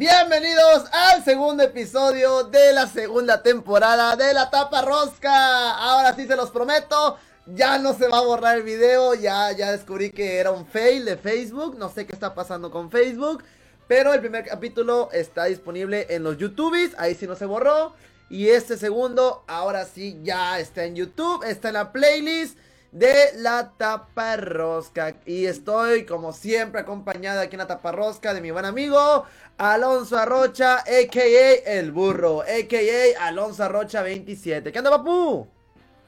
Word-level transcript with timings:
Bienvenidos 0.00 0.86
al 0.92 1.22
segundo 1.22 1.62
episodio 1.62 2.44
de 2.44 2.72
la 2.72 2.86
segunda 2.86 3.42
temporada 3.42 4.16
de 4.16 4.32
la 4.32 4.48
tapa 4.48 4.80
rosca. 4.80 5.72
Ahora 5.72 6.14
sí 6.16 6.26
se 6.26 6.36
los 6.36 6.50
prometo, 6.50 7.18
ya 7.44 7.76
no 7.76 7.92
se 7.92 8.08
va 8.08 8.16
a 8.16 8.22
borrar 8.22 8.56
el 8.56 8.62
video, 8.62 9.12
ya, 9.12 9.52
ya 9.52 9.72
descubrí 9.72 10.08
que 10.10 10.38
era 10.38 10.52
un 10.52 10.66
fail 10.66 11.04
de 11.04 11.18
Facebook, 11.18 11.76
no 11.76 11.90
sé 11.90 12.06
qué 12.06 12.14
está 12.14 12.34
pasando 12.34 12.70
con 12.70 12.90
Facebook, 12.90 13.44
pero 13.88 14.14
el 14.14 14.20
primer 14.20 14.46
capítulo 14.46 15.10
está 15.12 15.44
disponible 15.44 16.06
en 16.08 16.22
los 16.22 16.38
YouTubes, 16.38 16.92
ahí 16.96 17.14
sí 17.14 17.26
no 17.26 17.36
se 17.36 17.44
borró. 17.44 17.92
Y 18.30 18.48
este 18.48 18.78
segundo, 18.78 19.44
ahora 19.48 19.84
sí 19.84 20.18
ya 20.22 20.58
está 20.60 20.84
en 20.84 20.96
YouTube, 20.96 21.44
está 21.44 21.68
en 21.68 21.74
la 21.74 21.92
playlist 21.92 22.56
de 22.92 23.32
la 23.36 23.72
taparrosca. 23.76 25.16
Y 25.26 25.46
estoy, 25.46 26.04
como 26.04 26.32
siempre, 26.32 26.80
acompañado 26.80 27.40
aquí 27.40 27.54
en 27.54 27.60
la 27.60 27.66
taparrosca 27.66 28.34
de 28.34 28.40
mi 28.40 28.50
buen 28.50 28.64
amigo 28.64 29.24
Alonso 29.58 30.18
Arrocha, 30.18 30.78
a.k.a. 30.78 31.52
El 31.66 31.92
Burro, 31.92 32.40
a.k.a. 32.42 33.26
Alonso 33.26 33.64
Arrocha 33.64 34.02
27. 34.02 34.72
¿Qué 34.72 34.78
onda, 34.78 34.90
papu? 34.90 35.46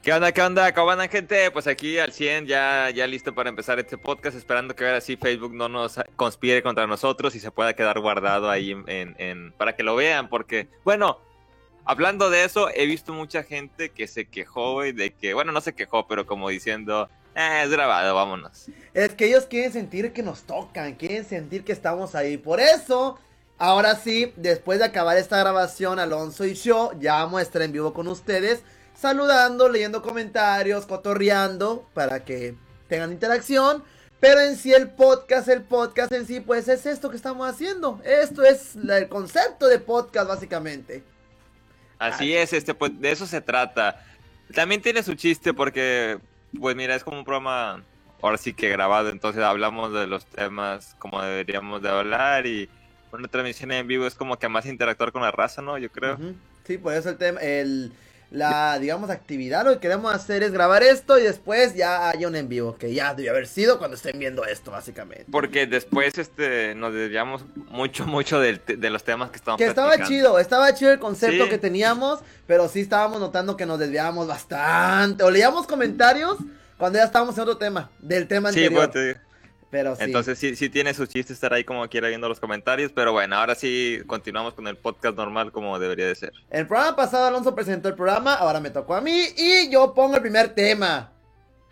¿Qué 0.02 0.12
onda, 0.12 0.32
qué 0.32 0.42
onda? 0.42 0.74
¿Cómo 0.74 0.90
andan, 0.90 1.08
gente? 1.08 1.48
Pues 1.52 1.68
aquí 1.68 1.96
al 1.98 2.12
100, 2.12 2.46
ya, 2.46 2.90
ya 2.90 3.06
listo 3.06 3.34
para 3.36 3.50
empezar 3.50 3.78
este 3.78 3.96
podcast, 3.96 4.36
esperando 4.36 4.74
que 4.74 4.84
ahora 4.84 5.00
sí 5.00 5.16
Facebook 5.16 5.54
no 5.54 5.68
nos 5.68 6.00
conspire 6.16 6.60
contra 6.60 6.88
nosotros 6.88 7.36
y 7.36 7.40
se 7.40 7.52
pueda 7.52 7.74
quedar 7.74 8.00
guardado 8.00 8.50
ahí 8.50 8.72
en, 8.72 9.14
en, 9.18 9.52
para 9.52 9.76
que 9.76 9.84
lo 9.84 9.94
vean, 9.94 10.28
porque, 10.28 10.66
bueno, 10.82 11.20
hablando 11.84 12.30
de 12.30 12.44
eso, 12.44 12.68
he 12.74 12.86
visto 12.86 13.12
mucha 13.12 13.42
gente 13.42 13.90
que 13.90 14.06
se 14.06 14.26
quejó, 14.26 14.84
y 14.84 14.92
de 14.92 15.12
que, 15.12 15.34
bueno, 15.34 15.52
no 15.52 15.60
se 15.60 15.74
quejó, 15.74 16.06
pero 16.06 16.26
como 16.26 16.48
diciendo, 16.48 17.08
eh, 17.34 17.62
es 17.64 17.70
grabado, 17.70 18.14
vámonos. 18.14 18.66
Es 18.94 19.14
que 19.14 19.26
ellos 19.26 19.46
quieren 19.46 19.72
sentir 19.72 20.12
que 20.12 20.22
nos 20.22 20.42
tocan, 20.42 20.94
quieren 20.94 21.24
sentir 21.24 21.64
que 21.64 21.72
estamos 21.72 22.14
ahí. 22.14 22.36
Por 22.36 22.60
eso, 22.60 23.18
ahora 23.58 23.96
sí, 23.96 24.32
después 24.36 24.78
de 24.78 24.84
acabar 24.84 25.16
esta 25.16 25.38
grabación, 25.38 25.98
Alonso 25.98 26.44
y 26.44 26.54
yo 26.54 26.92
ya 26.98 27.14
vamos 27.24 27.42
a 27.42 27.64
en 27.64 27.72
vivo 27.72 27.92
con 27.92 28.08
ustedes, 28.08 28.62
saludando, 28.94 29.68
leyendo 29.68 30.02
comentarios, 30.02 30.86
cotorreando, 30.86 31.88
para 31.94 32.24
que 32.24 32.54
tengan 32.88 33.12
interacción. 33.12 33.82
Pero 34.20 34.40
en 34.40 34.56
sí 34.56 34.72
el 34.72 34.88
podcast, 34.90 35.48
el 35.48 35.62
podcast 35.62 36.12
en 36.12 36.26
sí, 36.26 36.38
pues 36.38 36.68
es 36.68 36.86
esto 36.86 37.10
que 37.10 37.16
estamos 37.16 37.48
haciendo. 37.48 38.00
Esto 38.04 38.44
es 38.44 38.76
el 38.76 39.08
concepto 39.08 39.66
de 39.66 39.80
podcast 39.80 40.28
básicamente. 40.28 41.02
Así 42.02 42.34
es, 42.34 42.52
este, 42.52 42.74
pues 42.74 43.00
de 43.00 43.10
eso 43.10 43.26
se 43.26 43.40
trata. 43.40 44.04
También 44.54 44.82
tiene 44.82 45.02
su 45.02 45.14
chiste 45.14 45.54
porque, 45.54 46.18
pues 46.58 46.76
mira, 46.76 46.94
es 46.94 47.04
como 47.04 47.18
un 47.18 47.24
programa, 47.24 47.82
ahora 48.20 48.38
sí 48.38 48.52
que 48.52 48.68
grabado, 48.68 49.08
entonces 49.08 49.42
hablamos 49.42 49.92
de 49.92 50.06
los 50.06 50.26
temas 50.26 50.94
como 50.98 51.22
deberíamos 51.22 51.82
de 51.82 51.88
hablar 51.88 52.46
y 52.46 52.68
una 53.12 53.28
transmisión 53.28 53.72
en 53.72 53.86
vivo 53.86 54.06
es 54.06 54.14
como 54.14 54.38
que 54.38 54.48
más 54.48 54.66
interactuar 54.66 55.12
con 55.12 55.22
la 55.22 55.30
raza, 55.30 55.62
¿no? 55.62 55.78
Yo 55.78 55.90
creo. 55.90 56.18
Sí, 56.66 56.78
por 56.78 56.94
eso 56.94 57.10
el 57.10 57.18
tema, 57.18 57.40
el, 57.40 57.92
la, 58.32 58.78
digamos, 58.78 59.10
actividad, 59.10 59.64
lo 59.64 59.74
que 59.74 59.80
queremos 59.80 60.12
hacer 60.14 60.42
es 60.42 60.52
grabar 60.52 60.82
esto 60.82 61.18
y 61.18 61.22
después 61.22 61.74
ya 61.74 62.08
haya 62.08 62.26
un 62.26 62.34
en 62.34 62.48
vivo, 62.48 62.76
que 62.76 62.94
ya 62.94 63.14
debe 63.14 63.28
haber 63.28 63.46
sido 63.46 63.78
cuando 63.78 63.96
estén 63.96 64.18
viendo 64.18 64.46
esto, 64.46 64.70
básicamente. 64.70 65.26
Porque 65.30 65.66
después 65.66 66.16
este, 66.16 66.74
nos 66.74 66.94
desviamos 66.94 67.44
mucho, 67.68 68.06
mucho 68.06 68.40
de, 68.40 68.58
de 68.58 68.90
los 68.90 69.04
temas 69.04 69.30
que 69.30 69.36
estamos 69.36 69.58
Que 69.58 69.66
estaba 69.66 70.02
chido, 70.04 70.38
estaba 70.38 70.72
chido 70.72 70.92
el 70.92 70.98
concepto 70.98 71.48
que 71.50 71.58
teníamos, 71.58 72.20
pero 72.46 72.68
sí 72.68 72.80
estábamos 72.80 73.20
notando 73.20 73.56
que 73.56 73.66
nos 73.66 73.78
desviábamos 73.78 74.26
bastante. 74.26 75.22
O 75.24 75.30
leíamos 75.30 75.66
comentarios 75.66 76.38
cuando 76.78 76.98
ya 76.98 77.04
estábamos 77.04 77.36
en 77.36 77.42
otro 77.42 77.58
tema, 77.58 77.90
del 78.00 78.26
tema 78.26 78.48
anterior. 78.48 78.84
Sí, 78.84 78.90
pues, 78.92 79.16
pero 79.72 79.96
sí. 79.96 80.02
Entonces 80.04 80.38
sí, 80.38 80.54
sí 80.54 80.68
tiene 80.68 80.92
su 80.92 81.06
chiste 81.06 81.32
estar 81.32 81.54
ahí 81.54 81.64
como 81.64 81.88
quiera 81.88 82.08
viendo 82.08 82.28
los 82.28 82.38
comentarios, 82.38 82.92
pero 82.94 83.10
bueno, 83.12 83.36
ahora 83.36 83.54
sí 83.54 84.02
continuamos 84.06 84.52
con 84.52 84.68
el 84.68 84.76
podcast 84.76 85.16
normal 85.16 85.50
como 85.50 85.78
debería 85.78 86.06
de 86.06 86.14
ser. 86.14 86.32
El 86.50 86.66
programa 86.66 86.94
pasado 86.94 87.24
Alonso 87.24 87.54
presentó 87.54 87.88
el 87.88 87.94
programa, 87.94 88.34
ahora 88.34 88.60
me 88.60 88.68
tocó 88.68 88.94
a 88.94 89.00
mí 89.00 89.28
y 89.34 89.70
yo 89.70 89.94
pongo 89.94 90.16
el 90.16 90.20
primer 90.20 90.54
tema. 90.54 91.10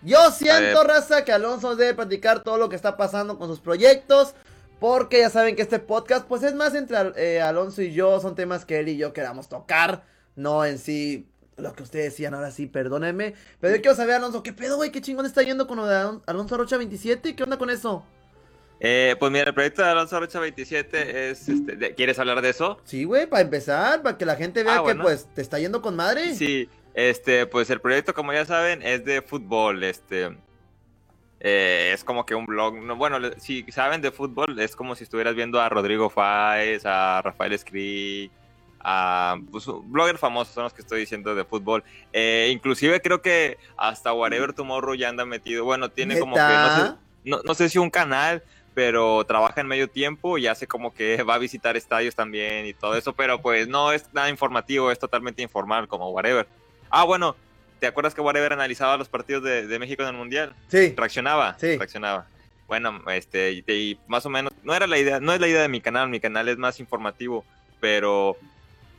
Yo 0.00 0.30
siento, 0.30 0.82
raza, 0.82 1.26
que 1.26 1.32
Alonso 1.32 1.76
debe 1.76 1.92
platicar 1.92 2.42
todo 2.42 2.56
lo 2.56 2.70
que 2.70 2.76
está 2.76 2.97
pasando 2.97 3.38
con 3.38 3.48
sus 3.48 3.60
proyectos, 3.60 4.34
porque 4.78 5.19
ya 5.19 5.28
saben 5.28 5.54
que 5.54 5.60
este 5.60 5.78
podcast 5.78 6.26
pues 6.26 6.42
es 6.42 6.54
más 6.54 6.74
entre 6.74 6.97
eh, 7.16 7.42
Alonso 7.42 7.82
y 7.82 7.92
yo, 7.92 8.19
son 8.19 8.34
temas 8.34 8.64
que 8.64 8.80
él 8.80 8.88
y 8.88 8.97
yo 8.97 9.12
queramos 9.12 9.50
tocar, 9.50 10.04
no 10.36 10.64
en 10.64 10.78
sí 10.78 11.28
lo 11.56 11.72
que 11.74 11.82
ustedes 11.82 12.06
decían, 12.06 12.34
ahora 12.34 12.50
sí, 12.50 12.66
perdónenme. 12.66 13.34
Pero 13.60 13.76
yo 13.76 13.82
quiero 13.82 13.96
saber, 13.96 14.16
Alonso, 14.16 14.42
¿qué 14.42 14.52
pedo, 14.52 14.76
güey? 14.76 14.90
¿Qué 14.90 15.00
chingón 15.00 15.26
está 15.26 15.42
yendo 15.42 15.66
con 15.66 15.78
lo 15.78 15.86
de 15.86 16.20
Alonso 16.26 16.56
Rocha 16.56 16.76
27? 16.76 17.36
¿Qué 17.36 17.42
onda 17.42 17.58
con 17.58 17.70
eso? 17.70 18.04
Eh, 18.82 19.14
pues 19.18 19.30
mira, 19.30 19.44
el 19.44 19.54
proyecto 19.54 19.82
de 19.82 19.88
Alonso 19.88 20.18
Rocha 20.18 20.40
27 20.40 21.30
es, 21.30 21.48
este, 21.50 21.94
¿quieres 21.94 22.18
hablar 22.18 22.40
de 22.40 22.48
eso? 22.48 22.78
Sí, 22.84 23.04
güey, 23.04 23.26
para 23.26 23.42
empezar, 23.42 24.02
para 24.02 24.16
que 24.16 24.24
la 24.24 24.36
gente 24.36 24.64
vea 24.64 24.78
ah, 24.78 24.84
que 24.86 24.94
pues 24.94 25.28
te 25.34 25.42
está 25.42 25.58
yendo 25.58 25.82
con 25.82 25.96
madre. 25.96 26.34
Sí, 26.34 26.70
este, 26.94 27.46
pues 27.46 27.68
el 27.68 27.82
proyecto, 27.82 28.14
como 28.14 28.32
ya 28.32 28.46
saben, 28.46 28.80
es 28.82 29.04
de 29.04 29.20
fútbol, 29.20 29.84
este, 29.84 30.34
eh, 31.40 31.90
es 31.92 32.04
como 32.04 32.24
que 32.24 32.34
un 32.34 32.46
blog, 32.46 32.74
no, 32.76 32.96
bueno, 32.96 33.18
si 33.36 33.64
saben 33.70 34.00
de 34.00 34.12
fútbol, 34.12 34.58
es 34.58 34.74
como 34.74 34.94
si 34.94 35.04
estuvieras 35.04 35.34
viendo 35.34 35.60
a 35.60 35.68
Rodrigo 35.68 36.08
Fáez, 36.08 36.86
a 36.86 37.20
Rafael 37.20 37.52
Escri, 37.52 38.30
a 38.80 39.38
pues, 39.50 39.66
bloggers 39.66 40.18
famosos 40.18 40.54
son 40.54 40.64
los 40.64 40.72
que 40.72 40.82
estoy 40.82 41.00
diciendo 41.00 41.34
de 41.34 41.44
fútbol. 41.44 41.84
Eh, 42.12 42.50
inclusive 42.52 43.00
creo 43.00 43.20
que 43.22 43.58
hasta 43.76 44.12
Whatever 44.12 44.52
Tomorrow 44.52 44.94
ya 44.94 45.08
anda 45.08 45.24
metido. 45.24 45.64
Bueno, 45.64 45.91
tiene 45.91 46.18
como 46.18 46.36
que 46.36 46.94
no 47.24 47.54
sé, 47.54 47.68
si 47.68 47.78
un 47.78 47.91
canal, 47.91 48.42
pero 48.74 49.24
trabaja 49.24 49.60
en 49.60 49.66
medio 49.66 49.88
tiempo 49.88 50.38
y 50.38 50.46
hace 50.46 50.66
como 50.66 50.94
que 50.94 51.22
va 51.22 51.34
a 51.34 51.38
visitar 51.38 51.76
estadios 51.76 52.14
también 52.14 52.66
y 52.66 52.74
todo 52.74 52.96
eso, 52.96 53.12
pero 53.12 53.41
pues 53.41 53.68
no 53.68 53.92
es 53.92 54.12
nada 54.12 54.30
informativo, 54.30 54.91
es 54.91 54.98
totalmente 54.98 55.42
informal 55.42 55.88
como 55.88 56.10
Whatever. 56.10 56.47
Ah, 56.88 57.04
bueno, 57.04 57.36
¿te 57.78 57.86
acuerdas 57.86 58.14
que 58.14 58.20
Whatever 58.20 58.52
analizaba 58.52 58.97
los 58.97 59.08
partidos 59.08 59.42
de, 59.42 59.78
México 59.78 60.02
en 60.02 60.08
el 60.08 60.14
Mundial? 60.14 60.54
Sí. 60.68 60.94
Reaccionaba. 60.97 61.56
Sí. 61.58 61.76
Reaccionaba. 61.76 62.26
Bueno, 62.66 63.02
este, 63.10 63.52
y 63.52 63.98
más 64.06 64.24
o 64.26 64.30
menos, 64.30 64.52
no 64.62 64.74
era 64.74 64.86
la 64.86 64.97
idea, 64.97 65.18
no 65.18 65.32
es 65.32 65.41
la 65.41 65.48
idea 65.48 65.60
de 65.60 65.68
mi 65.68 65.80
canal, 65.80 66.08
mi 66.08 66.20
canal 66.20 66.48
es 66.48 66.56
más 66.56 66.78
informativo, 66.78 67.44
pero 67.80 68.36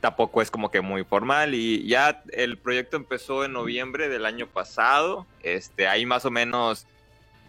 tampoco 0.01 0.41
es 0.41 0.51
como 0.51 0.72
que 0.72 0.81
muy 0.81 1.03
formal 1.03 1.53
y 1.53 1.88
ya 1.88 2.23
el 2.34 2.57
proyecto 2.57 2.97
empezó 2.97 3.45
en 3.45 3.53
noviembre 3.53 4.09
del 4.09 4.25
año 4.25 4.47
pasado, 4.47 5.28
este, 5.44 5.88
ahí 5.88 6.06
más 6.06 6.25
o 6.25 6.31
menos 6.31 6.88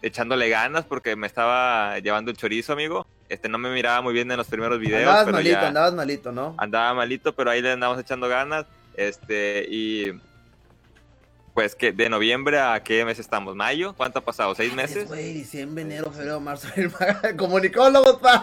echándole 0.03 0.49
ganas 0.49 0.85
porque 0.85 1.17
me 1.17 1.27
estaba 1.27 1.99
llevando 1.99 2.31
el 2.31 2.37
chorizo, 2.37 2.75
amigo. 2.75 3.07
Este, 3.29 3.49
no 3.49 3.57
me 3.57 3.73
miraba 3.73 4.03
muy 4.03 4.13
bien 4.13 4.31
en 4.31 4.37
los 4.37 4.47
primeros 4.47 4.79
videos. 4.79 5.09
Andabas 5.09 5.33
malito, 5.33 5.59
andabas 5.61 5.95
malito, 5.95 6.33
¿no? 6.33 6.55
Andaba 6.59 6.93
malito, 6.93 7.35
pero 7.35 7.51
ahí 7.51 7.63
le 7.63 7.73
andamos 7.73 7.99
echando 7.99 8.29
ganas. 8.29 8.67
Este, 8.95 9.65
y 9.71 10.13
pues 11.55 11.75
que 11.75 11.93
de 11.93 12.11
noviembre 12.11 12.61
a 12.61 12.83
qué 12.83 13.05
mes 13.07 13.19
estamos, 13.19 13.57
mayo, 13.57 13.95
¿cuánto 13.95 14.19
ha 14.19 14.23
pasado? 14.23 14.55
¿Seis 14.55 14.75
meses? 14.75 15.09
Güey, 15.09 15.33
diciembre, 15.33 15.83
enero, 15.83 16.11
febrero, 16.11 16.41
marzo, 16.41 16.69
comunicólogos, 17.39 18.19
pa. 18.19 18.43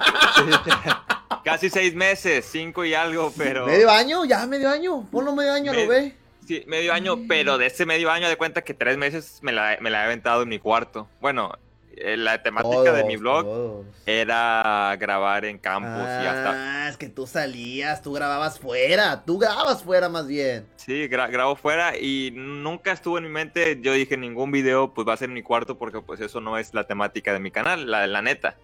Casi 1.44 1.70
seis 1.70 1.94
meses, 1.94 2.48
cinco 2.52 2.84
y 2.86 2.94
algo, 2.94 3.32
pero. 3.38 3.66
Medio 3.66 3.90
año, 3.90 4.26
ya 4.26 4.46
medio 4.48 4.70
año. 4.70 5.08
Ponlo 5.12 5.36
medio 5.36 5.54
año, 5.54 5.74
lo 5.74 5.88
ve. 5.88 6.14
Sí, 6.48 6.64
medio 6.66 6.94
año, 6.94 7.28
pero 7.28 7.60
de 7.60 7.68
ese 7.68 7.86
medio 7.86 8.10
año 8.10 8.28
de 8.28 8.36
cuenta 8.36 8.64
que 8.64 8.74
tres 8.74 8.98
meses 8.98 9.38
me 9.44 9.52
la, 9.52 9.78
me 9.82 9.92
la 9.92 10.02
he 10.02 10.06
aventado 10.06 10.42
en 10.42 10.50
mi 10.50 10.58
cuarto. 10.58 11.08
Bueno, 11.22 11.52
eh, 11.96 12.18
la 12.18 12.42
temática 12.42 12.92
de 12.92 13.04
mi 13.04 13.18
blog 13.18 13.84
era 14.08 14.96
grabar 15.00 15.46
en 15.46 15.60
campus 15.60 16.02
y 16.02 16.26
hasta. 16.26 16.86
Ah, 16.86 16.90
es 16.90 16.98
que 16.98 17.10
tú 17.10 17.28
salías, 17.28 18.02
tú 18.02 18.14
grababas 18.14 18.60
fuera, 18.60 19.24
tú 19.24 19.38
grababas 19.38 19.84
fuera 19.84 20.10
más 20.10 20.26
bien. 20.26 20.66
Sí, 20.78 21.08
grabo 21.08 21.56
fuera 21.56 21.96
y 21.96 22.32
nunca 22.34 22.92
estuvo 22.92 23.20
en 23.20 23.26
mi 23.26 23.30
mente, 23.30 23.78
yo 23.82 23.94
dije 23.94 24.18
ningún 24.18 24.52
video 24.52 24.92
pues 24.96 25.08
va 25.08 25.14
a 25.14 25.18
ser 25.18 25.28
en 25.28 25.36
mi 25.36 25.44
cuarto 25.44 25.78
porque 25.78 26.02
pues 26.02 26.20
eso 26.22 26.42
no 26.42 26.58
es 26.58 26.74
la 26.74 26.86
temática 26.86 27.32
de 27.32 27.40
mi 27.40 27.52
canal, 27.52 27.92
la, 27.92 28.08
la 28.08 28.24
neta. 28.24 28.56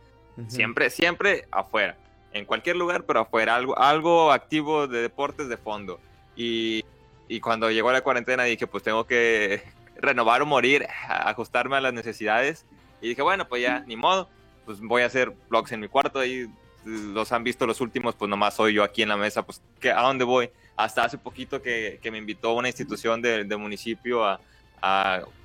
Siempre, 0.47 0.89
siempre 0.89 1.47
afuera 1.51 1.95
en 2.35 2.43
cualquier 2.43 2.75
lugar, 2.75 3.05
pero 3.05 3.21
afuera, 3.21 3.55
algo, 3.55 3.79
algo 3.79 4.33
activo 4.33 4.87
de 4.87 5.01
deportes 5.01 5.47
de 5.47 5.55
fondo. 5.55 6.01
Y, 6.35 6.83
y 7.29 7.39
cuando 7.39 7.71
llegó 7.71 7.93
la 7.93 8.01
cuarentena 8.01 8.43
dije, 8.43 8.67
pues 8.67 8.83
tengo 8.83 9.07
que 9.07 9.63
renovar 9.95 10.41
o 10.41 10.45
morir, 10.45 10.85
ajustarme 11.07 11.77
a 11.77 11.81
las 11.81 11.93
necesidades. 11.93 12.65
Y 13.01 13.07
dije, 13.09 13.21
bueno, 13.21 13.47
pues 13.47 13.61
ya, 13.61 13.79
ni 13.87 13.95
modo, 13.95 14.27
pues 14.65 14.81
voy 14.81 15.03
a 15.03 15.05
hacer 15.05 15.33
vlogs 15.49 15.71
en 15.71 15.79
mi 15.79 15.87
cuarto 15.87 16.25
y 16.25 16.49
los 16.83 17.31
han 17.31 17.45
visto 17.45 17.65
los 17.65 17.79
últimos, 17.79 18.15
pues 18.15 18.29
nomás 18.29 18.53
soy 18.55 18.73
yo 18.73 18.83
aquí 18.83 19.01
en 19.01 19.09
la 19.09 19.17
mesa, 19.17 19.45
pues 19.45 19.61
¿a 19.95 20.01
dónde 20.01 20.25
voy? 20.25 20.49
Hasta 20.75 21.05
hace 21.05 21.17
poquito 21.17 21.61
que, 21.61 21.99
que 22.01 22.11
me 22.11 22.17
invitó 22.17 22.53
una 22.53 22.67
institución 22.67 23.21
del 23.21 23.47
de 23.47 23.55
municipio 23.55 24.25
a, 24.25 24.41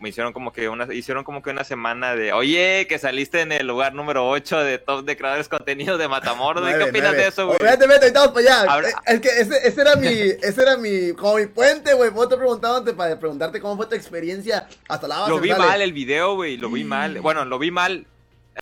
me 0.01 0.09
hicieron 0.09 0.33
como 0.33 0.53
que 0.53 0.69
una 0.69 0.93
hicieron 0.93 1.25
como 1.25 1.43
que 1.43 1.51
una 1.51 1.65
semana 1.65 2.15
de 2.15 2.33
oye 2.33 2.87
que 2.89 2.99
saliste 2.99 3.41
en 3.41 3.53
el 3.53 3.67
lugar 3.67 3.95
número 3.95 4.29
8 4.29 4.59
de 4.61 4.79
top 4.79 5.05
de 5.05 5.17
creadores 5.17 5.49
contenido 5.49 5.99
de 5.99 6.09
Matamoros 6.09 6.67
¿qué 6.69 6.85
opinas 6.85 7.13
de 7.13 7.27
eso 7.29 7.47
güey? 7.47 7.59
Vete, 7.61 7.87
vete, 7.87 8.09
estamos 8.09 8.31
para 8.33 8.63
allá 8.63 8.93
es 9.07 9.21
que 9.21 9.29
ese, 9.29 9.67
ese, 9.67 9.81
era 9.81 9.97
mi 9.97 10.09
ese 10.43 10.63
era 10.63 10.77
mi 10.77 11.13
como 11.13 11.37
mi 11.37 11.47
puente 11.47 11.95
güey 11.95 12.11
vos 12.11 12.29
te 12.29 12.37
preguntaba 12.37 12.85
para 12.95 13.19
preguntarte 13.19 13.61
cómo 13.61 13.77
fue 13.77 13.87
tu 13.87 13.95
experiencia 13.95 14.69
hasta 14.89 15.09
la 15.09 15.29
lo 15.29 15.39
vi 15.39 15.51
mal 15.51 15.81
el 15.81 15.93
video 15.93 16.35
güey 16.35 16.57
lo 16.57 16.71
vi 16.71 16.85
mal 16.85 17.21
bueno 17.21 17.45
lo 17.45 17.59
vi 17.59 17.71
mal 17.71 18.07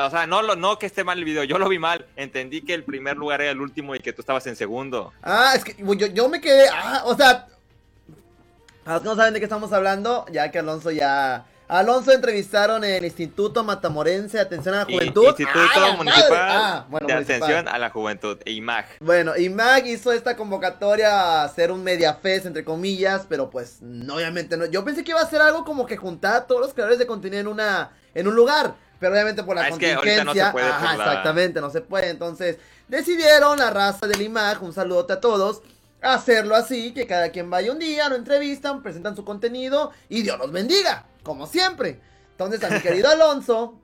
O 0.01 0.11
sea, 0.11 0.27
no, 0.27 0.43
lo, 0.43 0.55
no 0.55 0.79
que 0.79 0.87
esté 0.87 1.03
mal 1.03 1.19
el 1.19 1.25
video, 1.25 1.43
yo 1.45 1.59
lo 1.59 1.69
vi 1.69 1.79
mal. 1.79 2.07
Entendí 2.15 2.61
que 2.61 2.75
el 2.75 2.85
primer 2.85 3.17
lugar 3.17 3.41
era 3.41 3.51
el 3.51 3.61
último 3.61 3.97
y 3.97 3.99
que 3.99 4.13
tú 4.13 4.21
estabas 4.21 4.47
en 4.47 4.55
segundo. 4.55 5.13
Ah, 5.23 5.55
es 5.57 5.65
que 5.65 5.75
yo, 5.79 6.07
yo 6.07 6.29
me 6.29 6.41
quedé. 6.41 6.69
Ah, 6.71 7.03
o 7.07 7.17
sea. 7.17 7.49
A 8.89 8.95
los 8.95 9.03
que 9.03 9.09
no 9.11 9.17
saben 9.17 9.35
de 9.35 9.41
qué 9.41 9.45
estamos 9.45 9.71
hablando, 9.75 10.25
ya 10.33 10.51
que 10.51 10.61
Alonso 10.61 10.91
ya. 10.91 11.45
Alonso 11.69 12.11
entrevistaron 12.11 12.83
en 12.85 12.95
el 12.95 13.05
Instituto 13.05 13.63
Matamorense 13.63 14.39
de 14.39 14.43
Atención 14.43 14.75
a 14.75 14.79
la 14.79 14.85
Juventud. 14.87 15.27
Instituto 15.27 15.97
Municipal 15.99 16.39
ah, 16.41 16.87
de 17.07 17.13
Atención 17.13 17.69
a 17.69 17.79
la 17.79 17.91
Juventud, 17.91 18.39
IMAG. 18.47 18.87
Bueno, 19.01 19.37
IMAG 19.37 19.89
hizo 19.89 20.11
esta 20.11 20.39
convocatoria 20.39 21.11
a 21.11 21.45
hacer 21.45 21.71
un 21.71 21.85
Mediafest, 21.85 22.47
entre 22.47 22.65
comillas, 22.65 23.27
pero 23.29 23.51
pues 23.51 23.83
no, 23.83 24.15
obviamente 24.15 24.57
no. 24.57 24.65
Yo 24.65 24.83
pensé 24.87 25.05
que 25.05 25.11
iba 25.11 25.21
a 25.21 25.29
ser 25.29 25.43
algo 25.43 25.67
como 25.67 25.85
que 25.85 25.99
juntar 25.99 26.37
a 26.37 26.47
todos 26.47 26.63
los 26.63 26.73
creadores 26.73 26.99
de 26.99 27.07
contenido 27.07 27.43
en, 27.43 27.49
una, 27.49 27.91
en 28.15 28.27
un 28.27 28.35
lugar. 28.35 28.75
Pero 28.99 29.13
obviamente 29.13 29.43
por 29.43 29.55
la 29.55 29.67
ah, 29.67 29.69
contingencia. 29.69 30.25
no 30.25 30.33
se 30.33 30.51
puede 30.51 30.67
ajá, 30.67 30.95
exactamente, 30.95 31.61
no 31.61 31.69
se 31.69 31.83
puede. 31.83 32.09
Entonces, 32.09 32.57
decidieron 32.89 33.59
la 33.59 33.69
raza 33.69 34.07
del 34.07 34.23
IMAG, 34.23 34.63
un 34.63 34.73
saludote 34.73 35.13
a 35.13 35.21
todos 35.21 35.61
hacerlo 36.01 36.55
así, 36.55 36.93
que 36.93 37.07
cada 37.07 37.31
quien 37.31 37.51
vaya 37.51 37.73
un 37.73 37.79
día, 37.79 38.09
lo 38.09 38.17
entrevistan, 38.17 38.83
presentan 38.83 39.17
su 39.17 39.25
contenido 39.25 39.93
y 40.09 40.23
Dios 40.23 40.39
los 40.39 40.53
bendiga, 40.53 41.07
como 41.23 41.47
siempre. 41.47 42.01
Entonces 42.33 42.63
a 42.63 42.71
mi 42.71 42.81
querido 42.81 43.09
Alonso 43.11 43.81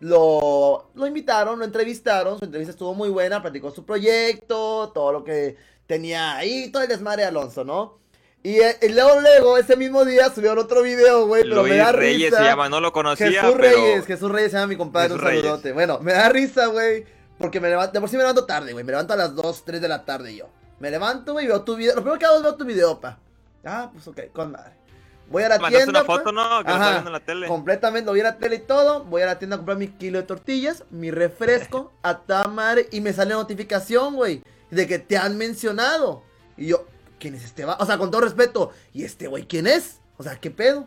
lo, 0.00 0.90
lo 0.94 1.06
invitaron, 1.06 1.58
lo 1.58 1.64
entrevistaron, 1.64 2.38
su 2.38 2.44
entrevista 2.44 2.72
estuvo 2.72 2.94
muy 2.94 3.08
buena, 3.08 3.42
platicó 3.42 3.70
su 3.70 3.84
proyecto, 3.84 4.90
todo 4.94 5.12
lo 5.12 5.24
que 5.24 5.56
tenía 5.86 6.36
ahí, 6.36 6.70
todo 6.70 6.82
el 6.82 6.88
desmadre 6.88 7.22
de 7.22 7.28
Alonso, 7.28 7.64
¿no? 7.64 7.98
Y, 8.42 8.60
eh, 8.60 8.78
luego, 8.90 9.20
luego, 9.20 9.58
ese 9.58 9.76
mismo 9.76 10.04
día 10.04 10.30
subieron 10.30 10.58
otro 10.58 10.82
video, 10.82 11.26
güey, 11.26 11.42
pero 11.42 11.64
me 11.64 11.76
da 11.76 11.90
Reyes 11.90 12.32
se 12.32 12.44
llama, 12.44 12.68
no 12.68 12.80
lo 12.80 12.92
conocía, 12.92 13.42
Jesús 13.42 13.56
Reyes, 13.56 14.06
Jesús 14.06 14.30
Reyes 14.30 14.52
se 14.52 14.56
llama 14.56 14.68
mi 14.68 14.76
compadre, 14.76 15.14
un 15.14 15.20
saludote. 15.20 15.72
Bueno, 15.72 15.98
me 16.00 16.12
da 16.12 16.28
risa, 16.28 16.66
güey, 16.66 17.04
porque 17.38 17.58
me 17.58 17.68
levanto, 17.68 17.92
de 17.92 18.00
por 18.00 18.08
sí 18.08 18.16
me 18.16 18.22
levanto 18.22 18.46
tarde, 18.46 18.72
güey, 18.72 18.84
me 18.84 18.92
levanto 18.92 19.14
a 19.14 19.16
las 19.16 19.34
2, 19.34 19.64
3 19.64 19.80
de 19.80 19.88
la 19.88 20.04
tarde 20.04 20.36
yo. 20.36 20.48
Me 20.78 20.90
levanto, 20.90 21.32
güey, 21.32 21.46
veo 21.46 21.62
tu 21.62 21.76
video. 21.76 21.94
Lo 21.94 22.02
primero 22.02 22.18
que 22.18 22.26
hago 22.26 22.36
es 22.36 22.42
ver 22.42 22.54
tu 22.54 22.64
video, 22.64 23.00
pa. 23.00 23.18
Ah, 23.64 23.90
pues 23.92 24.06
ok, 24.06 24.32
con 24.32 24.52
madre. 24.52 24.72
Voy 25.28 25.42
a 25.42 25.48
la 25.48 25.58
tienda. 25.68 26.00
una 26.00 26.04
foto, 26.04 26.30
no? 26.30 26.62
Que 26.64 26.70
Ajá, 26.70 26.90
viendo 26.92 27.08
en 27.08 27.12
la 27.12 27.20
tele. 27.20 27.48
Completamente, 27.48 28.06
lo 28.06 28.12
vi 28.12 28.20
en 28.20 28.26
la 28.26 28.38
tele 28.38 28.56
y 28.56 28.60
todo. 28.60 29.04
Voy 29.04 29.22
a 29.22 29.26
la 29.26 29.38
tienda 29.38 29.56
a 29.56 29.58
comprar 29.58 29.76
mi 29.76 29.88
kilo 29.88 30.18
de 30.18 30.24
tortillas, 30.24 30.84
mi 30.90 31.10
refresco, 31.10 31.92
a 32.02 32.48
madre. 32.48 32.88
Y 32.92 33.00
me 33.00 33.12
sale 33.12 33.34
notificación, 33.34 34.14
güey, 34.14 34.42
de 34.70 34.86
que 34.86 34.98
te 34.98 35.16
han 35.16 35.36
mencionado. 35.36 36.22
Y 36.56 36.66
yo, 36.68 36.86
¿quién 37.18 37.34
es 37.34 37.44
este 37.44 37.64
va? 37.64 37.76
O 37.80 37.86
sea, 37.86 37.98
con 37.98 38.10
todo 38.10 38.20
respeto. 38.20 38.70
¿Y 38.92 39.04
este 39.04 39.26
güey 39.26 39.46
quién 39.46 39.66
es? 39.66 40.00
O 40.16 40.22
sea, 40.22 40.36
¿qué 40.36 40.50
pedo? 40.50 40.86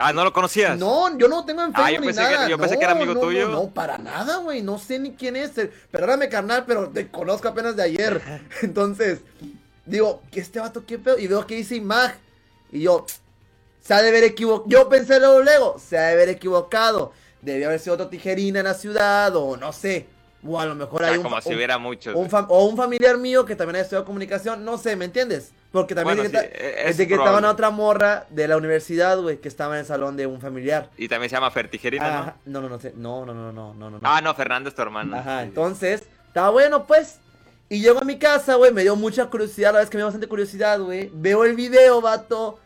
Ah, 0.00 0.12
¿no 0.12 0.22
lo 0.22 0.32
conocías? 0.32 0.78
No, 0.78 1.18
yo 1.18 1.26
no 1.26 1.44
tengo 1.44 1.64
en 1.64 1.74
Facebook 1.74 1.84
ah, 1.84 1.90
yo 1.90 2.00
pensé 2.00 2.22
ni 2.22 2.30
nada. 2.30 2.44
Que, 2.44 2.50
yo 2.52 2.58
pensé 2.58 2.78
que 2.78 2.84
era 2.84 2.92
amigo 2.92 3.18
tuyo. 3.18 3.48
No, 3.48 3.68
para 3.68 3.98
nada, 3.98 4.36
güey. 4.36 4.62
No 4.62 4.78
sé 4.78 5.00
ni 5.00 5.12
quién 5.12 5.34
es. 5.34 5.50
Perdóname, 5.90 6.28
carnal, 6.28 6.64
pero 6.66 6.88
te 6.88 7.08
conozco 7.08 7.48
apenas 7.48 7.74
de 7.74 7.82
ayer. 7.82 8.22
Entonces, 8.62 9.18
digo, 9.84 10.22
¿qué 10.30 10.38
este 10.38 10.60
vato 10.60 10.86
qué 10.86 10.98
pedo? 10.98 11.18
Y 11.18 11.26
veo 11.26 11.44
que 11.46 11.56
dice 11.56 11.74
Imag. 11.74 12.16
Y 12.70 12.82
yo, 12.82 13.06
se 13.82 13.92
ha 13.92 14.00
de 14.00 14.10
haber 14.10 14.22
equivocado. 14.22 14.68
Yo 14.68 14.88
pensé 14.88 15.18
luego, 15.18 15.40
luego, 15.40 15.80
se 15.84 15.98
ha 15.98 16.02
de 16.02 16.12
haber 16.12 16.28
equivocado. 16.28 17.12
Debió 17.42 17.66
haber 17.66 17.80
sido 17.80 17.94
otro 17.94 18.06
tijerina 18.08 18.60
en 18.60 18.66
la 18.66 18.74
ciudad, 18.74 19.34
o 19.34 19.56
no 19.56 19.72
sé. 19.72 20.06
O 20.46 20.60
a 20.60 20.66
lo 20.66 20.74
mejor 20.74 21.04
hay 21.04 21.16
un. 21.16 21.22
Como 21.22 21.40
si 21.40 21.54
hubiera 21.54 21.78
muchos. 21.78 22.14
o 22.14 22.64
un 22.66 22.76
familiar 22.76 23.18
mío 23.18 23.44
que 23.44 23.56
también 23.56 23.76
ha 23.76 23.80
estudiado 23.80 24.04
comunicación. 24.04 24.64
No 24.64 24.78
sé, 24.78 24.94
¿me 24.94 25.04
entiendes? 25.06 25.52
Porque 25.72 25.94
también 25.94 26.20
es, 26.20 26.96
de 26.96 27.06
que 27.06 27.14
estaba 27.14 27.38
una 27.38 27.50
otra 27.50 27.70
morra 27.70 28.26
de 28.30 28.48
la 28.48 28.56
universidad, 28.56 29.20
güey, 29.20 29.38
que 29.38 29.48
estaba 29.48 29.74
en 29.74 29.80
el 29.80 29.86
salón 29.86 30.16
de 30.16 30.26
un 30.26 30.40
familiar. 30.40 30.88
Y 30.96 31.08
también 31.08 31.28
se 31.28 31.36
llama 31.36 31.50
Fertigerina, 31.50 32.36
¿no? 32.46 32.60
No, 32.60 32.68
no, 32.68 32.78
no, 32.78 32.78
no, 32.94 33.34
no, 33.34 33.52
no, 33.52 33.74
no, 33.74 33.90
no, 33.90 34.00
Ah, 34.02 34.20
no, 34.22 34.34
Fernando 34.34 34.70
es 34.70 34.74
tu 34.74 34.80
hermano. 34.80 35.16
Ajá, 35.16 35.42
entonces, 35.42 36.04
estaba 36.26 36.50
bueno, 36.50 36.86
pues. 36.86 37.20
Y 37.68 37.82
llego 37.82 38.00
a 38.00 38.04
mi 38.04 38.18
casa, 38.18 38.54
güey, 38.54 38.72
me 38.72 38.80
dio 38.80 38.96
mucha 38.96 39.26
curiosidad, 39.26 39.74
la 39.74 39.80
vez 39.80 39.90
que 39.90 39.98
me 39.98 40.00
dio 40.00 40.06
bastante 40.06 40.26
curiosidad, 40.26 40.80
güey. 40.80 41.10
Veo 41.12 41.44
el 41.44 41.54
video, 41.54 42.00
vato. 42.00 42.58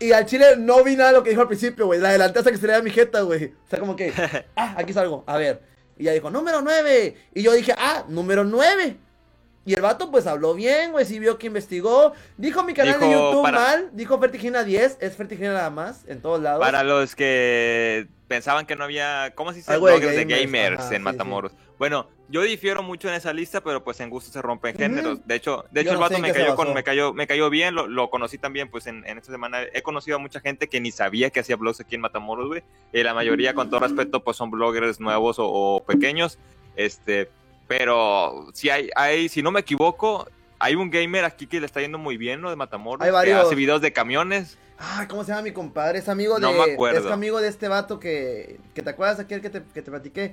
Y 0.00 0.10
al 0.10 0.26
chile 0.26 0.56
no 0.58 0.82
vi 0.82 0.96
nada 0.96 1.10
de 1.10 1.18
lo 1.18 1.22
que 1.22 1.30
dijo 1.30 1.42
al 1.42 1.46
principio, 1.46 1.86
güey. 1.86 2.00
La 2.00 2.08
adelanté 2.08 2.40
hasta 2.40 2.50
que 2.50 2.56
se 2.56 2.66
le 2.66 2.72
da 2.72 2.82
mi 2.82 2.90
jeta, 2.90 3.20
güey. 3.20 3.44
O 3.44 3.70
sea, 3.70 3.78
como 3.78 3.94
que, 3.94 4.12
ah, 4.56 4.74
aquí 4.76 4.92
salgo, 4.92 5.22
a 5.28 5.36
ver. 5.36 5.71
Y 5.98 6.02
ella 6.02 6.12
dijo, 6.12 6.30
número 6.30 6.62
9. 6.62 7.16
Y 7.34 7.42
yo 7.42 7.52
dije, 7.52 7.74
ah, 7.76 8.04
número 8.08 8.44
9. 8.44 8.96
Y 9.64 9.74
el 9.74 9.80
vato 9.80 10.10
pues 10.10 10.26
habló 10.26 10.54
bien, 10.54 10.90
güey, 10.90 11.04
sí 11.04 11.20
vio 11.20 11.38
que 11.38 11.46
investigó. 11.46 12.12
Dijo 12.36 12.64
mi 12.64 12.74
canal 12.74 12.98
de 12.98 13.10
YouTube 13.12 13.42
mal, 13.42 13.90
dijo 13.92 14.18
Fertigina 14.18 14.64
10, 14.64 14.98
es 15.00 15.16
Fertigina 15.16 15.52
nada 15.52 15.70
más, 15.70 16.02
en 16.08 16.20
todos 16.20 16.42
lados. 16.42 16.60
Para 16.60 16.82
los 16.82 17.14
que 17.14 18.08
pensaban 18.26 18.66
que 18.66 18.74
no 18.74 18.82
había, 18.82 19.32
¿cómo 19.36 19.52
se 19.52 19.58
dice? 19.58 19.76
Bloggers 19.76 20.16
de 20.16 20.24
gamers, 20.24 20.90
en 20.90 21.02
Matamoros. 21.02 21.52
Bueno, 21.78 22.08
yo 22.32 22.40
difiero 22.40 22.82
mucho 22.82 23.08
en 23.08 23.14
esa 23.14 23.30
lista, 23.34 23.62
pero 23.62 23.84
pues 23.84 24.00
en 24.00 24.08
gusto 24.08 24.32
se 24.32 24.40
rompen 24.40 24.74
géneros. 24.74 25.20
De 25.26 25.34
hecho, 25.34 25.66
de 25.70 25.82
hecho 25.82 25.92
el 25.92 25.98
vato 25.98 26.18
me 26.18 26.32
cayó, 26.32 26.56
con, 26.56 26.72
me 26.72 26.82
cayó, 26.82 27.12
me 27.12 27.26
cayó 27.26 27.50
bien, 27.50 27.74
lo, 27.74 28.08
conocí 28.08 28.38
también, 28.38 28.70
pues 28.70 28.86
en, 28.86 29.04
esta 29.04 29.30
semana 29.30 29.58
he 29.74 29.82
conocido 29.82 30.16
a 30.16 30.18
mucha 30.18 30.40
gente 30.40 30.66
que 30.66 30.80
ni 30.80 30.90
sabía 30.92 31.28
que 31.28 31.40
hacía 31.40 31.56
blogs 31.56 31.80
aquí 31.80 31.94
en 31.94 32.00
Matamoros, 32.00 32.48
güey. 32.48 32.62
Y 32.90 33.02
la 33.02 33.12
mayoría, 33.12 33.52
con 33.52 33.68
todo 33.68 33.80
respeto, 33.80 34.24
pues 34.24 34.38
son 34.38 34.50
bloggers 34.50 34.98
nuevos 34.98 35.38
o, 35.38 35.46
o 35.46 35.84
pequeños. 35.84 36.38
Este, 36.74 37.28
pero 37.68 38.48
si 38.54 38.70
hay, 38.70 38.88
hay, 38.96 39.28
si 39.28 39.42
no 39.42 39.50
me 39.50 39.60
equivoco, 39.60 40.26
hay 40.62 40.76
un 40.76 40.90
gamer 40.90 41.24
aquí 41.24 41.48
que 41.48 41.58
le 41.58 41.66
está 41.66 41.80
yendo 41.80 41.98
muy 41.98 42.16
bien, 42.16 42.40
¿no? 42.40 42.48
De 42.48 42.54
Matamoros. 42.54 43.04
Hay 43.04 43.10
varios. 43.10 43.40
Que 43.40 43.46
hace 43.46 43.54
videos 43.56 43.80
de 43.80 43.92
camiones. 43.92 44.56
Ah, 44.78 45.06
¿cómo 45.08 45.24
se 45.24 45.32
llama 45.32 45.42
mi 45.42 45.52
compadre? 45.52 45.98
Es 45.98 46.08
amigo 46.08 46.36
de. 46.36 46.40
No 46.40 46.52
me 46.52 46.72
acuerdo. 46.72 47.08
Es 47.08 47.12
amigo 47.12 47.40
de 47.40 47.48
este 47.48 47.66
vato 47.66 47.98
que. 47.98 48.58
que 48.72 48.80
te 48.80 48.90
acuerdas 48.90 49.18
aquel 49.18 49.40
que 49.40 49.50
te, 49.50 49.62
que 49.74 49.82
te 49.82 49.90
platiqué. 49.90 50.32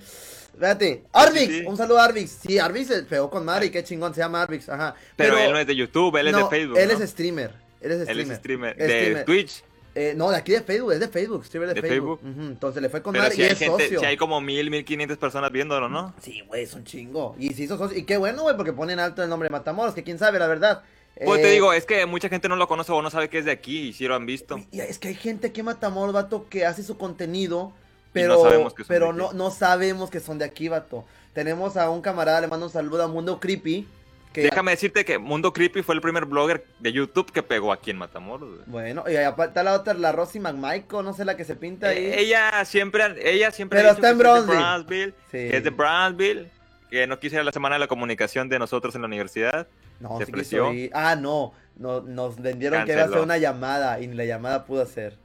Fíjate. 0.54 1.04
Arvix. 1.14 1.66
Un 1.66 1.76
saludo 1.76 2.00
a 2.00 2.06
Arvix. 2.06 2.30
Sí, 2.46 2.60
Arvix 2.60 2.88
se 2.88 3.04
pegó 3.04 3.32
con 3.32 3.44
Mari. 3.44 3.72
Qué 3.72 3.84
chingón. 3.84 4.14
Se 4.14 4.22
llama 4.22 4.44
Arvix. 4.44 4.70
Ajá. 4.70 4.94
Pero, 5.16 5.36
él 5.36 5.52
no 5.52 5.58
es 5.58 5.66
de 5.66 5.76
YouTube, 5.76 6.16
él 6.18 6.28
es 6.28 6.36
de 6.36 6.46
Facebook. 6.46 6.78
Él 6.78 6.92
es 6.92 7.10
streamer. 7.10 7.52
Él 7.82 7.92
es 7.92 8.02
streamer. 8.02 8.12
Él 8.12 8.32
es 8.32 8.38
streamer. 8.38 8.78
de 8.78 9.24
Twitch. 9.24 9.64
Eh, 9.96 10.14
no, 10.16 10.30
de 10.30 10.38
aquí 10.38 10.52
de 10.52 10.62
Facebook, 10.62 10.94
es 10.94 11.00
de 11.00 11.08
Facebook, 11.08 11.46
streamer 11.46 11.74
de, 11.74 11.82
Facebook. 11.82 12.20
Entonces 12.24 12.82
le 12.82 12.90
fue 12.90 13.02
con 13.02 13.14
Pero 13.14 13.30
si 13.32 13.44
hay 13.44 13.56
gente, 13.56 13.90
Si 13.90 14.06
hay 14.06 14.18
como 14.18 14.40
mil, 14.40 14.70
mil 14.70 14.86
quinientas 14.86 15.18
personas 15.18 15.52
viéndolo, 15.52 15.90
¿no? 15.90 16.14
Sí, 16.22 16.42
güey, 16.48 16.64
es 16.64 16.74
un 16.74 16.84
chingo. 16.84 17.36
Y 17.40 17.54
si 17.54 17.64
hizo 17.64 17.78
socio. 17.78 17.98
Y 17.98 18.04
qué 18.04 18.18
bueno, 18.18 18.44
güey, 18.44 18.56
porque 18.56 18.74
ponen 18.74 19.00
alto 19.00 19.24
el 19.24 19.30
nombre 19.30 19.48
de 19.48 19.52
Matamoros, 19.52 19.94
que 19.94 20.04
quién 20.04 20.20
sabe, 20.20 20.40
la 20.40 20.48
verdad. 20.48 20.84
Pues 21.26 21.42
te 21.42 21.50
eh, 21.50 21.54
digo, 21.54 21.74
es 21.74 21.86
que 21.86 22.06
mucha 22.06 22.30
gente 22.30 22.48
no 22.48 22.56
lo 22.56 22.68
conoce 22.68 22.92
o 22.92 23.02
no 23.02 23.10
sabe 23.10 23.30
que 23.30 23.40
es 23.40 23.46
de 23.46 23.52
aquí 23.52 23.90
y 23.90 23.94
si 23.94 24.08
lo 24.08 24.16
han 24.16 24.26
visto. 24.26 24.64
Y 24.72 24.80
es 24.80 25.00
que 25.00 25.10
hay 25.10 25.16
gente 25.16 25.52
que 25.52 25.64
Matamoros, 25.64 26.14
vato, 26.14 26.48
que 26.50 26.66
hace 26.66 26.84
su 26.84 26.98
contenido, 26.98 27.74
pero, 28.14 28.36
no 28.36 28.44
sabemos, 28.44 28.74
que 28.74 28.84
son, 28.84 28.88
pero 28.88 29.14
no, 29.14 29.34
no 29.34 29.52
sabemos 29.52 30.10
que 30.10 30.20
son 30.20 30.38
de 30.38 30.46
aquí, 30.46 30.70
vato. 30.70 31.04
Tenemos 31.34 31.78
a 31.78 31.90
un 31.90 32.02
camarada, 32.02 32.42
le 32.42 32.48
mando 32.48 32.68
un 32.68 32.72
saludo 32.72 33.04
a 33.04 33.08
Mundo 33.08 33.40
Creepy 33.40 33.88
Déjame 34.34 34.72
decirte 34.72 35.06
que 35.06 35.18
Mundo 35.18 35.54
Creepy 35.54 35.82
fue 35.82 35.96
el 35.96 36.02
primer 36.02 36.26
blogger 36.26 36.66
de 36.80 36.94
YouTube 36.94 37.32
que 37.32 37.42
pegó 37.42 37.74
aquí 37.74 37.92
en 37.92 37.98
Matamoros. 37.98 38.60
Bueno, 38.68 39.04
y 39.10 39.16
aparte 39.16 39.64
la 39.64 39.74
otra, 39.74 39.94
la 39.96 40.12
Rosy 40.12 40.40
McMichael, 40.40 41.04
no 41.04 41.14
sé 41.14 41.26
la 41.26 41.36
que 41.36 41.44
se 41.44 41.56
pinta 41.56 41.88
ahí. 41.88 41.98
Eh, 41.98 42.20
ella 42.22 42.64
siempre, 42.66 43.16
ella 43.24 43.52
siempre 43.52 43.80
Pero 43.80 43.92
está 43.92 44.10
en 44.12 44.18
Brownsville. 44.20 45.14
Es 45.32 45.64
de 45.64 45.70
Brownsville, 45.72 46.50
que 46.92 47.08
no 47.08 47.20
quise 47.20 47.36
ir 47.36 47.42
a 47.42 47.44
la 47.44 47.52
semana 47.52 47.76
de 47.76 47.80
la 47.80 47.88
comunicación 47.88 48.50
de 48.50 48.60
nosotros 48.60 48.94
en 48.96 49.02
la 49.02 49.08
universidad. 49.08 49.68
No, 50.00 50.20
sí 50.20 50.90
Ah, 50.94 51.16
no, 51.16 51.54
no, 51.76 52.02
nos 52.02 52.40
vendieron 52.40 52.86
que 52.86 52.94
iba 52.94 53.02
a 53.02 53.06
hacer 53.06 53.20
una 53.20 53.38
llamada 53.38 54.00
y 54.00 54.08
ni 54.08 54.16
la 54.16 54.26
llamada 54.26 54.66
pudo 54.66 54.84
hacer. 54.84 55.18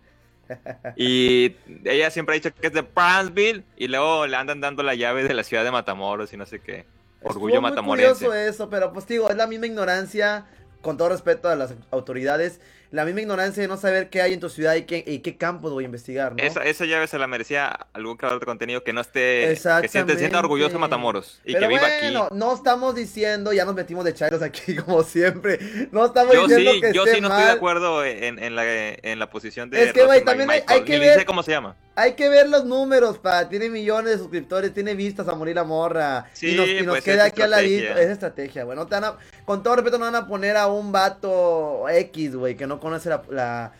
y 0.97 1.57
ella 1.85 2.11
siempre 2.11 2.35
ha 2.35 2.37
dicho 2.37 2.55
que 2.55 2.67
es 2.67 2.73
de 2.73 2.83
Brownsville 2.83 3.64
y 3.76 3.88
luego 3.88 4.26
le 4.26 4.37
andan 4.37 4.61
dando 4.61 4.83
la 4.83 4.95
llave 4.95 5.25
de 5.25 5.35
la 5.35 5.43
ciudad 5.43 5.64
de 5.64 5.71
Matamoros 5.71 6.33
y 6.33 6.37
no 6.37 6.47
sé 6.47 6.61
qué. 6.61 6.87
Orgullo 7.25 7.61
matamorense. 7.61 8.12
Es 8.12 8.19
curioso 8.19 8.35
eso, 8.35 8.71
pero 8.71 8.93
pues 8.93 9.07
digo, 9.07 9.31
es 9.31 9.37
la 9.37 9.47
misma 9.47 9.66
ignorancia, 9.66 10.47
con 10.81 10.97
todo 10.97 11.09
respeto 11.09 11.49
a 11.49 11.57
las 11.57 11.75
autoridades, 11.90 12.61
la 12.95 13.04
misma 13.04 13.23
ignorancia 13.23 13.61
de 13.61 13.69
no 13.69 13.76
saber 13.76 14.09
qué 14.09 14.23
hay 14.23 14.35
en 14.35 14.40
tu 14.40 14.49
ciudad 14.49 14.76
y 14.76 14.83
qué, 14.83 15.02
y 15.04 15.19
qué 15.19 15.37
campos 15.37 15.73
voy 15.73 15.83
a 15.83 15.87
investigar, 15.87 16.33
¿no? 16.33 16.43
Esa, 16.43 16.62
esa 16.62 16.85
llave 16.85 17.09
se 17.09 17.19
la 17.19 17.26
merecía 17.26 17.66
algún 17.93 18.16
creador 18.16 18.38
de 18.38 18.47
contenido 18.47 18.85
que 18.85 18.93
no 18.93 19.00
esté, 19.00 19.49
que 19.83 19.88
se 19.88 20.16
sienta 20.16 20.38
orgulloso 20.38 20.75
de 20.75 20.78
Matamoros 20.78 21.40
y 21.45 21.54
que 21.54 21.66
viva 21.66 21.81
bueno, 21.81 22.25
aquí. 22.25 22.37
no 22.37 22.54
estamos 22.54 22.95
diciendo, 22.95 23.52
ya 23.52 23.64
nos 23.64 23.75
metimos 23.75 24.04
de 24.04 24.14
chairos 24.14 24.43
aquí 24.43 24.76
como 24.85 25.02
siempre, 25.02 25.59
no 25.90 26.07
estamos 26.07 26.33
diciendo 26.33 26.71
que 26.81 26.93
Yo 26.93 27.04
sí 27.07 27.21
no 27.21 27.28
estoy 27.28 27.45
de 27.45 27.50
acuerdo 27.50 28.04
en, 28.04 28.38
en, 28.38 28.54
la, 28.54 28.64
en 28.64 29.19
la 29.19 29.28
posición 29.28 29.71
de... 29.71 29.83
Es 29.83 29.93
que, 29.93 30.04
güey, 30.04 30.25
también 30.25 30.49
hay, 30.50 30.62
hay 30.69 30.85
que 30.85 30.99
ver... 31.00 31.25
cómo 31.25 31.43
se 31.43 31.50
llama. 31.50 31.75
Hay 31.97 32.15
que 32.15 32.29
ver 32.29 32.49
los 32.49 32.65
números, 32.65 33.19
pa. 33.19 33.49
Tiene 33.49 33.69
millones 33.69 34.13
de 34.13 34.19
suscriptores, 34.19 34.75
tiene 34.75 34.95
vistas 34.95 35.29
a 35.29 35.35
morir 35.35 35.55
la 35.55 35.65
morra. 35.65 36.27
Sí, 36.33 36.51
y 36.51 36.57
nos, 36.57 36.69
y 36.69 36.83
nos 36.83 36.95
pues 36.95 37.05
queda 37.05 37.25
aquí 37.27 37.43
al 37.43 37.51
ladito. 37.51 37.97
Es 37.97 38.11
estrategia, 38.11 38.65
güey. 38.65 38.77
No 38.77 38.87
te 38.87 38.99
van 38.99 39.15
con 39.45 39.63
todo 39.63 39.77
respeto, 39.77 39.99
no 39.99 40.07
van 40.07 40.17
a 40.17 40.27
poner 40.27 40.57
a 40.57 40.67
un 40.67 40.91
vato 40.91 41.89
X, 41.89 42.35
güey, 42.35 42.57
que 42.57 42.67
no 42.67 42.81
conoce 42.81 43.11
la, 43.31 43.73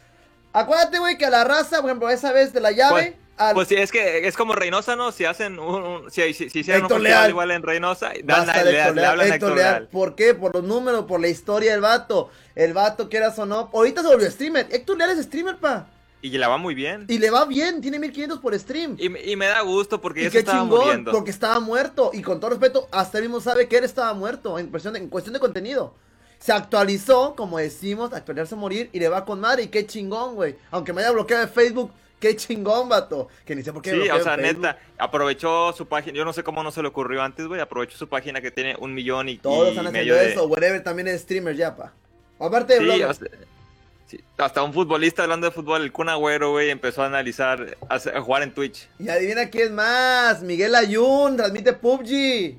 Acuérdate, 0.53 1.01
güey, 1.01 1.19
que 1.19 1.27
a 1.27 1.31
la 1.31 1.43
raza, 1.43 1.81
por 1.81 1.91
ejemplo, 1.91 2.09
esa 2.09 2.33
vez 2.33 2.53
de 2.53 2.61
la 2.61 2.71
llave. 2.71 3.17
Pues, 3.37 3.55
pues 3.55 3.69
sí, 3.69 3.75
es 3.75 3.91
que 3.91 4.29
es 4.29 4.37
como 4.37 4.55
Reynosa, 4.55 4.95
¿no? 4.95 5.11
Si 5.11 5.25
hacen 5.25 5.59
un. 5.59 6.09
si, 6.13 6.33
si, 6.35 6.49
si 6.49 6.61
hicieran 6.61 6.85
un 6.85 6.89
festival 6.89 7.31
igual 7.31 7.51
en 7.51 7.65
Reynosa, 7.65 8.13
dan 8.23 8.49
a, 8.49 8.63
le, 8.63 8.81
hablan 8.81 9.21
a 9.21 9.27
Héctor 9.27 9.57
Leal. 9.57 9.89
¿Por 9.89 10.15
qué? 10.15 10.35
Por 10.35 10.55
los 10.55 10.63
números, 10.63 11.07
por 11.07 11.21
la 11.21 11.27
historia 11.27 11.73
del 11.73 11.81
vato. 11.81 12.31
El 12.55 12.75
vato, 12.75 13.09
quieras 13.09 13.37
o 13.41 13.47
no. 13.47 13.71
Ahorita 13.73 14.03
se 14.03 14.07
volvió 14.07 14.31
streamer. 14.31 14.69
Héctor 14.71 14.99
Leal 14.99 15.11
es 15.11 15.25
streamer, 15.25 15.57
pa. 15.57 15.89
Y 16.27 16.39
la 16.39 16.49
va 16.49 16.57
muy 16.57 16.75
bien. 16.75 17.05
Y 17.09 17.19
le 17.19 17.29
va 17.31 17.45
bien, 17.45 17.83
tiene 17.83 17.99
1500 17.99 18.39
por 18.41 18.59
stream. 18.59 18.97
Y, 18.99 19.11
me- 19.11 19.23
y 19.23 19.37
me 19.37 19.47
da 19.47 19.61
gusto 19.61 20.01
porque 20.01 20.21
Y 20.21 20.25
ya 20.25 20.31
se 20.31 20.33
qué 20.33 20.39
estaba 20.39 20.61
chingón, 20.63 20.81
muriendo. 20.81 21.13
porque 21.13 21.31
estaba 21.31 21.61
muerto. 21.61 22.11
Y 22.15 22.23
con 22.23 22.41
todo 22.41 22.51
respeto, 22.51 22.89
hasta 22.93 23.19
él 23.19 23.25
mismo 23.25 23.41
sabe 23.43 23.69
que 23.69 23.77
él 23.77 23.85
estaba 23.85 24.15
muerto 24.15 24.59
en 24.59 24.69
cuestión 24.69 24.95
de, 24.95 25.01
en 25.01 25.09
cuestión 25.09 25.35
de 25.35 25.41
contenido. 25.41 25.95
Se 26.39 26.53
actualizó, 26.53 27.35
como 27.37 27.59
decimos, 27.59 28.13
actualizarse 28.15 28.55
a 28.55 28.59
morir 28.59 28.89
y 28.93 29.01
le 29.01 29.09
va 29.09 29.25
con 29.27 29.39
madre. 29.39 29.65
Y 29.65 29.69
qué 29.69 29.87
chingón, 29.87 30.35
güey. 30.35 30.57
Aunque 30.71 30.93
me 30.95 31.03
haya 31.03 31.11
bloqueado 31.11 31.45
de 31.45 31.53
Facebook, 31.53 31.93
qué 32.19 32.35
chingón, 32.37 32.89
vato. 32.89 33.29
Que 33.45 33.55
ni 33.55 33.63
sé 33.63 33.73
por 33.75 33.83
qué 33.83 33.91
Sí, 33.91 34.01
o 34.09 34.23
sea, 34.23 34.37
Facebook. 34.37 34.63
neta, 34.63 34.79
aprovechó 34.97 35.75
su 35.75 35.87
página, 35.87 36.17
yo 36.17 36.25
no 36.25 36.33
sé 36.33 36.43
cómo 36.43 36.63
no 36.63 36.71
se 36.71 36.81
le 36.81 36.89
ocurrió 36.89 37.23
antes, 37.23 37.47
güey, 37.47 37.61
aprovechó 37.61 37.99
su 37.99 38.09
página 38.09 38.41
que 38.41 38.51
tiene 38.51 38.77
un 38.79 38.95
millón 38.95 39.29
y, 39.29 39.37
Todos 39.37 39.67
y 39.75 39.77
están 39.77 39.93
medio 39.93 40.15
haciendo 40.15 40.25
de... 40.25 40.33
eso. 40.33 40.47
Whatever 40.47 40.83
también 40.83 41.09
es 41.09 41.21
streamer 41.21 41.55
ya, 41.55 41.77
pa. 41.77 41.93
Aparte 42.39 42.79
de 42.79 42.81
Sí, 42.81 43.03
o 43.03 43.13
sea, 43.15 43.29
sí, 44.17 44.25
hasta 44.39 44.63
un 44.63 44.73
futbolista 44.73 45.23
hablando 45.23 45.47
de 45.47 45.53
fútbol, 45.53 45.83
el 45.83 45.93
Kun 45.93 46.09
Agüero, 46.09 46.51
güey, 46.53 46.71
empezó 46.71 47.03
a 47.03 47.07
analizar, 47.07 47.77
a, 47.89 47.95
a 47.95 48.21
jugar 48.21 48.43
en 48.43 48.53
Twitch. 48.55 48.89
Y 48.99 49.09
adivina 49.09 49.49
quién 49.51 49.75
más. 49.75 50.43
Miguel 50.43 50.75
Ayun 50.75 51.37
transmite 51.37 51.73
PUBG. 51.75 52.59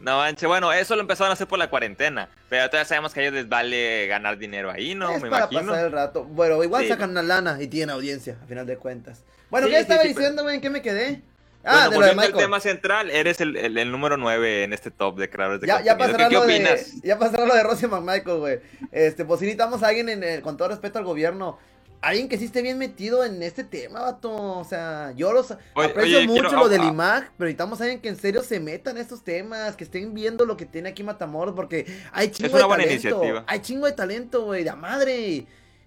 No 0.00 0.16
manches, 0.16 0.48
bueno, 0.48 0.72
eso 0.72 0.96
lo 0.96 1.00
empezaron 1.02 1.30
a 1.30 1.34
hacer 1.34 1.46
por 1.46 1.60
la 1.60 1.70
cuarentena, 1.70 2.28
pero 2.48 2.66
todavía 2.68 2.86
sabemos 2.88 3.14
que 3.14 3.20
a 3.20 3.22
ellos 3.22 3.34
les 3.34 3.48
vale 3.48 4.08
ganar 4.08 4.36
dinero 4.36 4.68
ahí, 4.70 4.96
¿no? 4.96 5.08
es 5.14 5.22
Me 5.22 5.30
para 5.30 5.44
imagino. 5.44 5.70
pasar 5.72 5.86
el 5.86 5.92
rato. 5.92 6.24
Bueno, 6.24 6.62
igual 6.64 6.82
Sí. 6.82 6.88
sacan 6.88 7.10
una 7.10 7.22
lana 7.22 7.62
y 7.62 7.68
tienen 7.68 7.90
audiencia, 7.90 8.36
a 8.42 8.46
final 8.46 8.66
de 8.66 8.76
cuentas. 8.78 9.22
Bueno, 9.48 9.68
Sí, 9.68 9.74
¿qué 9.74 9.78
estaba 9.78 10.02
diciendo, 10.02 10.42
güey? 10.42 10.56
¿En 10.56 10.60
qué 10.60 10.70
me 10.70 10.82
quedé? 10.82 11.22
Ah, 11.64 11.86
Bueno, 11.86 11.90
de 11.90 11.98
lo 12.00 12.06
de 12.06 12.14
Michael. 12.16 12.44
tema 12.44 12.60
central, 12.60 13.10
eres 13.10 13.40
el, 13.40 13.56
el- 13.56 13.78
el 13.78 13.90
número 13.92 14.16
9 14.16 14.64
en 14.64 14.72
este 14.72 14.90
top 14.90 15.16
de 15.18 15.30
creadores 15.30 15.60
de 15.60 15.66
Ya, 15.68 15.80
ya 15.82 15.96
contenido. 15.96 15.98
pasará 15.98 16.28
¿Qué, 16.28 16.34
qué 16.34 16.40
lo 16.40 16.46
de, 16.46 16.54
opinas? 16.72 17.02
ya 17.02 17.18
pasará 17.18 17.46
lo 17.46 17.54
de 17.54 17.62
Rosy 17.62 17.86
McMichael, 17.86 18.38
güey. 18.38 18.60
Este, 18.90 19.24
pues 19.24 19.38
sí 19.40 19.46
necesitamos 19.46 19.82
a 19.82 19.88
alguien 19.88 20.08
en 20.08 20.24
el- 20.24 20.42
con 20.42 20.56
todo 20.56 20.68
respeto 20.68 20.98
al 20.98 21.04
gobierno. 21.04 21.58
Alguien 22.00 22.28
que 22.28 22.36
sí 22.36 22.46
esté 22.46 22.62
bien 22.62 22.78
metido 22.78 23.24
en 23.24 23.40
este 23.44 23.62
tema, 23.62 24.00
vato. 24.00 24.32
O 24.32 24.64
sea, 24.64 25.12
yo 25.14 25.32
los 25.32 25.52
Oye, 25.74 25.86
aprecio 25.86 26.18
oye, 26.18 26.26
mucho 26.26 26.42
quiero- 26.48 26.58
lo 26.64 26.68
del 26.68 26.80
ah. 26.80 26.86
IMAG, 26.88 27.30
pero 27.38 27.46
necesitamos 27.46 27.80
a 27.80 27.84
alguien 27.84 28.00
que 28.00 28.08
en 28.08 28.16
serio 28.16 28.42
se 28.42 28.58
meta 28.58 28.90
en 28.90 28.98
estos 28.98 29.22
temas, 29.22 29.76
que 29.76 29.84
estén 29.84 30.12
viendo 30.12 30.44
lo 30.44 30.56
que 30.56 30.66
tiene 30.66 30.88
aquí 30.88 31.04
Matamoros, 31.04 31.54
porque 31.54 31.86
hay 32.12 32.32
chingo 32.32 32.50
una 32.50 32.58
de 32.58 32.64
buena 32.64 32.82
talento. 32.84 33.06
iniciativa. 33.08 33.44
Hay 33.46 33.60
chingo 33.60 33.86
de 33.86 33.92
talento, 33.92 34.42
güey, 34.46 34.64
de 34.64 34.72
madre. 34.74 35.16
Y, 35.16 35.46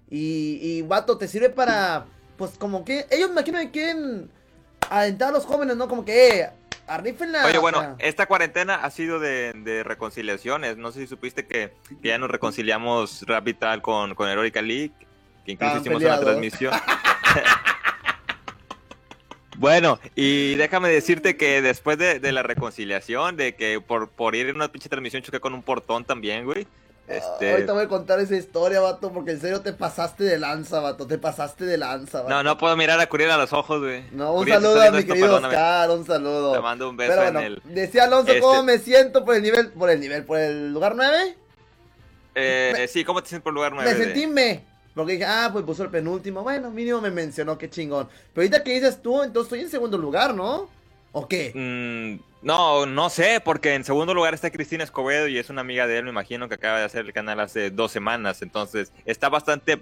y, 0.10 0.82
vato, 0.84 1.17
te 1.17 1.27
sirve 1.27 1.50
para, 1.50 2.05
pues 2.38 2.51
como 2.58 2.86
que, 2.86 3.05
ellos 3.10 3.27
me 3.29 3.34
imagino 3.41 3.60
que 3.60 3.72
quieren 3.72 4.29
alentar 4.89 5.30
a 5.30 5.32
los 5.32 5.46
jóvenes, 5.46 5.75
¿no? 5.75 5.88
Como 5.88 6.06
que, 6.06 6.39
eh, 6.39 6.50
arrífenla. 6.88 7.46
Oye, 7.46 7.58
o 7.58 7.62
bueno, 7.62 7.80
sea. 7.80 7.96
esta 8.00 8.25
cuarentena 8.25 8.75
ha 8.75 8.92
sido 8.92 9.20
de, 9.20 9.54
de 9.54 9.84
reconciliaciones. 9.84 10.77
No 10.77 10.92
sé 10.92 11.01
si 11.01 11.08
supiste 11.08 11.46
que, 11.46 11.74
que 12.01 12.10
ya 12.10 12.18
nos 12.18 12.30
reconciliamos 12.30 13.24
Rapital 13.27 13.82
con, 13.82 14.15
con 14.15 14.30
Heroica 14.30 14.62
League, 14.62 14.92
que 15.46 15.54
incluso 15.54 15.77
hicimos 15.77 16.01
una 16.01 16.20
transmisión. 16.20 16.74
bueno, 19.58 20.00
y 20.15 20.56
déjame 20.56 20.89
decirte 20.89 21.38
que 21.38 21.62
después 21.62 21.98
de, 21.98 22.20
de 22.20 22.32
la 22.32 22.44
reconciliación, 22.44 23.36
de 23.36 23.56
que 23.56 23.82
por, 23.82 24.10
por 24.10 24.36
ir 24.36 24.50
en 24.50 24.56
una 24.56 24.70
pinche 24.70 24.89
transmisión 24.89 25.24
choqué 25.24 25.39
con 25.39 25.54
un 25.54 25.63
portón 25.63 26.06
también, 26.06 26.46
güey. 26.46 26.68
Este... 27.08 27.52
Ahorita 27.52 27.74
voy 27.74 27.84
a 27.84 27.88
contar 27.88 28.20
esa 28.20 28.36
historia, 28.36 28.80
vato, 28.80 29.12
porque 29.12 29.32
en 29.32 29.40
serio 29.40 29.62
te 29.62 29.74
pasaste 29.74 30.24
de 30.24 30.40
lanza, 30.40 30.80
vato, 30.80 31.06
te 31.06 31.20
pasaste 31.20 31.64
de 31.66 31.78
lanza, 31.78 32.20
vato. 32.24 32.30
No, 32.34 32.42
no 32.42 32.58
puedo 32.58 32.76
mirar 32.76 33.00
a 33.00 33.08
Curiel 33.08 33.30
a 33.30 33.38
los 33.38 33.54
ojos, 33.54 33.80
güey. 33.80 34.04
No, 34.12 34.32
un 34.34 34.40
Curiel, 34.40 34.62
saludo 34.62 34.82
a 34.82 34.92
mi 34.92 34.98
esto, 34.98 35.08
querido 35.14 35.28
perdóname. 35.28 35.54
Oscar, 35.54 35.92
un 35.92 36.06
saludo. 36.06 36.54
Te 36.54 36.60
mando 36.62 36.90
un 36.90 36.98
beso 36.98 37.12
Pero 37.12 37.28
en 37.28 37.34
bueno, 37.34 37.48
el... 37.48 37.62
decía 37.76 38.06
Alonso 38.06 38.30
este- 38.32 38.42
cómo 38.42 38.64
me 38.64 38.80
siento 38.80 39.24
por 39.24 39.36
el 39.36 39.44
nivel, 39.44 39.70
por 39.72 39.90
el 39.92 40.00
nivel, 40.00 40.24
por 40.24 40.40
el 40.40 40.74
lugar 40.74 40.96
9. 40.96 41.36
Eh, 42.36 42.72
me- 42.76 42.88
sí, 42.88 43.04
¿cómo 43.06 43.22
te 43.22 43.30
sientes 43.30 43.44
por 43.44 43.54
lugar 43.54 43.72
9? 43.74 43.90
Me 43.94 44.04
sentí 44.04 44.28
me. 44.28 44.64
Porque 44.96 45.14
dije, 45.14 45.26
ah, 45.26 45.50
pues 45.52 45.66
puso 45.66 45.84
el 45.84 45.90
penúltimo. 45.90 46.42
Bueno, 46.42 46.72
mínimo 46.72 47.02
me 47.02 47.12
mencionó, 47.12 47.58
qué 47.58 47.70
chingón. 47.70 48.08
Pero 48.34 48.44
ahorita 48.44 48.64
que 48.64 48.74
dices 48.74 49.02
tú, 49.02 49.22
entonces 49.24 49.48
estoy 49.52 49.60
en 49.66 49.70
segundo 49.70 49.98
lugar, 49.98 50.34
¿no? 50.34 50.70
¿O 51.12 51.28
qué? 51.28 51.52
Mm, 51.54 52.35
no, 52.46 52.86
no 52.86 53.10
sé, 53.10 53.42
porque 53.44 53.74
en 53.74 53.84
segundo 53.84 54.14
lugar 54.14 54.34
está 54.34 54.50
Cristina 54.52 54.84
Escobedo 54.84 55.28
y 55.28 55.38
es 55.38 55.50
una 55.50 55.62
amiga 55.62 55.86
de 55.88 55.98
él, 55.98 56.04
me 56.06 56.12
imagino, 56.12 56.48
que 56.48 56.56
acaba 56.56 56.80
de 56.80 56.86
hacer 56.86 57.06
el 57.06 57.12
canal 57.12 57.40
hace 57.42 57.72
dos 57.72 57.92
semanas. 57.92 58.42
Entonces, 58.42 58.94
está 59.06 59.28
bastante... 59.30 59.82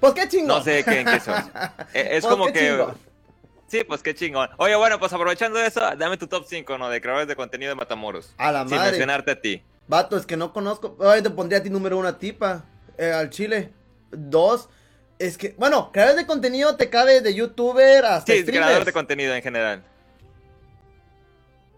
Pues 0.00 0.12
qué 0.14 0.28
chingón. 0.28 0.48
no 0.48 0.62
sé 0.62 0.84
qué, 0.84 1.00
en 1.00 1.06
qué 1.06 1.20
son. 1.20 1.34
Eh, 1.94 2.08
Es 2.12 2.24
Pues 2.24 2.26
como 2.26 2.52
que... 2.52 2.60
chingón. 2.68 2.94
Sí, 3.68 3.82
pues 3.84 4.02
qué 4.02 4.14
chingón. 4.14 4.48
Oye, 4.58 4.76
bueno, 4.76 4.98
pues 5.00 5.12
aprovechando 5.12 5.58
eso, 5.58 5.80
dame 5.96 6.16
tu 6.16 6.26
top 6.28 6.44
5, 6.46 6.78
¿no? 6.78 6.88
De 6.88 7.00
creadores 7.00 7.26
de 7.26 7.34
contenido 7.34 7.70
de 7.70 7.74
Matamoros. 7.74 8.32
A 8.38 8.52
la 8.52 8.60
Sin 8.66 8.76
madre. 8.76 8.90
mencionarte 8.90 9.30
a 9.32 9.40
ti. 9.40 9.62
Vato, 9.88 10.16
es 10.16 10.26
que 10.26 10.36
no 10.36 10.52
conozco. 10.52 10.96
Ay, 11.00 11.22
te 11.22 11.30
pondría 11.30 11.58
a 11.58 11.62
ti 11.62 11.70
número 11.70 11.98
uno 11.98 12.06
a 12.08 12.18
tipa. 12.18 12.64
eh, 12.98 13.10
al 13.12 13.30
chile. 13.30 13.72
Dos. 14.12 14.68
Es 15.18 15.36
que, 15.38 15.54
bueno, 15.58 15.90
creadores 15.92 16.16
de 16.18 16.26
contenido 16.26 16.76
te 16.76 16.90
cabe 16.90 17.20
de 17.22 17.34
youtuber 17.34 18.04
hasta 18.04 18.32
Sí, 18.32 18.42
streamers. 18.42 18.66
creador 18.66 18.84
de 18.84 18.92
contenido 18.92 19.34
en 19.34 19.42
general. 19.42 19.82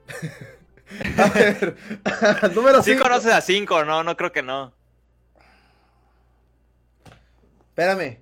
A 1.18 1.28
ver, 1.30 1.76
número 2.54 2.82
Sí 2.82 2.92
cinco. 2.92 3.02
conoces 3.04 3.30
a 3.32 3.40
5, 3.42 3.84
¿no? 3.84 4.02
No 4.02 4.16
creo 4.16 4.32
que 4.32 4.42
no. 4.42 4.72
Espérame. 7.70 8.18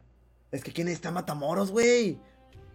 Es 0.50 0.62
que 0.64 0.72
quién 0.72 0.88
está 0.88 1.10
Matamoros, 1.10 1.70
güey. 1.70 2.18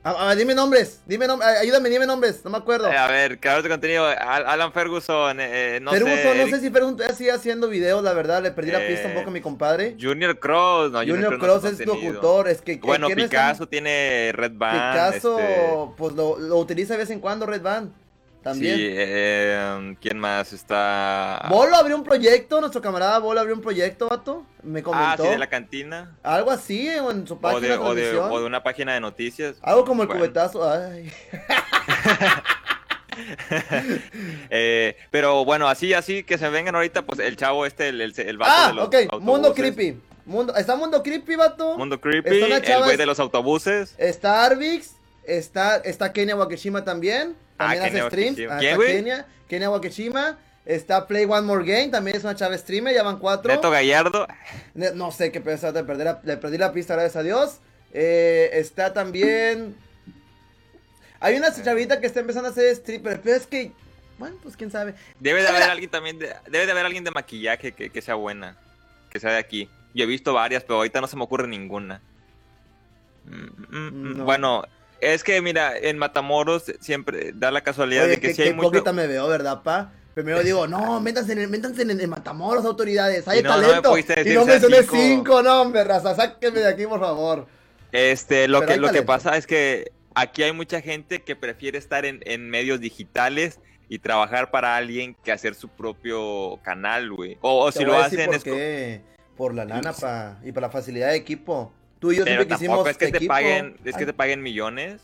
A, 0.04 0.30
a- 0.32 0.36
dime 0.36 0.56
nombres, 0.56 1.02
dime 1.06 1.28
nom- 1.28 1.42
ayúdame, 1.44 1.88
dime 1.90 2.08
nombres, 2.08 2.44
no 2.44 2.50
me 2.50 2.58
acuerdo. 2.58 2.90
Eh, 2.92 2.98
a 2.98 3.06
ver, 3.08 3.40
creador 3.40 3.62
de 3.62 3.70
contenido, 3.70 4.04
Al- 4.08 4.48
Alan 4.48 4.74
Ferguson, 4.74 5.38
eh, 5.40 5.78
no 5.80 5.92
Ferguson, 5.92 6.18
sé, 6.18 6.24
no 6.26 6.32
Eric- 6.42 6.56
sé 6.56 6.60
si 6.62 6.70
Ferguson 6.72 7.16
sigue 7.16 7.32
haciendo 7.32 7.68
videos, 7.68 8.02
la 8.04 8.14
verdad, 8.14 8.42
le 8.42 8.50
perdí 8.50 8.72
la 8.72 8.80
pista 8.80 9.06
un 9.06 9.12
Eh, 9.12 9.16
poco 9.16 9.30
a 9.30 9.34
mi 9.34 9.42
compadre. 9.42 9.96
Junior 10.02 10.40
Cross, 10.40 10.92
no, 10.92 11.00
Junior 11.02 11.34
no 11.34 11.38
Cross 11.38 11.66
hace 11.66 11.84
es 11.84 11.86
locutor, 11.88 12.48
es 12.48 12.62
que... 12.64 12.78
Bueno. 12.78 13.10
Picasso 13.10 13.68
tiene 13.68 14.32
Red 14.34 14.54
Band. 14.56 14.74
Picasso, 14.94 15.38
este, 15.40 15.94
pues 15.98 16.14
lo, 16.16 16.40
lo 16.40 16.58
utiliza 16.58 16.94
de 16.94 17.00
vez 17.00 17.10
en 17.12 17.20
cuando 17.20 17.46
Red 17.46 17.62
Band. 17.62 17.92
También. 18.44 18.76
Sí, 18.76 18.88
eh, 18.90 19.96
¿quién 20.02 20.18
más 20.18 20.52
está? 20.52 21.46
Bolo 21.50 21.76
abrió 21.76 21.96
un 21.96 22.04
proyecto, 22.04 22.60
nuestro 22.60 22.82
camarada 22.82 23.20
Bolo 23.20 23.40
abrió 23.40 23.54
un 23.56 23.62
proyecto, 23.62 24.10
vato. 24.10 24.46
Me 24.64 24.80
Ah, 24.80 24.84
comentó. 24.84 25.24
sí, 25.24 25.30
de 25.30 25.38
la 25.38 25.48
cantina. 25.48 26.18
Algo 26.24 26.50
así 26.50 26.90
o 26.90 27.12
en 27.12 27.28
su 27.28 27.40
página 27.40 27.60
O 27.60 27.62
de, 27.62 27.68
de, 27.70 27.78
o, 27.78 27.94
de, 27.96 28.18
o 28.20 28.40
de 28.40 28.46
una 28.46 28.64
página 28.64 28.94
de 28.96 29.00
noticias. 29.00 29.58
Algo 29.62 29.86
como 29.86 30.02
el 30.04 30.08
Bueno. 30.08 30.22
cubetazo. 30.24 30.68
Ay. 30.70 31.12
Eh, 34.50 34.96
pero 35.12 35.44
bueno, 35.44 35.68
así, 35.68 35.94
así 35.94 36.24
que 36.24 36.38
se 36.38 36.50
vengan 36.50 36.76
ahorita, 36.76 37.02
pues 37.04 37.20
el 37.20 37.36
chavo 37.36 37.66
este, 37.66 37.90
el, 37.90 38.00
el, 38.02 38.14
el 38.18 38.38
vato 38.38 38.52
Ah, 38.56 38.68
de 38.70 38.74
los 38.74 38.88
ok. 38.88 39.20
Mundo. 39.22 39.54
Creepy. 39.54 40.00
Mundo, 40.26 40.56
está 40.56 40.76
Mundo 40.76 41.04
Creepy, 41.04 41.36
vato. 41.36 41.78
Mundo 41.78 42.00
Creepy, 42.00 42.30
el 42.42 42.84
güey 42.84 42.96
de 42.98 43.06
los 43.06 43.20
autobuses. 43.20 43.96
Está 43.98 44.46
Arvix. 44.46 44.96
Está, 45.26 45.78
está 45.78 46.14
Kenia 46.14 46.36
Wakishima 46.36 46.84
también. 46.84 47.36
Ah, 47.62 47.76
También 47.76 47.82
hace 47.84 47.92
Kenia 47.92 48.08
streams. 48.10 48.30
Wakishima. 48.38 48.56
Ah, 48.56 48.60
¿Quién, 48.60 48.76
güey? 48.76 48.92
Kenia. 48.96 49.26
Kenia 49.48 49.70
Wakishima. 49.70 50.38
Está 50.66 51.08
Play 51.08 51.26
One 51.26 51.42
More 51.42 51.66
Game. 51.66 51.90
También 51.90 52.18
es 52.18 52.24
una 52.24 52.36
chava 52.36 52.58
streamer. 52.58 52.94
Ya 52.94 53.04
van 53.04 53.18
cuatro. 53.20 53.52
Neto 53.54 53.70
Gallardo. 53.72 54.28
Ne- 54.74 54.92
No 54.92 55.12
sé 55.12 55.32
qué 55.32 55.42
pensar 55.42 55.74
de 55.74 55.84
perder. 55.84 56.06
la- 56.06 56.22
Le 56.24 56.38
perdí 56.38 56.58
la 56.58 56.72
pista, 56.72 56.94
gracias 56.96 57.16
a 57.18 57.24
Dios. 57.24 57.60
Eh, 57.94 58.50
está 58.54 58.94
también. 58.94 59.76
Hay 61.20 61.36
una 61.36 61.54
chavita 61.54 62.00
que 62.00 62.08
está 62.08 62.20
empezando 62.22 62.50
a 62.50 62.52
hacer 62.52 62.66
stripper, 62.76 63.22
pero 63.22 63.36
es 63.36 63.46
que. 63.48 63.72
Bueno, 64.18 64.38
pues 64.44 64.56
quién 64.56 64.70
sabe. 64.72 64.94
Debe 65.20 65.42
de 65.42 65.48
haber 65.48 65.64
alguien 65.64 65.90
también, 65.90 66.20
de- 66.20 66.34
debe 66.50 66.66
de 66.68 66.72
haber 66.72 66.86
alguien 66.86 67.04
de 67.04 67.12
maquillaje 67.12 67.72
que, 67.72 67.90
que 67.90 68.02
sea 68.02 68.16
buena, 68.16 68.56
que 69.10 69.20
sea 69.20 69.32
de 69.32 69.38
aquí. 69.40 69.68
Yo 69.96 70.04
he 70.04 70.08
visto 70.08 70.32
varias, 70.34 70.64
pero 70.64 70.76
ahorita 70.78 71.02
no 71.02 71.08
se 71.08 71.18
me 71.18 71.24
ocurre 71.24 71.48
ninguna. 71.48 72.02
Mm, 73.26 73.34
mm, 73.36 73.88
mm, 73.88 74.18
No. 74.18 74.26
Bueno, 74.26 74.64
es 75.02 75.24
que 75.24 75.42
mira, 75.42 75.78
en 75.78 75.98
Matamoros 75.98 76.72
siempre 76.80 77.32
da 77.34 77.52
la 77.52 77.62
casualidad 77.62 78.04
Oye, 78.06 78.12
de 78.16 78.20
que 78.22 78.28
qué, 78.30 78.34
si 78.34 78.42
hay 78.44 78.54
mucho... 78.54 78.94
me 78.94 79.08
veo, 79.08 79.28
¿verdad, 79.28 79.64
pa? 79.64 79.94
Primero 80.14 80.44
digo, 80.44 80.68
no, 80.68 81.00
métanse 81.00 81.32
en, 81.32 81.40
el- 81.40 81.50
métanse 81.50 81.82
en, 81.84 81.92
el- 81.92 82.02
en 82.02 82.10
Matamoros, 82.10 82.66
autoridades. 82.66 83.28
Hay 83.28 83.40
Y 83.40 83.44
no, 83.44 83.50
no 83.50 83.56
me 83.58 83.64
talento. 83.82 83.98
y 83.98 84.34
no 84.34 84.46
mencioné 84.46 84.78
cinco. 84.82 84.96
cinco, 84.96 85.42
no, 85.44 85.62
hombre, 85.62 85.84
raza. 85.84 86.16
Sáquenme 86.16 86.60
de 86.60 86.68
aquí, 86.68 86.86
por 86.86 87.00
favor. 87.00 87.48
Este, 87.92 88.48
lo 88.48 88.60
Pero 88.60 88.72
que, 88.74 88.78
lo 88.78 88.88
que 88.88 88.94
talento. 88.94 89.06
pasa 89.08 89.38
es 89.38 89.48
que 89.48 89.92
aquí 90.14 90.44
hay 90.44 90.52
mucha 90.52 90.82
gente 90.82 91.22
que 91.24 91.36
prefiere 91.36 91.78
estar 91.78 92.06
en, 92.06 92.20
en 92.26 92.50
medios 92.50 92.80
digitales 92.82 93.60
y 93.88 94.00
trabajar 94.00 94.52
para 94.52 94.76
alguien 94.76 95.16
que 95.24 95.32
hacer 95.32 95.56
su 95.56 95.70
propio 95.70 96.60
canal, 96.64 97.12
güey. 97.12 97.38
O, 97.42 97.72
si 97.72 97.84
lo 97.86 97.98
hacen 97.98 98.26
por 98.28 98.36
es... 98.36 98.44
qué. 98.44 99.02
Por 99.38 99.56
la 99.56 99.66
lana, 99.66 99.94
pa. 99.94 100.40
Y 100.44 100.52
por 100.52 100.62
la 100.62 100.70
facilidad 100.70 101.10
de 101.10 101.16
equipo. 101.16 101.74
Tú 102.02 102.12
y 102.12 102.18
yo 102.18 102.26
Pero 102.26 102.42
siempre 102.42 102.56
quisimos 102.58 102.88
es 102.90 102.98
que 102.98 103.08
te 103.12 103.18
equipo. 103.18 103.34
paguen, 103.34 103.78
es 103.86 103.94
que 103.94 104.00
Ay. 104.02 104.06
te 104.08 104.14
paguen 104.14 104.42
millones. 104.42 105.02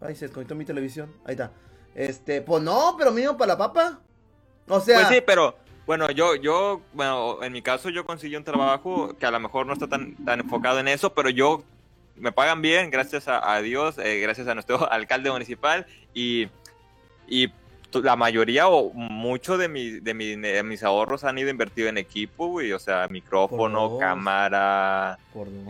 Ay, 0.00 0.14
se 0.14 0.24
desconectó 0.26 0.54
mi 0.54 0.64
televisión. 0.64 1.12
Ahí 1.26 1.32
está. 1.32 1.50
Este, 1.94 2.40
pues 2.40 2.62
no, 2.62 2.94
pero 2.96 3.10
mínimo 3.12 3.36
para 3.36 3.48
la 3.54 3.58
papa. 3.58 4.00
O 4.68 4.80
sea, 4.80 5.00
Pues 5.00 5.08
sí, 5.08 5.22
pero 5.26 5.56
bueno, 5.86 6.08
yo, 6.12 6.36
yo, 6.36 6.80
bueno, 6.94 7.42
en 7.42 7.52
mi 7.52 7.60
caso 7.60 7.90
yo 7.90 8.06
conseguí 8.06 8.36
un 8.36 8.44
trabajo 8.44 9.16
que 9.18 9.26
a 9.26 9.30
lo 9.32 9.40
mejor 9.40 9.66
no 9.66 9.72
está 9.74 9.88
tan, 9.88 10.14
tan 10.24 10.40
enfocado 10.40 10.78
en 10.78 10.86
eso, 10.88 11.12
pero 11.12 11.28
yo 11.28 11.64
me 12.14 12.30
pagan 12.32 12.62
bien, 12.62 12.90
gracias 12.90 13.26
a, 13.26 13.52
a 13.52 13.60
Dios, 13.60 13.98
eh, 13.98 14.20
gracias 14.20 14.46
a 14.46 14.54
nuestro 14.54 14.88
alcalde 14.92 15.30
municipal 15.30 15.86
y, 16.14 16.48
y 17.26 17.48
la 17.98 18.16
mayoría 18.16 18.68
o 18.68 18.92
mucho 18.92 19.58
de, 19.58 19.68
mi, 19.68 20.00
de, 20.00 20.14
mi, 20.14 20.36
de 20.36 20.62
mis 20.62 20.82
ahorros 20.82 21.24
han 21.24 21.38
ido 21.38 21.50
invertido 21.50 21.88
en 21.88 21.98
equipo, 21.98 22.46
güey. 22.48 22.72
O 22.72 22.78
sea, 22.78 23.08
micrófono, 23.08 23.98
cámara, 23.98 25.18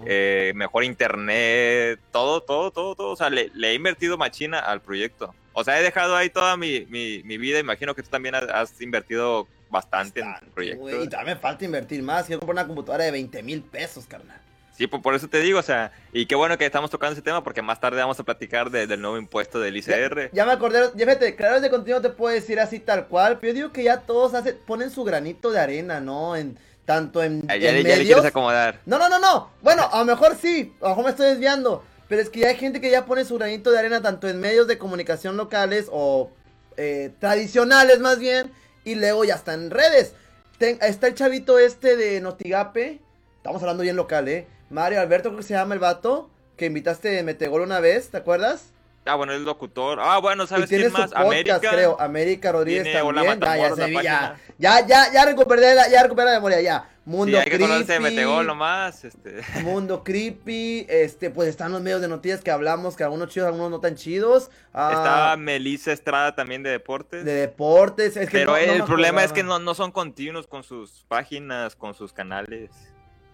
eh, 0.07 0.53
mejor 0.55 0.85
internet, 0.85 1.99
todo, 2.13 2.41
todo, 2.43 2.71
todo, 2.71 2.95
todo. 2.95 3.11
O 3.11 3.17
sea, 3.17 3.31
le, 3.31 3.51
he 3.55 3.75
invertido 3.75 4.19
machina 4.19 4.59
al 4.59 4.81
proyecto. 4.81 5.35
O 5.53 5.65
sea, 5.65 5.81
he 5.81 5.83
dejado 5.83 6.17
ahí 6.17 6.31
toda 6.31 6.57
mi, 6.57 6.87
mi, 6.91 7.23
mi 7.25 7.39
vida. 7.39 7.59
Imagino 7.59 7.95
que 7.95 8.03
tú 8.03 8.11
también 8.11 8.35
has, 8.35 8.81
invertido 8.81 9.49
bastante, 9.71 10.21
en 10.21 10.29
el 10.29 10.51
proyecto. 10.53 11.05
y 11.05 11.09
también 11.09 11.37
me 11.37 11.41
falta 11.41 11.65
invertir 11.65 12.03
más. 12.03 12.27
Quiero 12.27 12.41
comprar 12.41 12.65
una 12.65 12.67
computadora 12.67 13.05
de 13.05 13.11
20 13.13 13.43
mil 13.43 13.63
pesos, 13.63 14.07
carnal. 14.07 14.41
Sí, 14.81 14.87
pues 14.87 15.03
por 15.03 15.15
eso 15.15 15.29
te 15.29 15.41
digo, 15.41 15.59
o 15.59 15.63
sea, 15.63 15.93
y 16.11 16.25
qué 16.25 16.35
bueno 16.35 16.57
que 16.57 16.65
estamos 16.65 16.89
tocando 16.89 17.13
ese 17.13 17.21
tema 17.21 17.45
porque 17.45 17.61
más 17.61 17.79
tarde 17.79 18.01
vamos 18.01 18.19
a 18.19 18.23
platicar 18.23 18.71
del 18.71 18.99
nuevo 18.99 19.19
impuesto 19.19 19.61
del 19.61 19.77
ICR. 19.77 20.31
Ya, 20.33 20.47
me 20.47 20.53
acordé, 20.53 20.81
ya 20.95 21.05
fíjate, 21.05 21.37
creadores 21.37 21.61
de 21.61 21.69
contenido 21.69 22.01
te 22.01 22.09
puedo 22.09 22.35
decir 22.35 22.59
así 22.59 22.81
tal 22.81 23.07
cual, 23.07 23.39
pero 23.39 23.53
yo 23.53 23.55
digo 23.57 23.73
que 23.73 23.83
ya 23.83 24.01
todos 24.01 24.33
hacen, 24.33 24.57
ponen 24.67 24.91
su 24.91 25.05
granito 25.05 25.51
de 25.51 25.61
arena, 25.61 26.01
¿no? 26.01 26.35
En, 26.35 26.57
tanto 26.87 27.23
en, 27.23 27.47
ya, 27.47 27.57
ya, 27.57 27.73
le 27.73 27.83
quieres 27.83 28.25
acomodar. 28.25 28.81
No, 28.87 28.99
no, 28.99 29.11
no, 29.11 29.19
no. 29.19 29.51
Bueno, 29.61 29.87
a 29.93 29.99
lo 29.99 30.07
mejor 30.07 30.35
sí, 30.41 30.73
a 30.81 30.85
lo 30.85 30.89
mejor 30.89 31.05
me 31.05 31.11
estoy 31.11 31.27
desviando, 31.27 31.85
pero 32.09 32.23
es 32.23 32.31
que 32.31 32.41
ya 32.41 32.49
hay 32.49 32.57
gente 32.57 32.81
que 32.81 32.91
ya 32.91 33.05
pone 33.05 33.27
su 33.27 33.37
granito 33.37 33.71
de 33.71 33.81
arena 33.81 34.01
tanto 34.01 34.31
en 34.31 34.41
medios 34.41 34.67
de 34.67 34.79
comunicación 34.79 35.37
locales 35.37 35.89
o 35.93 36.31
eh, 36.79 37.11
tradicionales 37.19 38.01
más 38.01 38.19
bien, 38.19 38.51
y 38.87 38.95
luego 38.95 39.27
ya 39.27 39.35
está 39.35 39.53
en 39.53 39.71
redes. 39.71 40.15
está 40.59 41.07
el 41.07 41.15
chavito 41.15 41.59
este 41.59 41.97
de 41.97 42.23
Notigape, 42.23 42.99
estamos 43.37 43.61
hablando 43.61 43.83
bien 43.83 43.97
local, 43.97 44.27
¿eh? 44.27 44.47
Mario 44.71 45.01
Alberto, 45.01 45.29
creo 45.31 45.39
que 45.39 45.47
se 45.47 45.55
llama 45.55 45.75
el 45.75 45.81
vato, 45.81 46.31
que 46.57 46.67
invitaste 46.67 47.09
de 47.09 47.23
Metegol 47.23 47.63
una 47.63 47.81
vez, 47.81 48.11
¿te 48.11 48.17
acuerdas? 48.17 48.73
Ah, 49.05 49.15
bueno, 49.15 49.33
el 49.33 49.45
locutor. 49.45 49.99
Ah, 50.01 50.19
bueno, 50.19 50.47
¿sabes 50.47 50.69
quién 50.69 50.93
más? 50.93 51.11
Podcast, 51.11 51.17
América. 51.17 51.59
creo. 51.59 52.01
América 52.01 52.53
Rodríguez 52.53 52.93
también. 52.93 53.43
Ah, 53.43 53.57
ya, 53.57 53.77
ya, 53.77 54.37
ya, 54.59 54.87
ya, 54.87 55.13
ya, 55.13 55.25
recuperé 55.25 55.75
la, 55.75 55.89
ya 55.89 56.03
recuperé 56.03 56.29
la 56.29 56.35
memoria, 56.35 56.61
ya. 56.61 56.89
Mundo 57.07 57.33
sí, 57.33 57.37
hay 57.39 57.57
creepy. 57.57 57.87
Que 57.87 57.99
Metegol 57.99 58.47
nomás, 58.47 59.05
este. 59.05 59.41
Mundo 59.63 60.05
creepy, 60.05 60.87
este, 60.89 61.31
pues 61.31 61.49
están 61.49 61.73
los 61.73 61.81
medios 61.81 62.03
de 62.03 62.09
noticias 62.09 62.43
que 62.43 62.51
hablamos, 62.51 62.95
que 62.95 63.03
algunos 63.03 63.31
chidos, 63.31 63.49
algunos 63.49 63.71
no 63.71 63.81
tan 63.81 63.97
chidos. 63.97 64.51
Ah, 64.75 64.93
Está 64.95 65.37
Melissa 65.39 65.93
Estrada 65.93 66.37
también 66.37 66.63
de 66.63 66.71
deportes. 66.71 67.25
De 67.25 67.33
deportes, 67.33 68.17
es 68.17 68.29
que 68.29 68.39
Pero 68.39 68.57
el 68.57 68.85
problema 68.85 69.25
es 69.25 69.33
que 69.33 69.43
no, 69.43 69.59
no 69.59 69.75
son 69.75 69.93
continuos 69.93 70.47
con 70.47 70.63
sus 70.63 71.05
páginas, 71.09 71.75
con 71.75 71.95
sus 71.95 72.13
canales. 72.13 72.71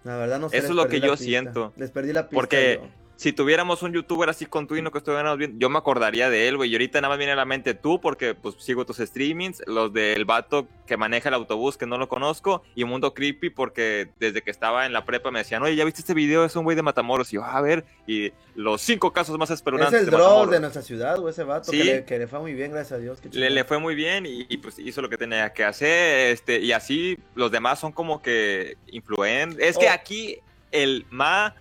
La 0.07 0.15
verdad 0.15 0.39
no 0.39 0.47
sé. 0.47 0.57
Eso 0.57 0.67
es 0.67 0.75
lo 0.75 0.87
que 0.87 1.01
yo 1.01 1.17
siento. 1.17 1.73
Les 1.75 1.91
perdí 1.91 2.13
la 2.13 2.29
pista. 2.29 2.35
Porque 2.35 2.79
si 3.17 3.33
tuviéramos 3.33 3.81
un 3.81 3.93
youtuber 3.93 4.29
así 4.29 4.45
con 4.45 4.67
Twino 4.67 4.91
que 4.91 4.99
estuviéramos 4.99 5.39
bien, 5.39 5.59
yo 5.59 5.71
me 5.71 5.79
acordaría 5.79 6.29
de 6.29 6.47
él, 6.47 6.55
güey. 6.55 6.69
Y 6.69 6.75
ahorita 6.75 7.01
nada 7.01 7.09
más 7.09 7.17
viene 7.17 7.33
a 7.33 7.35
la 7.35 7.45
mente 7.45 7.73
tú, 7.73 7.99
porque 7.99 8.35
pues 8.35 8.55
sigo 8.59 8.85
tus 8.85 8.97
streamings, 8.97 9.63
los 9.65 9.91
del 9.91 10.23
vato 10.23 10.67
que 10.85 10.97
maneja 10.97 11.29
el 11.29 11.33
autobús, 11.33 11.77
que 11.77 11.87
no 11.87 11.97
lo 11.97 12.07
conozco, 12.07 12.61
y 12.75 12.83
Mundo 12.83 13.15
Creepy, 13.15 13.49
porque 13.49 14.09
desde 14.19 14.43
que 14.43 14.51
estaba 14.51 14.85
en 14.85 14.93
la 14.93 15.03
prepa 15.03 15.31
me 15.31 15.39
decían, 15.39 15.63
oye, 15.63 15.75
¿ya 15.75 15.83
viste 15.83 16.01
este 16.01 16.13
video? 16.13 16.45
Es 16.45 16.55
un 16.55 16.63
güey 16.63 16.75
de 16.75 16.83
Matamoros. 16.83 17.33
Y 17.33 17.37
yo, 17.37 17.43
a 17.43 17.59
ver, 17.59 17.85
y 18.05 18.31
los 18.53 18.81
cinco 18.81 19.11
casos 19.11 19.35
más 19.39 19.49
espeluznantes. 19.49 20.01
Es 20.01 20.07
el 20.07 20.11
draw 20.11 20.47
de, 20.47 20.59
nuestra 20.59 20.83
ciudad, 20.83 21.17
o 21.17 21.27
ese 21.27 21.43
vato, 21.43 21.71
que, 21.71 22.05
le, 22.07 22.27
fue 22.27 22.39
muy 22.39 22.53
bien, 22.53 22.71
gracias 22.71 22.99
a 22.99 23.01
Dios. 23.01 23.17
Le, 23.31 23.49
le, 23.49 23.63
fue 23.63 23.79
muy 23.79 23.95
bien 23.95 24.25
y, 24.27 24.57
pues 24.57 24.77
hizo 24.77 25.01
lo 25.01 25.09
que 25.09 25.17
tenía 25.17 25.51
que 25.53 25.63
hacer, 25.63 26.33
este, 26.33 26.59
y 26.59 26.71
así 26.71 27.17
los 27.33 27.49
demás 27.49 27.79
son 27.79 27.91
como 27.91 28.21
que 28.21 28.77
influen. 28.91 29.57
Es 29.59 29.75
que 29.75 29.87
oh. 29.87 29.91
aquí 29.91 30.37
el 30.71 31.07
ma... 31.09 31.55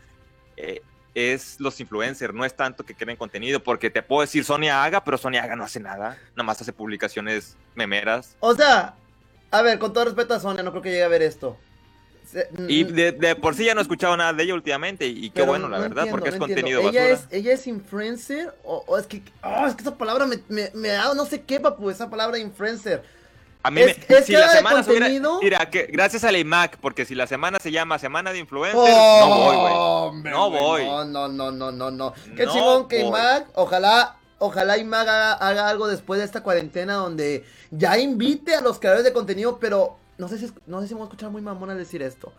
Eh, 0.59 0.83
es 1.17 1.59
los 1.61 1.81
influencers, 1.81 2.35
no 2.35 2.45
es 2.45 2.55
tanto 2.55 2.85
que 2.85 2.95
creen 2.95 3.17
contenido, 3.17 3.59
porque 3.59 3.89
te 3.89 4.03
puedo 4.03 4.21
decir 4.21 4.45
Sonia 4.45 4.85
Haga, 4.85 5.03
pero 5.03 5.17
Sonia 5.17 5.43
Haga 5.43 5.57
no 5.57 5.65
hace 5.65 5.81
nada, 5.81 6.19
nada 6.33 6.43
más 6.43 6.61
hace 6.61 6.75
publicaciones 6.75 7.57
memeras. 7.75 8.37
O 8.41 8.55
sea, 8.55 8.95
a 9.51 9.63
ver, 9.63 9.79
con 9.79 9.95
todo 9.95 10.05
respeto 10.05 10.35
a 10.35 10.41
Sonia, 10.41 10.63
no 10.63 10.73
creo 10.73 10.83
que 10.83 10.91
llegue 10.91 11.05
a 11.05 11.09
ver 11.09 11.23
esto. 11.23 11.57
y 12.69 12.85
de, 12.85 13.35
por 13.37 13.55
sí 13.55 13.65
ya 13.65 13.73
no 13.73 13.81
he 13.81 13.83
escuchado 13.83 14.15
nada 14.15 14.35
de 14.35 14.43
ella 14.43 14.53
últimamente, 14.53 15.07
y, 15.07 15.31
qué 15.31 15.41
bueno, 15.41 15.71
la 15.71 15.79
verdad, 15.79 16.07
porque 16.11 16.29
es 16.29 16.37
contenido 16.37 16.87
¿Ella 16.87 17.09
Es, 17.09 17.27
¿Ella 17.31 17.55
es 17.55 17.67
influencer? 17.67 18.55
O, 18.63 18.99
es, 18.99 19.07
que, 19.07 19.23
oh, 19.43 19.67
es 19.67 19.75
que 19.75 19.81
esa 19.81 19.97
palabra 19.97 20.27
me, 20.27 20.71
me, 20.75 20.91
ha 20.91 20.97
dado 20.97 21.15
no 21.15 21.25
sé 21.25 21.41
qué, 21.45 21.61
papu, 21.61 21.89
esa 21.89 22.11
palabra 22.11 22.39
influencer. 22.39 23.03
A 23.67 23.71
mí 23.73 23.81
me, 23.85 24.23
si 24.23 24.33
la 24.33 24.49
semana 24.49 24.85
mira, 25.43 25.69
que 25.69 25.87
gracias 25.87 26.23
a 26.23 26.31
la 26.31 26.39
IMAC, 26.39 26.79
porque 26.79 27.05
si 27.05 27.17
la 27.17 27.27
semana 27.27 27.59
se 27.61 27.73
llama 27.73 27.99
Semana 27.99 28.31
de 28.33 28.39
Influencers, 28.39 28.97
no 28.97 29.29
voy, 29.29 29.57
güey. 29.57 30.33
No 30.33 30.51
voy. 30.51 30.85
No, 30.85 31.05
no, 31.05 31.29
no, 31.29 31.51
no, 31.51 31.73
no, 31.73 31.91
no. 31.91 32.15
Qué 32.37 32.47
chingón 32.47 32.87
que 32.87 33.01
IMAC, 33.01 33.49
ojalá, 33.55 34.19
ojalá 34.39 34.79
IMAC 34.79 35.09
haga, 35.09 35.69
algo 35.69 35.89
después 35.89 36.21
de 36.21 36.27
esta 36.27 36.45
cuarentena 36.45 36.95
donde 36.95 37.45
ya 37.73 37.99
invite 37.99 38.55
a 38.55 38.61
los 38.61 38.79
creadores 38.79 39.05
de 39.05 39.13
contenido, 39.13 39.59
pero 39.59 39.97
no 40.17 40.29
sé 40.29 40.39
si, 40.39 40.49
no 40.67 40.81
sé 40.81 40.87
si 40.87 40.95
vamos 40.95 41.09
a 41.09 41.11
escuchar 41.11 41.31
muy 41.31 41.43
mamón 41.43 41.69
al 41.71 41.79
decir 41.79 42.05
esto, 42.05 42.33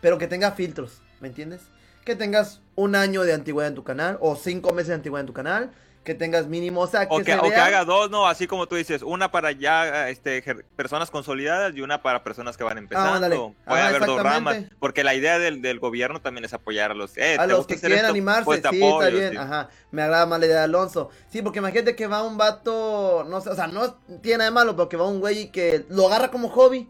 pero 0.00 0.18
que 0.18 0.26
tenga 0.26 0.50
filtros, 0.50 1.02
¿me 1.20 1.28
entiendes? 1.28 1.60
Que 2.04 2.16
tengas 2.16 2.62
un 2.74 2.96
año 2.96 3.22
de 3.22 3.32
antigüedad 3.32 3.68
en 3.68 3.76
tu 3.76 3.84
canal 3.84 4.18
o 4.20 4.34
cinco 4.34 4.72
meses 4.72 4.88
de 4.88 4.94
antigüedad 4.94 5.20
en 5.20 5.26
tu 5.28 5.34
canal 5.34 5.70
que 6.04 6.14
tengas 6.14 6.46
mínimo, 6.46 6.82
o 6.82 6.86
sea, 6.86 7.08
que, 7.08 7.14
o 7.14 7.22
que, 7.22 7.32
haga 7.32 7.84
dos, 7.84 8.10
no, 8.10 8.28
así 8.28 8.46
como 8.46 8.68
tú 8.68 8.76
dices, 8.76 9.02
una 9.02 9.30
para 9.30 9.52
ya 9.52 10.10
este, 10.10 10.42
personas 10.76 11.10
consolidadas 11.10 11.74
y 11.74 11.80
una 11.80 12.02
para 12.02 12.22
personas 12.22 12.56
que 12.56 12.62
van 12.62 12.76
empezando. 12.76 13.54
Puede 13.66 13.82
haber 13.82 14.04
dos 14.04 14.22
ramas, 14.22 14.58
porque 14.78 15.02
la 15.02 15.14
idea 15.14 15.38
del, 15.38 15.62
del, 15.62 15.80
gobierno 15.80 16.20
también 16.20 16.44
es 16.44 16.52
apoyar 16.52 16.90
a 16.90 16.94
los, 16.94 17.16
eh, 17.16 17.36
a 17.38 17.46
los 17.46 17.66
que 17.66 17.76
quieren 17.76 18.04
animarse, 18.04 18.44
pues 18.44 18.60
sí, 18.70 18.84
está 18.84 19.08
bien, 19.08 19.36
ajá, 19.38 19.70
me 19.90 20.02
agrada 20.02 20.26
más 20.26 20.38
la 20.38 20.46
idea 20.46 20.58
de 20.58 20.64
Alonso. 20.64 21.08
Sí, 21.30 21.40
porque 21.40 21.58
imagínate 21.58 21.96
que 21.96 22.06
va 22.06 22.22
un 22.22 22.36
vato, 22.36 23.24
no 23.28 23.40
sé, 23.40 23.48
o 23.48 23.54
sea, 23.54 23.66
no 23.66 23.94
tiene 24.20 24.38
nada 24.38 24.50
de 24.50 24.54
malo, 24.54 24.76
porque 24.76 24.98
va 24.98 25.08
un 25.08 25.20
güey 25.20 25.50
que 25.50 25.86
lo 25.88 26.06
agarra 26.06 26.30
como 26.30 26.50
hobby. 26.50 26.88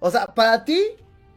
O 0.00 0.10
sea, 0.10 0.26
para 0.26 0.64
ti, 0.64 0.82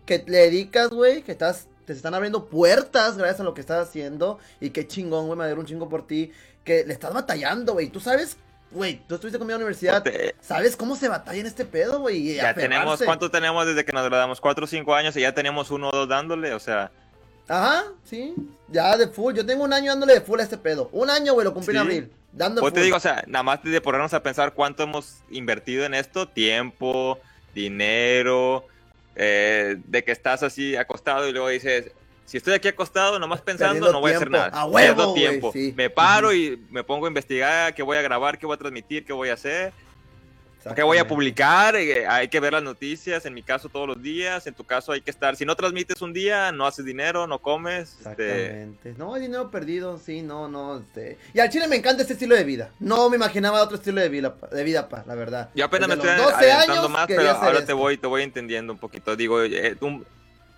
que 0.06 0.24
le 0.28 0.40
dedicas, 0.40 0.90
güey, 0.90 1.22
que 1.22 1.32
estás 1.32 1.68
te 1.86 1.92
están 1.92 2.14
abriendo 2.14 2.46
puertas 2.46 3.18
gracias 3.18 3.42
a 3.42 3.44
lo 3.44 3.54
que 3.54 3.62
estás 3.62 3.90
haciendo. 3.90 4.40
Y 4.62 4.70
qué 4.70 4.88
chingón, 4.88 5.28
güey, 5.28 5.38
me 5.38 5.44
alegro 5.44 5.62
un 5.62 5.68
chingo 5.68 5.90
por 5.90 6.08
ti 6.08 6.32
que 6.64 6.84
le 6.86 6.94
estás 6.94 7.14
batallando, 7.14 7.74
güey. 7.74 7.90
Tú 7.90 8.00
sabes, 8.00 8.38
güey, 8.72 9.02
tú 9.08 9.16
estuviste 9.16 9.38
conmigo 9.38 9.56
en 9.56 9.62
la 9.62 9.66
universidad. 9.66 10.04
¿Sabes 10.42 10.76
cómo 10.76 10.96
se 10.96 11.08
batalla 11.08 11.40
en 11.40 11.48
este 11.48 11.66
pedo, 11.66 12.00
güey? 12.00 12.36
Ya 12.36 12.54
tenemos, 12.54 13.02
¿cuánto 13.04 13.30
tenemos 13.30 13.66
desde 13.66 13.86
que 13.86 13.92
nos 13.92 14.06
graduamos? 14.06 14.42
¿Cuatro 14.42 14.66
o 14.66 14.68
cinco 14.68 14.96
años 14.96 15.16
y 15.16 15.22
ya 15.22 15.34
tenemos 15.34 15.72
uno 15.72 15.90
o 15.90 15.92
dos 15.92 16.10
dándole? 16.10 16.54
O 16.54 16.60
sea. 16.60 16.92
Ajá, 17.48 17.84
sí. 18.04 18.34
Ya 18.70 18.96
de 18.98 19.08
full. 19.08 19.36
Yo 19.36 19.46
tengo 19.46 19.64
un 19.64 19.74
año 19.74 19.92
dándole 19.92 20.14
de 20.14 20.22
full 20.22 20.40
a 20.40 20.44
este 20.44 20.58
pedo. 20.58 20.90
Un 20.94 21.10
año, 21.10 21.34
güey, 21.34 21.46
lo 21.46 21.54
cumplí 21.54 21.76
en 21.76 21.82
abril. 21.82 22.12
Dando 22.32 22.62
pues 22.62 22.74
te 22.74 22.82
digo, 22.82 22.98
o 22.98 23.00
sea, 23.00 23.24
nada 23.28 23.44
más 23.44 23.62
de 23.62 23.80
ponernos 23.80 24.14
a 24.14 24.24
pensar 24.24 24.54
cuánto 24.54 24.84
hemos 24.84 25.18
invertido 25.30 25.86
en 25.86 25.94
esto, 25.94 26.28
tiempo, 26.28 27.20
dinero, 27.54 28.66
eh, 29.16 29.78
de 29.86 30.04
que 30.04 30.12
estás 30.12 30.42
así 30.42 30.76
acostado 30.76 31.28
y 31.28 31.32
luego 31.32 31.50
dices, 31.50 31.92
si 32.34 32.38
estoy 32.38 32.56
aquí 32.56 32.68
acostado, 32.68 33.20
nomás 33.20 33.42
pensando, 33.42 33.92
no 33.92 34.00
voy 34.00 34.12
a 34.12 34.16
hacer 34.16 34.32
nada. 34.32 34.48
A 34.48 34.66
huevo, 34.66 35.14
tiempo. 35.14 35.54
Me 35.76 35.92
paro 35.92 36.34
y 36.34 36.60
me 36.72 36.84
pongo 36.84 37.06
a 37.06 37.10
investigar 37.10 37.76
qué 37.76 37.84
voy 37.84 37.96
a 37.96 38.02
grabar, 38.02 38.40
qué 38.40 38.48
voy 38.48 38.56
a 38.56 38.58
transmitir, 38.58 39.06
qué 39.06 39.14
voy 39.14 39.30
a 39.30 39.34
hacer. 39.34 39.72
¿Qué 40.76 40.82
voy 40.82 40.98
a 40.98 41.08
publicar? 41.08 41.76
Eh, 41.76 42.08
hay 42.08 42.30
que 42.30 42.40
ver 42.40 42.54
las 42.54 42.64
noticias, 42.64 43.28
en 43.28 43.36
mi 43.36 43.44
caso 43.44 43.70
todos 43.70 43.88
los 43.88 44.02
días, 44.02 44.48
en 44.48 44.56
tu 44.56 44.64
caso 44.64 44.94
hay 44.94 45.02
que 45.02 45.12
estar, 45.12 45.36
si 45.36 45.46
no 45.46 45.56
transmites 45.56 46.02
un 46.02 46.12
día, 46.12 46.52
no 46.52 46.66
haces 46.66 46.86
dinero, 46.86 47.28
no 47.28 47.38
comes. 47.38 47.98
Este, 47.98 48.08
Exactamente. 48.08 48.96
No, 48.98 49.14
hay 49.14 49.22
dinero 49.22 49.52
perdido, 49.52 50.00
sí, 50.00 50.24
no, 50.24 50.48
no. 50.48 50.80
Este... 50.80 51.20
Y 51.36 51.40
al 51.40 51.52
chile 51.52 51.68
me 51.68 51.76
encanta 51.76 52.02
este 52.02 52.14
estilo 52.14 52.34
de 52.34 52.46
vida. 52.46 52.72
No 52.80 53.12
me 53.12 53.18
imaginaba 53.18 53.62
otro 53.62 53.76
estilo 53.76 54.02
de 54.02 54.10
vida, 54.10 54.34
de 54.52 54.64
vida 54.64 54.90
pa, 54.90 55.04
la 55.06 55.14
verdad. 55.14 55.52
Yo 55.54 55.66
apenas 55.66 55.88
me 55.88 55.94
estoy 55.94 56.10
adelantando 56.10 56.90
más, 56.90 57.06
pero 57.06 57.30
ahora 57.30 57.64
te 57.64 57.74
voy, 57.74 57.98
te 57.98 58.08
voy 58.08 58.24
entendiendo 58.24 58.74
un 58.74 58.80
poquito. 58.80 59.16
Digo, 59.16 59.44
eh, 59.44 59.78
un, 59.82 60.04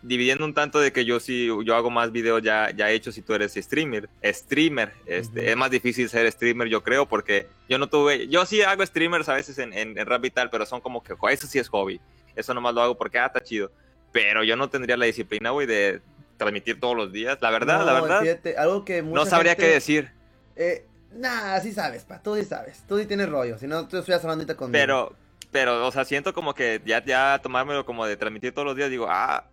dividiendo 0.06 0.46
un 0.46 0.54
tanto 0.54 0.80
de 0.80 0.92
que 0.92 1.04
yo 1.04 1.20
sí, 1.20 1.50
yo 1.64 1.76
hago 1.76 1.90
más 1.90 2.12
videos 2.12 2.42
ya, 2.44 2.70
ya 2.72 2.92
hechos 2.92 3.16
si 3.16 3.22
tú 3.24 3.34
eres 3.34 3.54
streamer, 3.56 4.08
streamer, 4.24 4.94
este, 5.08 5.50
es 5.50 5.58
más 5.58 5.72
difícil 5.72 6.08
ser 6.10 6.32
streamer 6.32 6.68
yo 6.68 6.84
creo 6.84 7.08
porque 7.08 7.48
yo 7.68 7.80
no 7.80 7.88
tuve, 7.88 8.28
yo 8.28 8.46
sí 8.46 8.62
hago 8.62 8.86
streamers 8.86 9.28
a 9.30 9.34
veces 9.34 9.58
en, 9.58 9.74
en, 9.74 9.96
Rap 10.06 10.22
Vital, 10.22 10.50
pero 10.52 10.66
son 10.66 10.80
como 10.80 11.02
que, 11.02 11.16
eso 11.32 11.48
sí 11.48 11.58
es 11.58 11.68
hobby, 11.70 12.00
eso 12.36 12.54
nomás 12.54 12.76
lo 12.76 12.82
hago 12.82 12.98
porque, 12.98 13.18
ah, 13.18 13.26
está 13.26 13.42
chido, 13.42 13.72
pero 14.12 14.44
yo 14.44 14.56
no 14.56 14.70
tendría 14.70 14.96
la 14.96 15.06
disciplina, 15.06 15.50
güey, 15.50 15.66
de 15.66 16.02
transmitir 16.38 16.80
todos 16.80 16.96
los 16.96 17.12
días, 17.12 17.40
la 17.42 17.50
verdad, 17.50 17.84
la 17.84 18.00
verdad, 18.00 18.24
algo 18.58 18.86
que 18.86 19.02
no 19.02 19.26
sabría 19.26 19.56
qué 19.56 19.68
decir. 19.68 20.12
Eh, 20.56 20.86
nah, 21.14 21.60
sí 21.62 21.72
sabes, 21.72 22.04
pa, 22.04 22.22
tú 22.22 22.36
sí 22.36 22.46
sabes, 22.46 22.84
tú 22.88 23.00
sí 23.00 23.08
tienes 23.08 23.28
rollo, 23.28 23.58
si 23.58 23.66
no, 23.66 23.88
tú 23.88 23.98
estuvieras 23.98 24.24
hablando 24.24 24.44
ahorita 24.44 24.56
conmigo. 24.56 24.80
Pero, 24.80 25.16
pero, 25.52 25.88
o 25.88 25.92
sea, 25.92 26.06
siento 26.06 26.32
como 26.34 26.54
que 26.54 26.80
ya, 26.86 27.04
ya 27.04 27.40
tomármelo 27.42 27.86
como 27.86 28.06
de 28.06 28.18
transmitir 28.18 28.54
todos 28.54 28.68
los 28.68 28.76
días, 28.76 28.92
digo, 28.92 29.08
ah, 29.10 29.46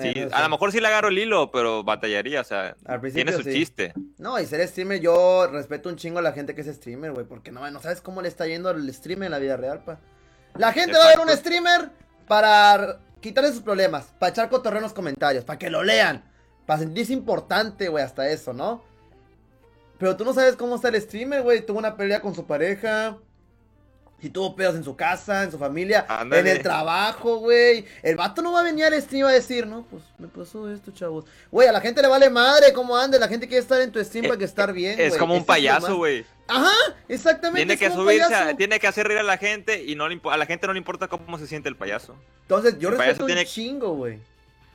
Sí, 0.00 0.14
a 0.30 0.42
lo 0.42 0.48
mejor 0.48 0.70
sí 0.70 0.80
le 0.80 0.86
agarro 0.86 1.08
el 1.08 1.18
hilo, 1.18 1.50
pero 1.50 1.82
batallaría, 1.82 2.40
o 2.40 2.44
sea, 2.44 2.76
tiene 3.12 3.32
su 3.32 3.42
chiste. 3.42 3.94
No, 4.18 4.38
y 4.38 4.46
ser 4.46 4.66
streamer, 4.68 5.00
yo 5.00 5.48
respeto 5.48 5.88
un 5.88 5.96
chingo 5.96 6.20
a 6.20 6.22
la 6.22 6.32
gente 6.32 6.54
que 6.54 6.60
es 6.60 6.68
streamer, 6.68 7.12
güey, 7.12 7.26
porque 7.26 7.50
no, 7.50 7.68
no 7.70 7.80
sabes 7.80 8.00
cómo 8.00 8.22
le 8.22 8.28
está 8.28 8.46
yendo 8.46 8.70
el 8.70 8.92
streamer 8.94 9.26
en 9.26 9.32
la 9.32 9.38
vida 9.38 9.56
real, 9.56 9.82
pa. 9.82 9.98
La 10.56 10.72
gente 10.72 10.96
va 10.96 11.04
a 11.04 11.08
ver 11.08 11.20
un 11.20 11.30
streamer 11.30 11.90
para 12.28 13.00
quitarle 13.20 13.50
sus 13.50 13.62
problemas, 13.62 14.12
para 14.18 14.30
echar 14.30 14.48
cotorreo 14.48 14.78
en 14.78 14.84
los 14.84 14.92
comentarios, 14.92 15.44
para 15.44 15.58
que 15.58 15.70
lo 15.70 15.82
lean, 15.82 16.24
para 16.66 16.80
sentirse 16.80 17.12
importante, 17.12 17.88
güey, 17.88 18.04
hasta 18.04 18.28
eso, 18.28 18.52
¿no? 18.52 18.84
Pero 19.98 20.16
tú 20.16 20.24
no 20.24 20.32
sabes 20.32 20.54
cómo 20.54 20.76
está 20.76 20.88
el 20.88 21.00
streamer, 21.00 21.42
güey, 21.42 21.66
tuvo 21.66 21.78
una 21.78 21.96
pelea 21.96 22.20
con 22.20 22.34
su 22.34 22.46
pareja, 22.46 23.18
Si 24.20 24.30
tuvo 24.30 24.56
pedos 24.56 24.74
en 24.74 24.82
su 24.82 24.96
casa, 24.96 25.44
en 25.44 25.52
su 25.52 25.58
familia, 25.58 26.04
en 26.20 26.46
el 26.46 26.60
trabajo, 26.60 27.36
güey. 27.36 27.84
El 28.02 28.16
vato 28.16 28.42
no 28.42 28.50
va 28.50 28.60
a 28.60 28.64
venir 28.64 28.84
al 28.84 29.00
stream 29.00 29.26
a 29.28 29.30
decir, 29.30 29.64
no, 29.64 29.86
pues 29.88 30.02
me 30.18 30.26
pasó 30.26 30.68
esto, 30.72 30.90
chavos. 30.90 31.24
Güey, 31.52 31.68
a 31.68 31.72
la 31.72 31.80
gente 31.80 32.02
le 32.02 32.08
vale 32.08 32.28
madre 32.28 32.72
cómo 32.72 32.96
ande. 32.96 33.18
La 33.20 33.28
gente 33.28 33.46
quiere 33.46 33.62
estar 33.62 33.80
en 33.80 33.92
tu 33.92 34.02
stream 34.04 34.26
para 34.26 34.36
que 34.36 34.44
estar 34.44 34.72
bien, 34.72 34.98
Es 34.98 35.16
como 35.16 35.34
un 35.34 35.44
payaso, 35.44 35.96
güey. 35.96 36.26
Ajá, 36.48 36.74
exactamente. 37.08 37.64
Tiene 37.66 37.78
que 37.78 37.94
subirse, 37.94 38.54
tiene 38.56 38.80
que 38.80 38.86
hacer 38.88 39.06
reír 39.06 39.20
a 39.20 39.22
la 39.22 39.36
gente 39.36 39.84
y 39.84 39.94
no 39.94 40.06
a 40.06 40.36
la 40.36 40.46
gente 40.46 40.66
no 40.66 40.72
le 40.72 40.78
importa 40.78 41.06
cómo 41.06 41.38
se 41.38 41.46
siente 41.46 41.68
el 41.68 41.76
payaso. 41.76 42.16
Entonces, 42.42 42.78
yo 42.80 42.90
respeto 42.90 43.24
un 43.24 43.44
chingo, 43.44 43.94
güey. 43.94 44.18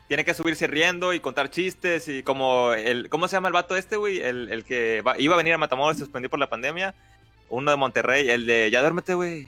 Tiene 0.08 0.24
que 0.24 0.34
subirse 0.34 0.68
riendo 0.68 1.14
y 1.14 1.20
contar 1.20 1.50
chistes 1.50 2.08
y 2.08 2.24
como 2.24 2.74
el... 2.74 3.10
¿Cómo 3.10 3.28
se 3.28 3.36
llama 3.36 3.48
el 3.48 3.54
vato 3.54 3.76
este, 3.76 3.96
güey? 3.98 4.20
El, 4.20 4.64
que 4.64 5.02
iba 5.18 5.34
a 5.34 5.38
venir 5.38 5.54
a 5.54 5.58
Matamoros 5.58 5.98
suspendió 5.98 6.30
por 6.30 6.40
la 6.40 6.50
pandemia 6.50 6.94
uno 7.54 7.70
de 7.70 7.78
Monterrey, 7.78 8.30
el 8.30 8.46
de 8.48 8.70
Ya 8.72 8.82
duérmete, 8.82 9.14
güey. 9.14 9.48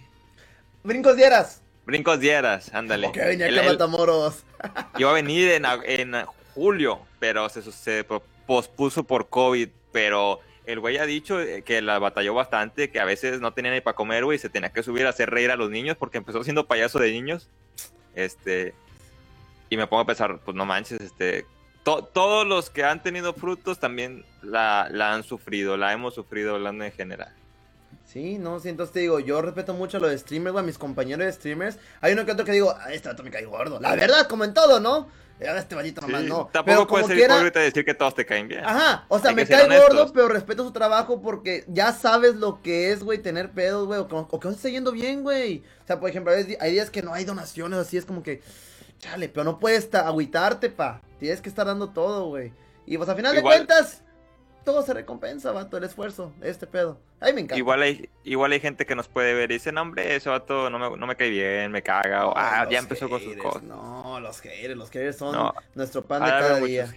Brincos 0.84 1.16
dieras. 1.16 1.62
Brincos 1.86 2.20
dieras, 2.20 2.72
ándale. 2.74 3.12
Que 3.12 3.26
venía 3.26 3.48
el, 3.48 3.66
Matamoros. 3.66 4.44
Iba 4.98 5.10
a 5.10 5.14
venir 5.14 5.50
en, 5.52 5.66
en 5.86 6.26
julio, 6.54 7.00
pero 7.20 7.50
se, 7.50 7.64
se, 7.72 8.06
pospuso 8.46 9.04
por 9.04 9.30
COVID. 9.30 9.70
Pero 9.92 10.40
el 10.66 10.80
güey 10.80 10.98
ha 10.98 11.06
dicho 11.06 11.40
que 11.66 11.82
la 11.82 11.98
batalló 11.98 12.36
bastante, 12.36 12.92
que 12.92 13.00
a 13.00 13.06
veces 13.06 13.42
no 13.42 13.54
tenía 13.54 13.72
ni 13.72 13.82
para 13.82 13.96
comer, 13.96 14.24
güey, 14.24 14.38
se 14.38 14.50
tenía 14.50 14.72
que 14.72 14.84
subir 14.84 15.08
a 15.08 15.10
hacer 15.10 15.32
reír 15.32 15.50
a 15.50 15.56
los 15.56 15.72
niños 15.72 15.98
porque 15.98 16.20
empezó 16.20 16.44
siendo 16.44 16.68
payaso 16.68 17.00
de 17.00 17.12
niños. 17.12 17.50
Este. 18.14 18.76
Y 19.70 19.78
me 19.78 19.88
pongo 19.88 20.04
a 20.04 20.06
pensar, 20.06 20.40
pues 20.46 20.56
no 20.56 20.66
manches, 20.66 21.02
este. 21.02 21.48
todos 21.84 22.46
los 22.46 22.70
que 22.70 22.84
han 22.84 23.02
tenido 23.02 23.34
frutos 23.34 23.80
también 23.80 24.24
la, 24.44 24.90
la 24.92 25.14
han 25.14 25.24
sufrido, 25.24 25.76
la 25.76 25.92
hemos 25.92 26.14
sufrido 26.14 26.54
hablando 26.54 26.84
en 26.84 26.92
general. 26.92 27.34
Sí, 28.16 28.38
no, 28.38 28.62
sí, 28.62 28.70
entonces 28.70 28.94
te 28.94 29.02
digo, 29.02 29.20
yo 29.20 29.42
respeto 29.42 29.74
mucho 29.74 29.98
a 29.98 30.00
los 30.00 30.18
streamers, 30.18 30.54
güey, 30.54 30.64
a 30.64 30.66
mis 30.66 30.78
compañeros 30.78 31.26
de 31.26 31.34
streamers. 31.34 31.78
Hay 32.00 32.14
uno 32.14 32.26
que 32.26 32.32
otro 32.32 32.46
que 32.46 32.54
digo, 32.54 32.74
ah, 32.74 32.94
este 32.94 33.10
vato 33.10 33.24
me 33.24 33.30
cae 33.30 33.44
gordo. 33.44 33.78
La 33.82 33.94
verdad, 33.94 34.26
como 34.30 34.46
en 34.46 34.54
todo, 34.54 34.80
¿no? 34.80 35.10
Ahora 35.42 35.60
este 35.60 35.76
vallito 35.76 36.00
nomás 36.00 36.24
no. 36.24 36.50
Tampoco 36.54 36.64
pero 36.64 36.88
puede 36.88 37.08
ser 37.08 37.18
quiera... 37.18 37.44
decir 37.44 37.84
que 37.84 37.94
todos 37.94 38.16
te 38.16 38.26
caen 38.26 38.48
bien. 38.48 38.64
Ajá, 38.64 39.04
o 39.10 39.20
sea, 39.20 39.34
me 39.34 39.46
cae 39.46 39.68
gordo, 39.68 40.14
pero 40.14 40.30
respeto 40.30 40.64
su 40.64 40.72
trabajo 40.72 41.22
porque 41.22 41.66
ya 41.68 41.92
sabes 41.92 42.36
lo 42.36 42.62
que 42.62 42.94
es, 42.94 43.04
güey, 43.04 43.18
tener 43.18 43.52
pedos, 43.52 43.86
güey, 43.86 44.00
o, 44.00 44.08
que 44.08 44.48
no 44.48 44.54
está 44.54 44.70
yendo 44.70 44.94
bien, 44.94 45.22
güey. 45.22 45.62
O 45.84 45.86
sea, 45.88 46.00
por 46.00 46.10
ejemplo, 46.10 46.32
hay 46.32 46.72
días 46.72 46.90
que 46.90 47.02
no 47.02 47.14
hay 47.14 47.26
donaciones, 47.26 47.78
así 47.78 47.98
es 47.98 48.06
como 48.06 48.24
que, 48.24 48.42
chale, 49.00 49.28
pero 49.28 49.44
no 49.44 49.60
puedes 49.60 49.94
agüitarte, 49.94 50.70
pa. 50.70 51.02
Tienes 51.20 51.42
que 51.42 51.50
estar 51.50 51.66
dando 51.66 51.90
todo, 51.90 52.28
güey. 52.28 52.54
Y 52.86 52.96
pues 52.96 53.10
a 53.10 53.16
final 53.16 53.36
de 53.36 53.42
cuentas, 53.42 54.04
todo 54.66 54.82
se 54.82 54.94
recompensa, 54.94 55.52
vato, 55.52 55.78
el 55.78 55.84
esfuerzo, 55.84 56.34
este 56.42 56.66
pedo. 56.66 57.00
Ay, 57.22 57.34
me 57.34 57.42
encanta. 57.42 57.58
Igual 57.58 57.82
hay, 57.84 58.10
igual 58.24 58.52
hay 58.52 58.60
gente 58.60 58.86
que 58.86 58.96
nos 58.96 59.08
puede 59.08 59.34
ver 59.34 59.52
y 59.52 59.56
dice, 59.56 59.72
no, 59.72 59.84
hombre, 59.84 60.16
ese 60.16 60.30
vato 60.30 60.70
no 60.70 60.80
me, 60.80 60.98
no 60.98 61.08
me 61.08 61.16
cae 61.16 61.30
bien, 61.30 61.72
me 61.72 61.82
caga, 61.82 62.28
o 62.28 62.34
ah, 62.36 62.68
ya 62.70 62.80
empezó 62.80 63.08
con 63.08 63.22
sus 63.22 63.36
cosas. 63.38 63.64
No, 63.64 64.20
los 64.20 64.42
haters, 64.42 64.76
los 64.76 64.90
haters 64.90 65.18
son 65.18 65.54
nuestro 65.76 66.04
pan 66.04 66.24
de 66.24 66.30
cada 66.30 66.60
día. 66.60 66.94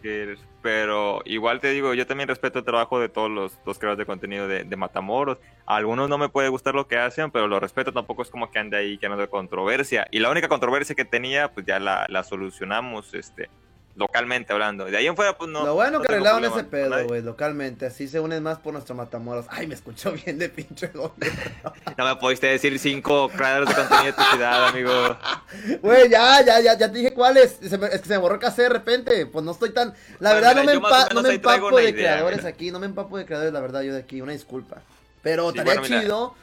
pero 0.63 1.21
igual 1.27 1.61
te 1.61 1.71
digo, 1.71 1.95
yo 1.95 2.07
también 2.07 2.29
respeto 2.29 2.59
el 2.59 2.65
trabajo 2.65 2.99
de 2.99 3.09
todos 3.09 3.31
los, 3.31 3.59
los 3.65 3.79
creadores 3.79 3.99
de 3.99 4.07
contenido 4.07 4.49
de, 4.49 4.77
Matamoros. 4.77 5.39
A 5.67 5.77
algunos 5.77 6.09
no 6.09 6.19
me 6.19 6.29
puede 6.31 6.49
gustar 6.49 6.75
lo 6.75 6.89
que 6.89 6.99
hacen, 6.99 7.31
pero 7.31 7.47
lo 7.47 7.61
respeto, 7.61 7.93
tampoco 7.93 8.23
es 8.23 8.31
como 8.31 8.51
que 8.51 8.59
ande 8.59 8.77
ahí 8.77 8.99
que 8.99 9.09
no 9.09 9.17
de 9.17 9.29
controversia. 9.29 10.09
Y 10.11 10.21
la 10.21 10.31
única 10.31 10.49
controversia 10.49 10.95
que 10.97 11.05
tenía, 11.05 11.53
pues 11.53 11.67
ya 11.67 11.79
la, 11.79 12.07
la 12.09 12.25
solucionamos, 12.25 13.13
este 13.15 13.51
localmente 13.99 14.53
hablando. 14.53 14.85
De 14.85 14.97
ahí 14.97 15.07
en 15.07 15.17
fuera, 15.17 15.37
pues 15.37 15.51
no. 15.51 15.67
Lo 15.67 15.75
bueno 15.75 16.01
que 16.01 16.13
arreglaron 16.13 16.45
ese 16.45 16.65
pedo, 16.65 17.07
güey, 17.07 17.21
localmente. 17.21 17.87
Así 17.87 18.07
se 18.07 18.21
unen 18.21 18.43
más 18.43 18.59
por 18.59 18.73
nuestro 18.73 18.95
Matamoros. 18.95 19.47
Ay, 19.49 19.67
me 19.67 19.75
escuchó 19.75 20.13
bien 20.13 20.39
de 20.39 20.49
pinche 20.49 20.91
no 20.95 22.05
me 22.05 22.17
pudiste 22.17 22.47
decir 22.47 22.79
cinco 22.79 23.29
creadores 23.29 23.69
de 23.69 23.75
contenido 23.75 24.07
de 24.07 24.13
tu 24.13 24.23
ciudad, 24.23 24.69
amigo. 24.69 24.93
Güey, 25.83 26.09
ya, 26.09 26.41
ya, 26.43 26.61
ya, 26.61 26.79
ya 26.79 26.91
te 26.91 26.99
dije 26.99 27.13
cuáles. 27.13 27.59
es 27.61 27.71
que 27.77 27.99
se 27.99 28.09
me 28.09 28.19
borró 28.19 28.39
casi 28.39 28.63
de 28.63 28.69
repente. 28.69 29.27
Pues 29.27 29.45
no 29.45 29.51
estoy 29.51 29.71
tan. 29.71 29.93
La 30.21 30.33
verdad, 30.33 30.55
no, 30.55 30.65
me 30.65 30.75
no 30.75 31.23
me, 31.23 31.35
empapo 31.35 31.77
de 31.77 31.95
creadores 31.95 32.45
aquí. 32.45 32.71
No 32.71 32.79
me 32.79 32.87
empapo 32.87 33.19
de 33.19 33.27
creadores, 33.27 33.53
la 33.53 33.61
verdad, 33.61 33.83
yo 33.83 33.93
de 33.93 34.01
aquí. 34.01 34.21
Una 34.21 34.33
disculpa. 34.33 34.77
Pero 35.23 35.51
estaría 35.51 35.83
chido. 35.83 36.35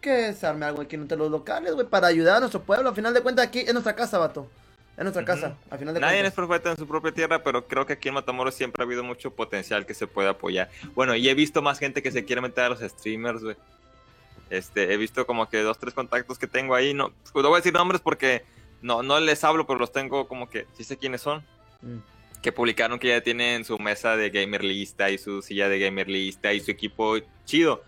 Que 0.00 0.34
se 0.34 0.46
arme 0.46 0.66
algo 0.66 0.82
aquí 0.82 0.96
entre 0.96 1.16
los 1.16 1.30
locales, 1.30 1.72
güey, 1.72 1.86
para 1.86 2.08
ayudar 2.08 2.36
a 2.36 2.40
nuestro 2.40 2.60
pueblo. 2.60 2.90
Al 2.90 2.94
final 2.94 3.14
de 3.14 3.22
cuentas, 3.22 3.46
aquí 3.46 3.60
es 3.60 3.72
nuestra 3.72 3.94
casa, 3.94 4.18
vato. 4.18 4.48
Es 4.96 5.02
nuestra 5.02 5.24
casa, 5.24 5.56
al 5.70 5.78
final 5.78 5.94
de 5.94 6.00
Nadie 6.00 6.24
es 6.24 6.32
profeta 6.32 6.70
en 6.70 6.76
su 6.76 6.86
propia 6.86 7.10
tierra, 7.10 7.42
pero 7.42 7.66
creo 7.66 7.84
que 7.84 7.94
aquí 7.94 8.08
en 8.08 8.14
Matamoros 8.14 8.54
siempre 8.54 8.82
ha 8.82 8.86
habido 8.86 9.02
mucho 9.02 9.32
potencial 9.32 9.86
que 9.86 9.94
se 9.94 10.06
puede 10.06 10.28
apoyar. 10.28 10.70
Bueno, 10.94 11.16
y 11.16 11.28
he 11.28 11.34
visto 11.34 11.62
más 11.62 11.80
gente 11.80 12.00
que 12.00 12.12
se 12.12 12.24
quiere 12.24 12.40
meter 12.40 12.64
a 12.64 12.68
los 12.70 12.80
streamers, 12.80 13.42
güey. 13.42 13.56
Este, 14.50 14.92
he 14.92 14.96
visto 14.96 15.26
como 15.26 15.48
que 15.48 15.62
dos, 15.62 15.78
tres 15.78 15.94
contactos 15.94 16.38
que 16.38 16.46
tengo 16.46 16.76
ahí. 16.76 16.94
No, 16.94 17.12
pues 17.32 17.42
no 17.42 17.48
voy 17.48 17.56
a 17.56 17.60
decir 17.60 17.72
nombres 17.72 18.00
porque 18.00 18.44
no, 18.82 19.02
no 19.02 19.18
les 19.18 19.42
hablo, 19.42 19.66
pero 19.66 19.80
los 19.80 19.90
tengo 19.90 20.28
como 20.28 20.48
que, 20.48 20.66
sí 20.76 20.84
sé 20.84 20.96
quiénes 20.96 21.22
son. 21.22 21.44
Mm. 21.82 21.98
Que 22.40 22.52
publicaron 22.52 23.00
que 23.00 23.08
ya 23.08 23.20
tienen 23.20 23.64
su 23.64 23.78
mesa 23.80 24.16
de 24.16 24.30
gamer 24.30 24.62
lista 24.62 25.10
y 25.10 25.18
su 25.18 25.42
silla 25.42 25.68
de 25.68 25.80
gamer 25.80 26.08
lista 26.08 26.52
y 26.52 26.60
su 26.60 26.70
equipo 26.70 27.16
chido. 27.46 27.82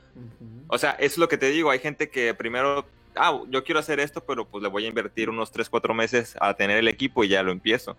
O 0.68 0.78
sea, 0.78 0.92
es 0.92 1.18
lo 1.18 1.28
que 1.28 1.36
te 1.36 1.50
digo. 1.50 1.70
Hay 1.70 1.78
gente 1.78 2.08
que 2.08 2.32
primero 2.34 2.86
ah, 3.16 3.40
yo 3.48 3.64
quiero 3.64 3.80
hacer 3.80 4.00
esto, 4.00 4.24
pero 4.24 4.46
pues 4.46 4.62
le 4.62 4.68
voy 4.68 4.84
a 4.84 4.88
invertir 4.88 5.30
unos 5.30 5.50
3, 5.50 5.68
4 5.68 5.94
meses 5.94 6.36
a 6.40 6.54
tener 6.54 6.78
el 6.78 6.88
equipo 6.88 7.24
y 7.24 7.28
ya 7.28 7.42
lo 7.42 7.52
empiezo. 7.52 7.96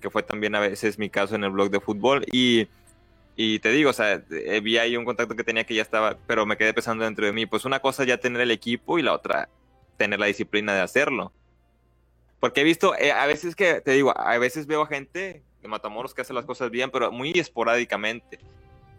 Que 0.00 0.10
fue 0.10 0.22
también 0.22 0.54
a 0.54 0.60
veces 0.60 0.98
mi 0.98 1.10
caso 1.10 1.34
en 1.34 1.44
el 1.44 1.50
blog 1.50 1.70
de 1.70 1.80
fútbol. 1.80 2.24
Y, 2.32 2.68
y 3.36 3.58
te 3.60 3.70
digo, 3.70 3.90
o 3.90 3.92
sea, 3.92 4.22
eh, 4.30 4.60
vi 4.60 4.78
ahí 4.78 4.96
un 4.96 5.04
contacto 5.04 5.36
que 5.36 5.44
tenía 5.44 5.64
que 5.64 5.74
ya 5.74 5.82
estaba, 5.82 6.16
pero 6.26 6.46
me 6.46 6.56
quedé 6.56 6.74
pensando 6.74 7.04
dentro 7.04 7.26
de 7.26 7.32
mí, 7.32 7.46
pues 7.46 7.64
una 7.64 7.80
cosa 7.80 8.04
ya 8.04 8.18
tener 8.18 8.40
el 8.40 8.50
equipo 8.50 8.98
y 8.98 9.02
la 9.02 9.12
otra 9.12 9.48
tener 9.96 10.18
la 10.18 10.26
disciplina 10.26 10.74
de 10.74 10.80
hacerlo. 10.80 11.32
Porque 12.40 12.60
he 12.60 12.64
visto, 12.64 12.94
eh, 12.98 13.12
a 13.12 13.26
veces 13.26 13.56
que, 13.56 13.80
te 13.80 13.92
digo, 13.92 14.16
a 14.16 14.36
veces 14.38 14.66
veo 14.66 14.82
a 14.82 14.86
gente 14.86 15.42
de 15.62 15.68
Matamoros 15.68 16.14
que 16.14 16.22
hace 16.22 16.34
las 16.34 16.44
cosas 16.44 16.70
bien, 16.70 16.90
pero 16.90 17.10
muy 17.10 17.32
esporádicamente 17.32 18.38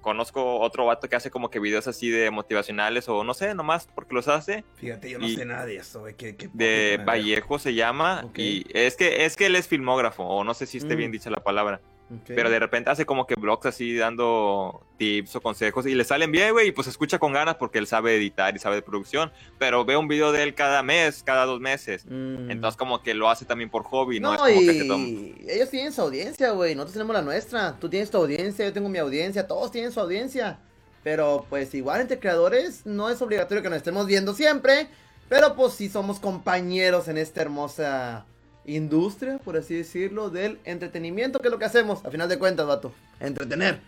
conozco 0.08 0.62
otro 0.62 0.86
vato 0.86 1.10
que 1.10 1.18
hace 1.18 1.30
como 1.30 1.50
que 1.50 1.60
videos 1.60 1.86
así 1.86 2.10
de 2.10 2.32
motivacionales 2.32 3.10
o 3.10 3.26
no 3.26 3.34
sé, 3.34 3.54
nomás 3.54 3.90
porque 3.94 4.16
los 4.16 4.30
hace. 4.30 4.64
Fíjate, 4.76 5.10
yo 5.10 5.20
no 5.20 5.28
sé 5.28 5.44
nada 5.44 5.66
de 5.66 5.76
eso, 5.76 6.06
de 6.06 7.04
Vallejo 7.06 7.60
se 7.60 7.74
llama 7.74 8.26
y 8.34 8.66
es 8.74 8.96
que 8.96 9.26
es 9.26 9.36
que 9.36 9.48
él 9.48 9.58
es 9.58 9.68
filmógrafo 9.68 10.24
o 10.24 10.46
no 10.46 10.54
sé 10.54 10.66
si 10.66 10.78
esté 10.78 10.96
bien 10.96 11.10
mm. 11.10 11.12
dicha 11.12 11.30
la 11.30 11.44
palabra. 11.44 11.82
Pero 12.26 12.50
de 12.50 12.60
repente 12.60 12.90
hace 12.90 13.06
como 13.06 13.28
que 13.28 13.36
blogs 13.36 13.66
así 13.66 13.96
dando 13.96 14.82
tips 14.98 15.36
o 15.36 15.42
consejos 15.42 15.86
y 15.86 15.94
le 15.94 16.06
salen 16.06 16.32
bien, 16.32 16.54
güey, 16.54 16.70
y 16.70 16.72
pues 16.72 16.88
escucha 16.88 17.20
con 17.20 17.34
ganas 17.34 17.56
porque 17.56 17.80
él 17.80 17.88
sabe 17.88 18.16
editar 18.16 18.56
y 18.56 18.60
sabe 18.60 18.78
de 18.78 18.82
producción. 18.82 19.32
Pero 19.58 19.84
ve 19.84 19.98
un 19.98 20.08
video 20.08 20.32
de 20.32 20.44
él 20.44 20.56
cada 20.56 20.84
mes, 20.84 21.22
cada 21.24 21.46
dos 21.46 21.60
meses. 21.60 22.06
Mm. 22.06 22.50
Entonces 22.50 22.78
como 22.78 23.04
que 23.04 23.14
lo 23.14 23.30
hace 23.30 23.46
también 23.46 23.70
por 23.70 23.84
hobby, 23.84 24.20
¿no? 24.20 24.36
no 24.36 24.50
y... 24.50 25.36
Ellos 25.50 25.70
tienen 25.70 25.92
su 25.92 26.02
audiencia, 26.02 26.52
güey, 26.52 26.76
nosotros 26.76 26.94
tenemos 26.94 27.14
la 27.14 27.22
nuestra. 27.22 27.78
Tú 27.78 27.90
tienes 27.90 28.10
tu 28.10 28.18
audiencia, 28.18 28.66
yo 28.66 28.74
tengo 28.74 28.88
mi 28.88 29.00
audiencia, 29.00 29.46
todos 29.46 29.72
tienen 29.72 29.92
su 29.92 30.00
audiencia. 30.00 30.60
Pero 31.04 31.46
pues 31.50 31.74
igual 31.74 32.02
entre 32.02 32.20
creadores 32.20 32.86
no 32.86 33.10
es 33.10 33.22
obligatorio 33.22 33.62
que 33.62 33.70
nos 33.70 33.78
estemos 33.78 34.08
viendo 34.08 34.34
siempre. 34.34 34.88
Pero 35.30 35.56
pues 35.56 35.74
sí 35.74 35.90
somos 35.90 36.20
compañeros 36.20 37.10
en 37.10 37.18
esta 37.18 37.42
hermosa 37.42 38.26
industria, 38.68 39.40
por 39.40 39.58
así 39.58 39.76
decirlo, 39.76 40.30
del 40.30 40.60
entretenimiento, 40.66 41.40
que 41.40 41.48
es 41.48 41.52
lo 41.52 41.60
que 41.60 41.66
hacemos, 41.66 42.06
a 42.06 42.12
final 42.12 42.30
de 42.30 42.38
cuentas, 42.38 42.68
vato. 42.68 42.94
Entretener, 43.20 43.80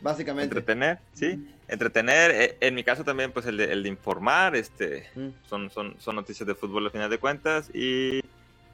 básicamente. 0.00 0.56
Entretener, 0.56 0.98
sí. 1.12 1.46
Entretener, 1.68 2.30
eh, 2.30 2.56
en 2.60 2.74
mi 2.74 2.82
caso 2.82 3.04
también, 3.04 3.32
pues 3.32 3.44
el 3.46 3.58
de, 3.58 3.72
el 3.72 3.82
de 3.82 3.88
informar, 3.90 4.56
este, 4.56 5.06
mm. 5.14 5.28
son, 5.48 5.70
son, 5.70 5.96
son 5.98 6.16
noticias 6.16 6.46
de 6.46 6.54
fútbol 6.54 6.86
a 6.86 6.90
final 6.90 7.10
de 7.10 7.18
cuentas. 7.18 7.70
Y 7.74 8.22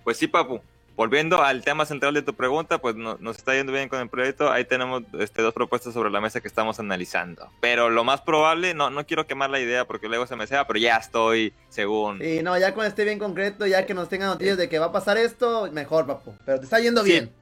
pues 0.05 0.16
sí, 0.16 0.29
papu, 0.29 0.61
volviendo 0.96 1.42
al 1.42 1.62
tema 1.62 1.87
central 1.87 2.14
de 2.14 2.22
tu 2.22 2.35
pregunta, 2.35 2.78
pues 2.78 2.96
no, 2.96 3.16
nos 3.20 3.37
está 3.37 3.54
yendo 3.54 3.72
bien 3.72 3.88
con 3.88 4.00
el 4.00 4.09
proyecto. 4.09 4.50
Ahí 4.50 4.64
tenemos 4.64 5.02
este, 5.18 5.42
dos 5.42 5.52
propuestas 5.52 5.94
sobre 5.94 6.11
la 6.11 6.20
mesa 6.20 6.40
que 6.40 6.48
estamos 6.48 6.78
analizando. 6.80 7.48
Pero 7.61 7.90
lo 7.90 8.04
más 8.04 8.20
probable, 8.20 8.74
no, 8.74 8.90
no 8.90 9.07
quiero 9.07 9.26
quemar 9.26 9.50
la 9.50 9.61
idea 9.61 9.85
porque 9.85 10.09
luego 10.09 10.26
se 10.26 10.37
me 10.37 10.46
sea, 10.46 10.66
pero 10.66 10.78
ya 10.78 10.96
estoy 10.96 11.52
según. 11.68 12.18
Sí, 12.20 12.40
no, 12.42 12.59
ya 12.59 12.74
cuando 12.74 12.88
esté 12.88 13.04
bien 13.04 13.18
concreto, 13.18 13.66
ya 13.66 13.87
que 13.87 13.94
nos 13.94 14.09
tengan 14.09 14.28
noticias 14.28 14.57
de 14.57 14.68
que 14.68 14.78
va 14.78 14.87
a 14.87 14.92
pasar 14.92 15.16
esto, 15.18 15.68
mejor, 15.72 16.07
papu. 16.07 16.35
Pero 16.44 16.59
te 16.59 16.64
está 16.64 16.80
yendo 16.80 17.02
bien. 17.02 17.33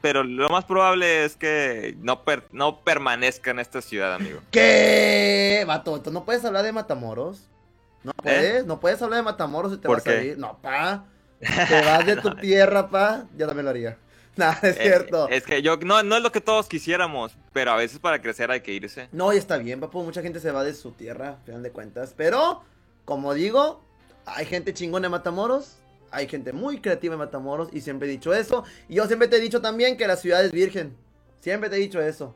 Pero, 0.00 0.22
lo 0.22 0.50
más 0.50 0.66
probable 0.66 1.24
es 1.24 1.34
que 1.34 1.96
no, 2.00 2.22
no 2.52 2.80
permanezca 2.80 3.52
en 3.52 3.58
esta 3.58 3.80
ciudad, 3.80 4.12
amigo. 4.14 4.40
¿Qué? 4.50 5.64
Vato, 5.66 6.02
¿no 6.12 6.26
puedes 6.26 6.44
hablar 6.44 6.62
de 6.62 6.72
Matamoros? 6.72 7.48
¿No 8.02 8.10
¿Eh? 8.10 8.14
puedes? 8.22 8.66
¿No 8.66 8.80
puedes 8.80 9.00
hablar 9.00 9.20
de 9.20 9.22
Matamoros 9.22 9.72
y 9.72 9.78
te 9.78 9.88
vas 9.88 10.06
a 10.06 10.22
ir? 10.22 10.36
No, 10.36 10.58
pa. 10.60 11.06
Te 11.44 11.80
vas 11.82 12.06
de 12.06 12.16
tu 12.22 12.34
tierra, 12.36 12.88
pa. 12.88 13.26
Yo 13.36 13.46
también 13.46 13.64
lo 13.64 13.70
haría. 13.70 13.98
Nada, 14.36 14.58
es 14.62 14.76
eh, 14.76 14.82
cierto. 14.82 15.28
Es 15.28 15.44
que 15.44 15.62
yo, 15.62 15.76
no, 15.76 16.02
no 16.02 16.16
es 16.16 16.22
lo 16.22 16.32
que 16.32 16.40
todos 16.40 16.68
quisiéramos, 16.68 17.36
pero 17.52 17.70
a 17.70 17.76
veces 17.76 17.98
para 17.98 18.20
crecer 18.20 18.50
hay 18.50 18.60
que 18.60 18.72
irse. 18.72 19.08
No, 19.12 19.32
y 19.32 19.36
está 19.36 19.58
bien, 19.58 19.80
papu. 19.80 20.02
Mucha 20.02 20.22
gente 20.22 20.40
se 20.40 20.50
va 20.50 20.64
de 20.64 20.74
su 20.74 20.92
tierra, 20.92 21.30
al 21.38 21.44
final 21.44 21.62
de 21.62 21.70
cuentas. 21.70 22.14
Pero, 22.16 22.62
como 23.04 23.34
digo, 23.34 23.82
hay 24.26 24.46
gente 24.46 24.74
chingona 24.74 25.06
en 25.06 25.12
Matamoros. 25.12 25.76
Hay 26.10 26.28
gente 26.28 26.52
muy 26.52 26.80
creativa 26.80 27.14
en 27.14 27.20
Matamoros. 27.20 27.68
Y 27.72 27.80
siempre 27.80 28.08
he 28.08 28.10
dicho 28.10 28.34
eso. 28.34 28.64
Y 28.88 28.96
yo 28.96 29.06
siempre 29.06 29.28
te 29.28 29.36
he 29.36 29.40
dicho 29.40 29.60
también 29.60 29.96
que 29.96 30.06
la 30.06 30.16
ciudad 30.16 30.44
es 30.44 30.52
virgen. 30.52 30.96
Siempre 31.40 31.70
te 31.70 31.76
he 31.76 31.80
dicho 31.80 32.00
eso. 32.00 32.34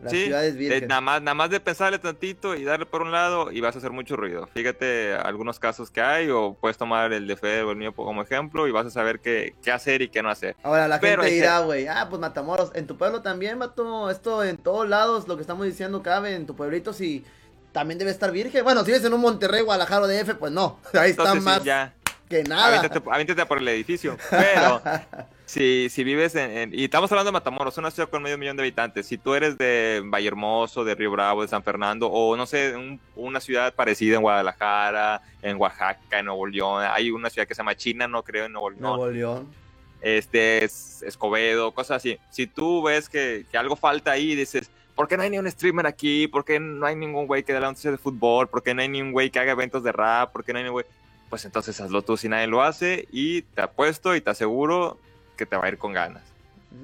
La 0.00 0.10
Sí, 0.10 0.24
ciudad 0.26 0.44
es 0.46 0.54
eh, 0.54 0.56
virgen. 0.58 0.88
nada, 0.88 1.00
más, 1.00 1.22
nada 1.22 1.34
más 1.34 1.50
de 1.50 1.58
pensarle 1.58 1.98
tantito 1.98 2.54
y 2.54 2.62
darle 2.62 2.86
por 2.86 3.02
un 3.02 3.10
lado 3.10 3.50
y 3.50 3.60
vas 3.60 3.74
a 3.74 3.78
hacer 3.78 3.90
mucho 3.90 4.14
ruido. 4.16 4.48
Fíjate 4.54 5.14
algunos 5.14 5.58
casos 5.58 5.90
que 5.90 6.00
hay 6.00 6.30
o 6.30 6.54
puedes 6.54 6.76
tomar 6.78 7.12
el 7.12 7.26
de 7.26 7.36
Fede 7.36 7.62
o 7.62 7.72
el 7.72 7.76
mío 7.76 7.92
como 7.92 8.22
ejemplo 8.22 8.68
y 8.68 8.70
vas 8.70 8.86
a 8.86 8.90
saber 8.90 9.18
qué, 9.18 9.54
qué 9.62 9.72
hacer 9.72 10.02
y 10.02 10.08
qué 10.08 10.22
no 10.22 10.30
hacer. 10.30 10.54
Ahora 10.62 10.86
la 10.86 11.00
Pero 11.00 11.22
gente 11.22 11.34
dirá, 11.34 11.58
güey, 11.60 11.88
ah, 11.88 12.06
pues 12.08 12.20
Matamoros, 12.20 12.70
en 12.74 12.86
tu 12.86 12.96
pueblo 12.96 13.22
también, 13.22 13.58
vato, 13.58 14.08
esto 14.10 14.44
en 14.44 14.56
todos 14.58 14.88
lados, 14.88 15.26
lo 15.26 15.34
que 15.36 15.42
estamos 15.42 15.66
diciendo 15.66 16.00
cabe, 16.02 16.34
en 16.36 16.46
tu 16.46 16.54
pueblito 16.54 16.92
sí, 16.92 17.24
también 17.72 17.98
debe 17.98 18.12
estar 18.12 18.30
virgen. 18.30 18.62
Bueno, 18.62 18.80
si 18.84 18.92
vives 18.92 19.04
en 19.04 19.12
un 19.14 19.20
Monterrey, 19.20 19.62
Guadalajara 19.62 20.02
o 20.02 20.06
DF, 20.08 20.34
pues 20.34 20.52
no, 20.52 20.78
ahí 20.94 21.10
está 21.10 21.22
Entonces 21.24 21.42
sí, 21.42 21.44
más 21.44 21.64
ya, 21.64 21.92
que 22.28 22.44
nada. 22.44 22.66
aviéntate, 22.78 23.02
aviéntate 23.10 23.46
por 23.46 23.58
el 23.58 23.66
edificio. 23.66 24.16
Pero 24.30 24.80
si, 25.48 25.88
si 25.88 26.04
vives 26.04 26.34
en, 26.34 26.50
en- 26.56 26.74
Y 26.74 26.84
estamos 26.84 27.10
hablando 27.10 27.28
de 27.30 27.32
Matamoros, 27.32 27.78
una 27.78 27.90
ciudad 27.90 28.08
con 28.10 28.22
medio 28.22 28.36
millón 28.38 28.56
de 28.56 28.62
habitantes. 28.62 29.06
Si 29.06 29.16
tú 29.18 29.34
eres 29.34 29.56
de 29.56 30.02
Vallehermoso, 30.04 30.84
de 30.84 30.94
Río 30.94 31.10
Bravo, 31.10 31.42
de 31.42 31.48
San 31.48 31.62
Fernando, 31.62 32.06
o 32.08 32.36
no 32.36 32.44
sé, 32.46 32.76
un- 32.76 33.00
una 33.16 33.40
ciudad 33.40 33.74
parecida 33.74 34.16
en 34.16 34.22
Guadalajara, 34.22 35.22
en 35.42 35.56
Oaxaca, 35.56 36.18
en 36.18 36.26
Nuevo 36.26 36.46
León. 36.46 36.84
Hay 36.90 37.10
una 37.10 37.30
ciudad 37.30 37.48
que 37.48 37.54
se 37.54 37.60
llama 37.60 37.74
China, 37.76 38.06
no 38.06 38.22
creo, 38.22 38.44
en 38.44 38.52
Nuevo 38.52 38.70
León. 38.70 38.82
Nuevo 38.82 39.08
León. 39.10 39.48
este, 40.00 40.64
es- 40.64 41.02
Escobedo, 41.02 41.72
cosas 41.72 41.96
así. 41.96 42.18
Si 42.30 42.46
tú 42.46 42.82
ves 42.82 43.08
que, 43.08 43.46
que 43.50 43.58
algo 43.58 43.74
falta 43.74 44.12
ahí, 44.12 44.34
dices, 44.36 44.70
¿por 44.94 45.08
qué 45.08 45.16
no 45.16 45.22
hay 45.24 45.30
ni 45.30 45.38
un 45.38 45.50
streamer 45.50 45.86
aquí? 45.86 46.28
¿Por 46.28 46.44
qué 46.44 46.60
no 46.60 46.86
hay 46.86 46.94
ningún 46.94 47.26
güey 47.26 47.42
que 47.42 47.52
dé 47.52 47.58
la 47.60 47.68
noticia 47.68 47.90
de 47.90 47.98
fútbol? 47.98 48.48
¿Por 48.48 48.62
qué 48.62 48.74
no 48.74 48.82
hay 48.82 48.88
ningún 48.88 49.12
güey 49.12 49.30
que 49.30 49.40
haga 49.40 49.52
eventos 49.52 49.82
de 49.82 49.90
rap? 49.92 50.30
¿Por 50.32 50.44
qué 50.44 50.52
no 50.52 50.58
hay 50.58 50.64
ningún 50.64 50.82
güey? 50.82 50.86
Pues 51.30 51.44
entonces 51.44 51.80
hazlo 51.80 52.02
tú 52.02 52.16
si 52.16 52.28
nadie 52.28 52.46
lo 52.46 52.62
hace 52.62 53.08
y 53.10 53.42
te 53.42 53.60
apuesto 53.62 54.14
y 54.14 54.20
te 54.20 54.30
aseguro 54.30 54.98
que 55.38 55.46
te 55.46 55.56
va 55.56 55.64
a 55.64 55.68
ir 55.68 55.78
con 55.78 55.94
ganas. 55.94 56.22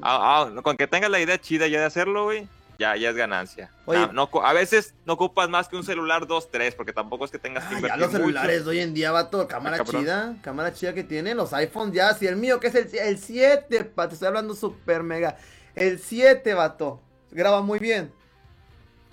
Ah, 0.01 0.49
ah, 0.57 0.63
con 0.63 0.79
que 0.79 0.87
tengas 0.87 1.11
la 1.11 1.21
idea 1.21 1.39
chida 1.39 1.67
ya 1.67 1.81
de 1.81 1.85
hacerlo, 1.85 2.25
güey, 2.25 2.49
ya, 2.79 2.97
ya 2.97 3.11
es 3.11 3.17
ganancia. 3.17 3.71
Oye. 3.85 3.99
Ah, 3.99 4.11
no, 4.13 4.31
a 4.43 4.53
veces 4.55 4.95
no 5.05 5.13
ocupas 5.13 5.51
más 5.51 5.69
que 5.69 5.77
un 5.77 5.85
celular 5.85 6.27
2, 6.27 6.51
3, 6.51 6.75
porque 6.75 6.93
tampoco 6.95 7.27
es 7.27 7.31
que 7.31 7.39
tengas 7.39 7.65
que 7.67 7.75
Ah, 7.77 7.81
ya 7.89 7.97
los 7.99 8.11
celulares 8.11 8.67
hoy 8.67 8.79
en 8.81 8.95
día, 8.95 9.13
vato, 9.13 9.47
cámara 9.47 9.77
cabrón. 9.77 10.03
chida, 10.03 10.37
cámara 10.41 10.73
chida 10.73 10.95
que 10.95 11.05
tienen, 11.05 11.37
los 11.37 11.53
iPhones 11.53 11.95
ya, 11.95 12.15
si 12.15 12.27
el 12.27 12.37
mío 12.37 12.61
que 12.61 12.69
es 12.69 12.75
el, 12.75 12.89
el 12.99 13.19
7, 13.19 13.85
pa, 13.85 14.09
te 14.09 14.15
estoy 14.15 14.29
hablando 14.29 14.55
super 14.55 15.03
mega, 15.03 15.37
el 15.75 15.99
7, 15.99 16.55
vato, 16.55 17.01
graba 17.31 17.61
muy 17.61 17.79
bien. 17.79 18.11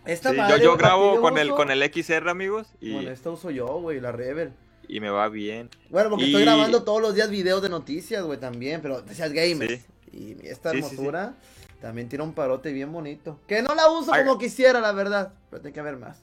Esta 0.05 0.29
Sí, 0.29 0.35
yo, 0.37 0.41
madre, 0.41 0.63
yo 0.63 0.71
vato, 0.71 0.77
grabo 0.77 1.15
yo 1.15 1.21
con 1.21 1.37
el, 1.37 1.49
con 1.51 1.69
el 1.69 1.83
XR, 1.93 2.29
amigos, 2.29 2.67
y, 2.79 2.93
Bueno, 2.93 3.11
esta 3.11 3.29
uso 3.29 3.51
yo, 3.51 3.67
güey, 3.67 3.99
la 3.99 4.11
Rebel. 4.11 4.53
Y 4.91 4.99
me 4.99 5.09
va 5.09 5.27
bien. 5.29 5.69
Bueno, 5.89 6.09
porque 6.09 6.25
Y- 6.25 6.27
estoy 6.27 6.43
grabando 6.43 6.83
todos 6.83 7.01
los 7.01 7.15
días 7.15 7.29
videos 7.29 7.61
de 7.61 7.69
noticias, 7.69 8.23
güey, 8.23 8.39
también, 8.39 8.81
pero 8.81 9.01
decías 9.01 9.31
gamers. 9.31 9.81
Sí. 10.11 10.37
Y 10.41 10.47
esta 10.47 10.71
Sí, 10.71 10.77
sí, 10.77 10.83
sí. 10.89 10.95
hermosura 10.95 11.33
también 11.81 12.09
tiene 12.09 12.23
un 12.23 12.33
parote 12.33 12.71
bien 12.73 12.91
bonito. 12.91 13.39
Que 13.47 13.61
no 13.61 13.73
la 13.73 13.89
uso 13.89 14.13
Ay. 14.13 14.23
como 14.25 14.37
quisiera, 14.37 14.79
la 14.81 14.91
verdad, 14.91 15.33
pero 15.49 15.61
tiene 15.61 15.73
que 15.73 15.79
haber 15.79 15.97
más. 15.97 16.17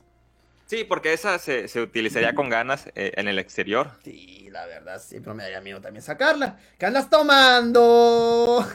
Sí, 0.66 0.85
porque 0.85 1.14
esa 1.14 1.38
se, 1.38 1.66
se 1.66 1.81
utilizaría 1.81 2.35
con 2.35 2.50
ganas 2.50 2.88
eh, 2.94 3.12
en 3.16 3.26
el 3.26 3.38
exterior. 3.38 3.92
Sí, 4.04 4.48
la 4.52 4.66
verdad, 4.66 5.00
sí, 5.02 5.18
pero 5.18 5.35
me 5.35 5.42
daría 5.42 5.62
miedo 5.62 5.81
también 5.81 6.02
sacarla. 6.02 6.59
¿Qué 6.78 6.85
andas 6.85 7.09
tomando? 7.09 8.66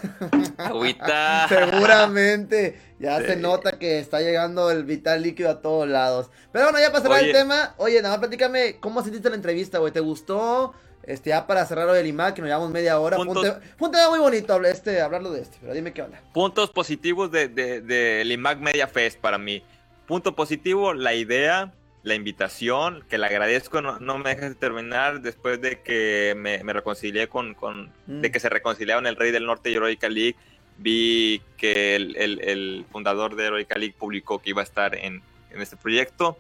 Agüita. 0.58 1.46
Seguramente. 1.50 2.93
Ya 3.04 3.20
Sí. 3.20 3.26
se 3.28 3.36
nota 3.36 3.78
que 3.78 4.00
está 4.00 4.22
llegando 4.22 4.72
el 4.72 4.86
vital 4.86 5.22
líquido 5.22 5.50
a 5.50 5.62
todos 5.62 5.88
lados. 5.88 6.30
Pero 6.54 6.66
bueno, 6.66 6.80
ya 6.80 6.90
para 6.92 7.02
cerrar 7.04 7.20
el 7.20 7.26
Oye. 7.26 7.34
tema. 7.34 7.76
Oye, 7.78 8.02
nada 8.02 8.16
más 8.16 8.20
platícame, 8.20 8.78
¿cómo 8.80 9.04
sentiste 9.04 9.30
la 9.30 9.36
entrevista, 9.36 9.80
güey? 9.80 9.92
¿Te 9.92 10.00
gustó? 10.00 10.74
Este, 11.04 11.32
ya 11.32 11.46
para 11.46 11.66
cerrar 11.66 11.86
lo 11.86 11.92
del 11.92 12.08
IMAC, 12.08 12.36
que 12.36 12.42
nos 12.42 12.48
llevamos 12.48 12.70
media 12.72 12.98
hora. 12.98 13.18
Puntos. 13.18 13.58
fue 13.78 13.88
un 13.90 13.92
tema 13.94 14.10
muy 14.10 14.20
bonito 14.20 14.56
este, 14.64 15.02
hablarlo 15.02 15.32
de 15.32 15.42
este, 15.42 15.58
pero 15.60 15.74
dime 15.74 15.92
qué 15.92 16.02
onda. 16.02 16.22
Puntos 16.34 16.70
positivos 16.70 17.30
del 17.30 17.54
de, 17.54 17.82
del 17.82 18.32
IMAC 18.32 18.60
Media 18.60 18.88
Fest 18.88 19.20
para 19.20 19.38
mí. 19.38 19.62
Punto 20.08 20.34
positivo, 20.34 20.94
la 20.94 21.14
idea, 21.14 21.74
la 22.04 22.16
invitación, 22.16 23.04
que 23.10 23.18
le 23.18 23.26
agradezco, 23.26 23.82
no, 23.82 24.00
no 24.00 24.18
me 24.18 24.30
dejes 24.30 24.50
de 24.50 24.56
terminar 24.56 25.20
después 25.22 25.60
de 25.60 25.82
que 25.82 26.36
me, 26.38 26.64
me 26.64 26.72
reconcilié 26.72 27.28
con, 27.28 27.54
con 27.54 27.92
Mm. 28.08 28.22
de 28.22 28.32
que 28.32 28.40
se 28.40 28.48
reconciliaron 28.48 29.06
el 29.06 29.18
Rey 29.18 29.32
del 29.32 29.46
Norte 29.46 29.72
y 29.72 29.76
Heroica 29.76 30.08
League. 30.08 30.38
Vi 30.78 31.42
que 31.58 31.96
el, 31.96 32.16
el- 32.18 32.40
el 32.42 32.86
fundador 32.92 33.36
de 33.36 33.46
Heroica 33.46 33.78
League 33.78 33.96
publicó 33.98 34.40
que 34.40 34.50
iba 34.50 34.62
a 34.62 34.66
estar 34.66 34.96
en, 34.96 35.22
en 35.52 35.62
este 35.62 35.78
proyecto. 35.78 36.38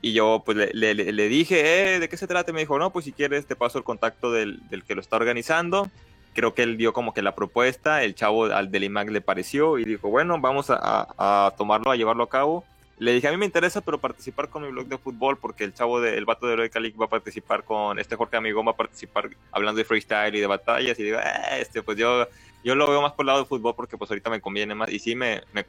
Y 0.00 0.12
yo 0.14 0.42
pues 0.44 0.56
le, 0.74 0.94
le- 0.94 1.28
dije, 1.28 1.94
eh, 1.94 2.00
¿de 2.00 2.08
qué 2.08 2.16
se 2.16 2.26
trata? 2.26 2.50
Y 2.50 2.54
me 2.54 2.60
dijo, 2.60 2.78
no, 2.78 2.90
pues 2.90 3.04
si 3.04 3.12
quieres 3.12 3.46
te 3.46 3.54
paso 3.54 3.78
el 3.78 3.84
contacto 3.84 4.32
del, 4.32 4.60
del 4.68 4.82
que 4.84 4.94
lo 4.94 5.00
está 5.00 5.16
organizando. 5.16 5.88
Creo 6.34 6.54
que 6.54 6.62
él 6.62 6.76
dio 6.78 6.92
como 6.92 7.12
que 7.12 7.20
la 7.22 7.34
propuesta, 7.34 8.02
el 8.02 8.14
chavo 8.14 8.46
al 8.46 8.70
del 8.70 8.84
IMAC 8.84 9.10
le 9.10 9.20
pareció 9.20 9.78
y 9.78 9.84
dijo, 9.84 10.08
bueno, 10.08 10.40
vamos 10.40 10.70
a, 10.70 10.76
a- 10.80 11.46
a 11.46 11.50
tomarlo, 11.56 11.90
a 11.90 11.96
llevarlo 11.96 12.24
a 12.24 12.28
cabo. 12.28 12.64
Le 12.98 13.12
dije, 13.12 13.26
a 13.28 13.30
mí 13.30 13.36
me 13.36 13.46
interesa, 13.46 13.80
pero 13.80 13.98
participar 13.98 14.48
con 14.48 14.62
mi 14.62 14.70
blog 14.70 14.86
de 14.86 14.98
fútbol, 14.98 15.36
porque 15.38 15.64
el 15.64 15.74
chavo 15.74 16.00
del 16.00 16.24
vato 16.24 16.46
de 16.46 16.52
Heroica 16.52 16.78
League 16.78 16.96
va 16.96 17.06
a 17.06 17.08
participar 17.08 17.64
con, 17.64 17.98
este 17.98 18.16
Jorge 18.16 18.36
Amigón 18.36 18.66
va 18.66 18.72
a 18.72 18.76
participar 18.76 19.30
hablando 19.50 19.78
de 19.78 19.84
freestyle 19.84 20.34
y 20.34 20.40
de 20.40 20.46
batallas. 20.46 20.98
Y 20.98 21.02
digo, 21.02 21.18
"Eh, 21.18 21.60
este, 21.60 21.82
pues 21.82 21.98
yo, 21.98 22.28
yo 22.62 22.74
lo 22.74 22.88
veo 22.88 23.02
más 23.02 23.12
por 23.12 23.24
el 23.24 23.28
lado 23.28 23.38
del 23.40 23.48
fútbol 23.48 23.74
porque 23.74 23.98
pues 23.98 24.10
ahorita 24.10 24.30
me 24.30 24.40
conviene 24.40 24.74
más. 24.74 24.90
Y 24.90 24.98
sí, 24.98 25.14
me, 25.14 25.42
me, 25.52 25.64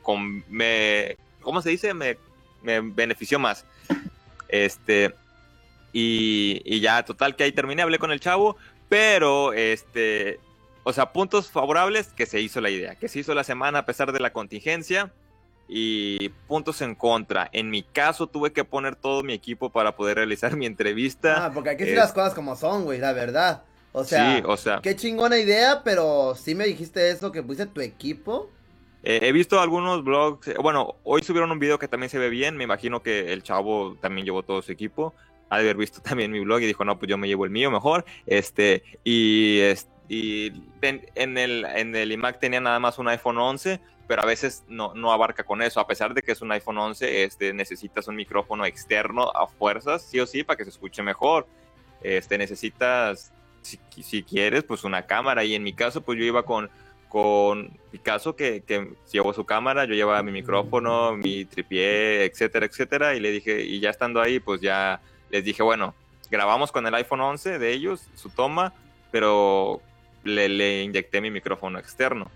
me 0.50 1.18
¿cómo 1.42 1.62
se 1.62 1.70
dice? 1.72 1.94
Me, 1.94 2.18
me 2.62 2.82
benefició 2.82 3.40
más. 3.40 3.66
Este, 4.48 5.14
y, 5.92 6.62
y 6.66 6.80
ya, 6.80 7.04
total, 7.04 7.36
que 7.36 7.44
ahí 7.44 7.52
terminé, 7.52 7.82
hablé 7.82 8.00
con 8.00 8.12
el 8.12 8.20
chavo, 8.20 8.58
pero, 8.90 9.54
este, 9.54 10.40
o 10.84 10.94
sea, 10.94 11.12
puntos 11.14 11.50
favorables, 11.50 12.08
que 12.10 12.26
se 12.26 12.42
hizo 12.42 12.62
la 12.62 12.70
idea, 12.70 12.96
que 12.96 13.08
se 13.08 13.20
hizo 13.20 13.34
la 13.34 13.44
semana 13.44 13.80
a 13.80 13.86
pesar 13.86 14.12
de 14.12 14.20
la 14.20 14.34
contingencia, 14.34 15.12
y 15.68 16.30
puntos 16.48 16.82
en 16.82 16.96
contra. 16.96 17.50
En 17.54 17.70
mi 17.70 17.84
caso, 17.84 18.28
tuve 18.28 18.52
que 18.52 18.64
poner 18.64 18.96
todo 18.96 19.24
mi 19.24 19.34
equipo 19.34 19.70
para 19.70 19.96
poder 19.96 20.18
realizar 20.18 20.56
mi 20.58 20.66
entrevista. 20.66 21.46
Ah, 21.46 21.52
porque 21.54 21.72
hay 21.72 21.78
que 21.78 21.84
decir 21.86 21.98
es- 21.98 22.04
las 22.04 22.14
cosas 22.14 22.34
como 22.34 22.56
son, 22.56 22.84
güey, 22.84 23.00
la 23.00 23.14
verdad. 23.14 23.64
O 23.96 24.04
sea, 24.04 24.38
sí, 24.38 24.44
o 24.46 24.58
sea, 24.58 24.80
qué 24.82 24.96
chingona 24.96 25.38
idea, 25.38 25.82
pero 25.84 26.34
sí 26.36 26.56
me 26.56 26.66
dijiste 26.66 27.12
eso, 27.12 27.32
que 27.32 27.44
pusiste 27.44 27.68
tu 27.68 27.80
equipo. 27.82 28.50
Eh, 29.04 29.20
he 29.24 29.32
visto 29.32 29.60
algunos 29.60 30.04
blogs, 30.04 30.48
eh, 30.48 30.56
bueno, 30.62 30.96
hoy 31.04 31.22
subieron 31.24 31.52
un 31.52 31.60
video 31.60 31.78
que 31.78 31.88
también 31.88 32.10
se 32.10 32.18
ve 32.18 32.30
bien, 32.30 32.56
me 32.58 32.64
imagino 32.64 33.04
que 33.04 33.34
el 33.34 33.44
chavo 33.44 33.96
también 34.02 34.26
llevó 34.26 34.42
todo 34.44 34.62
su 34.62 34.72
equipo, 34.72 35.14
ha 35.50 35.58
de 35.58 35.64
haber 35.64 35.76
visto 35.78 36.02
también 36.04 36.32
mi 36.32 36.40
blog 36.40 36.62
y 36.62 36.66
dijo, 36.66 36.86
no, 36.86 36.98
pues 36.98 37.08
yo 37.10 37.18
me 37.18 37.28
llevo 37.28 37.46
el 37.46 37.52
mío 37.52 37.70
mejor, 37.70 38.04
este, 38.26 38.82
y, 39.04 39.60
es- 39.60 39.90
y 40.10 40.48
en, 40.82 41.06
en 41.16 41.38
el, 41.38 41.66
en 41.66 41.96
el 41.96 42.12
iMac 42.14 42.40
tenía 42.40 42.62
nada 42.62 42.80
más 42.80 42.98
un 42.98 43.10
iPhone 43.10 43.38
11, 43.38 43.80
pero 44.08 44.22
a 44.22 44.26
veces 44.26 44.64
no, 44.68 44.94
no 44.94 45.12
abarca 45.12 45.44
con 45.44 45.62
eso, 45.62 45.80
a 45.80 45.88
pesar 45.88 46.14
de 46.14 46.22
que 46.22 46.32
es 46.34 46.42
un 46.42 46.52
iPhone 46.52 46.78
11, 46.78 47.24
este, 47.24 47.54
necesitas 47.54 48.08
un 48.08 48.16
micrófono 48.16 48.66
externo 48.66 49.32
a 49.32 49.48
fuerzas, 49.48 50.04
sí 50.04 50.20
o 50.20 50.26
sí, 50.26 50.44
para 50.44 50.58
que 50.58 50.66
se 50.66 50.72
escuche 50.72 51.02
mejor, 51.02 51.48
este, 52.02 52.38
necesitas, 52.38 53.32
si, 53.62 53.80
si 54.02 54.24
quieres, 54.24 54.64
pues 54.64 54.84
una 54.84 55.06
cámara, 55.06 55.44
y 55.44 55.56
en 55.56 55.64
mi 55.64 55.74
caso, 55.74 56.02
pues 56.02 56.20
yo 56.20 56.26
iba 56.26 56.44
con 56.44 56.70
con 57.14 57.70
Picasso 57.92 58.36
que, 58.36 58.62
que 58.62 58.92
llevó 59.12 59.34
su 59.34 59.46
cámara, 59.46 59.86
yo 59.86 59.94
llevaba 59.94 60.24
mi 60.24 60.32
micrófono, 60.32 61.16
mi 61.16 61.46
tripié, 61.46 62.26
etcétera, 62.26 62.66
etcétera, 62.66 63.14
y 63.14 63.20
le 63.20 63.30
dije, 63.30 63.62
y 63.62 63.80
ya 63.80 63.92
estando 63.92 64.20
ahí, 64.20 64.40
pues 64.40 64.62
ya 64.62 65.00
les 65.30 65.44
dije, 65.44 65.62
bueno, 65.62 65.94
grabamos 66.32 66.72
con 66.72 66.88
el 66.88 66.96
iPhone 66.96 67.22
11 67.22 67.60
de 67.60 67.72
ellos, 67.72 68.10
su 68.16 68.32
toma, 68.32 68.74
pero 69.12 69.80
le, 70.24 70.50
le 70.50 70.82
inyecté 70.82 71.22
mi 71.22 71.30
micrófono 71.30 71.78
externo. 71.78 72.32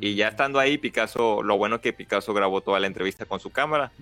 Y 0.00 0.14
ya 0.14 0.28
estando 0.28 0.58
ahí, 0.58 0.78
Picasso, 0.78 1.42
lo 1.42 1.56
bueno 1.56 1.80
que 1.80 1.92
Picasso 1.92 2.34
grabó 2.34 2.60
toda 2.60 2.80
la 2.80 2.86
entrevista 2.86 3.24
con 3.24 3.40
su 3.40 3.50
cámara. 3.50 3.92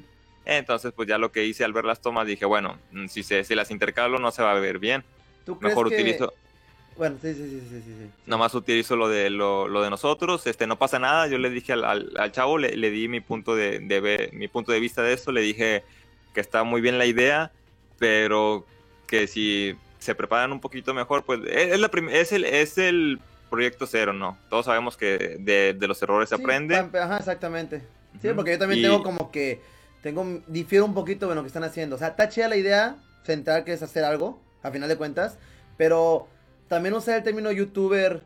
Entonces, 0.44 0.92
pues 0.94 1.08
ya 1.08 1.18
lo 1.18 1.32
que 1.32 1.44
hice 1.44 1.64
al 1.64 1.72
ver 1.72 1.84
las 1.84 2.00
tomas, 2.00 2.26
dije, 2.26 2.44
bueno, 2.44 2.78
mm, 2.92 3.06
si, 3.06 3.22
se, 3.22 3.44
si 3.44 3.54
las 3.54 3.70
intercalo 3.70 4.18
no 4.18 4.30
se 4.30 4.42
va 4.42 4.52
a 4.52 4.60
ver 4.60 4.78
bien. 4.78 5.04
¿Tú 5.46 5.58
crees 5.58 5.72
Mejor 5.72 5.88
que- 5.88 5.94
utilizo, 5.96 6.32
Bueno, 6.96 7.16
sí, 7.20 7.32
sí, 7.34 7.48
sí, 7.48 7.60
sí, 7.68 7.82
sí, 7.84 7.94
sí. 8.04 8.10
nomás 8.26 8.54
utilizo 8.54 8.94
lo 8.96 9.08
de 9.08 9.30
lo, 9.30 9.66
lo 9.68 9.82
de 9.82 9.90
nosotros, 9.90 10.46
este 10.46 10.66
no 10.66 10.76
pasa 10.78 10.98
nada, 10.98 11.26
yo 11.28 11.38
le 11.38 11.50
dije 11.50 11.72
al, 11.72 11.84
al- 11.84 12.12
al 12.18 12.30
chavo, 12.32 12.56
le, 12.58 12.76
le 12.76 12.90
di 12.90 13.08
mi 13.08 13.20
punto 13.20 13.56
de, 13.56 13.78
de 13.80 14.00
ver- 14.00 14.32
mi 14.32 14.46
punto 14.48 14.70
de 14.72 14.80
vista 14.80 15.02
de 15.02 15.12
esto, 15.12 15.32
le 15.32 15.40
dije 15.40 15.82
que 16.34 16.40
está 16.40 16.62
muy 16.62 16.80
bien 16.80 16.98
la 16.98 17.06
idea, 17.06 17.50
pero 17.98 18.64
que 19.06 19.26
si 19.26 19.74
se 19.98 20.14
preparan 20.14 20.52
un 20.52 20.60
poquito 20.60 20.92
mejor, 20.94 21.24
pues 21.24 21.40
es, 21.46 21.72
es 21.72 21.80
la 21.80 21.90
es 22.12 22.32
el 22.32 22.44
es 22.44 22.78
el 22.78 23.18
proyecto 23.54 23.86
cero, 23.86 24.12
¿no? 24.12 24.38
Todos 24.50 24.66
sabemos 24.66 24.96
que 24.96 25.36
de, 25.40 25.74
de 25.74 25.86
los 25.88 26.00
errores 26.02 26.28
se 26.28 26.36
Sí, 26.36 26.42
aprende. 26.42 26.76
Ajá, 26.76 27.16
exactamente. 27.18 27.82
Sí, 28.20 28.28
porque 28.34 28.52
yo 28.52 28.58
también 28.58 28.80
Y- 28.80 28.82
tengo 28.82 29.02
como 29.02 29.30
que, 29.30 29.60
tengo, 30.02 30.24
difiero 30.46 30.84
un 30.84 30.94
poquito 30.94 31.28
de 31.28 31.34
lo 31.34 31.42
que 31.42 31.48
están 31.48 31.64
haciendo. 31.64 31.96
O 31.96 31.98
sea, 31.98 32.08
está 32.08 32.28
chida 32.28 32.48
la 32.48 32.56
idea 32.56 32.96
central 33.24 33.64
que 33.64 33.72
es 33.72 33.82
hacer 33.82 34.04
algo, 34.04 34.40
a 34.62 34.70
final 34.70 34.88
de 34.88 34.96
cuentas, 34.96 35.38
pero 35.76 36.28
también 36.68 36.94
usar 36.94 37.16
el 37.18 37.22
término 37.24 37.50
youtuber 37.52 38.22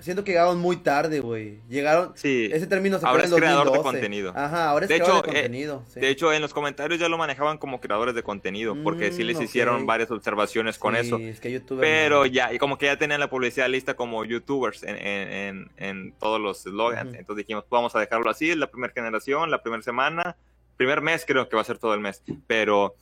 siento 0.00 0.24
que 0.24 0.32
llegaron 0.32 0.58
muy 0.58 0.76
tarde, 0.76 1.20
güey. 1.20 1.60
Llegaron. 1.68 2.12
Sí. 2.16 2.48
Ese 2.52 2.66
término 2.66 2.98
se 2.98 3.06
Ahora 3.06 3.24
es 3.24 3.30
en 3.32 3.36
creador 3.38 3.64
de 3.64 3.70
2012. 3.76 3.92
contenido. 3.98 4.32
Ajá, 4.36 4.68
ahora 4.70 4.84
es 4.84 4.88
De 4.88 4.96
creador 4.96 5.18
hecho, 5.24 5.32
de 5.32 5.38
eh, 5.38 5.42
contenido. 5.42 5.84
sí. 5.92 6.00
De 6.00 6.08
hecho, 6.08 6.32
en 6.32 6.42
los 6.42 6.52
comentarios 6.54 6.98
ya 7.00 7.08
lo 7.08 7.18
manejaban 7.18 7.58
como 7.58 7.80
creadores 7.80 8.14
de 8.14 8.22
contenido, 8.22 8.76
porque 8.82 9.12
sí 9.12 9.24
les 9.24 9.36
Mm, 9.36 9.38
ok. 9.40 9.44
hicieron 9.44 9.86
varias 9.86 10.10
observaciones 10.10 10.78
con 10.78 10.94
Sí, 10.94 11.00
eso. 11.00 11.18
Es 11.18 11.40
que 11.40 11.50
YouTube. 11.52 11.80
Pero 11.80 12.26
ya, 12.26 12.52
y 12.52 12.58
como 12.58 12.78
que 12.78 12.86
ya 12.86 12.96
tenían 12.98 13.20
la 13.20 13.30
publicidad 13.30 13.68
lista 13.68 13.94
como 13.94 14.24
youtubers 14.24 14.82
en, 14.82 14.96
en, 14.96 15.28
en- 15.32 15.70
en 15.76 16.12
todos 16.18 16.40
los 16.40 16.62
slogans. 16.62 17.14
Entonces 17.14 17.46
dijimos, 17.46 17.64
vamos 17.70 17.94
a 17.96 18.00
dejarlo 18.00 18.30
así, 18.30 18.50
es 18.50 18.56
la 18.56 18.70
primera 18.70 18.92
generación, 18.92 19.50
la 19.50 19.62
primera 19.62 19.82
semana, 19.82 20.36
primer 20.76 21.00
mes 21.00 21.24
creo 21.26 21.48
que 21.48 21.56
va 21.56 21.62
a 21.62 21.64
ser 21.64 21.78
todo 21.78 21.94
el 21.94 22.00
mes. 22.00 22.22
Pero 22.46 22.94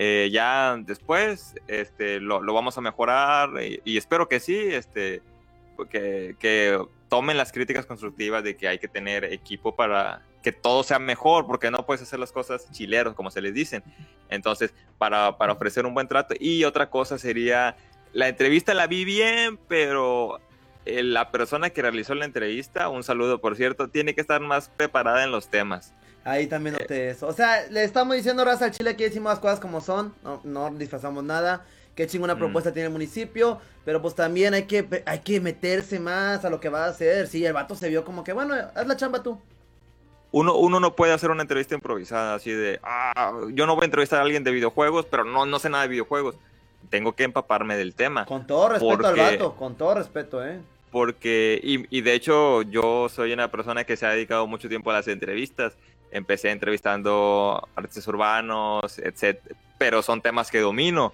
eh, 0.00 0.28
ya 0.32 0.76
después 0.78 1.54
este, 1.66 2.20
lo, 2.20 2.40
lo 2.40 2.54
vamos 2.54 2.78
a 2.78 2.80
mejorar 2.80 3.50
y, 3.62 3.80
y 3.84 3.96
espero 3.96 4.28
que 4.28 4.38
sí, 4.38 4.56
este, 4.56 5.22
que, 5.86 6.36
que 6.38 6.78
tomen 7.08 7.36
las 7.36 7.52
críticas 7.52 7.86
constructivas 7.86 8.42
de 8.44 8.56
que 8.56 8.68
hay 8.68 8.78
que 8.78 8.88
tener 8.88 9.24
equipo 9.24 9.74
para 9.76 10.22
que 10.42 10.52
todo 10.52 10.82
sea 10.82 10.98
mejor, 10.98 11.46
porque 11.46 11.70
no 11.70 11.84
puedes 11.84 12.02
hacer 12.02 12.18
las 12.18 12.32
cosas 12.32 12.70
chileros, 12.70 13.14
como 13.14 13.30
se 13.30 13.40
les 13.40 13.54
dicen. 13.54 13.82
Entonces, 14.28 14.72
para, 14.98 15.36
para 15.38 15.52
ofrecer 15.52 15.86
un 15.86 15.94
buen 15.94 16.08
trato. 16.08 16.34
Y 16.38 16.64
otra 16.64 16.90
cosa 16.90 17.18
sería, 17.18 17.76
la 18.12 18.28
entrevista 18.28 18.72
la 18.74 18.86
vi 18.86 19.04
bien, 19.04 19.58
pero 19.68 20.40
eh, 20.86 21.02
la 21.02 21.30
persona 21.30 21.70
que 21.70 21.82
realizó 21.82 22.14
la 22.14 22.24
entrevista, 22.24 22.88
un 22.88 23.02
saludo 23.02 23.40
por 23.40 23.56
cierto, 23.56 23.88
tiene 23.88 24.14
que 24.14 24.20
estar 24.20 24.40
más 24.40 24.68
preparada 24.68 25.24
en 25.24 25.30
los 25.32 25.48
temas. 25.48 25.92
Ahí 26.24 26.46
también 26.46 26.76
Eh. 26.76 26.78
noté 26.80 27.10
eso. 27.10 27.26
O 27.26 27.32
sea, 27.32 27.66
le 27.70 27.84
estamos 27.84 28.14
diciendo 28.16 28.44
raza 28.44 28.66
al 28.66 28.70
Chile 28.72 28.96
que 28.96 29.04
decimos 29.04 29.30
las 29.32 29.38
cosas 29.40 29.60
como 29.60 29.80
son. 29.80 30.14
No, 30.22 30.40
no 30.44 30.70
disfrazamos 30.70 31.24
nada. 31.24 31.64
Qué 31.98 32.06
chingona 32.06 32.36
Mm. 32.36 32.38
propuesta 32.38 32.72
tiene 32.72 32.86
el 32.86 32.92
municipio. 32.92 33.58
Pero 33.84 34.00
pues 34.00 34.14
también 34.14 34.54
hay 34.54 34.66
que, 34.66 35.02
hay 35.04 35.18
que 35.18 35.40
meterse 35.40 35.98
más 35.98 36.44
a 36.44 36.50
lo 36.50 36.60
que 36.60 36.68
va 36.68 36.84
a 36.84 36.88
hacer. 36.90 37.26
Sí, 37.26 37.44
el 37.44 37.52
vato 37.52 37.74
se 37.74 37.88
vio 37.88 38.04
como 38.04 38.22
que, 38.22 38.32
bueno, 38.32 38.54
haz 38.54 38.86
la 38.86 38.96
chamba 38.96 39.20
tú. 39.20 39.36
Uno, 40.30 40.54
uno 40.54 40.78
no 40.78 40.94
puede 40.94 41.12
hacer 41.12 41.30
una 41.32 41.42
entrevista 41.42 41.74
improvisada 41.74 42.36
así 42.36 42.52
de, 42.52 42.78
ah, 42.84 43.32
yo 43.52 43.66
no 43.66 43.74
voy 43.74 43.82
a 43.82 43.86
entrevistar 43.86 44.20
a 44.20 44.22
alguien 44.22 44.44
de 44.44 44.52
videojuegos, 44.52 45.06
pero 45.06 45.24
no, 45.24 45.44
no 45.44 45.58
sé 45.58 45.70
nada 45.70 45.82
de 45.82 45.88
videojuegos. 45.88 46.36
Tengo 46.88 47.16
que 47.16 47.24
empaparme 47.24 47.76
del 47.76 47.96
tema. 47.96 48.26
Con 48.26 48.46
todo 48.46 48.68
respeto 48.68 48.92
al 48.92 48.98
Porque- 48.98 49.20
vato. 49.20 49.56
Con 49.56 49.74
todo 49.74 49.94
respeto, 49.94 50.46
eh. 50.46 50.60
porque, 50.92 51.58
y, 51.64 51.84
y 51.98 52.02
de 52.02 52.14
hecho 52.14 52.62
yo 52.62 53.08
soy 53.08 53.32
una 53.32 53.50
persona 53.50 53.82
que 53.82 53.96
se 53.96 54.06
ha 54.06 54.10
dedicado 54.10 54.46
mucho 54.46 54.68
tiempo 54.68 54.90
a 54.90 54.94
las 54.94 55.08
entrevistas. 55.08 55.76
Empecé 56.12 56.50
entrevistando 56.52 57.66
artistas 57.74 58.06
urbanos, 58.06 58.98
etc. 59.00 59.40
Pero 59.78 60.00
son 60.02 60.22
temas 60.22 60.48
que 60.52 60.60
domino. 60.60 61.12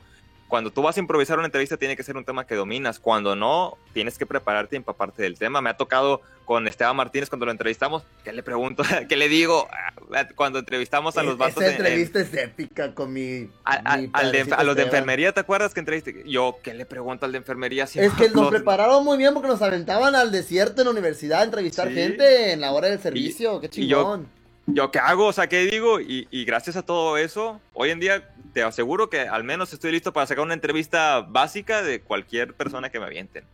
Cuando 0.54 0.70
tú 0.70 0.82
vas 0.82 0.96
a 0.96 1.00
improvisar 1.00 1.36
una 1.36 1.46
entrevista 1.48 1.76
tiene 1.76 1.96
que 1.96 2.04
ser 2.04 2.16
un 2.16 2.24
tema 2.24 2.46
que 2.46 2.54
dominas. 2.54 3.00
Cuando 3.00 3.34
no, 3.34 3.76
tienes 3.92 4.16
que 4.18 4.24
prepararte 4.24 4.76
y 4.76 4.78
empaparte 4.78 5.20
del 5.20 5.36
tema. 5.36 5.60
Me 5.60 5.68
ha 5.70 5.76
tocado 5.76 6.20
con 6.44 6.68
Esteban 6.68 6.94
Martínez 6.94 7.28
cuando 7.28 7.44
lo 7.46 7.50
entrevistamos, 7.50 8.04
¿qué 8.22 8.32
le 8.32 8.44
pregunto? 8.44 8.84
¿Qué 9.08 9.16
le 9.16 9.28
digo? 9.28 9.66
Ah, 10.14 10.28
Cuando 10.36 10.60
entrevistamos 10.60 11.16
a 11.18 11.24
los 11.24 11.36
vatos 11.38 11.56
Esa 11.64 11.72
en- 11.74 11.80
en- 11.80 11.86
entrevista 11.86 12.20
es 12.20 12.32
épica 12.34 12.94
con 12.94 13.12
mi. 13.12 13.50
a, 13.64 13.96
mi 13.96 14.10
al 14.12 14.30
de- 14.30 14.54
a 14.56 14.62
los 14.62 14.76
de 14.76 14.82
enfermería, 14.82 15.32
¿te 15.32 15.40
acuerdas 15.40 15.74
que 15.74 15.80
entrevisté? 15.80 16.22
Yo, 16.24 16.56
¿qué 16.62 16.72
le 16.72 16.86
pregunto 16.86 17.26
al 17.26 17.32
de 17.32 17.38
enfermería? 17.38 17.88
Si 17.88 17.98
Es 17.98 18.12
no 18.12 18.16
que 18.16 18.28
nos 18.30 18.48
prepararon 18.50 19.04
muy 19.04 19.18
bien 19.18 19.34
porque 19.34 19.48
nos 19.48 19.60
aventaban 19.60 20.14
al 20.14 20.30
desierto 20.30 20.82
en 20.82 20.84
la 20.86 20.92
universidad 20.92 21.40
a 21.40 21.44
entrevistar 21.46 21.88
Sí. 21.88 21.94
gente 21.94 22.52
en 22.52 22.60
la 22.60 22.70
hora 22.70 22.86
del 22.86 23.00
servicio. 23.00 23.60
Qué 23.60 23.68
y 23.72 23.88
yo- 23.88 24.02
chingón. 24.02 24.43
Yo 24.66 24.90
qué 24.90 24.98
hago, 24.98 25.26
o 25.26 25.32
sea, 25.32 25.48
qué 25.48 25.66
digo, 25.66 26.00
y, 26.00 26.26
y 26.30 26.44
gracias 26.44 26.76
a 26.76 26.82
todo 26.82 27.16
eso, 27.18 27.60
hoy 27.74 27.90
en 27.90 28.00
día 28.00 28.30
te 28.52 28.62
aseguro 28.62 29.10
que 29.10 29.20
al 29.20 29.44
menos 29.44 29.72
estoy 29.72 29.92
listo 29.92 30.12
para 30.12 30.26
sacar 30.26 30.44
una 30.44 30.54
entrevista 30.54 31.20
básica 31.20 31.82
de 31.82 32.00
cualquier 32.00 32.54
persona 32.54 32.88
que 32.90 32.98
me 33.00 33.06
avienten. 33.06 33.44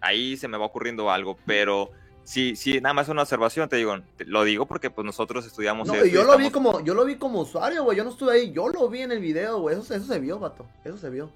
Ahí 0.00 0.36
se 0.36 0.48
me 0.48 0.56
va 0.58 0.66
ocurriendo 0.66 1.10
algo, 1.10 1.36
pero 1.46 1.90
si, 2.24 2.56
si 2.56 2.80
nada 2.80 2.94
más 2.94 3.08
una 3.08 3.22
observación, 3.22 3.68
te 3.68 3.76
digo, 3.76 3.96
te- 4.16 4.24
lo 4.24 4.44
digo 4.44 4.64
porque 4.66 4.90
pues 4.90 5.04
nosotros 5.04 5.44
estudiamos 5.46 5.88
No, 5.88 5.94
esto 5.94 6.06
yo 6.06 6.24
lo 6.24 6.38
vi 6.38 6.50
como, 6.50 6.80
yo 6.84 6.94
lo 6.94 7.04
vi 7.04 7.16
como 7.16 7.40
usuario, 7.40 7.84
güey. 7.84 7.96
Yo 7.98 8.04
no 8.04 8.10
estuve 8.10 8.32
ahí, 8.32 8.52
yo 8.52 8.68
lo 8.68 8.88
vi 8.88 9.02
en 9.02 9.12
el 9.12 9.20
video, 9.20 9.58
güey. 9.60 9.78
Eso, 9.78 9.94
eso 9.94 10.06
se 10.06 10.18
vio, 10.18 10.38
vato. 10.38 10.66
Eso 10.84 10.96
se 10.96 11.10
vio. 11.10 11.30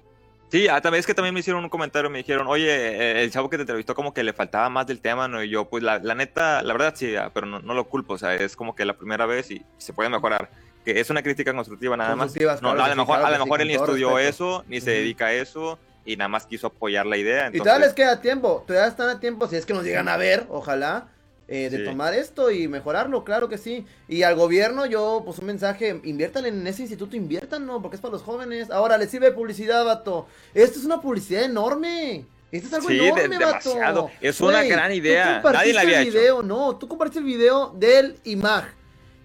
Sí, 0.51 0.67
ah, 0.67 0.81
es 0.93 1.05
que 1.05 1.13
también 1.13 1.33
me 1.33 1.41
hicieron 1.41 1.63
un 1.63 1.69
comentario, 1.69 2.09
me 2.09 2.17
dijeron, 2.19 2.47
oye, 2.47 2.67
eh, 2.69 3.23
el 3.23 3.31
chavo 3.31 3.49
que 3.49 3.57
te 3.57 3.61
entrevistó 3.61 3.93
como 3.93 4.13
que 4.13 4.23
le 4.23 4.33
faltaba 4.33 4.67
más 4.69 4.87
del 4.87 4.99
tema, 4.99 5.27
¿no? 5.27 5.43
Y 5.43 5.49
yo, 5.49 5.69
pues 5.69 5.83
la, 5.83 5.99
la 5.99 6.15
neta, 6.15 6.63
la 6.63 6.73
verdad 6.73 6.93
sí, 6.95 7.15
ah, 7.15 7.29
pero 7.33 7.45
no, 7.45 7.59
no 7.59 7.73
lo 7.75 7.87
culpo, 7.87 8.13
o 8.13 8.17
sea, 8.17 8.33
es 8.33 8.55
como 8.55 8.73
que 8.73 8.83
la 8.83 8.97
primera 8.97 9.27
vez 9.27 9.51
y 9.51 9.63
se 9.77 9.93
puede 9.93 10.09
mejorar. 10.09 10.49
Que 10.83 10.99
es 10.99 11.09
una 11.11 11.21
crítica 11.21 11.53
constructiva 11.53 11.95
nada 11.97 12.15
más. 12.15 12.25
Constructivas, 12.27 12.61
No, 12.63 12.69
claro 12.73 12.83
a 12.85 12.89
lo 12.89 12.95
mejor, 12.95 13.17
claro 13.19 13.27
a 13.35 13.37
lo 13.37 13.45
mejor 13.45 13.61
él 13.61 13.67
ni 13.67 13.73
estudió 13.75 14.15
respeto. 14.17 14.29
eso, 14.29 14.63
ni 14.67 14.81
se 14.81 14.89
Ujú. 14.91 14.99
dedica 14.99 15.25
a 15.27 15.33
eso, 15.33 15.77
y 16.03 16.15
nada 16.17 16.29
más 16.29 16.47
quiso 16.47 16.67
apoyar 16.67 17.05
la 17.05 17.17
idea. 17.17 17.43
Y 17.43 17.47
Entonces, 17.47 17.63
todavía 17.63 17.85
les 17.85 17.93
queda 17.93 18.21
tiempo, 18.21 18.63
todavía 18.65 18.87
están 18.89 19.09
a 19.09 19.19
tiempo, 19.19 19.47
si 19.47 19.55
es 19.55 19.65
que 19.67 19.73
nos 19.73 19.83
llegan 19.83 20.07
a 20.09 20.17
ver, 20.17 20.47
ojalá, 20.49 21.09
eh, 21.51 21.69
de 21.69 21.77
Sí. 21.79 21.83
tomar 21.83 22.13
esto 22.13 22.51
y 22.51 22.67
mejorarlo, 22.67 23.23
claro 23.23 23.49
que 23.49 23.57
sí. 23.57 23.85
Y 24.07 24.21
al 24.23 24.35
gobierno 24.35 24.85
yo, 24.85 25.23
pues 25.25 25.39
un 25.39 25.47
mensaje, 25.47 25.99
inviértanle 26.03 26.49
en 26.49 26.65
ese 26.67 26.83
instituto, 26.83 27.15
inviértanlo, 27.15 27.81
porque 27.81 27.95
es 27.95 28.01
para 28.01 28.11
los 28.13 28.21
jóvenes. 28.21 28.69
Ahora, 28.69 28.97
les 28.99 29.09
sirve 29.09 29.31
publicidad, 29.31 29.83
vato. 29.83 30.27
Esto 30.53 30.77
es 30.79 30.85
una 30.85 31.01
publicidad 31.01 31.43
enorme. 31.43 32.25
Esto 32.51 32.67
es 32.67 32.73
algo 32.75 32.87
Sí, 32.89 32.97
de- 32.97 33.07
enorme, 33.07 33.37
vato. 33.39 33.69
demasiado. 33.69 34.11
Es 34.21 34.39
una 34.41 34.63
gran 34.63 34.91
idea. 34.93 35.23
Tú 35.25 35.33
compartiste 35.43 35.57
Nadie 35.57 35.73
la 35.73 35.81
había 35.81 36.01
el 36.01 36.07
hecho. 36.07 36.17
video, 36.19 36.43
no, 36.43 36.75
tú 36.77 36.87
compartiste 36.87 37.19
el 37.19 37.25
video 37.25 37.73
del 37.77 38.15
IMAG, 38.23 38.65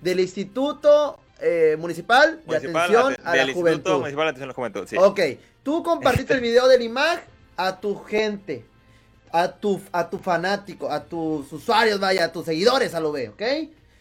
del 0.01 0.21
Instituto 0.21 1.19
eh, 1.41 1.77
Municipal 1.79 2.41
de 2.41 2.47
municipal, 2.47 2.83
Atención 2.83 3.13
ate- 3.15 3.23
a 3.43 3.47
la 3.47 3.53
Juventud. 3.53 3.99
Municipal 3.99 4.25
de 4.27 4.31
Atención 4.31 4.45
a 4.45 4.47
la 4.49 4.55
Juventud, 4.55 4.87
sí. 4.89 4.97
Ok, 4.99 5.21
tú 5.63 5.83
compartiste 5.83 6.33
el 6.33 6.41
video 6.41 6.69
del 6.69 6.81
IMAG 6.83 7.23
a 7.57 7.81
tu 7.81 7.97
gente, 8.05 8.65
a 9.35 9.49
tu, 9.49 9.81
a 9.91 10.09
tu 10.09 10.19
fanático, 10.19 10.89
a 10.89 11.03
tus 11.03 11.53
usuarios, 11.53 11.99
vaya, 11.99 12.27
a 12.27 12.33
tus 12.33 12.45
seguidores, 12.45 12.95
a 12.95 13.01
lo 13.01 13.11
ve, 13.11 13.31
¿ok? 13.31 13.43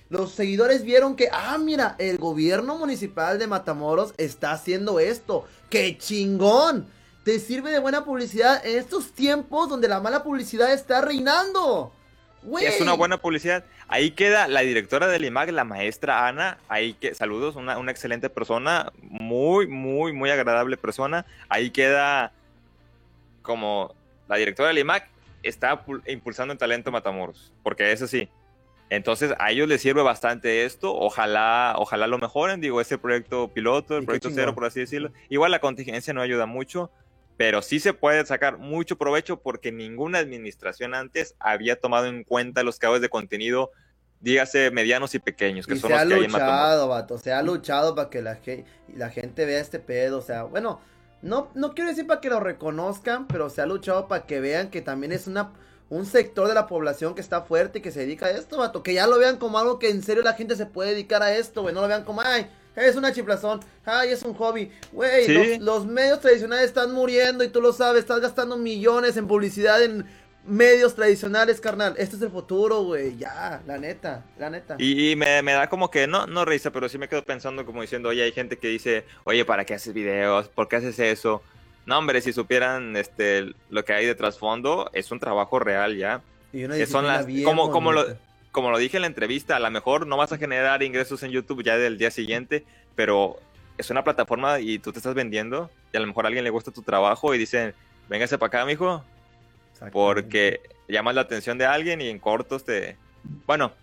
Los 0.09 0.31
seguidores 0.31 0.83
vieron 0.83 1.15
que, 1.15 1.27
ah, 1.31 1.57
mira, 1.57 1.95
el 1.97 2.19
gobierno 2.19 2.77
municipal 2.77 3.39
de 3.39 3.47
Matamoros 3.47 4.13
está 4.17 4.51
haciendo 4.51 4.99
esto. 4.99 5.47
¡Qué 5.71 5.97
chingón! 5.97 6.85
Te 7.23 7.39
sirve 7.39 7.71
de 7.71 7.79
buena 7.79 8.05
publicidad 8.05 8.63
en 8.63 8.77
estos 8.77 9.11
tiempos 9.13 9.69
donde 9.69 9.87
la 9.87 9.99
mala 9.99 10.21
publicidad 10.21 10.71
está 10.71 11.01
reinando. 11.01 11.91
Güey. 12.43 12.67
Es 12.67 12.79
una 12.79 12.93
buena 12.93 13.17
publicidad. 13.17 13.63
Ahí 13.87 14.11
queda 14.11 14.47
la 14.47 14.61
directora 14.61 15.07
del 15.07 15.25
IMAG, 15.25 15.49
la 15.49 15.63
maestra 15.63 16.27
Ana. 16.27 16.59
Ahí 16.67 16.93
que 16.93 17.15
saludos, 17.15 17.55
una, 17.55 17.79
una 17.79 17.89
excelente 17.89 18.29
persona, 18.29 18.91
muy, 19.01 19.65
muy, 19.65 20.13
muy 20.13 20.29
agradable 20.29 20.77
persona. 20.77 21.25
Ahí 21.49 21.71
queda 21.71 22.33
como 23.41 23.95
la 24.27 24.35
directora 24.35 24.67
del 24.67 24.77
IMAG 24.77 25.12
está 25.43 25.85
pu- 25.85 26.01
impulsando 26.07 26.51
el 26.53 26.57
talento 26.57 26.91
Matamoros, 26.91 27.53
porque 27.61 27.91
eso 27.91 28.07
sí. 28.07 28.29
Entonces 28.89 29.33
a 29.39 29.51
ellos 29.51 29.67
les 29.67 29.81
sirve 29.81 30.01
bastante 30.03 30.65
esto. 30.65 30.93
Ojalá, 30.95 31.75
ojalá 31.77 32.07
lo 32.07 32.17
mejoren. 32.19 32.61
Digo, 32.61 32.79
ese 32.79 32.97
proyecto 32.97 33.47
piloto, 33.47 33.97
el 33.97 34.05
proyecto 34.05 34.29
cero, 34.33 34.53
por 34.53 34.65
así 34.65 34.81
decirlo. 34.81 35.11
Igual 35.29 35.51
la 35.51 35.59
contingencia 35.59 36.13
no 36.13 36.21
ayuda 36.21 36.45
mucho, 36.45 36.91
pero 37.35 37.61
sí 37.63 37.79
se 37.79 37.93
puede 37.93 38.23
sacar 38.25 38.59
mucho 38.59 38.97
provecho 38.97 39.39
porque 39.41 39.71
ninguna 39.71 40.19
administración 40.19 40.93
antes 40.93 41.35
había 41.39 41.79
tomado 41.79 42.05
en 42.05 42.23
cuenta 42.23 42.61
los 42.61 42.77
creadores 42.77 43.01
de 43.01 43.09
contenido, 43.09 43.71
dígase 44.19 44.69
medianos 44.69 45.15
y 45.15 45.19
pequeños, 45.19 45.65
que 45.65 45.73
Y 45.73 45.77
son 45.79 45.89
se 45.89 45.93
los 45.95 46.03
ha 46.03 46.07
que 46.07 46.13
hay 46.13 46.23
en 46.25 46.31
luchado, 46.31 46.87
vato, 46.87 47.17
se 47.17 47.33
ha 47.33 47.41
luchado 47.41 47.95
para 47.95 48.09
que 48.11 48.21
la, 48.21 48.39
la 48.95 49.09
gente 49.09 49.45
vea 49.45 49.59
este 49.59 49.79
pedo, 49.79 50.19
o 50.19 50.21
sea, 50.21 50.43
bueno, 50.43 50.79
no, 51.23 51.49
no 51.55 51.73
quiero 51.73 51.89
decir 51.89 52.05
para 52.05 52.21
que 52.21 52.29
lo 52.29 52.39
reconozcan, 52.39 53.27
pero 53.27 53.49
se 53.49 53.61
ha 53.61 53.65
luchado 53.65 54.07
para 54.07 54.25
que 54.27 54.39
vean 54.39 54.69
que 54.69 54.81
también 54.81 55.11
es 55.11 55.25
una, 55.25 55.51
un 55.89 56.05
sector 56.05 56.47
de 56.47 56.53
la 56.53 56.67
población 56.67 57.15
que 57.15 57.21
está 57.21 57.41
fuerte 57.41 57.79
y 57.79 57.81
que 57.81 57.91
se 57.91 58.01
dedica 58.01 58.27
a 58.27 58.31
esto, 58.31 58.57
vato, 58.57 58.83
que 58.83 58.93
ya 58.93 59.07
lo 59.07 59.17
vean 59.17 59.37
como 59.37 59.57
algo 59.57 59.79
que 59.79 59.89
en 59.89 60.03
serio 60.03 60.21
la 60.21 60.33
gente 60.33 60.55
se 60.55 60.65
puede 60.65 60.91
dedicar 60.91 61.23
a 61.23 61.35
esto, 61.35 61.61
güey, 61.63 61.73
no 61.73 61.81
lo 61.81 61.87
vean 61.87 62.03
como, 62.03 62.21
ay, 62.21 62.47
es 62.75 62.95
una 62.95 63.11
chiflazón, 63.13 63.59
ay, 63.85 64.09
es 64.09 64.23
un 64.23 64.33
hobby, 64.33 64.71
güey, 64.91 65.25
Sí. 65.25 65.33
los, 65.33 65.59
los 65.59 65.85
medios 65.85 66.19
tradicionales 66.19 66.65
están 66.65 66.91
muriendo 66.91 67.43
y 67.43 67.49
tú 67.49 67.61
lo 67.61 67.71
sabes, 67.71 68.01
estás 68.01 68.19
gastando 68.19 68.57
millones 68.57 69.15
en 69.17 69.27
publicidad 69.27 69.81
en 69.83 70.05
medios 70.45 70.95
tradicionales, 70.95 71.61
carnal, 71.61 71.95
este 71.97 72.15
es 72.17 72.21
el 72.21 72.29
futuro, 72.29 72.81
güey, 72.83 73.17
ya, 73.17 73.61
la 73.65 73.77
neta, 73.77 74.23
la 74.37 74.49
neta. 74.49 74.75
Y, 74.77 75.11
y 75.11 75.15
me, 75.15 75.41
me 75.41 75.53
da 75.53 75.69
como 75.69 75.89
que, 75.89 76.05
no, 76.07 76.27
no 76.27 76.43
risa, 76.45 76.71
pero 76.71 76.89
sí 76.89 76.97
me 76.97 77.07
quedo 77.07 77.23
pensando 77.23 77.65
como 77.65 77.81
diciendo, 77.81 78.09
oye, 78.09 78.23
hay 78.23 78.31
gente 78.31 78.57
que 78.57 78.67
dice, 78.67 79.05
oye, 79.23 79.45
¿para 79.45 79.65
qué 79.65 79.75
haces 79.75 79.93
videos? 79.93 80.49
¿Por 80.49 80.67
qué 80.67 80.77
haces 80.77 80.99
eso? 80.99 81.41
No, 81.85 81.97
hombre, 81.97 82.21
si 82.21 82.33
supieran 82.33 82.95
este, 82.97 83.53
lo 83.69 83.83
que 83.85 83.93
hay 83.93 84.05
de 84.05 84.15
trasfondo, 84.15 84.89
es 84.93 85.11
un 85.11 85.19
trabajo 85.19 85.59
real 85.59 85.97
ya. 85.97 86.21
Y 86.51 86.65
una 86.65 86.75
que 86.77 86.85
son 86.85 87.03
disciplina 87.05 87.17
las- 87.17 87.25
bien 87.25 87.43
como- 87.43 87.71
como 87.71 87.91
lo-. 87.91 88.05
Como 88.51 88.69
lo 88.69 88.77
dije 88.77 88.97
en 88.97 89.01
la 89.01 89.07
entrevista, 89.07 89.55
a 89.55 89.59
lo 89.59 89.71
mejor 89.71 90.05
no 90.05 90.15
vas 90.15 90.31
a 90.31 90.37
generar 90.37 90.83
ingresos 90.83 91.23
en 91.23 91.31
YouTube 91.31 91.63
ya 91.63 91.75
del 91.75 91.97
día 91.97 92.11
siguiente, 92.11 92.63
pero 92.93 93.37
es 93.79 93.89
una 93.89 94.03
plataforma 94.03 94.59
y 94.59 94.77
tú 94.77 94.91
te 94.91 94.99
estás 94.99 95.15
vendiendo 95.15 95.71
y 95.91 95.97
a 95.97 95.99
lo 95.99 96.05
mejor 96.05 96.25
a 96.25 96.27
alguien 96.27 96.43
le 96.43 96.51
gusta 96.51 96.69
tu 96.69 96.83
trabajo 96.83 97.33
y 97.33 97.39
dicen, 97.39 97.73
véngase 98.09 98.37
para 98.37 98.47
acá, 98.49 98.65
mijo, 98.67 99.03
porque 99.91 100.61
llamas 100.87 101.15
la 101.15 101.21
atención 101.21 101.57
de 101.57 101.65
alguien 101.65 102.01
y 102.01 102.09
en 102.09 102.19
cortos 102.19 102.63
te... 102.63 102.97
Bueno, 103.45 103.73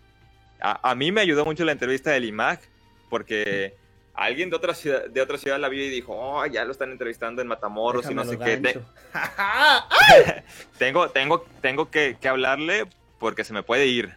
a, 0.60 0.90
a 0.90 0.94
mí 0.94 1.12
me 1.12 1.20
ayudó 1.20 1.44
mucho 1.44 1.64
la 1.64 1.72
entrevista 1.72 2.10
del 2.10 2.24
IMAG 2.24 2.60
porque 3.08 3.74
alguien 4.14 4.50
de 4.50 4.56
otra 4.56 4.74
ciudad, 4.74 5.08
de 5.08 5.20
otra 5.20 5.38
ciudad 5.38 5.58
la 5.58 5.68
vio 5.68 5.84
y 5.84 5.88
dijo, 5.88 6.14
oh, 6.14 6.44
ya 6.46 6.64
lo 6.64 6.72
están 6.72 6.90
entrevistando 6.90 7.40
en 7.40 7.48
Matamoros 7.48 8.10
y 8.10 8.14
no 8.14 8.24
sé 8.24 8.38
qué. 8.38 8.56
tengo, 10.78 11.08
tengo, 11.08 11.46
tengo 11.62 11.90
que, 11.90 12.16
hablarle 12.28 12.86
porque 13.18 13.44
se 13.44 13.52
me 13.52 13.62
puede 13.62 13.86
ir. 13.86 14.14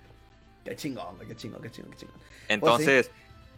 Qué 0.65 0.75
chingón, 0.75 1.17
qué 1.27 1.35
chingón, 1.35 1.61
qué 1.61 1.71
chingón, 1.71 1.91
qué 1.91 1.97
chingón. 1.97 2.15
Pues 2.17 2.49
entonces, 2.49 3.11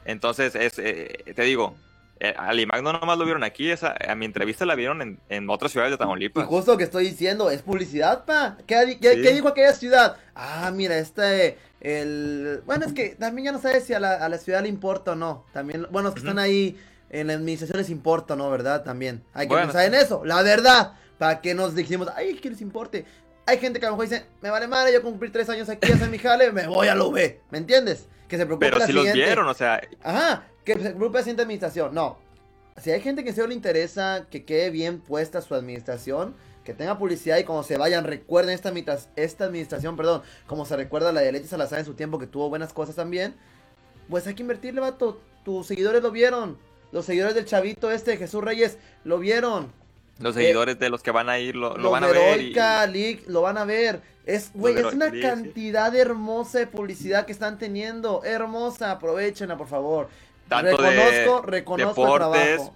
entonces 0.05 0.55
es, 0.55 0.79
eh, 0.79 1.33
te 1.35 1.41
digo, 1.43 1.75
eh, 2.19 2.33
al 2.37 2.59
IMAC 2.59 2.81
no 2.81 2.93
nomás 2.93 3.17
lo 3.17 3.25
vieron 3.25 3.43
aquí, 3.43 3.69
esa, 3.69 3.95
a 4.07 4.15
mi 4.15 4.25
entrevista 4.25 4.65
la 4.65 4.75
vieron 4.75 5.01
en, 5.01 5.19
en 5.29 5.49
otras 5.49 5.71
ciudades 5.71 5.91
de 5.91 5.97
Tamaulipas. 5.97 6.45
Y 6.45 6.47
justo 6.47 6.71
lo 6.71 6.77
que 6.77 6.85
estoy 6.85 7.05
diciendo, 7.05 7.49
es 7.49 7.61
publicidad, 7.61 8.25
pa. 8.25 8.57
¿Qué, 8.65 8.97
qué, 9.01 9.21
¿qué 9.21 9.33
dijo 9.33 9.49
aquella 9.49 9.73
ciudad? 9.73 10.17
Ah, 10.33 10.71
mira, 10.73 10.97
este, 10.97 11.57
el... 11.81 12.61
Bueno, 12.65 12.85
es 12.85 12.93
que 12.93 13.15
también 13.15 13.45
ya 13.45 13.51
no 13.51 13.59
sabes 13.59 13.83
si 13.83 13.93
a 13.93 13.99
la, 13.99 14.13
a 14.13 14.29
la 14.29 14.37
ciudad 14.37 14.61
le 14.61 14.69
importa 14.69 15.11
o 15.11 15.15
no. 15.15 15.45
También, 15.53 15.87
bueno, 15.91 16.07
los 16.07 16.13
que 16.13 16.21
están 16.21 16.39
ahí 16.39 16.77
en 17.09 17.27
la 17.27 17.33
administración 17.33 17.77
les 17.77 17.89
importa, 17.89 18.35
¿no? 18.35 18.49
¿Verdad? 18.49 18.83
También. 18.83 19.23
Hay 19.33 19.47
que 19.47 19.55
pensar 19.55 19.85
en 19.85 19.95
eso, 19.95 20.23
la 20.25 20.41
verdad. 20.41 20.93
¿Para 21.17 21.41
que 21.41 21.53
nos 21.53 21.75
dijimos, 21.75 22.09
ay, 22.15 22.35
que 22.35 22.49
les 22.49 22.61
importe? 22.61 23.05
Hay 23.45 23.57
gente 23.59 23.79
que 23.79 23.85
a 23.85 23.89
lo 23.89 23.95
mejor 23.95 24.09
dice, 24.09 24.25
me 24.41 24.49
vale 24.49 24.67
madre, 24.67 24.91
yo 24.91 25.01
cumplir 25.01 25.31
tres 25.31 25.47
años 25.49 25.69
aquí, 25.69 25.91
hacer 25.91 26.09
mi 26.09 26.17
jale, 26.17 26.51
me 26.51 26.67
voy 26.67 26.87
a 26.87 26.95
lo 26.95 27.11
B. 27.11 27.41
¿Me 27.51 27.57
entiendes? 27.59 28.07
Que 28.27 28.37
se 28.37 28.45
preocupe 28.45 28.71
Pero 28.71 28.85
si 28.85 28.91
los 28.91 29.13
vieron, 29.13 29.47
o 29.47 29.53
sea... 29.53 29.79
Ajá, 30.03 30.43
que 30.65 30.73
se 30.73 30.89
preocupe 30.91 31.19
la 31.19 31.23
siguiente 31.23 31.43
administración. 31.43 31.93
No. 31.93 32.17
Si 32.81 32.91
hay 32.91 32.99
gente 32.99 33.23
que 33.23 33.31
se 33.31 33.47
le 33.47 33.53
interesa 33.53 34.27
que 34.29 34.43
quede 34.43 34.69
bien 34.69 34.99
puesta 34.99 35.41
su 35.41 35.55
administración, 35.55 36.35
que 36.65 36.73
tenga 36.73 36.97
publicidad 36.97 37.37
y 37.37 37.43
cuando 37.43 37.63
se 37.63 37.77
vayan 37.77 38.03
recuerden 38.03 38.53
esta, 38.53 38.73
esta 39.15 39.45
administración, 39.45 39.95
perdón, 39.95 40.23
como 40.47 40.65
se 40.65 40.75
recuerda 40.75 41.13
la 41.13 41.21
de 41.21 41.31
Leche 41.31 41.47
Salazar 41.47 41.79
en 41.79 41.85
su 41.85 41.93
tiempo 41.93 42.19
que 42.19 42.27
tuvo 42.27 42.49
buenas 42.49 42.73
cosas 42.73 42.95
también, 42.95 43.35
pues 44.09 44.27
hay 44.27 44.33
que 44.33 44.41
invertirle, 44.41 44.81
vato. 44.81 45.21
Tus 45.45 45.67
seguidores 45.67 46.01
lo 46.01 46.11
vieron. 46.11 46.57
Los 46.91 47.05
seguidores 47.05 47.35
del 47.35 47.45
chavito 47.45 47.91
este, 47.91 48.17
Jesús 48.17 48.43
Reyes, 48.43 48.77
lo 49.03 49.19
vieron. 49.19 49.71
Los 50.19 50.35
seguidores 50.35 50.79
de 50.79 50.89
los 50.89 51.03
que 51.03 51.11
van 51.11 51.29
a 51.29 51.39
ir 51.39 51.55
lo, 51.55 51.69
van 51.91 52.03
a 52.03 52.07
ver. 52.07 52.41
Y... 52.41 53.21
lo 53.27 53.41
van 53.41 53.57
a 53.57 53.65
ver. 53.65 54.01
Es, 54.25 54.51
güey, 54.53 54.75
es 54.75 54.85
una 54.85 55.11
cantidad 55.11 55.95
hermosa 55.95 56.59
de 56.59 56.67
publicidad 56.67 57.25
que 57.25 57.31
están 57.31 57.59
teniendo. 57.59 58.23
Hermosa, 58.23 58.91
aprovechenla, 58.91 59.57
por 59.57 59.67
favor. 59.67 60.09
Tanto 60.47 60.77
reconozco, 60.77 61.41
de 61.41 61.51
reconozco 61.51 62.03
deportes, 62.03 62.71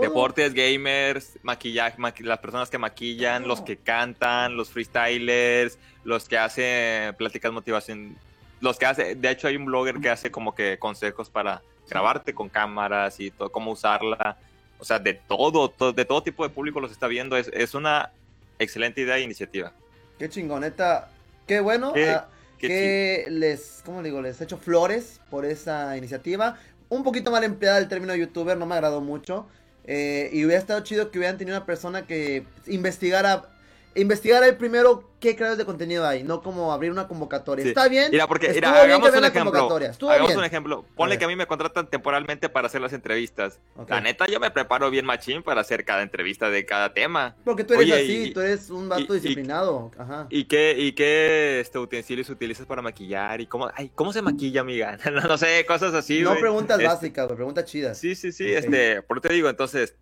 deportes, 0.00 0.54
gamers, 0.54 1.38
maquillaje, 1.42 1.96
las 2.22 2.38
personas 2.38 2.68
que 2.68 2.78
maquillan, 2.78 3.46
los 3.46 3.60
que 3.60 3.76
cantan, 3.76 4.56
los 4.56 4.70
freestylers, 4.70 5.78
los 6.02 6.28
que 6.28 6.36
hacen 6.36 7.14
pláticas 7.14 7.52
motivación, 7.52 8.16
los 8.60 8.76
que 8.76 8.86
hace, 8.86 9.14
de 9.14 9.30
hecho 9.30 9.46
hay 9.46 9.56
un 9.56 9.66
blogger 9.66 10.00
que 10.00 10.10
hace 10.10 10.32
como 10.32 10.54
que 10.54 10.78
consejos 10.78 11.30
para 11.30 11.62
grabarte 11.88 12.34
con 12.34 12.48
cámaras 12.48 13.20
y 13.20 13.30
todo, 13.30 13.52
cómo 13.52 13.70
usarla, 13.70 14.36
o 14.80 14.84
sea, 14.84 14.98
de 14.98 15.14
todo, 15.14 15.72
de 15.92 16.04
todo 16.04 16.22
tipo 16.22 16.42
de 16.42 16.50
público 16.50 16.80
los 16.80 16.90
está 16.90 17.06
viendo, 17.06 17.36
es, 17.36 17.48
es 17.54 17.74
una 17.74 18.10
excelente 18.58 19.00
idea 19.00 19.16
e 19.16 19.22
iniciativa. 19.22 19.72
Qué 20.18 20.28
chingoneta, 20.28 21.08
qué 21.46 21.60
bueno. 21.60 21.92
Ah, 21.96 22.26
que 22.60 23.24
les, 23.28 23.82
¿cómo 23.84 24.02
digo? 24.02 24.20
Les 24.20 24.40
he 24.40 24.44
hecho 24.44 24.58
flores 24.58 25.20
por 25.30 25.46
esa 25.46 25.96
iniciativa 25.96 26.58
un 26.90 27.02
poquito 27.02 27.30
mal 27.30 27.44
empleada 27.44 27.78
el 27.78 27.88
término 27.88 28.14
youtuber, 28.14 28.58
no 28.58 28.66
me 28.66 28.74
agradó 28.74 29.00
mucho. 29.00 29.46
Eh, 29.84 30.28
y 30.32 30.44
hubiera 30.44 30.60
estado 30.60 30.80
chido 30.80 31.10
que 31.10 31.18
hubieran 31.18 31.38
tenido 31.38 31.56
una 31.56 31.64
persona 31.64 32.06
que 32.06 32.44
investigara 32.66 33.48
investigar 33.94 34.44
el 34.44 34.56
primero 34.56 35.10
qué 35.18 35.36
creadores 35.36 35.58
de 35.58 35.66
contenido 35.66 36.06
hay, 36.06 36.22
no 36.22 36.42
como 36.42 36.72
abrir 36.72 36.90
una 36.90 37.06
convocatoria. 37.06 37.64
Está 37.64 37.88
bien. 37.88 38.10
Mira, 38.10 38.26
porque 38.26 38.48
mira, 38.52 38.82
hagamos 38.82 39.10
un 39.10 39.24
ejemplo. 39.24 39.78
Hagamos 40.08 40.34
un 40.34 40.44
ejemplo. 40.44 40.84
Ponle 40.96 41.18
que 41.18 41.24
a 41.24 41.28
mí 41.28 41.36
me 41.36 41.46
contratan 41.46 41.88
temporalmente 41.88 42.48
para 42.48 42.68
hacer 42.68 42.80
las 42.80 42.92
entrevistas. 42.92 43.60
La 43.88 44.00
neta, 44.00 44.26
yo 44.26 44.40
me 44.40 44.50
preparo 44.50 44.90
bien 44.90 45.04
machín 45.04 45.42
para 45.42 45.60
hacer 45.60 45.84
cada 45.84 46.02
entrevista 46.02 46.48
de 46.48 46.64
cada 46.64 46.94
tema. 46.94 47.36
Porque 47.44 47.64
tú 47.64 47.74
eres 47.74 47.92
así, 47.92 48.30
tú 48.32 48.40
eres 48.40 48.70
un 48.70 48.88
vato 48.88 49.12
disciplinado. 49.12 49.90
Ajá. 49.98 50.26
¿Y 50.30 50.44
qué, 50.44 50.74
y 50.78 50.92
qué 50.92 51.60
este, 51.60 51.78
utensilios 51.78 52.30
utilizas 52.30 52.66
para 52.66 52.80
maquillar? 52.80 53.40
¿Y 53.40 53.46
cómo, 53.46 53.70
ay, 53.74 53.90
cómo 53.94 54.12
se 54.12 54.22
maquilla, 54.22 54.62
amiga? 54.62 54.98
no, 55.28 55.36
sé, 55.36 55.66
cosas 55.66 55.92
así. 55.94 56.22
No 56.22 56.34
preguntas 56.36 56.82
básicas, 56.82 57.30
preguntas 57.30 57.64
chidas. 57.66 57.98
Sí, 57.98 58.14
sí, 58.14 58.32
sí. 58.32 58.50
Este, 58.52 59.02
por 59.02 59.20
te 59.20 59.32
digo, 59.32 59.48
entonces, 59.48 59.96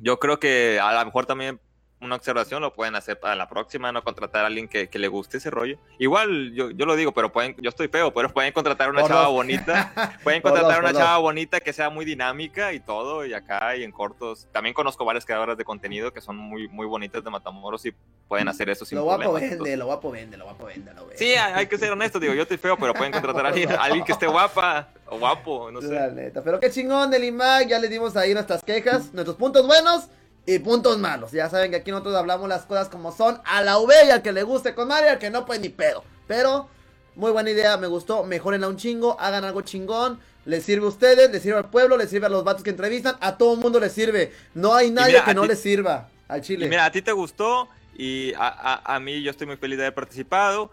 yo 0.00 0.18
creo 0.18 0.40
que 0.40 0.80
a 0.82 0.92
lo 0.92 1.04
mejor 1.04 1.26
también 1.26 1.60
una 2.00 2.16
observación, 2.16 2.62
lo 2.62 2.72
pueden 2.72 2.94
hacer 2.96 3.18
para 3.18 3.34
la 3.36 3.48
próxima, 3.48 3.92
no 3.92 4.02
contratar 4.02 4.44
a 4.44 4.46
alguien 4.46 4.68
que, 4.68 4.88
le 4.92 5.08
guste 5.08 5.36
ese 5.36 5.50
rollo. 5.50 5.78
Igual, 5.98 6.52
yo, 6.54 6.70
yo, 6.70 6.86
lo 6.86 6.96
digo, 6.96 7.12
pero 7.12 7.30
pueden, 7.30 7.54
yo 7.60 7.68
estoy 7.68 7.88
feo, 7.88 8.12
pero 8.12 8.30
pueden 8.30 8.52
contratar 8.52 8.90
una 8.90 9.06
chava 9.06 9.28
bonita, 9.28 9.92
pueden 10.24 10.42
contratar 10.42 10.80
una 10.80 10.92
chava 10.92 11.18
bonita 11.18 11.60
que 11.60 11.72
sea 11.72 11.90
muy 11.90 12.04
dinámica 12.04 12.72
y 12.72 12.80
todo, 12.80 13.24
y 13.24 13.34
acá 13.34 13.76
y 13.76 13.84
en 13.84 13.92
cortos. 13.92 14.48
También 14.52 14.74
conozco 14.74 15.04
varias 15.04 15.24
creadoras 15.24 15.56
de 15.56 15.64
contenido 15.64 16.12
que 16.12 16.20
son 16.20 16.36
muy, 16.36 16.68
muy 16.68 16.86
bonitas 16.86 17.22
de 17.22 17.30
Matamoros 17.30 17.84
y 17.86 17.94
pueden 18.28 18.48
hacer 18.48 18.70
eso 18.70 18.84
sin 18.84 18.96
lo 18.96 19.04
guapo 19.04 19.32
vende, 19.34 19.76
lo 19.76 19.86
guapo 19.86 20.10
vende, 20.10 20.36
lo 20.36 20.44
guapo 20.44 20.66
vende, 20.66 20.92
lo 20.94 21.06
vende. 21.06 21.18
Sí, 21.18 21.34
hay 21.34 21.66
que 21.66 21.78
ser 21.78 21.92
honesto, 21.92 22.18
digo, 22.18 22.32
yo 22.34 22.42
estoy 22.42 22.56
feo, 22.56 22.76
pero 22.78 22.94
pueden 22.94 23.12
contratar 23.12 23.44
a 23.44 23.48
alguien, 23.48 23.70
alguien 23.78 24.04
que 24.04 24.12
esté 24.12 24.26
guapa 24.26 24.88
o 25.06 25.18
guapo, 25.18 25.70
no 25.70 25.80
sé. 25.82 25.88
La 25.88 26.08
neta, 26.08 26.42
pero 26.42 26.58
qué 26.60 26.70
chingón 26.70 27.10
del 27.10 27.24
IMAC, 27.24 27.68
ya 27.68 27.78
le 27.78 27.88
dimos 27.88 28.16
ahí 28.16 28.32
nuestras 28.32 28.62
quejas, 28.62 29.12
nuestros 29.12 29.36
puntos 29.36 29.66
buenos 29.66 30.08
y 30.46 30.58
puntos 30.58 30.98
malos. 30.98 31.32
Ya 31.32 31.48
saben 31.48 31.70
que 31.70 31.78
aquí 31.78 31.90
nosotros 31.90 32.14
hablamos 32.16 32.48
las 32.48 32.64
cosas 32.64 32.88
como 32.88 33.12
son. 33.12 33.40
A 33.44 33.62
la 33.62 33.78
V 33.78 33.94
y 34.06 34.10
al 34.10 34.22
que 34.22 34.32
le 34.32 34.42
guste 34.42 34.74
con 34.74 34.88
Mario, 34.88 35.10
al 35.10 35.18
que 35.18 35.30
no, 35.30 35.44
pues 35.44 35.60
ni 35.60 35.68
pedo. 35.68 36.04
Pero, 36.26 36.68
muy 37.14 37.30
buena 37.30 37.50
idea, 37.50 37.76
me 37.76 37.86
gustó. 37.86 38.24
Mejoren 38.24 38.64
a 38.64 38.68
un 38.68 38.76
chingo, 38.76 39.18
hagan 39.20 39.44
algo 39.44 39.62
chingón. 39.62 40.20
Les 40.46 40.64
sirve 40.64 40.86
a 40.86 40.88
ustedes, 40.88 41.30
les 41.30 41.42
sirve 41.42 41.58
al 41.58 41.70
pueblo, 41.70 41.96
les 41.96 42.08
sirve 42.10 42.26
a 42.26 42.30
los 42.30 42.44
vatos 42.44 42.62
que 42.62 42.70
entrevistan. 42.70 43.16
A 43.20 43.36
todo 43.36 43.54
el 43.54 43.60
mundo 43.60 43.78
les 43.78 43.92
sirve. 43.92 44.32
No 44.54 44.74
hay 44.74 44.90
nadie 44.90 45.22
que 45.24 45.34
no 45.34 45.44
les 45.44 45.60
sirva 45.60 46.08
al 46.28 46.40
Chile. 46.40 46.68
mira, 46.68 46.86
a 46.86 46.92
ti 46.92 47.02
te 47.02 47.12
gustó 47.12 47.68
y 47.96 48.32
a, 48.36 48.98
mí 49.00 49.22
yo 49.22 49.30
estoy 49.30 49.46
muy 49.46 49.56
feliz 49.56 49.76
de 49.76 49.84
haber 49.84 49.94
participado. 49.94 50.70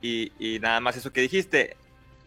Y, 0.00 0.32
y 0.38 0.60
nada 0.60 0.80
más 0.80 0.96
eso 0.96 1.12
que 1.12 1.20
dijiste. 1.20 1.76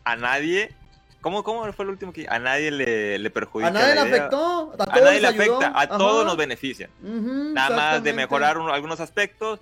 A 0.04 0.16
nadie 0.16 0.76
¿Cómo, 1.22 1.44
¿Cómo 1.44 1.72
fue 1.72 1.86
el 1.86 1.92
último 1.92 2.12
que 2.12 2.26
a 2.28 2.40
nadie 2.40 2.72
le, 2.72 3.20
le 3.20 3.30
perjudica? 3.30 3.70
A 3.70 3.72
nadie 3.72 3.94
le 3.94 4.02
afectó, 4.02 4.74
a, 4.78 5.00
nadie 5.00 5.22
le 5.22 5.28
afecta, 5.28 5.72
a 5.76 5.88
todos 5.88 6.26
nos 6.26 6.36
beneficia. 6.36 6.90
Nada 7.02 7.76
más 7.76 8.04
de 8.04 8.14
mejorar 8.14 8.58
algunos 8.58 9.00
aspectos, 9.00 9.60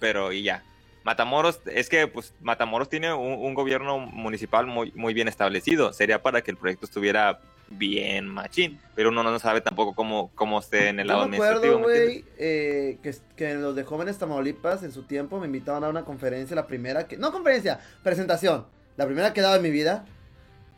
pero 0.00 0.32
y 0.32 0.42
ya. 0.42 0.62
Matamoros, 1.04 1.60
es 1.66 1.90
que 1.90 2.06
pues 2.06 2.32
Matamoros 2.40 2.88
tiene 2.88 3.12
un, 3.12 3.52
gobierno 3.52 3.98
municipal 3.98 4.66
muy, 4.66 4.90
muy 4.92 5.12
bien 5.12 5.28
establecido. 5.28 5.92
Sería 5.92 6.22
para 6.22 6.40
que 6.40 6.50
el 6.50 6.56
proyecto 6.56 6.86
estuviera 6.86 7.40
bien 7.68 8.26
machín, 8.26 8.80
pero 8.94 9.10
uno 9.10 9.22
no 9.22 9.38
sabe 9.38 9.60
tampoco 9.60 9.94
cómo, 9.94 10.30
cómo 10.34 10.60
esté 10.60 10.88
en 10.88 11.00
el 11.00 11.08
lado 11.08 11.22
administrativo. 11.22 11.78
Me 11.78 11.80
acuerdo, 11.80 12.06
güey, 12.06 12.24
eh, 12.38 12.98
que, 13.02 13.14
que 13.36 13.54
los 13.54 13.76
de 13.76 13.84
Jóvenes 13.84 14.16
Tamaulipas 14.16 14.82
en 14.82 14.92
su 14.92 15.02
tiempo 15.02 15.38
me 15.38 15.46
invitaban 15.46 15.84
a 15.84 15.88
una 15.88 16.04
conferencia, 16.04 16.56
la 16.56 16.66
primera 16.66 17.06
que... 17.06 17.18
No 17.18 17.32
conferencia, 17.32 17.80
presentación. 18.02 18.66
La 18.96 19.06
primera 19.06 19.32
que 19.32 19.40
daba 19.40 19.56
en 19.56 19.62
mi 19.62 19.70
vida 19.70 20.06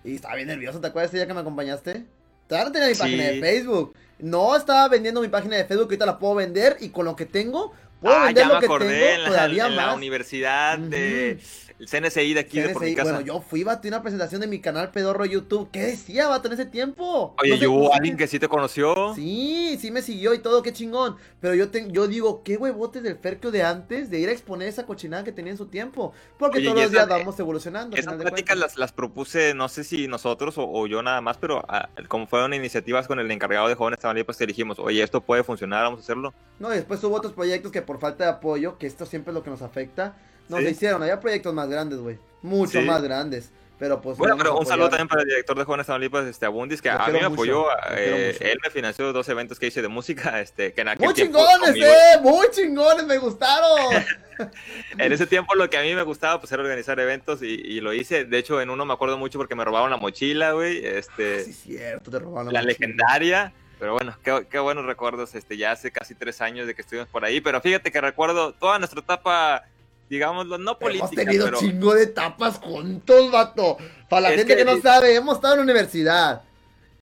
y 0.06 0.14
estaba 0.14 0.36
bien 0.36 0.48
nervioso, 0.48 0.80
¿te 0.80 0.86
acuerdas 0.86 1.10
ese 1.10 1.18
día 1.18 1.26
que 1.26 1.34
me 1.34 1.40
acompañaste? 1.40 2.04
Todavía 2.46 2.68
no 2.68 2.72
tenía 2.72 2.88
mi 2.88 2.94
página 2.94 3.24
de 3.24 3.40
Facebook. 3.40 3.94
No 4.18 4.56
estaba 4.56 4.88
vendiendo 4.88 5.20
mi 5.20 5.28
página 5.28 5.56
de 5.56 5.64
Facebook, 5.64 5.86
ahorita 5.86 6.06
la 6.06 6.18
puedo 6.18 6.36
vender 6.36 6.76
y 6.80 6.90
con 6.90 7.04
lo 7.04 7.16
que 7.16 7.26
tengo, 7.26 7.72
puedo 8.00 8.14
ah, 8.14 8.26
vender 8.26 8.46
lo 8.46 8.60
que 8.60 8.68
tengo 8.68 9.26
todavía 9.26 9.66
en 9.66 9.76
más. 9.76 9.86
la 9.86 9.94
universidad 9.94 10.78
de 10.78 11.40
el 11.78 11.88
CNCI 11.88 12.34
de 12.34 12.40
aquí 12.40 12.60
de 12.60 12.70
por 12.70 12.82
mi 12.82 12.94
casa. 12.94 13.12
Bueno, 13.12 13.26
yo 13.26 13.40
fui, 13.40 13.62
vato, 13.62 13.86
una 13.86 14.00
presentación 14.00 14.40
de 14.40 14.46
mi 14.46 14.60
canal 14.60 14.90
Pedorro 14.90 15.26
YouTube. 15.26 15.68
¿Qué 15.70 15.80
decía, 15.82 16.26
vato, 16.28 16.48
en 16.48 16.54
ese 16.54 16.64
tiempo? 16.64 17.34
Oye, 17.42 17.58
yo 17.58 17.70
hubo 17.72 17.94
alguien 17.94 18.16
que 18.16 18.26
sí 18.26 18.38
te 18.38 18.48
conoció. 18.48 19.14
Sí, 19.14 19.76
sí 19.78 19.90
me 19.90 20.00
siguió 20.00 20.32
y 20.32 20.38
todo, 20.38 20.62
qué 20.62 20.72
chingón. 20.72 21.16
Pero 21.40 21.54
yo 21.54 21.70
te, 21.70 21.90
yo 21.90 22.08
digo, 22.08 22.42
qué 22.42 22.56
huevotes 22.56 23.02
del 23.02 23.18
Ferquio 23.18 23.50
de 23.50 23.62
antes 23.62 24.08
de 24.08 24.18
ir 24.18 24.28
a 24.30 24.32
exponer 24.32 24.68
esa 24.68 24.86
cochinada 24.86 25.24
que 25.24 25.32
tenía 25.32 25.52
en 25.52 25.58
su 25.58 25.66
tiempo. 25.66 26.14
Porque 26.38 26.62
todos 26.62 26.80
los 26.80 26.90
días 26.90 27.08
vamos 27.08 27.38
evolucionando. 27.38 27.96
Esas 27.96 28.14
pláticas 28.14 28.56
las, 28.56 28.78
las, 28.78 28.92
propuse, 28.92 29.52
no 29.52 29.68
sé 29.68 29.84
si 29.84 30.08
nosotros 30.08 30.54
o, 30.56 30.86
yo 30.86 31.02
nada 31.02 31.20
más, 31.20 31.36
pero 31.36 31.62
ah, 31.68 31.90
como 32.08 32.26
fueron 32.26 32.54
iniciativas 32.54 33.06
con 33.06 33.18
el 33.18 33.30
encargado 33.30 33.68
de 33.68 33.74
jóvenes 33.74 34.00
también, 34.00 34.24
pues 34.24 34.38
te 34.38 34.46
dijimos, 34.46 34.78
oye, 34.78 35.02
esto 35.02 35.20
puede 35.20 35.44
funcionar, 35.44 35.84
vamos 35.84 36.00
a 36.00 36.02
hacerlo. 36.02 36.32
No, 36.58 36.72
y 36.72 36.76
después 36.76 37.04
hubo 37.04 37.16
otros 37.16 37.34
proyectos 37.34 37.70
que 37.70 37.82
por 37.86 37.98
falta 37.98 38.24
de 38.24 38.30
apoyo, 38.30 38.76
que 38.78 38.86
esto 38.86 39.06
siempre 39.06 39.30
es 39.30 39.34
lo 39.34 39.42
que 39.42 39.50
nos 39.50 39.62
afecta 39.62 40.16
no 40.48 40.58
se 40.58 40.70
hicieron, 40.70 41.02
había 41.02 41.20
proyectos 41.20 41.54
más 41.54 41.68
grandes, 41.68 41.98
güey. 41.98 42.18
Mucho 42.42 42.80
más 42.82 43.02
grandes. 43.02 43.50
Pero 43.78 44.00
pues. 44.00 44.16
Bueno, 44.16 44.38
pero 44.38 44.56
un 44.58 44.64
saludo 44.64 44.88
también 44.88 45.08
para 45.08 45.20
el 45.20 45.28
director 45.28 45.58
de 45.58 45.64
Jóvenes 45.64 45.86
Tamaulipas, 45.86 46.26
este, 46.26 46.46
Abundis, 46.46 46.80
que 46.80 46.88
a 46.88 47.06
mí 47.08 47.12
me 47.12 47.24
apoyó. 47.26 47.66
Eh, 47.90 48.34
él 48.40 48.58
me 48.62 48.70
financió 48.70 49.12
dos 49.12 49.28
eventos 49.28 49.58
que 49.58 49.66
hice 49.66 49.82
de 49.82 49.88
música. 49.88 50.40
Este, 50.40 50.72
que 50.72 50.80
en 50.80 50.88
aquel 50.88 51.04
muy 51.04 51.14
chingones, 51.14 51.76
eh, 51.76 52.18
muy 52.22 52.46
chingones, 52.52 53.04
me 53.04 53.18
gustaron. 53.18 54.02
en 54.98 55.12
ese 55.12 55.26
tiempo 55.26 55.54
lo 55.54 55.68
que 55.68 55.76
a 55.76 55.82
mí 55.82 55.94
me 55.94 56.02
gustaba 56.04 56.40
pues 56.40 56.52
era 56.52 56.62
organizar 56.62 56.98
eventos 57.00 57.42
y, 57.42 57.80
lo 57.80 57.92
hice. 57.92 58.24
De 58.24 58.38
hecho, 58.38 58.62
en 58.62 58.70
uno 58.70 58.86
me 58.86 58.94
acuerdo 58.94 59.18
mucho 59.18 59.38
porque 59.38 59.54
me 59.54 59.64
robaron 59.64 59.90
la 59.90 59.98
mochila, 59.98 60.52
güey. 60.52 60.82
Este, 60.82 61.40
ah, 61.40 61.44
sí, 61.44 61.52
cierto, 61.52 62.10
te 62.10 62.18
robaron 62.18 62.54
la, 62.54 62.62
la 62.62 62.68
legendaria. 62.68 63.52
Pero 63.78 63.92
bueno, 63.92 64.16
qué, 64.22 64.46
qué, 64.50 64.58
buenos 64.58 64.86
recuerdos, 64.86 65.34
este, 65.34 65.56
ya 65.56 65.72
hace 65.72 65.90
casi 65.90 66.14
tres 66.14 66.40
años 66.40 66.66
de 66.66 66.74
que 66.74 66.82
estuvimos 66.82 67.08
por 67.08 67.24
ahí. 67.24 67.40
Pero 67.40 67.60
fíjate 67.60 67.92
que 67.92 68.00
recuerdo 68.00 68.52
toda 68.52 68.78
nuestra 68.78 69.00
etapa 69.00 69.64
digámoslo, 70.08 70.58
no 70.58 70.78
política. 70.78 71.22
Hemos 71.22 71.24
tenido 71.24 71.50
chingo 71.58 71.94
de 71.94 72.04
etapas 72.04 72.58
juntos, 72.58 73.30
vato. 73.30 73.76
Para 74.08 74.30
la 74.30 74.36
gente 74.36 74.56
que, 74.56 74.64
no 74.64 74.80
sabe, 74.80 75.14
hemos 75.14 75.36
estado 75.36 75.54
en 75.54 75.58
la 75.60 75.64
universidad. 75.64 76.42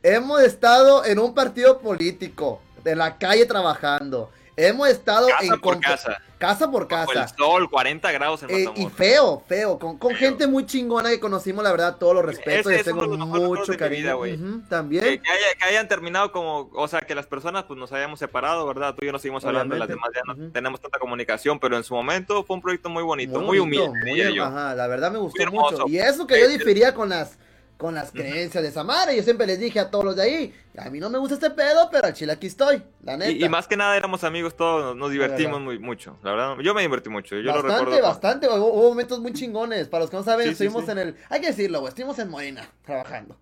hemos 0.02 0.42
estado 0.42 1.04
en 1.04 1.18
un 1.18 1.34
partido 1.34 1.80
político, 1.80 2.60
en 2.84 2.98
la 2.98 3.16
calle 3.18 3.46
trabajando. 3.46 4.30
Hemos 4.56 4.88
estado 4.88 5.26
Casa 5.28 5.44
en 5.54 5.60
por 5.60 5.80
casa. 5.80 6.18
casa 6.38 6.70
por 6.70 6.86
Bajo 6.88 7.10
casa. 7.12 7.22
el 7.24 7.36
sol, 7.36 7.68
40 7.70 8.12
grados 8.12 8.42
en 8.44 8.50
Eh, 8.50 8.70
y 8.76 8.86
feo, 8.86 9.42
feo, 9.48 9.78
con, 9.78 9.98
con 9.98 10.10
Feo. 10.14 10.18
gente 10.18 10.46
muy 10.46 10.64
chingona 10.66 11.08
que 11.10 11.18
conocimos, 11.18 11.64
la 11.64 11.72
verdad, 11.72 11.96
todos 11.96 12.14
los 12.14 12.24
respetos, 12.24 12.70
es 12.72 12.86
uno 12.86 13.00
tengo 13.00 13.16
los 13.16 13.48
mucho 13.48 13.72
vida, 13.72 13.78
cariño. 13.78 14.18
Ujú, 14.18 14.60
Que, 14.62 14.68
también. 14.68 15.02
que 15.02 15.08
haya- 15.08 15.54
que 15.58 15.64
hayan 15.64 15.88
terminado 15.88 16.30
como, 16.30 16.70
o 16.74 16.86
sea, 16.86 17.00
que 17.00 17.14
las 17.16 17.26
personas 17.26 17.64
pues 17.64 17.78
nos 17.80 17.92
hayamos 17.92 18.18
separado, 18.20 18.64
¿verdad? 18.66 18.94
Tú 18.94 19.00
y 19.02 19.06
yo 19.06 19.12
nos 19.12 19.22
seguimos 19.22 19.44
hablando, 19.44 19.74
las 19.74 19.88
demás 19.88 20.10
ya 20.14 20.20
no 20.26 20.50
tenemos 20.52 20.80
tanta 20.80 20.98
comunicación, 21.00 21.58
pero 21.58 21.76
en 21.76 21.82
su 21.82 21.94
momento 21.94 22.44
fue 22.44 22.54
un 22.56 22.62
proyecto 22.62 22.88
muy 22.90 23.02
bonito, 23.02 23.40
muy, 23.40 23.58
bonito, 23.58 23.86
humilde, 23.86 24.30
muy. 24.30 24.38
Ajá, 24.38 24.74
la 24.74 24.86
verdad 24.86 25.10
me 25.10 25.18
gustó 25.18 25.50
mucho. 25.50 25.84
Y 25.88 25.98
eso 25.98 26.26
que 26.26 26.38
yo 26.38 26.46
Eh, 26.46 26.48
difería 26.58 26.94
con 26.94 27.08
las 27.08 27.38
con 27.76 27.94
las 27.94 28.12
creencias 28.12 28.62
de 28.62 28.70
Samara. 28.70 29.12
Yo 29.12 29.22
siempre 29.22 29.46
les 29.46 29.58
dije 29.58 29.80
a 29.80 29.90
todos 29.90 30.04
los 30.04 30.16
de 30.16 30.22
ahí, 30.22 30.54
a 30.78 30.90
mí 30.90 31.00
no 31.00 31.10
me 31.10 31.18
gusta 31.18 31.34
este 31.34 31.50
pedo, 31.50 31.88
pero 31.90 32.06
al 32.06 32.12
chile 32.14 32.32
aquí 32.32 32.46
estoy, 32.46 32.82
la 33.02 33.16
neta. 33.16 33.30
Y, 33.32 33.44
y 33.44 33.48
más 33.48 33.66
que 33.66 33.76
nada 33.76 33.96
éramos 33.96 34.24
amigos 34.24 34.56
todos, 34.56 34.96
nos, 34.96 35.10
divertimos 35.10 35.60
muy 35.60 35.78
mucho, 35.78 36.16
la 36.22 36.30
verdad. 36.32 36.56
Yo 36.62 36.74
me 36.74 36.82
divertí 36.82 37.10
mucho, 37.10 37.36
yo 37.36 37.42
lo 37.42 37.54
bastante, 37.62 37.78
recuerdo. 37.78 38.00
con- 38.00 38.08
bastante, 38.10 38.46
güey, 38.46 38.58
hubo, 38.60 38.88
momentos 38.90 39.20
muy 39.20 39.32
chingones. 39.32 39.88
Para 39.88 40.02
los 40.04 40.10
que 40.10 40.16
no 40.16 40.22
saben, 40.22 40.46
Sí, 40.48 40.54
sí, 40.54 40.64
estuvimos 40.64 40.84
sí. 40.86 40.92
en 40.92 40.98
el, 40.98 41.16
hay 41.28 41.40
que 41.40 41.48
decirlo, 41.48 41.80
güey, 41.80 41.88
estuvimos 41.90 42.18
en 42.18 42.30
Morena, 42.30 42.68
trabajando. 42.84 43.36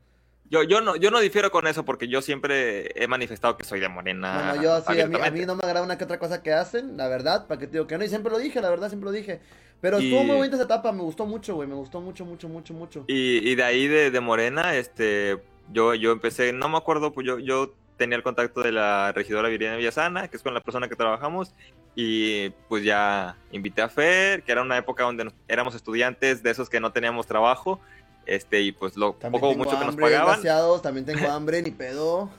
Yo, 0.52 0.62
yo, 0.62 0.82
no, 0.82 0.96
yo 0.96 1.10
no 1.10 1.18
difiero 1.18 1.50
con 1.50 1.66
eso 1.66 1.82
porque 1.82 2.08
yo 2.08 2.20
siempre 2.20 2.92
he 3.02 3.08
manifestado 3.08 3.56
que 3.56 3.64
soy 3.64 3.80
de 3.80 3.88
Morena. 3.88 4.50
Bueno, 4.52 4.62
yo 4.62 4.80
sí, 4.82 5.00
a 5.00 5.06
mí, 5.06 5.16
a 5.18 5.30
mí 5.30 5.46
no 5.46 5.56
me 5.56 5.62
agrada 5.64 5.82
una 5.82 5.96
que 5.96 6.04
otra 6.04 6.18
cosa 6.18 6.42
que 6.42 6.52
hacen, 6.52 6.98
la 6.98 7.08
verdad, 7.08 7.46
para 7.46 7.58
que 7.58 7.66
te 7.66 7.72
digo 7.72 7.86
que 7.86 7.96
no, 7.96 8.04
y 8.04 8.08
siempre 8.10 8.30
lo 8.30 8.38
dije, 8.38 8.60
la 8.60 8.68
verdad, 8.68 8.88
siempre 8.88 9.06
lo 9.06 9.12
dije. 9.12 9.40
Pero 9.80 9.98
Y- 9.98 10.04
estuvo 10.04 10.24
muy 10.24 10.36
bonita 10.36 10.56
esa 10.56 10.66
etapa, 10.66 10.92
me 10.92 11.00
gustó 11.00 11.24
mucho, 11.24 11.54
güey, 11.54 11.66
me 11.66 11.74
gustó 11.74 12.02
mucho, 12.02 12.26
mucho, 12.26 12.50
mucho, 12.50 12.74
mucho. 12.74 13.04
Y, 13.08 13.48
y 13.50 13.54
de 13.54 13.62
ahí 13.64 13.88
de, 13.88 14.10
de 14.10 14.20
Morena, 14.20 14.74
este, 14.76 15.38
yo, 15.72 15.94
yo 15.94 16.12
empecé, 16.12 16.52
no 16.52 16.68
me 16.68 16.76
acuerdo, 16.76 17.14
pues 17.14 17.26
yo, 17.26 17.38
yo 17.38 17.72
tenía 17.96 18.16
el 18.18 18.22
contacto 18.22 18.60
de 18.62 18.72
la 18.72 19.10
regidora 19.12 19.48
Viridiana 19.48 19.78
Villasana, 19.78 20.28
que 20.28 20.36
es 20.36 20.42
con 20.42 20.52
la 20.52 20.60
persona 20.60 20.86
que 20.86 20.96
trabajamos, 20.96 21.54
y 21.94 22.50
pues 22.68 22.84
ya 22.84 23.36
invité 23.52 23.80
a 23.80 23.88
Fer, 23.88 24.42
que 24.42 24.52
era 24.52 24.60
una 24.60 24.76
época 24.76 25.04
donde 25.04 25.24
nos- 25.24 25.34
éramos 25.48 25.74
estudiantes 25.74 26.42
de 26.42 26.50
esos 26.50 26.68
que 26.68 26.78
no 26.78 26.92
teníamos 26.92 27.26
trabajo, 27.26 27.80
este, 28.26 28.60
y 28.60 28.72
pues 28.72 28.96
lo 28.96 29.14
También 29.14 29.40
poco 29.40 29.52
o 29.52 29.56
mucho 29.56 29.70
que 29.70 29.84
nos 29.84 29.88
hambre, 29.88 30.04
pagaban, 30.06 30.80
también 30.82 31.06
tengo 31.06 31.28
hambre, 31.30 31.62
ni 31.62 31.70
pedo. 31.70 32.30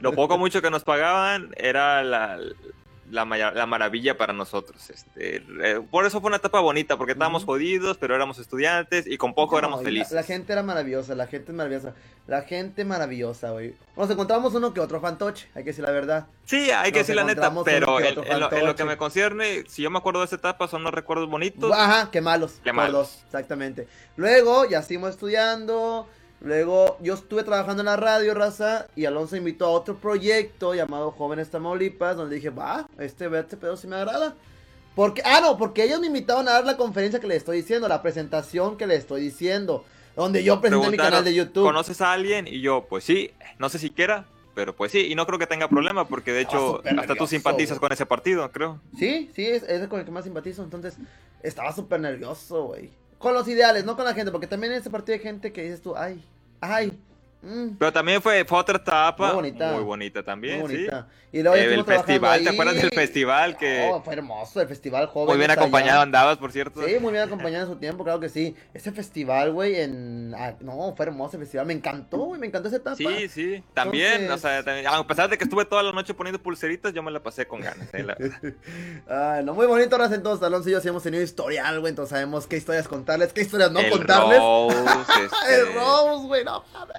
lo 0.00 0.12
poco 0.12 0.34
o 0.34 0.38
mucho 0.38 0.62
que 0.62 0.70
nos 0.70 0.84
pagaban 0.84 1.50
era 1.56 2.02
la, 2.02 2.38
la, 3.12 3.24
la 3.52 3.66
maravilla 3.66 4.16
para 4.16 4.32
nosotros. 4.32 4.90
Este, 4.90 5.36
eh, 5.62 5.80
por 5.90 6.06
eso 6.06 6.20
fue 6.20 6.28
una 6.28 6.38
etapa 6.38 6.60
bonita, 6.60 6.96
porque 6.96 7.12
estábamos 7.12 7.44
jodidos, 7.44 7.98
pero 7.98 8.14
éramos 8.14 8.38
estudiantes 8.38 9.06
y 9.06 9.18
con 9.18 9.34
poco 9.34 9.54
No, 9.54 9.58
éramos 9.60 9.80
la- 9.80 9.84
felices. 9.84 10.12
La, 10.12 10.22
gente 10.22 10.52
era 10.52 10.62
maravillosa, 10.62 11.14
la 11.14 11.26
gente 11.26 11.52
es 11.52 11.56
maravillosa. 11.56 11.94
La 12.26 12.42
gente 12.42 12.84
maravillosa, 12.84 13.50
güey. 13.50 13.74
Nos 13.96 14.08
encontramos 14.10 14.54
uno 14.54 14.72
que 14.72 14.80
otro 14.80 15.00
fantoche, 15.00 15.48
hay 15.54 15.64
que 15.64 15.70
decir 15.70 15.84
la 15.84 15.90
verdad. 15.90 16.26
Sí, 16.46 16.70
hay 16.70 16.90
que 16.92 17.00
Nos 17.00 17.06
decir 17.08 17.16
la 17.16 17.24
neta, 17.24 17.52
pero 17.64 17.96
que 17.98 18.08
en, 18.08 18.14
lo, 18.40 18.52
en 18.52 18.66
lo 18.66 18.76
que 18.76 18.84
me 18.84 18.96
concierne, 18.96 19.64
si 19.68 19.82
yo 19.82 19.90
me 19.90 19.98
acuerdo 19.98 20.20
de 20.20 20.26
esa 20.26 20.36
etapa, 20.36 20.66
son 20.68 20.80
unos 20.82 20.94
recuerdos 20.94 21.28
bonitos. 21.28 21.70
Ajá, 21.72 22.10
qué 22.10 22.20
malos. 22.20 22.60
Qué 22.64 22.72
malos. 22.72 23.22
exactamente. 23.26 23.88
Luego, 24.16 24.64
ya 24.68 24.82
seguimos 24.82 25.10
estudiando. 25.10 26.08
Luego, 26.44 26.96
yo 27.00 27.14
estuve 27.14 27.44
trabajando 27.44 27.82
en 27.82 27.86
la 27.86 27.96
radio, 27.96 28.34
raza. 28.34 28.86
Y 28.96 29.04
Alonso 29.04 29.36
invitó 29.36 29.66
a 29.66 29.70
otro 29.70 29.96
proyecto 29.96 30.74
llamado 30.74 31.12
Jóvenes 31.12 31.50
Tamaulipas. 31.50 32.16
Donde 32.16 32.36
dije, 32.36 32.50
va, 32.50 32.88
este, 32.98 33.26
este 33.38 33.56
pedo 33.56 33.76
sí 33.76 33.86
me 33.86 33.96
agrada. 33.96 34.34
Porque, 34.94 35.22
ah, 35.24 35.40
no, 35.40 35.56
porque 35.56 35.84
ellos 35.84 36.00
me 36.00 36.08
invitaron 36.08 36.48
a 36.48 36.52
dar 36.52 36.64
la 36.64 36.76
conferencia 36.76 37.20
que 37.20 37.26
les 37.26 37.38
estoy 37.38 37.58
diciendo, 37.58 37.88
la 37.88 38.02
presentación 38.02 38.76
que 38.76 38.86
les 38.86 39.00
estoy 39.00 39.22
diciendo. 39.22 39.84
Donde 40.16 40.44
yo 40.44 40.60
presenté 40.60 40.90
mi 40.90 40.96
canal 40.96 41.24
de 41.24 41.32
YouTube. 41.32 41.64
¿Conoces 41.64 42.00
a 42.02 42.12
alguien? 42.12 42.46
Y 42.46 42.60
yo, 42.60 42.84
pues 42.88 43.04
sí, 43.04 43.30
no 43.58 43.70
sé 43.70 43.78
si 43.78 43.88
quiera, 43.88 44.26
pero 44.54 44.76
pues 44.76 44.92
sí, 44.92 45.06
y 45.06 45.14
no 45.14 45.26
creo 45.26 45.38
que 45.38 45.46
tenga 45.46 45.68
problema, 45.68 46.06
porque 46.06 46.32
de 46.32 46.42
Estaba 46.42 46.80
hecho, 46.82 47.00
hasta 47.00 47.14
tú 47.14 47.26
simpatizas 47.26 47.78
con 47.78 47.90
ese 47.92 48.04
partido, 48.04 48.50
creo. 48.52 48.78
Sí, 48.98 49.30
sí, 49.34 49.46
es, 49.46 49.62
es 49.62 49.88
con 49.88 50.00
el 50.00 50.04
que 50.04 50.10
más 50.10 50.24
simpatizo. 50.24 50.62
Entonces, 50.62 50.96
estaba 51.42 51.72
súper 51.72 52.00
nervioso, 52.00 52.64
güey. 52.64 52.90
Con 53.18 53.32
los 53.32 53.48
ideales, 53.48 53.86
no 53.86 53.96
con 53.96 54.04
la 54.04 54.12
gente, 54.12 54.32
porque 54.32 54.46
también 54.46 54.74
en 54.74 54.80
ese 54.80 54.90
partido 54.90 55.16
hay 55.16 55.22
gente 55.22 55.52
que 55.52 55.62
dices 55.62 55.80
tú, 55.80 55.96
ay, 55.96 56.22
ay, 56.62 56.92
mm, 57.42 57.76
Pero 57.78 57.92
también 57.92 58.22
fue, 58.22 58.44
fue 58.44 58.58
otra 58.58 58.76
etapa 58.76 59.26
Muy 59.28 59.34
bonita. 59.50 59.72
muy 59.72 59.82
bonita 59.84 60.22
también, 60.22 60.60
muy 60.60 60.68
sí. 60.70 60.76
bonita. 60.76 61.08
Y 61.34 61.42
luego 61.42 61.56
Eh, 61.56 61.74
el 61.74 61.84
festival, 61.84 62.42
¿te 62.42 62.50
acuerdas 62.50 62.74
del 62.76 62.90
festival 62.90 63.56
que 63.56 63.88
Oh, 63.90 64.02
fue 64.02 64.12
hermoso, 64.14 64.60
el 64.60 64.68
festival 64.68 65.06
joven. 65.06 65.28
muy 65.28 65.38
bien 65.38 65.50
acompañado 65.50 66.02
andabas, 66.02 66.36
por 66.36 66.52
cierto? 66.52 66.86
Sí, 66.86 66.96
muy 67.00 67.10
bien 67.12 67.24
acompañado 67.24 67.64
en 67.66 67.72
su 67.72 67.78
tiempo, 67.80 68.04
claro 68.04 68.20
que 68.20 68.28
sí. 68.28 68.54
Ese 68.74 68.92
festival, 68.92 69.50
güey, 69.52 69.80
en... 69.80 70.34
ah, 70.36 70.54
no, 70.60 70.94
fue 70.94 71.06
hermoso 71.06 71.36
el 71.38 71.42
festival, 71.42 71.66
me 71.66 71.72
encantó, 71.72 72.18
güey, 72.18 72.38
me 72.40 72.46
encantó 72.48 72.68
esa 72.68 72.76
etapa. 72.76 72.96
Sí, 72.96 73.28
sí, 73.28 73.64
también, 73.72 74.22
Entonces- 74.22 74.44
o 74.44 74.48
sea, 74.48 74.62
también- 74.62 74.86
a 74.88 75.06
pesar 75.06 75.30
de 75.30 75.38
que 75.38 75.44
estuve 75.44 75.64
toda 75.64 75.82
la 75.82 75.92
noche 75.92 76.12
poniendo 76.12 76.42
pulseritas, 76.42 76.92
yo 76.92 77.02
me 77.02 77.10
la 77.10 77.22
pasé 77.22 77.46
con 77.46 77.60
ganas, 77.62 77.88
eh, 77.94 78.02
la 78.02 78.14
verdad. 78.18 78.52
Ay, 79.08 79.42
no, 79.44 79.54
muy 79.54 79.66
bonito, 79.66 79.96
ahora 79.96 80.14
entonces, 80.14 80.46
Alonso 80.46 80.68
y 80.68 80.72
yo 80.72 80.80
sí 80.82 80.88
hemos 80.88 81.02
tenido 81.02 81.22
historial, 81.22 81.80
güey, 81.80 81.90
entonces 81.90 82.10
sabemos 82.10 82.46
qué 82.46 82.58
historias 82.58 82.86
contarles, 82.88 83.32
qué 83.32 83.40
historias 83.40 83.72
no 83.72 83.80
El 83.80 83.90
contarles. 83.90 84.38
Rose, 84.38 84.76
este, 85.24 85.60
el 85.60 85.72
Rose, 85.72 86.26
güey, 86.26 86.44
no 86.44 86.62
mames. 86.74 86.96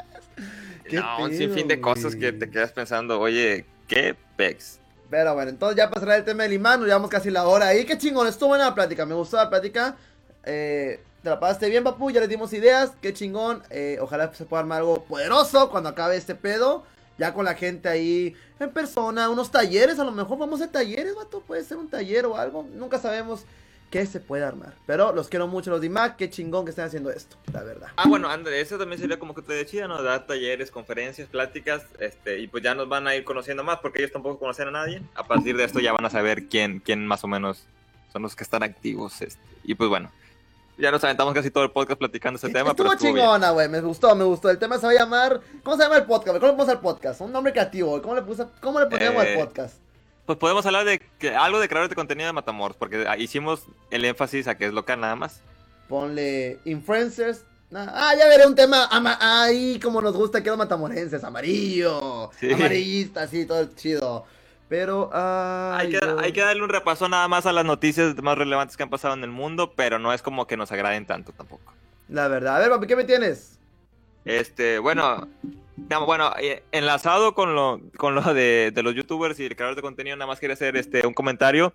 ¿Qué 0.93 0.99
no, 0.99 1.23
un 1.23 1.35
sinfín 1.35 1.67
de 1.67 1.81
cosas 1.81 2.15
que 2.15 2.31
te 2.31 2.49
quedas 2.51 2.71
pensando, 2.71 3.19
oye, 3.19 3.65
qué 3.87 4.15
pex. 4.35 4.79
Pero 5.09 5.33
bueno, 5.33 5.49
entonces 5.49 5.75
ya 5.75 5.89
pasará 5.89 6.17
el 6.17 6.23
tema 6.23 6.43
del 6.43 6.53
imán, 6.53 6.79
nos 6.79 6.87
llevamos 6.87 7.09
casi 7.09 7.31
la 7.31 7.47
hora 7.47 7.67
ahí. 7.67 7.83
Qué 7.85 7.97
chingón, 7.97 8.27
estuvo 8.27 8.49
buena 8.49 8.65
la 8.65 8.75
plática, 8.75 9.05
me 9.05 9.15
gustó 9.15 9.37
la 9.37 9.49
plática. 9.49 9.95
Eh, 10.43 10.99
te 11.23 11.29
la 11.29 11.39
pasaste 11.39 11.67
bien, 11.69 11.83
papu, 11.83 12.11
ya 12.11 12.19
les 12.19 12.29
dimos 12.29 12.53
ideas, 12.53 12.91
qué 13.01 13.11
chingón. 13.11 13.63
Eh, 13.71 13.97
ojalá 14.01 14.31
se 14.35 14.45
pueda 14.45 14.61
armar 14.61 14.79
algo 14.79 15.03
poderoso 15.05 15.71
cuando 15.71 15.89
acabe 15.89 16.15
este 16.15 16.35
pedo. 16.35 16.83
Ya 17.17 17.33
con 17.33 17.45
la 17.45 17.55
gente 17.55 17.89
ahí 17.89 18.35
en 18.59 18.71
persona, 18.71 19.29
unos 19.29 19.49
talleres, 19.49 19.99
a 19.99 20.03
lo 20.03 20.11
mejor 20.11 20.37
vamos 20.37 20.59
a 20.59 20.63
hacer 20.63 20.73
talleres, 20.73 21.15
vato, 21.15 21.41
puede 21.41 21.63
ser 21.63 21.77
un 21.77 21.87
taller 21.87 22.25
o 22.25 22.37
algo, 22.37 22.67
nunca 22.73 22.97
sabemos 22.97 23.45
qué 23.93 24.07
se 24.07 24.19
puede 24.19 24.43
armar. 24.43 24.73
Pero 24.87 25.13
los 25.13 25.29
quiero 25.29 25.47
mucho 25.47 25.69
los 25.69 25.79
de 25.79 25.85
IMAC, 25.85 26.15
qué 26.15 26.27
chingón 26.27 26.65
que 26.65 26.71
estén 26.71 26.85
haciendo 26.85 27.11
esto, 27.11 27.37
la 27.53 27.61
verdad. 27.61 27.89
Ah, 27.95 28.07
bueno, 28.07 28.27
André, 28.27 28.59
eso 28.59 28.79
también 28.79 28.99
sería 28.99 29.19
como 29.19 29.35
que 29.35 29.43
te 29.43 29.53
decía, 29.53 29.87
¿no? 29.87 30.01
Dar 30.01 30.25
talleres, 30.25 30.71
conferencias, 30.71 31.27
pláticas, 31.29 31.83
este, 31.99 32.39
y 32.39 32.47
pues 32.47 32.63
ya 32.63 32.73
nos 32.73 32.89
van 32.89 33.07
a 33.07 33.15
ir 33.15 33.23
conociendo 33.23 33.63
más, 33.63 33.77
porque 33.81 33.99
ellos 33.99 34.11
tampoco 34.11 34.39
conocen 34.39 34.69
a 34.69 34.71
nadie. 34.71 35.03
A 35.13 35.23
partir 35.25 35.55
de 35.55 35.63
esto 35.65 35.79
ya 35.79 35.93
van 35.93 36.05
a 36.05 36.09
saber 36.09 36.47
quién, 36.49 36.79
quién 36.79 37.05
más 37.05 37.23
o 37.23 37.27
menos 37.27 37.65
son 38.11 38.23
los 38.23 38.35
que 38.35 38.43
están 38.43 38.63
activos, 38.63 39.21
este, 39.21 39.43
y 39.63 39.75
pues 39.75 39.87
bueno, 39.91 40.11
ya 40.79 40.89
nos 40.89 41.03
aventamos 41.03 41.35
casi 41.35 41.51
todo 41.51 41.63
el 41.63 41.69
podcast 41.69 41.99
platicando 41.99 42.37
ese 42.37 42.47
tema, 42.47 42.73
pero 42.73 42.89
Estuvo 42.89 42.93
estuvo 42.93 43.13
bien. 43.13 43.25
chingona, 43.25 43.51
güey. 43.51 43.69
Me 43.69 43.79
gustó, 43.79 44.15
me 44.15 44.23
gustó. 44.23 44.49
El 44.49 44.57
tema 44.57 44.79
se 44.79 44.87
va 44.87 44.91
a 44.91 44.95
llamar. 44.95 45.39
¿Cómo 45.61 45.77
se 45.77 45.83
llama 45.83 45.97
el 45.97 46.05
podcast? 46.05 46.39
¿Cómo 46.39 46.47
le 46.47 46.55
ponemos 46.57 46.69
al 46.69 46.79
podcast? 46.81 47.21
Un 47.21 47.31
nombre 47.31 47.53
creativo, 47.53 47.89
güey. 47.91 48.01
¿Cómo 48.01 48.15
le, 48.15 48.23
puse, 48.23 48.45
cómo 48.59 48.79
le 48.79 48.87
ponemos 48.87 49.23
Eh, 49.23 49.33
al 49.39 49.45
podcast? 49.45 49.75
Pues 50.25 50.37
podemos 50.37 50.65
hablar 50.65 50.85
de 50.85 50.99
que, 51.19 51.35
algo 51.35 51.59
de 51.59 51.67
creadores 51.67 51.89
de 51.89 51.95
contenido 51.95 52.27
de 52.27 52.33
Matamoros, 52.33 52.77
porque 52.77 53.05
ah, 53.07 53.17
hicimos 53.17 53.65
el 53.91 54.05
énfasis 54.05 54.47
a 54.47 54.55
que 54.57 54.65
es 54.65 54.73
local 54.73 55.01
nada 55.01 55.15
más. 55.15 55.41
Ponle 55.89 56.59
influencers. 56.65 57.43
Nah, 57.69 57.87
Ah, 57.91 58.15
ya 58.17 58.27
veré 58.27 58.45
un 58.45 58.55
tema. 58.55 58.87
Ahí, 59.19 59.79
como 59.81 60.01
nos 60.01 60.15
gusta 60.15 60.41
que 60.41 60.49
los 60.49 60.57
matamorenses. 60.57 61.23
Amarillo. 61.23 62.29
Sí. 62.39 62.53
Amarillista, 62.53 63.23
así, 63.23 63.45
todo 63.45 63.65
chido. 63.75 64.25
Pero. 64.69 65.09
ay, 65.11 65.87
Hay 65.87 65.91
que, 65.91 65.99
hay 66.23 66.31
que 66.31 66.41
darle 66.41 66.63
un 66.63 66.69
repaso 66.69 67.09
nada 67.09 67.27
más 67.27 67.45
a 67.45 67.51
las 67.51 67.65
noticias 67.65 68.15
más 68.21 68.37
relevantes 68.37 68.77
que 68.77 68.83
han 68.83 68.89
pasado 68.89 69.13
en 69.15 69.23
el 69.23 69.31
mundo, 69.31 69.73
pero 69.75 69.99
no 69.99 70.13
es 70.13 70.21
como 70.21 70.47
que 70.47 70.55
nos 70.55 70.71
agraden 70.71 71.05
tanto 71.05 71.31
tampoco. 71.33 71.73
La 72.07 72.27
verdad. 72.27 72.55
A 72.55 72.59
ver, 72.59 72.69
papi, 72.69 72.87
¿qué 72.87 72.95
me 72.95 73.03
tienes? 73.03 73.59
Este, 74.23 74.79
bueno, 74.79 75.27
bueno, 75.75 76.31
eh, 76.39 76.63
enlazado 76.71 77.33
con 77.33 77.55
lo, 77.55 77.81
con 77.97 78.15
lo 78.15 78.33
de, 78.33 78.71
de 78.73 78.83
los 78.83 78.93
youtubers 78.95 79.39
y 79.39 79.45
el 79.45 79.55
creador 79.55 79.75
de 79.75 79.81
contenido, 79.81 80.15
nada 80.15 80.27
más 80.27 80.39
quería 80.39 80.53
hacer 80.53 80.77
este 80.77 81.05
un 81.07 81.13
comentario 81.13 81.73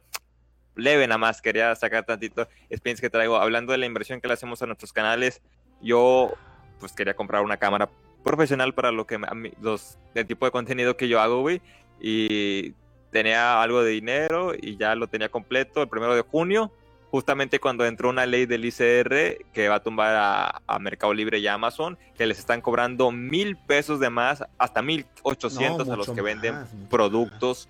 leve, 0.77 1.07
nada 1.09 1.19
más 1.19 1.43
quería 1.43 1.75
sacar 1.75 2.05
tantito 2.07 2.49
experiencia 2.71 3.07
que 3.07 3.11
traigo. 3.11 3.37
Hablando 3.37 3.73
de 3.73 3.79
la 3.79 3.87
inversión 3.87 4.21
que 4.21 4.29
le 4.29 4.35
hacemos 4.35 4.63
a 4.63 4.67
nuestros 4.67 4.93
canales, 4.93 5.43
yo 5.81 6.33
pues 6.79 6.93
quería 6.93 7.15
comprar 7.15 7.43
una 7.43 7.57
cámara 7.57 7.89
profesional 8.23 8.75
para 8.75 8.93
lo 8.93 9.07
que 9.07 9.19
mí- 9.19 9.53
los, 9.61 9.99
el 10.15 10.27
tipo 10.27 10.45
de 10.45 10.53
contenido 10.53 10.97
que 10.97 11.09
yo 11.09 11.21
hago, 11.21 11.41
güey, 11.41 11.61
y 12.01 12.75
tenía 13.11 13.61
algo 13.61 13.83
de 13.83 13.91
dinero 13.91 14.53
y 14.55 14.77
ya 14.77 14.95
lo 14.95 15.09
tenía 15.09 15.29
completo 15.31 15.83
el 15.83 15.89
primero 15.89 16.15
de 16.15 16.23
junio 16.23 16.71
justamente 17.11 17.59
cuando 17.59 17.87
entró 17.87 18.11
una 18.11 18.27
ley 18.27 18.47
del 18.47 18.65
ICR 18.65 19.47
que 19.53 19.69
va 19.69 19.77
a 19.77 19.83
tumbar 19.83 20.15
a, 20.15 20.63
a 20.67 20.79
Mercado 20.79 21.15
Libre 21.15 21.39
y 21.39 21.47
a 21.47 21.55
Amazon, 21.55 21.99
que 22.17 22.27
les 22.27 22.39
están 22.39 22.61
cobrando 22.61 23.11
mil 23.11 23.57
pesos 23.57 23.99
de 24.01 24.11
más, 24.11 24.45
hasta 24.59 24.83
mil 24.83 25.07
ochocientos 25.23 25.87
No, 25.87 25.95
a 25.95 25.97
los 25.97 26.11
que 26.11 26.21
venden 26.21 26.55
más, 26.55 26.69
productos 26.91 27.69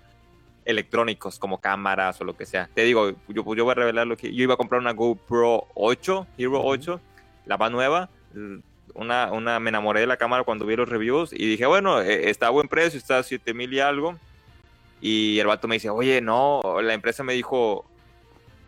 electrónicos 0.65 1.39
como 1.39 1.59
cámaras 1.59 2.19
o 2.21 2.25
lo 2.25 2.35
que 2.35 2.45
sea. 2.45 2.69
Te 2.73 2.83
digo, 2.83 3.11
yo, 3.27 3.55
yo 3.55 3.63
voy 3.63 3.71
a 3.71 3.75
revelar 3.75 4.07
lo 4.07 4.17
que 4.17 4.33
yo 4.33 4.43
iba 4.43 4.53
a 4.53 4.57
comprar 4.57 4.81
una 4.81 4.91
GoPro 4.91 5.67
8, 5.73 6.27
Hero 6.37 6.59
Ujú. 6.59 6.69
8, 6.69 7.01
la 7.45 7.57
más 7.57 7.71
nueva. 7.71 8.09
Una, 8.93 9.31
una, 9.31 9.59
me 9.59 9.69
enamoré 9.69 10.01
de 10.01 10.07
la 10.07 10.17
cámara 10.17 10.43
cuando 10.43 10.65
vi 10.65 10.75
los 10.75 10.89
reviews 10.89 11.31
y 11.31 11.45
dije, 11.47 11.65
bueno, 11.65 12.01
eh, 12.01 12.29
está 12.29 12.47
a 12.47 12.49
buen 12.51 12.67
precio, 12.67 12.97
está 12.97 13.19
a 13.19 13.23
7 13.23 13.53
mil 13.53 13.73
y 13.73 13.79
algo. 13.79 14.19
Y 15.01 15.39
el 15.39 15.47
vato 15.47 15.67
me 15.67 15.75
dice, 15.75 15.89
oye, 15.89 16.19
no, 16.21 16.61
la 16.81 16.93
empresa 16.93 17.23
me 17.23 17.33
dijo, 17.33 17.88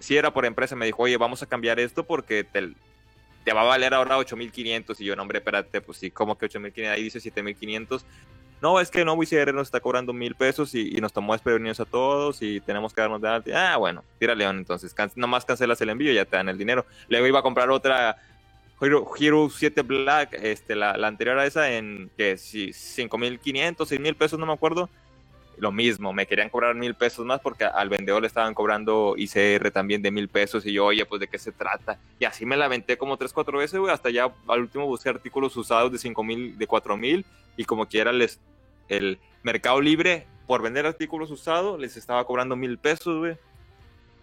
si 0.01 0.17
era 0.17 0.33
por 0.33 0.45
empresa, 0.45 0.75
me 0.75 0.85
dijo, 0.85 1.03
oye, 1.03 1.17
vamos 1.17 1.41
a 1.43 1.45
cambiar 1.45 1.79
esto 1.79 2.05
porque 2.05 2.43
te, 2.43 3.53
va 3.53 3.61
a 3.61 3.65
valer 3.65 3.93
ahora 3.93 4.17
8500. 4.17 4.99
Y 4.99 5.05
yo, 5.05 5.15
no, 5.15 5.21
hombre, 5.21 5.39
espérate, 5.39 5.81
pues 5.81 5.97
sí, 5.97 6.11
como 6.11 6.37
que 6.37 6.45
8500, 6.45 6.93
ahí 6.93 7.03
dice 7.03 7.19
7500. 7.19 8.05
no, 8.61 8.79
es 8.79 8.91
que 8.91 9.05
no, 9.05 9.21
ICR 9.21 9.53
nos 9.53 9.67
está 9.67 9.79
cobrando 9.79 10.13
mil 10.13 10.35
pesos 10.35 10.75
y, 10.75 10.91
nos 11.01 11.13
tomó 11.13 11.33
desprevenirnos 11.33 11.79
a 11.79 11.85
todos 11.85 12.41
y 12.41 12.59
tenemos 12.61 12.93
que 12.93 13.01
darnos 13.01 13.21
de 13.21 13.29
alta. 13.29 13.73
Ah, 13.73 13.77
bueno, 13.77 14.03
tira 14.19 14.35
León, 14.35 14.57
entonces, 14.57 14.93
nomás 15.15 15.45
cancelas 15.45 15.79
el 15.81 15.89
envío 15.89 16.11
y 16.11 16.15
ya 16.15 16.25
te 16.25 16.35
dan 16.35 16.49
el 16.49 16.57
dinero. 16.57 16.85
Luego 17.07 17.27
iba 17.27 17.39
a 17.39 17.43
comprar 17.43 17.69
otra 17.69 18.17
Hero, 18.81 19.49
7 19.49 19.83
Black, 19.83 20.33
este, 20.41 20.75
la, 20.75 20.93
anterior 21.07 21.37
a 21.37 21.45
esa, 21.45 21.71
en 21.71 22.09
que 22.17 22.37
si 22.37 22.69
5.500, 22.69 23.75
6.000 23.77 24.15
pesos, 24.15 24.39
no 24.39 24.47
me 24.47 24.53
acuerdo. 24.53 24.89
Lo 25.61 25.71
mismo, 25.71 26.11
me 26.11 26.25
querían 26.25 26.49
cobrar 26.49 26.73
mil 26.73 26.95
pesos 26.95 27.23
más 27.23 27.39
porque 27.39 27.65
al 27.65 27.87
vendedor 27.87 28.23
le 28.23 28.27
estaban 28.27 28.55
cobrando 28.55 29.13
ICR 29.15 29.69
también 29.69 30.01
de 30.01 30.09
mil 30.09 30.27
pesos. 30.27 30.65
Y 30.65 30.73
yo, 30.73 30.87
oye, 30.87 31.05
pues 31.05 31.19
de 31.19 31.27
qué 31.27 31.37
se 31.37 31.51
trata. 31.51 31.99
Y 32.17 32.25
así 32.25 32.47
me 32.47 32.57
la 32.57 32.65
aventé 32.65 32.97
como 32.97 33.15
3, 33.15 33.31
4 33.31 33.59
veces, 33.59 33.79
güey. 33.79 33.93
Hasta 33.93 34.09
ya 34.09 34.33
al 34.47 34.61
último 34.61 34.87
busqué 34.87 35.09
artículos 35.09 35.55
usados 35.55 35.91
de 35.91 35.99
5.000, 35.99 36.57
de 36.57 36.67
4.000. 36.67 37.25
Y 37.57 37.65
como 37.65 37.85
quiera, 37.85 38.11
les, 38.11 38.39
el 38.87 39.19
Mercado 39.43 39.79
Libre, 39.81 40.25
por 40.47 40.63
vender 40.63 40.87
artículos 40.87 41.29
usados, 41.29 41.79
les 41.79 41.95
estaba 41.95 42.25
cobrando 42.25 42.55
mil 42.55 42.79
pesos, 42.79 43.19
güey. 43.19 43.37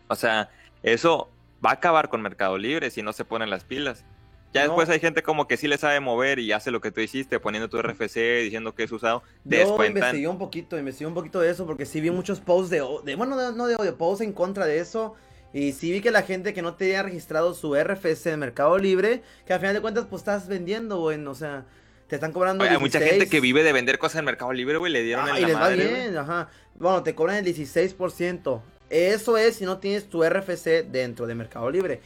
O 0.08 0.16
sea, 0.16 0.50
eso 0.82 1.30
va 1.64 1.70
a 1.70 1.74
acabar 1.74 2.08
con 2.08 2.20
Mercado 2.20 2.58
Libre 2.58 2.90
si 2.90 3.00
no 3.00 3.12
se 3.12 3.24
ponen 3.24 3.48
las 3.48 3.62
pilas. 3.62 4.04
Ya 4.52 4.62
después 4.62 4.88
hay 4.88 4.98
gente 4.98 5.22
como 5.22 5.46
que 5.46 5.56
sí 5.56 5.68
le 5.68 5.76
sabe 5.76 6.00
mover 6.00 6.38
y 6.38 6.52
hace 6.52 6.70
lo 6.70 6.80
que 6.80 6.90
tú 6.90 7.00
hiciste, 7.00 7.38
poniendo 7.38 7.68
tu 7.68 7.80
RFC, 7.80 8.42
diciendo 8.42 8.74
que 8.74 8.84
es 8.84 8.92
usado. 8.92 9.22
Yo 9.44 9.84
investigué 9.84 10.26
un 10.26 10.38
poquito, 10.38 10.78
investigué 10.78 11.06
un 11.06 11.14
poquito 11.14 11.40
de 11.40 11.50
eso 11.50 11.66
porque 11.66 11.84
sí 11.84 12.00
vi 12.00 12.10
muchos 12.10 12.40
posts 12.40 12.70
de, 12.70 12.82
de 13.04 13.14
bueno, 13.14 13.36
no 13.52 13.66
de 13.66 13.76
odio, 13.76 13.96
posts 13.96 14.24
en 14.24 14.32
contra 14.32 14.66
de 14.66 14.78
eso. 14.78 15.14
Y 15.52 15.72
sí 15.72 15.90
vi 15.92 16.00
que 16.00 16.10
la 16.10 16.22
gente 16.22 16.52
que 16.52 16.62
no 16.62 16.74
tenía 16.74 17.02
registrado 17.02 17.54
su 17.54 17.74
RFC 17.74 18.24
de 18.24 18.36
Mercado 18.36 18.76
Libre, 18.78 19.22
que 19.46 19.54
al 19.54 19.60
final 19.60 19.74
de 19.74 19.80
cuentas 19.80 20.06
pues 20.08 20.20
estás 20.20 20.46
vendiendo, 20.46 20.98
güey, 20.98 21.24
o 21.24 21.34
sea, 21.34 21.64
te 22.06 22.16
están 22.16 22.32
cobrando 22.32 22.64
Hay 22.64 22.78
mucha 22.78 23.00
gente 23.00 23.28
que 23.28 23.40
vive 23.40 23.62
de 23.62 23.72
vender 23.72 23.98
cosas 23.98 24.18
en 24.18 24.26
Mercado 24.26 24.52
Libre, 24.52 24.76
güey, 24.76 24.92
le 24.92 25.02
dieron 25.02 25.26
ah, 25.28 25.40
y 25.40 25.44
les 25.44 25.56
va 25.56 25.68
bien, 25.70 26.16
ajá. 26.16 26.48
Bueno, 26.74 27.02
te 27.02 27.14
cobran 27.14 27.36
el 27.36 27.46
16%. 27.46 28.60
Eso 28.90 29.36
es 29.36 29.56
si 29.56 29.64
no 29.64 29.78
tienes 29.78 30.08
tu 30.08 30.22
RFC 30.22 30.86
dentro 30.90 31.26
de 31.26 31.34
Mercado 31.34 31.70
Libre. 31.70 32.00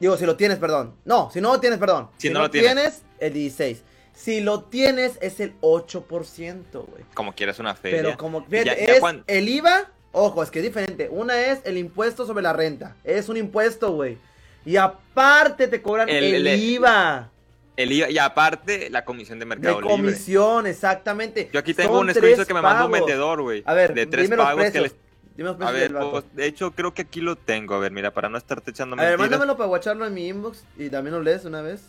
Digo, 0.00 0.16
si 0.16 0.26
lo 0.26 0.36
tienes, 0.36 0.58
perdón. 0.58 0.94
No, 1.04 1.30
si 1.32 1.40
no 1.40 1.52
lo 1.52 1.60
tienes, 1.60 1.78
perdón. 1.78 2.08
Si, 2.18 2.30
no, 2.30 2.40
lo 2.40 2.50
tienes. 2.50 3.02
el 3.18 3.32
16. 3.32 3.82
Si 4.14 4.40
lo 4.40 4.62
tienes, 4.64 5.18
es 5.20 5.40
el 5.40 5.58
8%, 5.60 6.64
güey. 6.72 7.04
Como 7.14 7.34
quieres 7.34 7.58
una 7.58 7.74
feria. 7.74 8.02
Pero 8.02 8.16
como, 8.16 8.44
fíjate, 8.44 8.96
es 8.96 9.02
el 9.26 9.48
IVA, 9.48 9.90
ojo, 10.12 10.42
es 10.42 10.50
que 10.50 10.60
es 10.60 10.64
diferente. 10.64 11.08
Una 11.10 11.40
es 11.40 11.60
el 11.64 11.76
impuesto 11.78 12.26
sobre 12.26 12.42
la 12.42 12.52
renta. 12.52 12.96
Es 13.02 13.28
un 13.28 13.36
impuesto, 13.36 13.92
güey. 13.92 14.18
Y 14.64 14.76
aparte 14.76 15.68
te 15.68 15.82
cobran 15.82 16.08
el, 16.08 16.46
IVA. 16.46 17.30
El 17.76 17.92
IVA, 17.92 18.10
y 18.10 18.18
aparte 18.18 18.88
la 18.88 19.04
comisión 19.04 19.38
de 19.40 19.46
mercado 19.46 19.80
de 19.80 19.82
comisión, 19.82 20.66
exactamente. 20.66 21.50
Yo 21.52 21.58
aquí 21.58 21.74
tengo 21.74 21.98
un 21.98 22.10
screenshot 22.14 22.46
que 22.46 22.54
me 22.54 22.62
mandó 22.62 22.86
un 22.86 22.92
vendedor, 22.92 23.42
güey. 23.42 23.62
A 23.66 23.74
ver, 23.74 23.94
de 23.94 24.06
tres 24.06 24.30
pagos 24.30 24.70
que 24.70 24.80
les 24.80 24.94
a 25.42 25.70
ver, 25.72 25.92
pues, 25.92 26.24
de 26.34 26.46
hecho 26.46 26.70
creo 26.72 26.94
que 26.94 27.02
aquí 27.02 27.20
lo 27.20 27.36
tengo. 27.36 27.74
A 27.74 27.78
ver, 27.78 27.92
mira, 27.92 28.12
para 28.12 28.28
no 28.28 28.38
estarte 28.38 28.70
echando 28.70 28.96
mentiras. 28.96 29.14
A 29.14 29.16
ver, 29.16 29.18
mándamelo 29.18 29.56
para 29.56 29.68
guacharlo 29.68 30.06
en 30.06 30.14
mi 30.14 30.28
inbox 30.28 30.64
y 30.76 30.90
también 30.90 31.14
lo 31.14 31.22
lees 31.22 31.44
una 31.44 31.62
vez. 31.62 31.82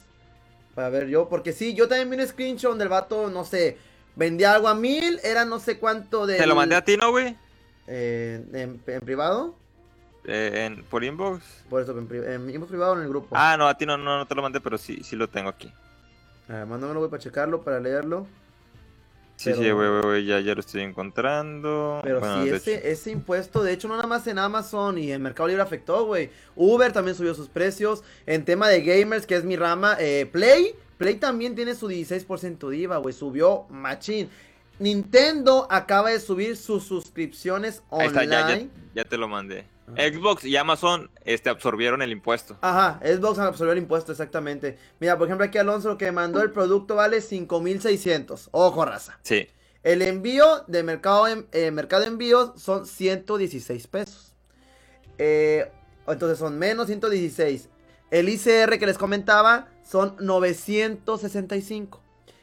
Para 0.73 0.89
ver 0.89 1.07
yo, 1.07 1.29
porque 1.29 1.53
sí, 1.53 1.73
yo 1.73 1.87
también 1.87 2.09
vi 2.09 2.17
un 2.17 2.27
screenshot 2.27 2.71
donde 2.71 2.83
el 2.83 2.89
vato, 2.89 3.29
no 3.29 3.45
sé, 3.45 3.77
vendía 4.15 4.53
algo 4.53 4.67
a 4.67 4.75
mil, 4.75 5.21
era 5.23 5.45
no 5.45 5.59
sé 5.59 5.79
cuánto 5.79 6.25
de... 6.25 6.37
¿Te 6.37 6.45
lo 6.45 6.53
mandé 6.53 6.75
a 6.75 6.83
ti, 6.83 6.97
no, 6.97 7.11
güey? 7.11 7.37
Eh, 7.87 8.43
¿en, 8.51 9.01
privado? 9.01 9.55
Eh, 10.25 10.65
en, 10.65 10.83
¿Por 10.83 11.05
inbox? 11.05 11.43
Por 11.69 11.81
eso, 11.81 11.97
en, 11.97 12.49
inbox 12.49 12.69
privado 12.69 12.91
o 12.91 12.95
en 12.97 13.03
el 13.03 13.09
grupo. 13.09 13.29
Ah, 13.37 13.55
no, 13.57 13.67
a 13.67 13.77
ti 13.77 13.85
no, 13.85 13.97
no, 13.97 14.17
no 14.17 14.25
te 14.25 14.35
lo 14.35 14.41
mandé, 14.41 14.59
pero 14.59 14.77
sí, 14.77 15.01
sí 15.03 15.15
lo 15.15 15.29
tengo 15.29 15.47
aquí. 15.47 15.71
A 16.49 16.53
ver, 16.53 16.65
mándamelo, 16.65 16.99
güey, 16.99 17.09
para 17.09 17.23
checarlo, 17.23 17.61
para 17.61 17.79
leerlo. 17.79 18.27
Sí, 19.37 19.53
sí, 19.53 19.69
güey, 19.69 20.25
ya, 20.25 20.39
ya 20.39 20.53
lo 20.53 20.61
estoy 20.61 20.81
encontrando. 20.81 21.99
Pero 22.03 22.21
sí, 22.21 22.49
ese, 22.49 22.89
ese 22.89 23.11
impuesto, 23.11 23.63
de 23.63 23.73
hecho, 23.73 23.87
no 23.87 23.95
nada 23.95 24.07
más 24.07 24.25
en 24.27 24.39
Amazon 24.39 24.97
y 24.97 25.11
en 25.11 25.21
Mercado 25.21 25.47
Libre 25.47 25.61
afectó, 25.61 26.05
güey. 26.05 26.29
Uber 26.55 26.91
también 26.93 27.15
subió 27.17 27.35
sus 27.35 27.49
precios. 27.49 28.03
En 28.25 28.45
tema 28.45 28.69
de 28.69 28.81
gamers, 28.81 29.25
que 29.25 29.35
es 29.35 29.43
mi 29.43 29.57
rama, 29.57 29.97
eh, 29.99 30.27
Play, 30.31 30.75
Play 30.97 31.15
también 31.15 31.53
tiene 31.53 31.75
su 31.75 31.89
16% 31.89 32.69
de 32.69 32.77
IVA, 32.77 32.97
güey. 32.97 33.13
Subió 33.13 33.65
machín. 33.69 34.29
Nintendo 34.79 35.67
acaba 35.69 36.09
de 36.09 36.19
subir 36.19 36.57
sus 36.57 36.83
suscripciones 36.83 37.81
online. 37.89 38.19
Ahí 38.19 38.25
está, 38.25 38.55
ya, 38.55 38.67
ya 38.93 39.03
te 39.05 39.17
lo 39.17 39.27
mandé. 39.27 39.65
Xbox 39.93 40.43
y 40.43 40.57
Amazon 40.57 41.11
este, 41.23 41.49
absorbieron 41.49 42.01
el 42.01 42.11
impuesto. 42.11 42.57
Ajá, 42.61 42.99
Xbox 43.03 43.39
absorbió 43.39 43.73
el 43.73 43.79
impuesto, 43.79 44.11
exactamente. 44.11 44.77
Mira, 44.99 45.17
por 45.17 45.27
ejemplo, 45.27 45.45
aquí 45.45 45.57
Alonso 45.57 45.89
lo 45.89 45.97
que 45.97 46.11
mandó 46.11 46.41
el 46.41 46.51
producto 46.51 46.95
vale 46.95 47.21
5600. 47.21 48.49
Ojo, 48.51 48.85
raza. 48.85 49.19
Sí. 49.21 49.47
El 49.83 50.01
envío 50.01 50.63
de 50.67 50.81
mercado, 50.81 51.27
eh, 51.27 51.71
mercado 51.71 52.01
de 52.01 52.07
envíos 52.07 52.59
son 52.59 52.87
116 52.87 53.87
pesos. 53.87 54.33
Eh, 55.19 55.71
entonces 56.07 56.39
son 56.39 56.57
menos 56.57 56.87
116. 56.87 57.69
El 58.09 58.29
ICR 58.29 58.79
que 58.79 58.87
les 58.87 58.97
comentaba 58.97 59.67
son 59.83 60.15
965. 60.19 62.01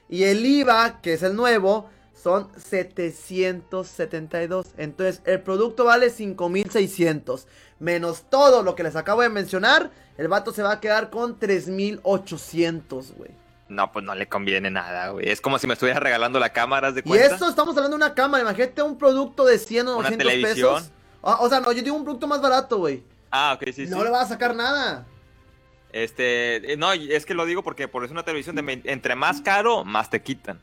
Y 0.08 0.24
el 0.24 0.44
IVA, 0.44 1.00
que 1.00 1.14
es 1.14 1.22
el 1.22 1.34
nuevo, 1.34 1.90
son 2.22 2.48
772. 2.56 4.68
Entonces, 4.76 5.22
el 5.24 5.40
producto 5.40 5.84
vale 5.84 6.10
5600. 6.10 7.48
Menos 7.80 8.26
todo 8.30 8.62
lo 8.62 8.76
que 8.76 8.84
les 8.84 8.96
acabo 8.96 9.22
de 9.22 9.28
mencionar, 9.28 9.90
el 10.16 10.28
vato 10.28 10.52
se 10.52 10.62
va 10.62 10.72
a 10.72 10.80
quedar 10.80 11.10
con 11.10 11.38
3800, 11.38 13.14
güey. 13.16 13.30
No, 13.68 13.90
pues 13.90 14.04
no 14.04 14.14
le 14.14 14.28
conviene 14.28 14.70
nada, 14.70 15.08
güey. 15.08 15.28
Es 15.28 15.40
como 15.40 15.58
si 15.58 15.66
me 15.66 15.72
estuviera 15.72 15.98
regalando 15.98 16.38
la 16.38 16.52
cámara, 16.52 16.92
de 16.92 17.02
cuenta? 17.02 17.26
Y 17.26 17.32
esto 17.32 17.48
estamos 17.48 17.76
hablando 17.76 17.96
de 17.96 18.04
una 18.04 18.14
cámara. 18.14 18.42
Imagínate 18.42 18.82
un 18.82 18.98
producto 18.98 19.44
de 19.44 19.58
100 19.58 19.88
o 19.88 19.92
200 19.94 20.32
pesos. 20.34 20.92
Ah, 21.22 21.38
o 21.40 21.48
sea, 21.48 21.60
no, 21.60 21.72
yo 21.72 21.82
digo 21.82 21.96
un 21.96 22.04
producto 22.04 22.26
más 22.26 22.40
barato, 22.40 22.78
güey. 22.78 23.02
Ah, 23.30 23.56
ok, 23.56 23.70
sí, 23.72 23.86
no 23.86 23.96
No 23.96 24.04
le 24.04 24.10
va 24.10 24.20
a 24.20 24.26
sacar 24.26 24.54
nada. 24.54 25.06
Este, 25.90 26.72
eh, 26.72 26.76
no, 26.76 26.92
es 26.92 27.26
que 27.26 27.34
lo 27.34 27.46
digo 27.46 27.62
porque 27.62 27.88
por 27.88 28.04
eso 28.04 28.12
una 28.12 28.24
televisión 28.24 28.56
de 28.56 28.82
entre 28.84 29.14
más 29.14 29.40
caro, 29.40 29.84
más 29.84 30.10
te 30.10 30.22
quitan. 30.22 30.60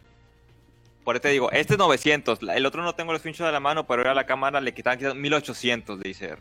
Por 1.09 1.15
eso 1.15 1.23
te 1.23 1.29
digo, 1.29 1.51
este 1.51 1.73
es 1.73 1.79
900. 1.79 2.37
El 2.53 2.67
otro 2.67 2.83
no 2.83 2.93
tengo 2.93 3.13
el 3.13 3.17
screenshot 3.17 3.47
de 3.47 3.51
la 3.51 3.59
mano, 3.59 3.87
pero 3.87 4.03
era 4.03 4.13
la 4.13 4.27
cámara, 4.27 4.61
le 4.61 4.75
quitaban 4.75 5.19
1800 5.19 5.99
de 5.99 6.07
ICR. 6.07 6.37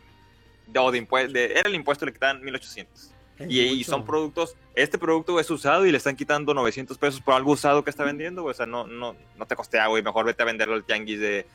O 0.77 0.91
de, 0.91 1.01
de, 1.29 1.53
era 1.53 1.67
el 1.67 1.73
impuesto, 1.73 2.05
le 2.05 2.13
quitaban 2.13 2.43
1800. 2.43 3.11
Y, 3.49 3.83
son 3.83 4.05
productos, 4.05 4.55
este 4.75 4.99
producto 4.99 5.39
es 5.39 5.49
usado 5.49 5.87
y 5.87 5.91
le 5.91 5.97
están 5.97 6.15
quitando 6.15 6.53
900 6.53 6.99
pesos 6.99 7.19
por 7.19 7.33
algo 7.33 7.53
usado 7.53 7.83
que 7.83 7.89
está 7.89 8.03
vendiendo, 8.03 8.45
O 8.45 8.53
sea, 8.53 8.67
no, 8.67 8.85
no, 8.85 9.15
no 9.39 9.47
te 9.47 9.55
costea, 9.55 9.87
güey. 9.87 10.03
Mejor 10.03 10.27
vete 10.27 10.43
a 10.43 10.45
venderlo 10.45 10.75
al 10.75 10.83
tianguis 10.83 11.19
de, 11.19 11.47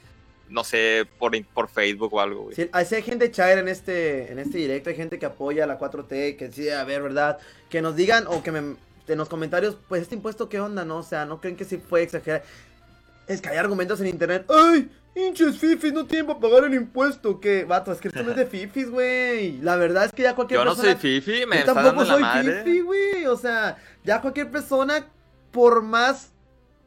no 0.49 0.65
sé, 0.65 1.07
por, 1.21 1.41
por 1.45 1.69
Facebook 1.69 2.12
o 2.15 2.21
algo, 2.21 2.43
güey. 2.43 2.57
Sí, 2.57 2.69
hay 2.73 2.85
gente 3.01 3.31
chair 3.31 3.59
en 3.59 3.69
este, 3.69 4.33
en 4.33 4.41
este 4.41 4.59
directo, 4.59 4.91
hay 4.91 4.97
gente 4.97 5.21
que 5.21 5.27
apoya 5.27 5.69
la 5.69 5.79
4T, 5.79 6.37
que 6.37 6.51
sí, 6.51 6.69
a 6.69 6.83
ver, 6.83 7.03
¿verdad? 7.03 7.39
Que 7.71 7.81
nos 7.81 7.95
digan 7.95 8.27
o 8.27 8.43
que 8.43 8.51
me, 8.51 8.75
en 9.07 9.19
los 9.19 9.29
comentarios, 9.29 9.77
pues 9.89 10.03
este 10.03 10.17
impuesto, 10.17 10.49
¿qué 10.49 10.59
onda, 10.59 10.85
no? 10.85 10.97
O 10.97 11.03
sea, 11.05 11.27
¿no 11.27 11.41
creen 11.41 11.55
que 11.57 11.65
sí 11.65 11.77
fue 11.77 12.03
exagerado? 12.03 12.45
Es 13.27 13.41
que 13.41 13.49
hay 13.49 13.57
argumentos 13.57 14.01
en 14.01 14.09
internet. 14.09 14.47
¡Ay! 14.51 14.91
Hinches 15.14 15.59
fifis, 15.59 15.93
no 15.93 16.07
tienen 16.07 16.27
para 16.27 16.41
pagar 16.41 16.64
el 16.64 16.75
impuesto. 16.75 17.41
Que, 17.41 17.64
vato, 17.64 17.93
es 17.93 18.01
que 18.01 18.09
esto 18.09 18.22
no 18.22 18.31
es 18.31 18.37
de 18.37 18.47
fifis, 18.51 18.91
güey. 18.91 19.59
La 19.59 19.77
verdad 19.77 20.07
es 20.07 20.12
que 20.12 20.22
ya 20.22 20.35
cualquier 20.35 20.61
persona. 20.61 20.83
Yo 20.83 20.95
no 20.95 21.01
soy 21.01 21.20
fifi, 21.20 21.47
me 21.47 21.57
yo 21.57 21.61
está 21.61 21.75
tampoco 21.75 22.05
soy 22.05 22.22
fifi, 22.43 22.81
güey. 22.81 23.27
O 23.27 23.37
sea, 23.37 23.79
ya 24.03 24.20
cualquier 24.20 24.51
persona, 24.51 25.07
por 25.53 25.83
más 25.83 26.33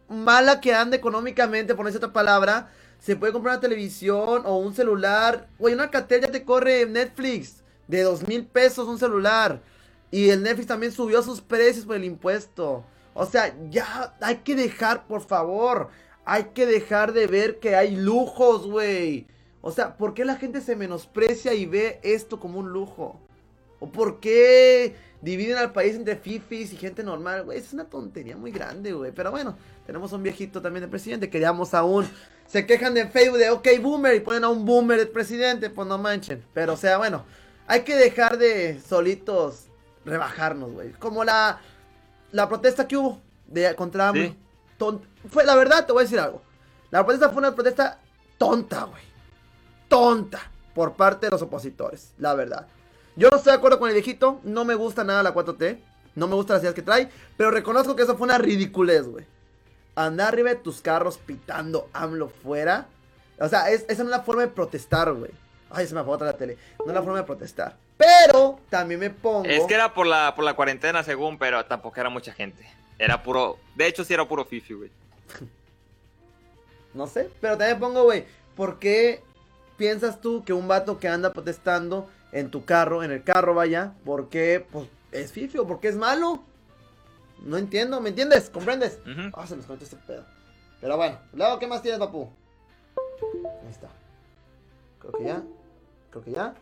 mala 0.09 0.59
que 0.59 0.73
ande 0.73 0.97
económicamente, 0.97 1.73
por 1.73 1.87
esa 1.87 1.97
otra 1.97 2.13
palabra, 2.13 2.69
se 2.99 3.15
puede 3.15 3.33
comprar 3.33 3.55
una 3.55 3.61
televisión 3.61 4.43
o 4.45 4.57
un 4.57 4.75
celular. 4.75 5.47
Güey, 5.57 5.73
una 5.73 5.89
cartera 5.89 6.27
ya 6.27 6.31
te 6.33 6.43
corre 6.43 6.85
Netflix 6.85 7.63
de 7.87 8.03
dos 8.03 8.27
mil 8.27 8.45
pesos 8.45 8.87
un 8.87 8.99
celular. 8.99 9.61
Y 10.11 10.29
el 10.29 10.43
Netflix 10.43 10.67
también 10.67 10.91
subió 10.91 11.21
sus 11.23 11.39
precios 11.41 11.85
por 11.85 11.95
el 11.95 12.03
impuesto. 12.03 12.85
O 13.13 13.25
sea, 13.25 13.55
ya 13.69 14.15
hay 14.21 14.37
que 14.37 14.55
dejar, 14.55 15.07
por 15.07 15.21
favor 15.21 15.89
hay 16.29 16.43
que 16.53 16.65
dejar 16.65 17.13
de 17.13 17.25
ver 17.25 17.57
que 17.59 17.77
hay 17.77 17.95
lujos, 17.95 18.67
güey. 18.67 19.25
O 19.61 19.71
sea, 19.71 19.95
¿por 19.95 20.13
qué 20.13 20.25
la 20.25 20.35
gente 20.35 20.59
se 20.59 20.75
menosprecia 20.75 21.53
y 21.53 21.65
ve 21.65 22.01
esto 22.03 22.37
como 22.37 22.59
un 22.59 22.73
lujo? 22.73 23.17
¿O 23.79 23.89
por 23.89 24.19
qué 24.19 24.93
dividen 25.21 25.57
al 25.57 25.71
país 25.71 25.95
entre 25.95 26.17
fifis 26.17 26.73
y 26.73 26.75
gente 26.75 27.01
normal? 27.01 27.45
Güey, 27.45 27.59
es 27.59 27.71
una 27.71 27.85
tontería 27.85 28.35
muy 28.35 28.51
grande, 28.51 28.91
güey. 28.91 29.13
Pero 29.13 29.31
bueno, 29.31 29.57
tenemos 29.85 30.11
un 30.11 30.21
viejito 30.21 30.61
también 30.61 30.81
de 30.81 30.89
presidente 30.89 31.29
que 31.29 31.37
digamos 31.37 31.73
aún 31.73 32.05
se 32.45 32.65
quejan 32.65 32.93
de 32.93 33.07
Facebook 33.07 33.37
de 33.37 33.49
ok 33.49 33.67
boomer 33.81 34.15
y 34.15 34.19
ponen 34.19 34.43
a 34.43 34.49
un 34.49 34.65
boomer 34.65 34.99
de 34.99 35.05
presidente, 35.05 35.69
pues 35.69 35.87
no 35.87 35.97
manchen. 35.97 36.43
Pero 36.53 36.73
o 36.73 36.77
sea, 36.77 36.97
bueno, 36.97 37.23
hay 37.67 37.83
que 37.83 37.95
dejar 37.95 38.37
de 38.37 38.81
solitos 38.81 39.67
rebajarnos, 40.03 40.73
güey. 40.73 40.91
Como 40.91 41.23
la, 41.23 41.61
la 42.33 42.49
protesta 42.49 42.85
que 42.85 42.97
hubo 42.97 43.21
de, 43.47 43.73
contra 43.75 44.11
fue, 45.29 45.45
la 45.45 45.55
verdad, 45.55 45.85
te 45.85 45.93
voy 45.93 46.01
a 46.01 46.03
decir 46.03 46.19
algo. 46.19 46.41
La 46.91 47.03
protesta 47.03 47.29
fue 47.29 47.39
una 47.39 47.53
protesta 47.53 47.99
tonta, 48.37 48.83
güey. 48.83 49.03
Tonta. 49.87 50.51
Por 50.73 50.93
parte 50.93 51.25
de 51.25 51.31
los 51.31 51.41
opositores, 51.41 52.13
la 52.19 52.35
verdad. 52.35 52.67
Yo 53.15 53.29
no 53.31 53.37
estoy 53.37 53.51
de 53.51 53.57
acuerdo 53.57 53.79
con 53.79 53.89
el 53.89 53.95
viejito. 53.95 54.39
No 54.43 54.63
me 54.63 54.75
gusta 54.75 55.03
nada 55.03 55.23
la 55.23 55.33
4T. 55.33 55.79
No 56.13 56.27
me 56.27 56.35
gusta 56.35 56.53
las 56.53 56.61
ideas 56.61 56.75
que 56.75 56.83
trae. 56.83 57.09
Pero 57.35 57.49
reconozco 57.49 57.95
que 57.95 58.03
eso 58.03 58.15
fue 58.15 58.25
una 58.25 58.37
ridiculez, 58.37 59.07
güey. 59.07 59.25
andar 59.95 60.27
arriba 60.27 60.49
de 60.49 60.57
tus 60.57 60.81
carros 60.81 61.17
pitando 61.17 61.89
AMLO 61.93 62.29
fuera. 62.29 62.85
O 63.39 63.47
sea, 63.47 63.71
es, 63.71 63.85
esa 63.89 64.03
no 64.03 64.11
es 64.11 64.17
la 64.17 64.21
forma 64.21 64.43
de 64.43 64.49
protestar, 64.49 65.11
güey. 65.13 65.31
Ay, 65.71 65.87
se 65.87 65.95
me 65.95 66.03
fue 66.03 66.13
otra 66.13 66.27
la 66.27 66.37
tele. 66.37 66.59
No 66.77 66.85
es 66.85 66.93
la 66.93 67.01
forma 67.01 67.17
de 67.17 67.23
protestar. 67.23 67.75
Pero 67.97 68.59
también 68.69 68.99
me 68.99 69.09
pongo. 69.09 69.45
Es 69.45 69.63
que 69.65 69.73
era 69.73 69.95
por 69.95 70.05
la, 70.05 70.35
por 70.35 70.45
la 70.45 70.53
cuarentena, 70.53 71.01
según, 71.03 71.39
pero 71.39 71.65
tampoco 71.65 71.99
era 71.99 72.09
mucha 72.09 72.33
gente. 72.33 72.69
Era 72.99 73.21
puro. 73.21 73.57
De 73.75 73.87
hecho, 73.87 74.03
sí 74.03 74.13
era 74.13 74.27
puro 74.27 74.45
Fifi, 74.45 74.73
güey. 74.73 74.91
No 76.93 77.05
sé, 77.07 77.29
pero 77.39 77.57
también 77.57 77.79
pongo, 77.79 78.03
güey. 78.03 78.25
¿Por 78.55 78.79
qué 78.79 79.21
piensas 79.77 80.19
tú 80.19 80.43
que 80.43 80.53
un 80.53 80.67
vato 80.67 80.99
que 80.99 81.07
anda 81.07 81.31
protestando 81.31 82.09
en 82.31 82.49
tu 82.49 82.65
carro, 82.65 83.03
en 83.03 83.11
el 83.11 83.23
carro, 83.23 83.53
vaya, 83.53 83.93
¿por 84.03 84.29
qué 84.29 84.65
pues, 84.71 84.89
es 85.11 85.31
Fifi 85.31 85.57
o 85.59 85.67
por 85.67 85.79
qué 85.79 85.89
es 85.89 85.95
malo? 85.95 86.43
No 87.43 87.57
entiendo, 87.57 88.01
¿me 88.01 88.09
entiendes? 88.09 88.49
¿Comprendes? 88.49 88.99
Ah, 89.33 89.45
se 89.45 89.55
me 89.55 89.61
escondió 89.61 89.85
este 89.85 89.97
pedo. 89.97 90.25
Pero 90.81 90.97
bueno, 90.97 91.19
luego, 91.33 91.59
¿qué 91.59 91.67
más 91.67 91.81
tienes, 91.81 91.99
papu? 91.99 92.29
Ahí 93.63 93.69
está. 93.69 93.89
Creo 94.99 95.13
que 95.13 95.23
ya. 95.23 95.43
Creo 96.09 96.23
que 96.23 96.31
ya. 96.31 96.55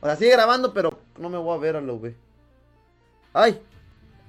O 0.00 0.06
sea, 0.06 0.16
sigue 0.16 0.32
grabando, 0.32 0.72
pero 0.72 0.98
no 1.18 1.28
me 1.28 1.38
voy 1.38 1.54
a 1.54 1.60
ver 1.60 1.76
a 1.76 1.80
lo, 1.80 1.98
güey. 1.98 2.14
¡Ay! 3.32 3.60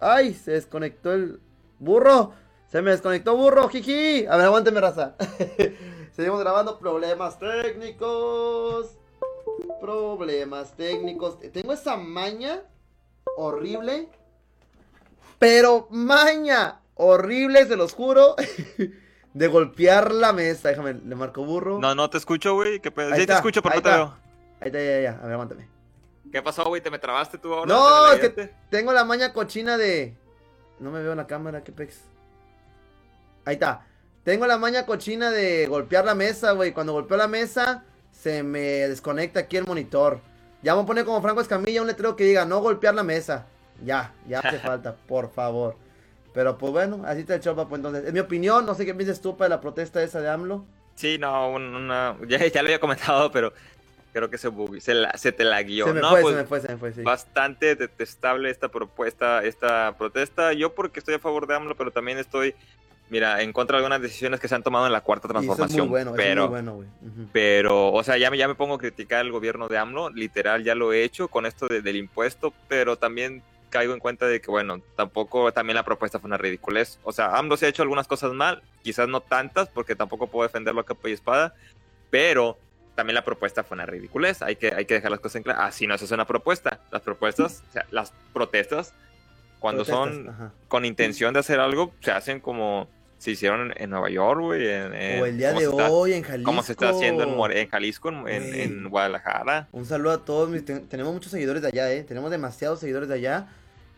¡Ay! 0.03 0.33
Se 0.33 0.51
desconectó 0.51 1.13
el 1.13 1.39
burro. 1.79 2.33
Se 2.67 2.81
me 2.81 2.91
desconectó 2.91 3.35
burro, 3.37 3.69
jiji. 3.69 4.25
A 4.25 4.35
ver, 4.37 4.45
aguánteme, 4.47 4.81
raza. 4.81 5.15
Seguimos 6.11 6.39
grabando 6.39 6.79
problemas 6.79 7.39
técnicos. 7.39 8.97
Problemas 9.79 10.75
técnicos. 10.75 11.39
Tengo 11.51 11.73
esa 11.73 11.97
maña 11.97 12.61
horrible. 13.37 14.09
Pero 15.39 15.87
maña 15.91 16.79
horrible, 16.95 17.65
se 17.65 17.75
los 17.75 17.93
juro. 17.93 18.35
De 19.33 19.47
golpear 19.47 20.11
la 20.11 20.31
mesa. 20.31 20.69
Déjame, 20.69 20.93
le 20.93 21.15
marco 21.15 21.43
burro. 21.43 21.79
No, 21.79 21.95
no 21.95 22.09
te 22.09 22.17
escucho, 22.19 22.53
güey. 22.53 22.79
¿Qué 22.79 22.91
pedo? 22.91 23.07
Ahí 23.09 23.15
Sí 23.15 23.21
está, 23.21 23.33
te 23.33 23.37
escucho, 23.39 23.61
pero 23.63 23.73
ahí 23.73 23.79
no 23.79 23.83
te 23.83 23.89
está. 23.89 23.97
veo. 23.97 24.15
Ahí 24.61 24.67
está, 24.67 24.79
ya, 24.79 25.01
ya. 25.01 25.19
A 25.19 25.23
ver, 25.25 25.33
aguántame. 25.33 25.72
¿Qué 26.33 26.41
pasó, 26.41 26.63
güey? 26.65 26.81
¿Te 26.81 26.89
me 26.91 26.97
trabaste 26.99 27.37
tú 27.37 27.53
ahora? 27.53 27.67
No, 27.73 28.09
¿Te 28.19 28.25
es 28.25 28.33
que 28.33 28.53
tengo 28.69 28.91
la 28.91 29.05
maña 29.05 29.31
cochina 29.31 29.77
de. 29.77 30.13
No 30.79 30.89
me 30.91 30.99
veo 31.01 31.11
en 31.11 31.17
la 31.17 31.27
cámara, 31.27 31.63
qué 31.63 31.71
pex. 31.71 32.01
Ahí 33.45 33.53
está. 33.53 33.85
Tengo 34.23 34.47
la 34.47 34.57
maña 34.57 34.85
cochina 34.85 35.29
de 35.29 35.67
golpear 35.67 36.05
la 36.05 36.15
mesa, 36.15 36.53
güey. 36.53 36.71
Cuando 36.71 36.93
golpeo 36.93 37.17
la 37.17 37.27
mesa, 37.27 37.83
se 38.11 38.41
me 38.41 38.59
desconecta 38.89 39.41
aquí 39.41 39.57
el 39.57 39.65
monitor. 39.65 40.21
Ya 40.63 40.73
a 40.73 40.85
poner 40.85 41.05
como 41.05 41.21
Franco 41.21 41.39
Escamilla 41.41 41.81
un 41.81 41.87
letrero 41.87 42.15
que 42.15 42.23
diga 42.23 42.45
no 42.45 42.61
golpear 42.61 42.95
la 42.95 43.03
mesa. 43.03 43.45
Ya, 43.83 44.13
ya 44.27 44.39
hace 44.39 44.57
falta, 44.59 44.95
por 44.95 45.29
favor. 45.31 45.75
Pero 46.33 46.57
pues 46.57 46.71
bueno, 46.71 47.03
así 47.05 47.19
está 47.21 47.35
el 47.35 47.41
show, 47.41 47.55
papu. 47.55 47.75
Entonces, 47.75 48.05
es 48.05 48.11
mi 48.13 48.19
opinión. 48.19 48.65
No 48.65 48.73
sé 48.73 48.87
qué 48.87 48.95
piensas 48.95 49.21
tú 49.21 49.37
para 49.37 49.49
la 49.49 49.61
protesta 49.61 50.01
esa 50.01 50.19
de 50.19 50.29
AMLO. 50.29 50.65
Sí, 50.95 51.19
no, 51.19 51.49
un- 51.51 51.75
una. 51.75 52.17
Ya, 52.27 52.39
ya 52.47 52.63
lo 52.63 52.67
había 52.69 52.79
comentado, 52.79 53.31
pero 53.31 53.53
creo 54.13 54.29
que 54.29 54.37
se, 54.37 54.49
se, 54.79 54.93
la- 54.93 55.17
se 55.17 55.31
te 55.31 55.43
la 55.43 55.61
guió. 55.63 55.87
se 55.87 55.93
me 55.93 56.01
no, 56.01 56.11
fue, 56.11 56.21
pues, 56.21 56.35
se 56.35 56.41
me 56.41 56.47
fue, 56.47 56.61
se 56.61 56.67
me 56.69 56.77
fue, 56.77 56.93
sí. 56.93 57.01
bastante 57.01 57.75
detestable 57.75 58.49
esta 58.49 58.69
propuesta, 58.69 59.43
esta 59.43 59.95
protesta. 59.97 60.53
Yo 60.53 60.73
porque 60.73 60.99
estoy 60.99 61.15
a 61.15 61.19
favor 61.19 61.47
de 61.47 61.55
AMLO, 61.55 61.75
pero 61.75 61.91
también 61.91 62.19
estoy, 62.19 62.53
mira, 63.09 63.41
en 63.41 63.51
contra 63.51 63.77
de 63.77 63.83
algunas 63.83 64.01
decisiones 64.01 64.39
que 64.39 64.47
se 64.47 64.53
han 64.55 64.63
tomado 64.63 64.85
en 64.85 64.91
la 64.93 65.01
cuarta 65.01 65.27
Y 65.27 65.31
eso 65.31 65.39
es 65.39 65.45
transformación. 65.57 65.81
muy 65.87 65.89
bueno, 65.89 66.11
eso 66.11 66.21
es 66.21 66.25
pero, 66.27 66.41
muy 66.43 66.49
bueno, 66.51 66.73
güey. 66.75 66.87
Ujú. 67.01 67.27
pero, 67.33 67.91
o 67.91 68.03
sea, 68.03 68.17
ya 68.17 68.29
me, 68.29 68.37
ya 68.37 68.47
me 68.47 68.55
pongo 68.55 68.75
a 68.75 68.77
criticar 68.77 69.25
el 69.25 69.31
gobierno 69.31 69.67
de 69.67 69.77
AMLO, 69.79 70.11
literal, 70.11 70.63
ya 70.63 70.75
lo 70.75 70.93
he 70.93 71.03
hecho 71.03 71.27
con 71.27 71.45
esto 71.47 71.67
de- 71.67 71.81
del 71.81 71.95
impuesto, 71.97 72.53
pero 72.67 72.95
también 72.97 73.41
caigo 73.71 73.93
en 73.95 73.99
cuenta 73.99 74.27
de 74.27 74.39
que, 74.39 74.51
bueno, 74.51 74.79
tampoco, 74.95 75.51
también 75.51 75.75
la 75.75 75.83
propuesta 75.83 76.19
fue 76.19 76.27
una 76.27 76.37
ridiculez. 76.37 76.99
O 77.03 77.11
sea, 77.11 77.35
AMLO 77.35 77.57
se 77.57 77.65
ha 77.65 77.69
hecho 77.69 77.81
algunas 77.81 78.07
cosas 78.07 78.31
mal, 78.31 78.61
quizás 78.83 79.07
no 79.07 79.21
tantas, 79.21 79.69
porque 79.69 79.95
tampoco 79.95 80.27
puedo 80.27 80.47
defenderlo 80.47 80.81
a 80.81 80.85
capa 80.85 81.09
y 81.09 81.13
espada, 81.13 81.55
pero 82.11 82.59
también 82.95 83.15
la 83.15 83.23
propuesta 83.25 83.63
fue 83.63 83.75
una 83.75 83.85
ridiculez. 83.85 84.41
Hay 84.41 84.55
que, 84.55 84.73
hay 84.73 84.85
que 84.85 84.93
dejar 84.95 85.11
las 85.11 85.19
cosas 85.19 85.37
en 85.37 85.43
claro. 85.43 85.61
Así 85.61 85.87
no 85.87 85.97
se 85.97 86.05
hace 86.05 86.13
una 86.13 86.25
propuesta. 86.27 86.79
Las 86.91 87.01
propuestas, 87.01 87.63
o 87.69 87.73
sea, 87.73 87.85
las 87.91 88.13
protestas, 88.33 88.93
cuando 89.59 89.83
Protestas, 89.85 90.15
son 90.15 90.29
ajá. 90.29 90.51
con 90.67 90.85
intención 90.85 91.33
de 91.33 91.39
hacer 91.39 91.59
algo, 91.59 91.93
se 92.01 92.11
hacen 92.11 92.39
como 92.39 92.87
se 93.17 93.31
hicieron 93.31 93.73
en, 93.77 93.89
Nueva 93.89 94.09
York, 94.09 94.41
güey. 94.41 94.67
En, 94.67 94.93
en- 94.93 95.21
O 95.21 95.25
el 95.25 95.37
día 95.37 95.53
de 95.53 95.63
está- 95.63 95.89
hoy 95.89 96.11
en 96.13 96.23
Jalisco. 96.23 96.49
Como 96.49 96.61
se 96.61 96.73
está 96.73 96.89
haciendo 96.89 97.23
en, 97.23 97.57
en 97.57 97.69
Jalisco, 97.69 98.09
en 98.27 98.89
Guadalajara. 98.89 99.69
Un 99.71 99.85
saludo 99.85 100.11
a 100.11 100.25
todos. 100.25 100.49
mis- 100.49 100.65
ten- 100.65 100.87
tenemos 100.89 101.13
muchos 101.13 101.31
seguidores 101.31 101.61
de 101.61 101.69
allá, 101.69 101.89
¿eh? 101.93 102.03
Tenemos 102.03 102.29
demasiados 102.31 102.81
seguidores 102.81 103.07
de 103.07 103.15
allá. 103.15 103.47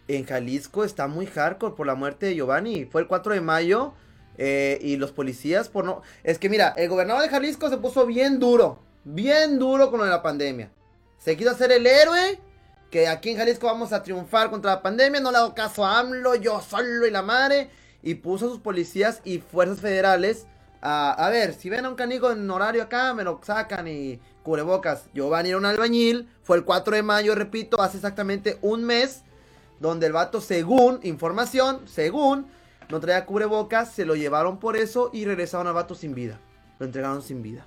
En 0.08 0.24
Jalisco 0.26 0.84
está 0.84 1.08
muy 1.08 1.26
hardcore 1.26 1.74
por 1.76 1.88
la 1.88 1.96
muerte 1.96 2.28
de 2.28 2.36
Giovanni. 2.36 2.86
Fue 2.86 3.02
el 3.02 3.08
4 3.08 3.34
de 3.34 3.42
mayo. 3.42 3.96
Eh, 4.38 4.80
y 4.82 4.98
los 4.98 5.12
policías 5.12 5.70
por 5.70 5.86
no... 5.86 6.02
Es 6.24 6.40
que 6.40 6.50
mira, 6.50 6.74
el 6.78 6.90
gobernador 6.90 7.24
de 7.24 7.30
Jalisco 7.30 7.70
se 7.70 7.78
puso 7.78 8.06
bien 8.06 8.40
duro. 8.40 8.80
Bien 9.04 9.60
duro 9.60 9.90
con 9.90 10.00
lo 10.00 10.06
de 10.06 10.12
la 10.12 10.22
pandemia. 10.22 10.72
Se 11.18 11.38
quiso 11.38 11.52
hacer 11.52 11.72
el 11.72 11.86
héroe. 11.86 12.40
Que 12.90 13.08
aquí 13.08 13.32
en 13.32 13.38
Jalisco 13.38 13.68
vamos 13.68 13.94
a 13.94 14.04
triunfar 14.04 14.50
contra 14.50 14.72
la 14.72 14.82
pandemia. 14.82 15.20
No 15.20 15.32
le 15.32 15.38
hago 15.38 15.54
caso 15.54 15.86
a 15.86 16.00
AMLO, 16.00 16.36
yo 16.36 16.62
solo 16.62 17.06
y 17.06 17.12
la 17.12 17.22
madre. 17.22 17.70
Y 18.02 18.16
puso 18.16 18.46
a 18.46 18.50
sus 18.50 18.60
policías 18.60 19.22
y 19.24 19.40
fuerzas 19.40 19.80
federales 19.80 20.46
a, 20.88 21.14
a 21.14 21.30
ver, 21.32 21.56
si 21.56 21.68
ven 21.68 21.84
a 21.86 21.90
un 21.90 21.96
canijo 21.96 22.30
en 22.30 22.50
horario 22.52 22.84
acá, 22.84 23.12
me 23.16 23.24
lo 23.24 23.42
sacan 23.44 23.88
y 23.88 24.20
cubrebocas. 24.44 25.06
Giovanni 25.16 25.50
era 25.50 25.58
un 25.58 25.66
albañil, 25.66 26.30
fue 26.44 26.58
el 26.58 26.64
4 26.64 26.96
de 26.96 27.02
mayo, 27.02 27.34
repito, 27.34 27.82
hace 27.82 27.98
exactamente 27.98 28.60
un 28.62 28.84
mes, 28.84 29.24
donde 29.80 30.06
el 30.06 30.14
vato, 30.14 30.42
según 30.42 31.00
información, 31.02 31.82
según, 31.88 32.46
no 32.90 33.00
traía 33.00 33.26
cubrebocas, 33.26 33.92
se 33.92 34.06
lo 34.06 34.16
llevaron 34.16 34.60
por 34.60 34.76
eso 34.78 35.10
y 35.14 35.26
regresaron 35.26 35.68
al 35.68 35.74
vato 35.74 35.96
sin 35.96 36.14
vida. 36.14 36.40
Lo 36.80 36.86
entregaron 36.86 37.22
sin 37.22 37.42
vida. 37.42 37.66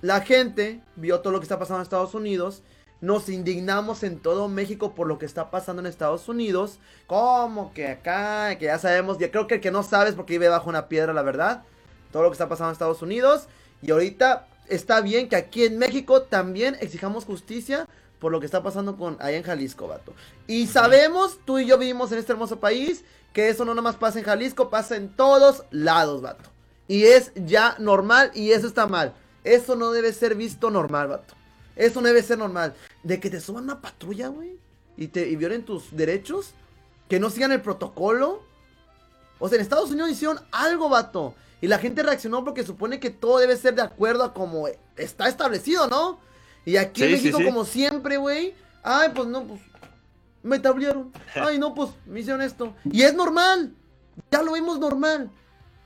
La 0.00 0.20
gente 0.20 0.80
vio 0.96 1.20
todo 1.20 1.32
lo 1.32 1.38
que 1.38 1.44
está 1.44 1.58
pasando 1.58 1.78
en 1.78 1.82
Estados 1.84 2.14
Unidos. 2.14 2.62
Nos 3.00 3.28
indignamos 3.28 4.02
en 4.02 4.18
todo 4.18 4.48
México 4.48 4.94
por 4.94 5.06
lo 5.06 5.18
que 5.18 5.26
está 5.26 5.50
pasando 5.50 5.80
en 5.80 5.86
Estados 5.86 6.28
Unidos. 6.28 6.80
Como 7.06 7.72
que 7.72 7.88
acá, 7.88 8.56
que 8.58 8.66
ya 8.66 8.78
sabemos, 8.78 9.18
ya 9.18 9.30
creo 9.30 9.46
que 9.46 9.56
el 9.56 9.60
que 9.60 9.70
no 9.70 9.82
sabes 9.82 10.14
porque 10.14 10.34
vive 10.34 10.48
bajo 10.48 10.68
una 10.68 10.88
piedra, 10.88 11.12
la 11.12 11.22
verdad. 11.22 11.62
Todo 12.10 12.24
lo 12.24 12.30
que 12.30 12.34
está 12.34 12.48
pasando 12.48 12.70
en 12.70 12.72
Estados 12.72 13.02
Unidos. 13.02 13.46
Y 13.80 13.92
ahorita 13.92 14.48
está 14.68 15.00
bien 15.00 15.28
que 15.28 15.36
aquí 15.36 15.64
en 15.64 15.78
México 15.78 16.22
también 16.22 16.76
exijamos 16.80 17.24
justicia 17.24 17.88
por 18.22 18.30
lo 18.30 18.38
que 18.38 18.46
está 18.46 18.62
pasando 18.62 18.96
con 18.96 19.16
allá 19.18 19.36
en 19.36 19.42
Jalisco, 19.42 19.88
vato. 19.88 20.14
Y 20.46 20.68
sabemos, 20.68 21.40
tú 21.44 21.58
y 21.58 21.66
yo 21.66 21.76
vivimos 21.76 22.12
en 22.12 22.18
este 22.18 22.30
hermoso 22.30 22.60
país, 22.60 23.04
que 23.32 23.48
eso 23.48 23.64
no 23.64 23.74
nomás 23.74 23.96
pasa 23.96 24.20
en 24.20 24.24
Jalisco, 24.24 24.70
pasa 24.70 24.94
en 24.94 25.08
todos 25.08 25.64
lados, 25.72 26.22
vato. 26.22 26.48
Y 26.86 27.02
es 27.02 27.32
ya 27.34 27.74
normal 27.80 28.30
y 28.32 28.52
eso 28.52 28.68
está 28.68 28.86
mal. 28.86 29.12
Eso 29.42 29.74
no 29.74 29.90
debe 29.90 30.12
ser 30.12 30.36
visto 30.36 30.70
normal, 30.70 31.08
vato. 31.08 31.34
Eso 31.74 32.00
no 32.00 32.06
debe 32.06 32.22
ser 32.22 32.38
normal. 32.38 32.74
De 33.02 33.18
que 33.18 33.28
te 33.28 33.40
suban 33.40 33.64
una 33.64 33.80
patrulla, 33.80 34.28
güey. 34.28 34.56
Y 34.96 35.08
te 35.08 35.28
y 35.28 35.34
violen 35.34 35.64
tus 35.64 35.96
derechos. 35.96 36.52
Que 37.08 37.18
no 37.18 37.28
sigan 37.28 37.50
el 37.50 37.60
protocolo. 37.60 38.44
O 39.40 39.48
sea, 39.48 39.56
en 39.56 39.62
Estados 39.62 39.90
Unidos 39.90 40.10
hicieron 40.10 40.38
algo, 40.52 40.88
vato. 40.88 41.34
Y 41.60 41.66
la 41.66 41.78
gente 41.78 42.04
reaccionó 42.04 42.44
porque 42.44 42.62
supone 42.62 43.00
que 43.00 43.10
todo 43.10 43.38
debe 43.38 43.56
ser 43.56 43.74
de 43.74 43.82
acuerdo 43.82 44.22
a 44.22 44.32
como 44.32 44.68
está 44.96 45.26
establecido, 45.26 45.88
¿no? 45.88 46.20
Y 46.64 46.76
aquí 46.76 47.02
en 47.02 47.08
Sí, 47.10 47.16
sí, 47.16 47.22
México, 47.24 47.38
sí. 47.38 47.44
como 47.44 47.64
siempre, 47.64 48.16
güey. 48.16 48.54
Ay, 48.82 49.10
pues 49.14 49.28
no, 49.28 49.44
pues. 49.44 49.60
Me 50.42 50.58
tablearon. 50.58 51.12
Ay, 51.34 51.58
no, 51.58 51.74
pues 51.74 51.90
me 52.06 52.20
hicieron 52.20 52.42
esto. 52.42 52.74
Y 52.84 53.02
es 53.02 53.14
normal. 53.14 53.72
Ya 54.30 54.42
lo 54.42 54.52
vimos 54.52 54.78
normal. 54.78 55.30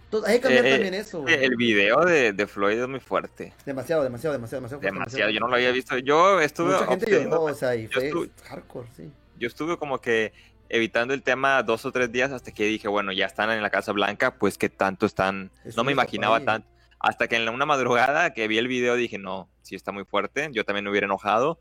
Entonces, 0.05 0.31
hay 0.31 0.37
que 0.37 0.43
cambiar 0.43 0.67
Eh, 0.67 0.71
también 0.73 0.95
eso, 0.95 1.21
güey. 1.23 1.35
El 1.45 1.57
video 1.57 2.05
de, 2.05 2.33
de 2.33 2.47
Floyd 2.47 2.79
es 2.81 2.89
muy 2.89 3.01
fuerte. 3.01 3.53
Demasiado, 3.67 4.03
demasiado, 4.05 4.33
demasiado, 4.35 4.61
demasiado. 4.61 4.81
fuerte, 4.81 4.95
Demasiado. 4.99 5.31
Yo 5.31 5.41
no 5.41 5.49
lo 5.49 5.57
había 5.57 5.73
visto. 5.73 5.99
Yo 5.99 6.41
estuve. 6.41 6.73
Mucha 6.75 6.87
gente 6.87 7.11
lloró, 7.25 7.43
o 7.43 7.55
sea, 7.55 7.75
y 7.75 7.87
fue 7.89 8.07
estuve- 8.09 8.31
hardcore, 8.45 8.89
sí. 8.97 9.11
yo 9.39 9.49
estuve 9.49 9.77
como 9.79 10.01
que 10.01 10.33
evitando 10.69 11.13
el 11.13 11.23
tema 11.23 11.63
dos 11.63 11.85
o 11.85 11.93
tres 11.93 12.11
días 12.11 12.33
hasta 12.33 12.53
que 12.53 12.65
dije, 12.65 12.89
bueno, 12.89 13.13
ya 13.13 13.27
están 13.27 13.51
en 13.51 13.63
la 13.63 13.71
Casa 13.71 13.93
Blanca, 13.93 14.35
pues 14.35 14.57
que 14.59 14.69
tanto 14.69 15.07
están. 15.07 15.51
Es 15.65 15.77
no 15.77 15.85
me 15.85 15.93
imaginaba 15.93 16.41
tanto. 16.41 16.69
Hasta 16.99 17.29
que 17.29 17.37
en 17.37 17.49
una 17.49 17.67
madrugada 17.67 18.33
que 18.33 18.49
vi 18.49 18.59
el 18.59 18.69
video 18.69 18.97
dije, 18.97 19.19
no, 19.19 19.49
sí 19.63 19.75
está 19.75 19.93
muy 19.93 20.05
fuerte. 20.05 20.49
Yo 20.53 20.65
también 20.65 20.85
me 20.85 20.91
hubiera 20.91 21.07
enojado. 21.07 21.61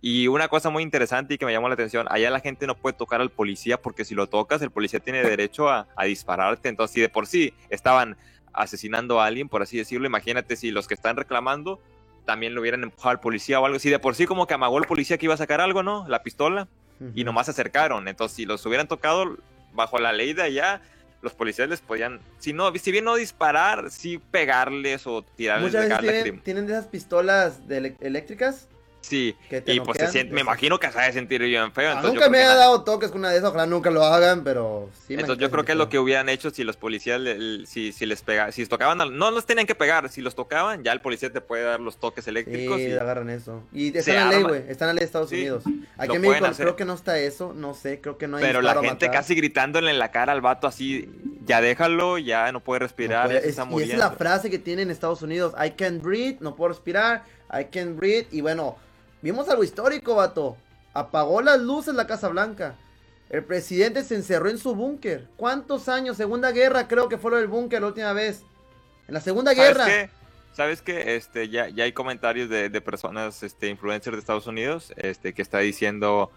Y 0.00 0.28
una 0.28 0.48
cosa 0.48 0.68
muy 0.68 0.82
interesante 0.82 1.34
y 1.34 1.38
que 1.38 1.46
me 1.46 1.52
llamó 1.52 1.68
la 1.68 1.74
atención, 1.74 2.06
allá 2.10 2.30
la 2.30 2.40
gente 2.40 2.66
no 2.66 2.76
puede 2.76 2.94
tocar 2.94 3.22
al 3.22 3.30
policía 3.30 3.80
porque 3.80 4.04
si 4.04 4.14
lo 4.14 4.28
tocas, 4.28 4.60
el 4.60 4.70
policía 4.70 5.00
tiene 5.00 5.22
derecho 5.22 5.70
a, 5.70 5.88
a 5.96 6.04
dispararte. 6.04 6.68
Entonces, 6.68 6.94
si 6.94 7.00
de 7.00 7.08
por 7.08 7.26
sí 7.26 7.54
estaban 7.70 8.18
asesinando 8.52 9.20
a 9.20 9.26
alguien, 9.26 9.48
por 9.48 9.62
así 9.62 9.78
decirlo, 9.78 10.06
imagínate 10.06 10.56
si 10.56 10.70
los 10.70 10.86
que 10.86 10.94
están 10.94 11.16
reclamando 11.16 11.80
también 12.24 12.54
lo 12.54 12.60
hubieran 12.60 12.82
empujado 12.82 13.10
al 13.10 13.20
policía 13.20 13.60
o 13.60 13.66
algo. 13.66 13.78
Si 13.78 13.90
de 13.90 13.98
por 13.98 14.14
sí 14.14 14.26
como 14.26 14.46
que 14.46 14.54
amagó 14.54 14.78
el 14.78 14.84
policía 14.84 15.18
que 15.18 15.26
iba 15.26 15.34
a 15.34 15.38
sacar 15.38 15.60
algo, 15.60 15.82
¿no? 15.82 16.06
La 16.08 16.22
pistola 16.22 16.68
y 17.14 17.24
nomás 17.24 17.46
se 17.46 17.52
acercaron. 17.52 18.08
Entonces, 18.08 18.36
si 18.36 18.44
los 18.44 18.64
hubieran 18.66 18.88
tocado 18.88 19.36
bajo 19.72 19.98
la 19.98 20.12
ley 20.12 20.32
de 20.32 20.42
allá, 20.42 20.82
los 21.24 21.32
policías 21.34 21.68
les 21.68 21.80
podían, 21.80 22.20
si 22.38 22.52
no, 22.52 22.72
si 22.76 22.92
bien 22.92 23.04
no 23.04 23.16
disparar, 23.16 23.90
sí 23.90 24.20
pegarles 24.30 25.06
o 25.06 25.22
tirarles 25.22 25.72
Muchas 25.72 25.82
de 25.82 25.88
veces 25.88 26.02
gas 26.04 26.22
tienen, 26.22 26.40
tienen 26.42 26.66
de 26.66 26.74
esas 26.74 26.86
pistolas 26.86 27.66
de 27.66 27.96
eléctricas 28.00 28.68
Sí, 29.08 29.36
y 29.66 29.80
pues 29.80 29.98
se 29.98 30.08
siente, 30.08 30.32
me 30.32 30.40
imagino 30.40 30.78
que 30.80 30.90
se 30.90 30.98
ha 30.98 31.02
de 31.02 31.12
sentir 31.12 31.42
bien 31.42 31.72
feo. 31.72 31.90
Ah, 31.90 32.00
yo 32.02 32.08
nunca 32.08 32.28
me 32.30 32.42
ha 32.42 32.54
dado 32.54 32.82
toques 32.84 33.10
con 33.10 33.20
una 33.20 33.30
de 33.30 33.36
esas, 33.36 33.50
ojalá 33.50 33.66
nunca 33.66 33.90
lo 33.90 34.02
hagan, 34.04 34.42
pero 34.44 34.88
sí 35.06 35.14
me 35.14 35.20
Entonces 35.22 35.42
yo 35.42 35.50
creo 35.50 35.64
que 35.64 35.72
es 35.72 35.78
lo 35.78 35.88
que 35.90 35.98
hubieran 35.98 36.28
hecho 36.30 36.50
si 36.50 36.64
los 36.64 36.76
policías, 36.76 37.20
si, 37.66 37.92
si 37.92 38.06
les 38.06 38.24
si 38.52 38.66
tocaban, 38.66 38.98
no 39.16 39.30
los 39.30 39.44
tenían 39.44 39.66
que 39.66 39.74
pegar, 39.74 40.08
si 40.08 40.22
los 40.22 40.34
tocaban, 40.34 40.82
ya 40.82 40.92
el 40.92 41.00
policía 41.00 41.30
te 41.30 41.40
puede 41.42 41.64
dar 41.64 41.80
los 41.80 41.98
toques 41.98 42.26
eléctricos. 42.28 42.78
Sí, 42.78 42.86
y- 42.88 42.92
agarran 42.92 43.28
eso. 43.30 43.62
Y 43.72 43.96
está 43.96 44.10
en 44.12 44.16
la 44.16 44.30
ley, 44.30 44.42
güey. 44.42 44.62
Está 44.68 44.84
en 44.84 44.88
la 44.88 44.92
ley 44.94 45.00
de 45.00 45.04
Estados 45.06 45.28
Sí, 45.28 45.36
Unidos. 45.36 45.64
Aquí 45.98 46.16
en 46.16 46.22
México 46.22 46.46
creo 46.56 46.76
que 46.76 46.84
no 46.84 46.94
está 46.94 47.18
eso. 47.18 47.52
No 47.54 47.74
sé, 47.74 48.00
creo 48.00 48.16
que 48.16 48.26
no 48.26 48.38
hay 48.38 48.42
pero 48.44 48.62
la 48.62 48.74
gente 48.80 49.10
casi 49.10 49.34
gritándole 49.34 49.90
en 49.90 49.98
la 49.98 50.10
cara 50.10 50.32
al 50.32 50.40
vato 50.40 50.66
así, 50.66 51.10
ya 51.44 51.60
déjalo, 51.60 52.16
ya 52.18 52.50
no 52.52 52.60
puede 52.60 52.80
No 52.80 52.86
respirar, 52.86 53.26
puede- 53.26 53.34
ya 53.40 53.42
se 53.42 53.48
es- 53.48 53.50
está 53.52 53.62
y 53.62 53.64
esa 53.64 53.70
muriendo. 53.70 53.94
es 53.94 53.98
la 53.98 54.10
frase 54.12 54.50
que 54.50 54.58
tienen 54.58 54.88
en 54.88 54.90
Estados 54.92 55.20
Unidos. 55.22 55.52
I 55.62 55.70
can't 55.72 56.02
breathe, 56.02 56.38
no 56.40 56.56
puedo 56.56 56.68
respirar. 56.70 57.22
I 57.52 57.66
can't 57.66 57.96
breathe. 57.96 58.26
Y 58.32 58.40
bueno, 58.40 58.76
vimos 59.24 59.48
algo 59.48 59.64
histórico, 59.64 60.14
vato. 60.14 60.56
Apagó 60.92 61.40
las 61.40 61.58
luces 61.58 61.94
la 61.94 62.06
Casa 62.06 62.28
Blanca. 62.28 62.76
El 63.30 63.42
presidente 63.42 64.04
se 64.04 64.14
encerró 64.14 64.50
en 64.50 64.58
su 64.58 64.74
búnker. 64.74 65.26
¿Cuántos 65.38 65.88
años? 65.88 66.18
Segunda 66.18 66.52
guerra, 66.52 66.86
creo 66.86 67.08
que 67.08 67.16
fue 67.16 67.30
lo 67.30 67.38
del 67.38 67.48
búnker 67.48 67.80
la 67.80 67.88
última 67.88 68.12
vez. 68.12 68.42
En 69.08 69.14
la 69.14 69.20
Segunda 69.20 69.54
¿Sabes 69.54 69.68
Guerra. 69.68 69.86
qué? 69.86 70.10
¿Sabes 70.52 70.82
qué? 70.82 71.16
Este, 71.16 71.48
ya, 71.48 71.68
ya 71.70 71.84
hay 71.84 71.92
comentarios 71.92 72.50
de, 72.50 72.68
de 72.68 72.80
personas, 72.82 73.42
este, 73.42 73.68
influencers 73.70 74.14
de 74.14 74.20
Estados 74.20 74.46
Unidos, 74.46 74.92
este, 74.96 75.32
que 75.32 75.40
está 75.42 75.58
diciendo, 75.58 76.30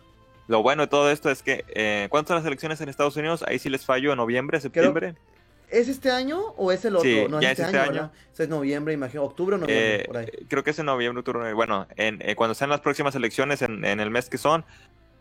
lo 0.47 0.63
bueno 0.63 0.83
de 0.83 0.87
todo 0.87 1.11
esto 1.11 1.29
es 1.29 1.43
que, 1.43 1.65
eh, 1.67 2.07
¿cuántas 2.09 2.29
son 2.29 2.37
las 2.37 2.45
elecciones 2.45 2.79
en 2.79 2.87
Estados 2.87 3.17
Unidos? 3.17 3.43
Ahí 3.45 3.59
sí 3.59 3.69
les 3.69 3.85
fallo, 3.85 4.11
en 4.11 4.17
noviembre, 4.17 4.61
septiembre. 4.61 5.15
¿Es 5.69 5.87
este 5.89 6.11
año 6.11 6.39
o 6.55 6.71
es 6.71 6.85
el 6.85 6.95
otro? 6.95 7.09
Sí, 7.09 7.25
no, 7.29 7.41
ya 7.41 7.51
es 7.51 7.59
es 7.59 7.65
este, 7.65 7.77
este 7.77 7.89
año, 7.89 8.11
es 8.37 8.49
noviembre, 8.49 8.93
imagino. 8.93 9.23
Octubre 9.23 9.55
o 9.55 9.59
noviembre, 9.59 9.95
Eh, 10.01 10.03
por 10.07 10.17
ahí. 10.17 10.27
creo 10.47 10.63
que 10.63 10.69
es 10.71 10.79
en 10.79 10.85
noviembre, 10.85 11.19
octubre, 11.19 11.51
bueno, 11.53 11.87
en, 11.97 12.21
eh, 12.21 12.35
cuando 12.35 12.53
sean 12.53 12.69
las 12.69 12.79
próximas 12.81 13.15
elecciones 13.15 13.61
en, 13.61 13.83
en 13.83 13.99
el 13.99 14.09
mes 14.09 14.29
que 14.29 14.37
son, 14.37 14.63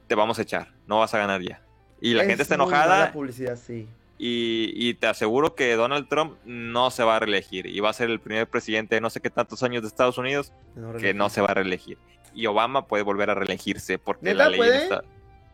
te 0.07 0.15
vamos 0.15 0.39
a 0.39 0.43
echar, 0.43 0.73
no 0.87 1.01
vas 1.01 1.15
a 1.15 1.19
ganar 1.19 1.43
ya. 1.43 1.63
Y 2.01 2.15
la 2.15 2.23
Es 2.23 2.29
gente 2.29 2.43
está 2.43 2.55
enojada 2.55 3.11
publicidad, 3.13 3.57
sí. 3.57 3.89
y, 4.19 4.71
y 4.77 4.95
te 4.95 5.09
aseguro 5.09 5.55
que 5.57 5.75
Donald 5.75 6.09
Trump 6.09 6.37
no 6.45 6.91
se 6.93 7.03
va 7.03 7.17
a 7.17 7.19
reelegir 7.21 7.67
y 7.67 7.81
va 7.81 7.91
a 7.91 7.93
ser 7.93 8.11
el 8.11 8.21
primer 8.21 8.47
presidente 8.49 8.95
de 8.95 9.01
no 9.01 9.11
sé 9.11 9.21
qué 9.21 9.31
tantos 9.31 9.63
años 9.65 9.83
de 9.83 9.89
Estados 9.89 10.17
Unidos 10.19 10.53
que 11.01 11.13
no 11.15 11.29
se 11.29 11.41
va 11.41 11.49
a 11.49 11.55
reelegir. 11.55 11.99
Y 12.35 12.47
Obama 12.47 12.87
puede 12.87 13.03
volver 13.03 13.31
a 13.31 13.35
reelegirse 13.35 13.99
porque 13.99 14.27
¿Neta 14.27 14.45
la 14.45 14.51
ley 14.51 14.59
puede? 14.59 14.77
está... 14.85 15.03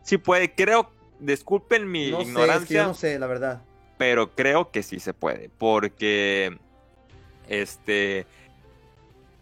Sí 0.03 0.17
puede, 0.17 0.53
creo, 0.53 0.91
disculpen 1.19 1.89
mi 1.89 2.11
No 2.11 2.17
sé, 2.17 2.21
es 2.23 2.25
que 2.27 2.31
ignorancia, 2.31 2.81
yo 2.81 2.87
no 2.89 2.93
sé, 2.93 3.17
la 3.17 3.27
verdad. 3.27 3.61
Pero 4.03 4.35
creo 4.35 4.69
que 4.69 4.83
sí 4.83 4.99
se 4.99 5.13
puede, 5.13 5.49
porque 5.57 6.57
este 7.47 8.27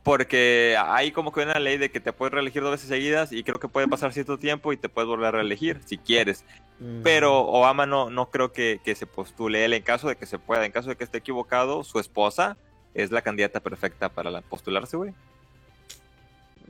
porque 0.03 0.77
hay 0.79 1.11
como 1.11 1.31
que 1.31 1.41
una 1.41 1.57
ley 1.57 1.79
de 1.79 1.89
que 1.89 1.99
te 1.99 2.13
puedes 2.13 2.31
reelegir 2.31 2.61
dos 2.61 2.69
veces 2.69 2.87
seguidas 2.87 3.31
y 3.31 3.43
creo 3.43 3.59
que 3.59 3.67
puede 3.67 3.87
pasar 3.87 4.13
cierto 4.13 4.37
tiempo 4.37 4.71
y 4.71 4.77
te 4.77 4.87
puedes 4.87 5.07
volver 5.07 5.29
a 5.29 5.31
reelegir 5.31 5.81
si 5.83 5.97
quieres. 5.97 6.45
Mm. 6.77 7.01
Pero 7.01 7.39
Obama 7.39 7.87
no, 7.87 8.11
no 8.11 8.29
creo 8.29 8.51
que, 8.51 8.79
que 8.85 8.93
se 8.93 9.07
postule 9.07 9.65
él 9.65 9.73
en 9.73 9.81
caso 9.81 10.07
de 10.07 10.15
que 10.15 10.27
se 10.27 10.37
pueda, 10.37 10.63
en 10.63 10.71
caso 10.71 10.89
de 10.89 10.95
que 10.95 11.05
esté 11.05 11.17
equivocado, 11.17 11.83
su 11.83 11.97
esposa 11.97 12.55
es 12.93 13.09
la 13.09 13.23
candidata 13.23 13.61
perfecta 13.61 14.09
para 14.09 14.29
la 14.29 14.41
postularse, 14.41 14.95
güey. 14.95 15.11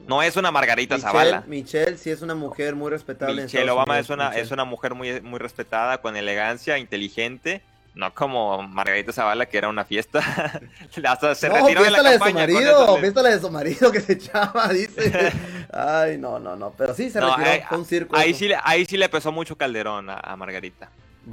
No 0.07 0.23
es 0.23 0.37
una 0.37 0.49
Margarita 0.49 0.95
Michelle, 0.95 1.11
Zavala. 1.11 1.43
Michelle 1.45 1.97
sí 1.97 2.09
es 2.09 2.21
una 2.21 2.35
mujer 2.35 2.73
muy 2.73 2.89
respetable. 2.89 3.41
en 3.41 3.45
Michelle 3.47 3.63
Estados 3.63 3.75
Obama 3.75 3.93
Unidos, 3.95 4.05
es 4.05 4.09
una, 4.11 4.25
Michelle. 4.29 4.43
es 4.43 4.51
una 4.51 4.63
mujer 4.63 4.95
muy, 4.95 5.19
muy 5.19 5.39
respetada, 5.39 6.01
con 6.01 6.15
elegancia, 6.15 6.77
inteligente. 6.77 7.61
No 7.93 8.13
como 8.13 8.61
Margarita 8.63 9.11
Zavala, 9.11 9.45
que 9.47 9.57
era 9.57 9.67
una 9.67 9.83
fiesta. 9.83 10.19
Hasta 11.05 11.35
se 11.35 11.49
no, 11.49 11.55
retiró 11.55 11.83
de 11.83 11.91
la 11.91 11.97
de 12.03 12.17
su 12.17 12.23
campaña. 12.23 12.45
con 12.47 12.53
marido, 12.55 12.97
fiesta 12.97 13.21
la 13.21 13.29
de 13.29 13.39
su 13.41 13.51
marido 13.51 13.91
que 13.91 13.99
se 13.99 14.13
echaba, 14.13 14.67
dice. 14.69 15.31
Ay, 15.73 16.17
no, 16.17 16.39
no, 16.39 16.55
no, 16.55 16.71
pero 16.77 16.93
sí 16.93 17.09
se 17.09 17.19
No, 17.19 17.35
retiró, 17.35 17.49
ahí- 17.51 17.63
un 17.77 17.85
circo. 17.85 18.15
Ahí 18.15 18.33
sí, 18.33 18.47
le, 18.47 18.57
ahí 18.63 18.85
sí 18.85 18.95
le 18.95 19.09
pesó 19.09 19.31
mucho 19.33 19.57
Calderón 19.57 20.09
a, 20.09 20.15
a 20.19 20.35
Margarita. 20.37 20.89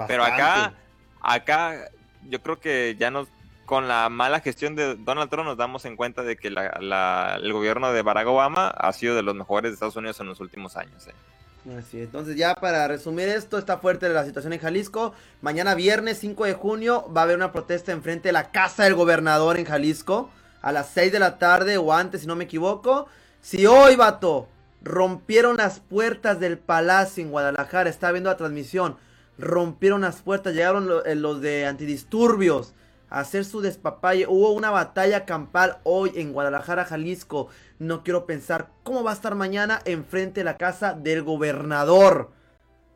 Pero 0.09 0.25
acá, 0.25 0.47
Bastante. 0.47 0.77
acá, 1.21 1.91
yo 2.29 2.43
creo 2.43 2.59
que 2.59 2.97
ya 2.99 3.11
nos, 3.13 3.29
con 3.65 3.87
la 3.87 4.09
mala 4.09 4.41
gestión 4.41 4.75
de 4.75 4.97
Donald 4.97 5.31
Trump, 5.31 5.47
nos 5.47 5.57
damos 5.57 5.85
en 5.85 5.95
cuenta 5.97 6.23
de 6.23 6.37
que 6.37 6.51
la- 6.51 6.77
la- 6.81 7.39
el 7.41 7.53
gobierno 7.53 7.93
de 7.93 8.03
Barack 8.03 8.27
Obama 8.27 8.67
ha 8.69 8.93
sido 8.93 9.15
de 9.15 9.23
los 9.23 9.37
mejores 9.37 9.71
de 9.71 9.75
Estados 9.75 9.95
Unidos 9.97 10.19
en 10.19 10.27
los 10.27 10.41
últimos 10.41 10.77
años. 10.77 11.07
eh. 11.07 11.13
Entonces 11.93 12.37
ya 12.37 12.55
para 12.55 12.89
resumir 12.89 13.29
esto, 13.29 13.59
está 13.59 13.79
fuerte 13.79 14.09
la 14.09 14.25
situación 14.25 14.55
en 14.55 14.61
Jalisco. 14.61 15.13
Mañana 15.43 15.75
viernes 15.75 16.19
5 16.19 16.47
de 16.47 16.55
junio 16.55 17.11
va 17.15 17.21
a 17.21 17.25
haber 17.25 17.37
una 17.37 17.53
protesta 17.53 17.93
enfrente 17.93 18.29
de 18.29 18.33
la 18.33 18.51
casa 18.51 18.85
del 18.85 18.95
gobernador 18.95 19.59
en 19.59 19.67
Jalisco. 19.67 20.31
A 20.63 20.73
las 20.73 20.89
6 20.91 21.13
de 21.13 21.19
la 21.19 21.39
tarde 21.39 21.77
o 21.77 21.93
antes, 21.93 22.23
si 22.23 22.27
no 22.27 22.37
me 22.37 22.45
equivoco. 22.45 23.07
Si 23.43 23.67
hoy, 23.67 23.97
vato, 23.97 24.49
rompieron 24.83 25.59
las 25.59 25.81
puertas 25.81 26.41
del 26.41 26.59
palacio 26.59 27.23
en 27.23 27.31
Guadalajara, 27.31 27.91
está 27.91 28.11
viendo 28.13 28.31
la 28.31 28.37
transmisión. 28.37 28.97
Rompieron 29.39 30.01
las 30.01 30.23
puertas, 30.23 30.55
llegaron 30.55 30.89
eh, 31.05 31.15
los 31.15 31.41
de 31.41 31.67
antidisturbios 31.67 32.73
hacer 33.11 33.45
su 33.45 33.61
despapalle. 33.61 34.27
Hubo 34.27 34.53
una 34.53 34.71
batalla 34.71 35.25
campal 35.25 35.79
hoy 35.85 36.13
en 36.17 36.33
Guadalajara, 36.33 36.85
Jalisco. 36.85 37.49
No 37.79 38.03
quiero 38.03 38.27
pensar 38.27 38.71
cómo 38.83 39.03
va 39.03 39.13
a 39.13 39.15
estar 39.15 39.35
mañana 39.35 39.81
enfrente 39.85 40.41
de 40.41 40.45
la 40.45 40.57
casa 40.57 40.93
del 40.93 41.23
gobernador. 41.23 42.31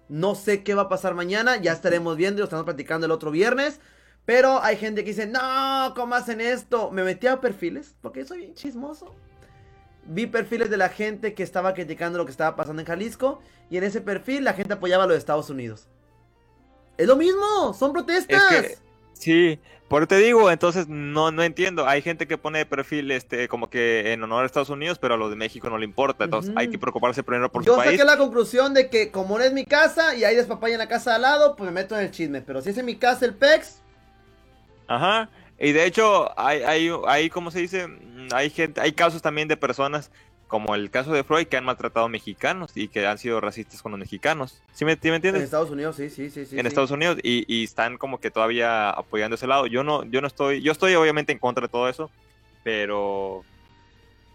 No 0.08 0.34
sé 0.34 0.62
qué 0.62 0.74
va 0.74 0.82
a 0.82 0.88
pasar 0.88 1.14
mañana, 1.14 1.56
ya 1.56 1.72
estaremos 1.72 2.16
viendo, 2.16 2.40
lo 2.40 2.44
estamos 2.44 2.64
platicando 2.64 3.06
el 3.06 3.12
otro 3.12 3.30
viernes. 3.30 3.80
Pero 4.24 4.62
hay 4.62 4.76
gente 4.76 5.02
que 5.02 5.10
dice, 5.10 5.26
no, 5.26 5.94
¿cómo 5.96 6.14
hacen 6.14 6.40
esto? 6.40 6.90
Me 6.90 7.02
metí 7.02 7.26
a 7.26 7.40
perfiles, 7.40 7.96
porque 8.02 8.24
soy 8.24 8.38
bien 8.38 8.54
chismoso. 8.54 9.14
Vi 10.04 10.26
perfiles 10.26 10.70
de 10.70 10.76
la 10.76 10.88
gente 10.88 11.34
que 11.34 11.42
estaba 11.42 11.74
criticando 11.74 12.18
lo 12.18 12.24
que 12.24 12.30
estaba 12.30 12.56
pasando 12.56 12.82
en 12.82 12.86
Jalisco. 12.86 13.40
Y 13.70 13.78
en 13.78 13.84
ese 13.84 14.00
perfil 14.00 14.44
la 14.44 14.52
gente 14.52 14.74
apoyaba 14.74 15.06
lo 15.06 15.12
de 15.12 15.18
Estados 15.18 15.48
Unidos. 15.48 15.88
Es 16.98 17.06
lo 17.06 17.16
mismo, 17.16 17.72
son 17.72 17.92
protestas. 17.92 18.82
Sí, 19.22 19.58
por 19.88 20.02
eso 20.02 20.08
te 20.08 20.16
digo, 20.18 20.50
entonces 20.50 20.88
no, 20.88 21.30
no 21.30 21.42
entiendo. 21.42 21.86
Hay 21.86 22.02
gente 22.02 22.26
que 22.26 22.38
pone 22.38 22.58
de 22.60 22.66
perfil 22.66 23.10
este, 23.10 23.48
como 23.48 23.68
que 23.68 24.12
en 24.12 24.22
honor 24.22 24.42
a 24.42 24.46
Estados 24.46 24.70
Unidos, 24.70 24.98
pero 24.98 25.14
a 25.14 25.16
los 25.18 25.30
de 25.30 25.36
México 25.36 25.68
no 25.68 25.78
le 25.78 25.84
importa. 25.84 26.24
Entonces 26.24 26.52
hay 26.56 26.68
que 26.68 26.78
preocuparse 26.78 27.22
primero 27.22 27.52
por 27.52 27.64
Yo 27.64 27.72
su 27.74 27.76
país. 27.76 27.92
saqué 27.92 28.04
la 28.04 28.16
conclusión 28.16 28.72
de 28.74 28.88
que 28.88 29.10
como 29.10 29.38
no 29.38 29.44
es 29.44 29.52
mi 29.52 29.66
casa 29.66 30.14
y 30.14 30.24
hay 30.24 30.34
despapaya 30.36 30.74
en 30.74 30.78
la 30.78 30.88
casa 30.88 31.14
al 31.16 31.22
lado, 31.22 31.56
pues 31.56 31.66
me 31.70 31.72
meto 31.82 31.94
en 31.96 32.04
el 32.06 32.10
chisme. 32.10 32.40
Pero 32.42 32.62
si 32.62 32.70
es 32.70 32.78
en 32.78 32.86
mi 32.86 32.96
casa 32.96 33.24
el 33.26 33.34
PEX, 33.34 33.82
Ajá. 34.86 35.30
Y 35.58 35.72
de 35.72 35.86
hecho, 35.86 36.30
hay, 36.38 36.62
hay, 36.62 36.90
hay, 37.06 37.30
¿cómo 37.30 37.50
se 37.50 37.60
dice? 37.60 37.86
Mm, 37.86 38.28
Hay 38.34 38.50
gente, 38.50 38.80
hay 38.80 38.92
casos 38.92 39.22
también 39.22 39.48
de 39.48 39.56
personas, 39.56 40.10
como 40.52 40.74
el 40.74 40.90
caso 40.90 41.14
de 41.14 41.24
Freud, 41.24 41.46
que 41.46 41.56
han 41.56 41.64
maltratado 41.64 42.10
mexicanos 42.10 42.72
y 42.76 42.88
que 42.88 43.06
han 43.06 43.16
sido 43.16 43.40
racistas 43.40 43.80
con 43.80 43.92
los 43.92 43.98
mexicanos. 43.98 44.62
¿Sí 44.74 44.84
me, 44.84 44.98
me 45.02 45.08
en 45.08 45.14
entiendes? 45.14 45.44
Estados 45.44 45.70
Unidos, 45.70 45.96
sí, 45.96 46.10
sí, 46.10 46.28
sí. 46.28 46.44
sí 46.44 46.56
en 46.58 46.60
sí. 46.60 46.66
Estados 46.66 46.90
Unidos 46.90 47.16
y, 47.22 47.46
y 47.48 47.64
están 47.64 47.96
como 47.96 48.18
que 48.20 48.30
todavía 48.30 48.90
apoyando 48.90 49.36
ese 49.36 49.46
lado. 49.46 49.66
Yo 49.66 49.82
no, 49.82 50.04
yo 50.04 50.20
no 50.20 50.26
estoy, 50.26 50.60
yo 50.60 50.70
estoy 50.70 50.94
obviamente 50.94 51.32
en 51.32 51.38
contra 51.38 51.62
de 51.62 51.70
todo 51.70 51.88
eso, 51.88 52.10
pero, 52.62 53.46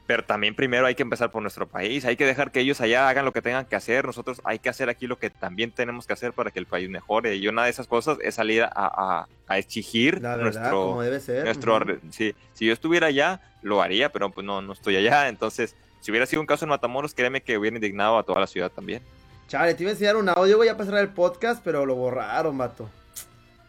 pero 0.08 0.24
también 0.24 0.56
primero 0.56 0.88
hay 0.88 0.96
que 0.96 1.04
empezar 1.04 1.30
por 1.30 1.44
nuestro 1.44 1.68
país. 1.68 2.04
Hay 2.06 2.16
que 2.16 2.26
dejar 2.26 2.52
que 2.52 2.62
ellos 2.62 2.82
allá 2.82 3.08
hagan 3.10 3.24
lo 3.24 3.32
que 3.32 3.44
tengan 3.44 3.68
que 3.68 3.76
hacer. 3.76 4.04
Nosotros 4.04 4.42
hay 4.44 4.58
que 4.58 4.70
hacer 4.70 4.90
aquí 4.90 5.06
lo 5.06 5.20
que 5.20 5.30
también 5.30 5.72
tenemos 5.72 6.08
que 6.08 6.14
hacer 6.14 6.34
para 6.34 6.50
que 6.50 6.58
el 6.58 6.66
país 6.66 6.90
mejore. 6.90 7.36
Y 7.36 7.48
una 7.48 7.64
de 7.66 7.70
esas 7.70 7.86
cosas 7.86 8.18
es 8.24 8.34
salir 8.34 8.64
a, 8.64 8.72
a- 8.74 9.28
a 9.50 9.58
exigir 9.60 10.20
La 10.20 10.36
verdad, 10.36 10.42
nuestro, 10.44 10.82
como 10.82 11.04
debe 11.04 11.20
ser. 11.20 11.46
nuestro 11.46 11.76
ujú. 11.76 11.84
re- 11.86 12.00
sí, 12.12 12.34
si 12.54 12.66
yo 12.66 12.74
estuviera 12.74 13.06
allá, 13.08 13.40
lo 13.62 13.84
haría, 13.84 14.10
pero 14.10 14.32
pues 14.32 14.46
no, 14.48 14.64
no 14.64 14.74
estoy 14.74 14.96
allá. 14.98 15.28
Entonces, 15.30 15.76
si 16.08 16.12
hubiera 16.12 16.26
sido 16.26 16.40
un 16.40 16.48
caso 16.48 16.64
en 16.64 16.70
Matamoros, 16.70 17.14
créeme 17.14 17.42
que 17.44 17.58
hubiera 17.58 17.76
indignado 17.76 18.18
a 18.18 18.24
toda 18.24 18.40
la 18.40 18.48
ciudad 18.48 18.72
también. 18.72 19.04
Chale, 19.50 19.74
te 19.74 19.84
iba 19.84 19.90
a 19.90 19.92
enseñar 19.92 20.16
un 20.16 20.30
audio, 20.30 20.64
ya 20.64 20.72
para 20.78 20.86
cerrar 20.86 21.02
el 21.02 21.10
podcast, 21.10 21.62
pero 21.62 21.86
lo 21.86 21.96
borraron, 21.96 22.58
vato. 22.58 22.90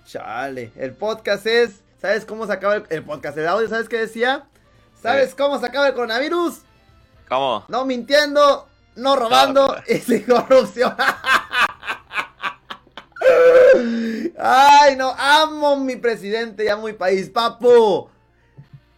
Chale, 0.07 0.71
el 0.77 0.93
podcast 0.93 1.45
es. 1.49 1.81
¿Sabes 2.01 2.25
cómo 2.25 2.47
se 2.47 2.53
acaba 2.53 2.77
el, 2.77 2.85
el 2.91 3.03
podcast? 3.03 3.37
El 3.39 3.49
audio, 3.49 3.69
¿sabes 3.69 3.89
qué 3.89 3.97
decía? 3.97 4.45
¿Sabes 5.03 5.31
Sí. 5.31 5.37
cómo 5.37 5.59
se 5.59 5.67
acaba 5.67 5.89
el 5.89 5.95
coronavirus? 5.95 6.61
¿Cómo? 7.29 7.65
No 7.67 7.85
mintiendo, 7.85 8.69
no 8.95 9.17
robando 9.17 9.67
No. 9.67 9.75
y 9.93 9.99
sin 9.99 10.23
corrupción. 10.23 10.95
Ay, 14.39 14.95
no, 14.95 15.13
amo 15.19 15.77
mi 15.77 15.97
presidente 15.97 16.65
y 16.67 16.69
amo 16.69 16.87
mi 16.87 16.93
país, 16.93 17.29
papu. 17.31 18.09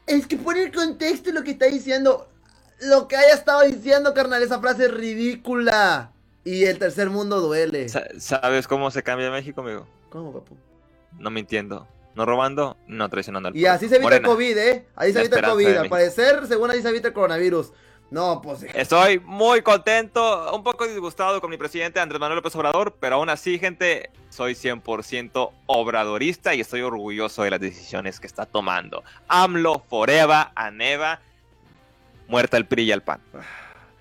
Es 0.07 0.26
que 0.26 0.36
pone 0.36 0.62
el 0.64 0.72
contexto 0.74 1.32
lo 1.32 1.43
que 1.43 1.53
está 1.53 1.64
diciendo. 1.64 2.26
Lo 2.83 3.09
que 3.09 3.16
haya 3.16 3.35
estado 3.35 3.62
diciendo, 3.62 4.14
carnal, 4.14 4.43
esa 4.43 4.61
frase 4.61 4.87
es 4.87 4.91
ridícula. 4.93 6.12
Y 6.45 6.64
el 6.64 6.78
tercer 6.78 7.11
mundo 7.11 7.41
duele. 7.41 7.89
Sa- 7.89 8.07
¿Sabes 8.18 8.66
cómo 8.66 8.91
se 8.91 9.03
cambia 9.03 9.31
México, 9.31 9.61
amigo? 9.61 9.87
¿Cómo, 10.09 10.33
papu? 10.33 10.57
No 11.18 11.31
mintiendo, 11.31 11.87
no 12.14 12.24
robando, 12.24 12.78
no 12.87 13.09
traicionando 13.11 13.51
al 13.51 13.57
Y 13.57 13.66
así 13.66 13.89
se 13.89 13.97
evita 13.97 14.05
Morena. 14.05 14.26
el 14.28 14.35
COVID, 14.35 14.59
¿eh? 14.59 14.87
Ahí 14.97 15.12
se 15.12 15.20
evita 15.20 15.39
el 15.41 15.45
COVID. 15.45 15.76
Al 15.76 15.89
parecer, 15.91 16.47
según 16.47 16.70
ahí 16.70 16.81
se 16.81 16.89
evita 16.89 17.09
el 17.09 17.14
coronavirus. 17.14 17.72
No, 18.11 18.41
pues. 18.43 18.64
Estoy 18.74 19.20
muy 19.20 19.62
contento, 19.62 20.53
un 20.53 20.64
poco 20.64 20.85
disgustado 20.87 21.41
con 21.41 21.49
mi 21.51 21.57
presidente 21.59 22.01
Andrés 22.01 22.18
Manuel 22.18 22.37
López 22.39 22.57
Obrador, 22.57 22.97
pero 22.99 23.16
aún 23.16 23.28
así, 23.28 23.59
gente, 23.59 24.11
soy 24.31 24.55
100% 24.55 25.53
obradorista 25.66 26.55
y 26.55 26.61
estoy 26.61 26.81
orgulloso 26.81 27.43
de 27.45 27.51
las 27.51 27.61
decisiones 27.61 28.18
que 28.18 28.26
está 28.26 28.47
tomando. 28.47 29.05
AMLO, 29.28 29.85
Forever, 29.89 30.47
Aneva, 30.57 31.20
muerta 32.31 32.57
el 32.57 32.66
PRI 32.66 32.85
y 32.85 32.93
el 32.93 33.03
PAN. 33.03 33.20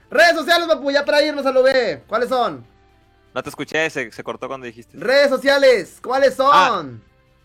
Redes 0.09 0.34
sociales, 0.34 0.67
papu, 0.67 0.91
ya 0.91 1.03
para 1.03 1.21
irnos 1.21 1.45
a 1.45 1.51
lo 1.51 1.63
B. 1.63 2.03
¿Cuáles 2.07 2.30
son? 2.30 2.65
No 3.34 3.43
te 3.43 3.49
escuché, 3.49 3.89
se, 3.89 4.11
se 4.11 4.23
cortó 4.23 4.47
cuando 4.47 4.65
dijiste. 4.65 4.97
Redes 4.97 5.30
sociales, 5.30 5.99
¿cuáles 6.01 6.36
son? 6.36 6.51
Ah. 6.51 6.86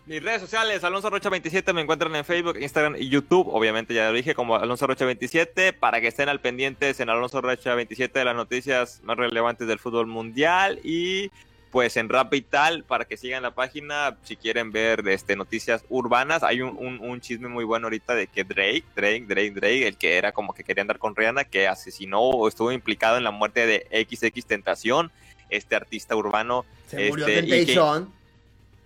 Mis 0.07 0.21
redes 0.21 0.41
sociales, 0.41 0.83
Alonso 0.83 1.09
Rocha 1.09 1.31
27, 1.31 1.73
me 1.73 1.81
encuentran 1.81 2.15
en 2.15 2.23
Facebook, 2.23 2.57
Instagram 2.59 2.95
y 2.95 3.09
YouTube. 3.09 3.47
Obviamente 3.49 3.91
ya 3.93 4.09
lo 4.09 4.13
dije 4.13 4.35
como 4.35 4.55
Alonso 4.55 4.85
Rocha 4.85 5.03
27, 5.03 5.73
para 5.73 5.99
que 5.99 6.07
estén 6.07 6.29
al 6.29 6.39
pendientes 6.39 6.99
en 6.99 7.09
Alonso 7.09 7.41
Rocha 7.41 7.73
27 7.73 8.19
de 8.19 8.25
las 8.25 8.35
noticias 8.35 9.01
más 9.03 9.17
relevantes 9.17 9.67
del 9.67 9.79
fútbol 9.79 10.05
mundial 10.05 10.79
y 10.83 11.31
pues 11.75 11.97
en 11.97 12.07
Rap 12.07 12.31
Vital 12.31 12.85
para 12.85 13.03
que 13.03 13.17
sigan 13.17 13.43
la 13.43 13.51
página 13.51 14.15
si 14.23 14.37
quieren 14.37 14.71
ver 14.71 15.05
este, 15.09 15.35
noticias 15.35 15.83
urbanas. 15.89 16.41
Hay 16.41 16.61
un, 16.61 16.77
un, 16.77 17.01
un, 17.01 17.19
chisme 17.19 17.49
muy 17.49 17.65
bueno 17.65 17.87
ahorita 17.87 18.15
de 18.15 18.27
que 18.27 18.45
Drake, 18.45 18.85
Drake, 18.95 19.25
Drake, 19.27 19.51
Drake, 19.51 19.85
el 19.85 19.97
que 19.97 20.15
era 20.17 20.31
como 20.31 20.53
que 20.53 20.63
quería 20.63 20.83
andar 20.83 20.99
con 20.99 21.17
Rihanna, 21.17 21.43
que 21.43 21.67
asesinó 21.67 22.21
o 22.21 22.47
estuvo 22.47 22.71
implicado 22.71 23.17
en 23.17 23.25
la 23.25 23.31
muerte 23.31 23.67
de 23.67 24.07
XX 24.09 24.45
Tentación, 24.45 25.11
este 25.49 25.75
artista 25.75 26.15
urbano. 26.15 26.63
Se 26.87 27.09
murió 27.09 27.27
este, 27.27 27.41
Temptation. 27.43 28.09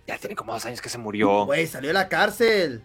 Ya 0.08 0.18
tiene 0.18 0.34
como 0.34 0.52
dos 0.52 0.66
años 0.66 0.80
que 0.80 0.88
se 0.88 0.98
murió. 0.98 1.44
Güey, 1.44 1.68
salió 1.68 1.90
de 1.90 1.94
la 1.94 2.08
cárcel. 2.08 2.82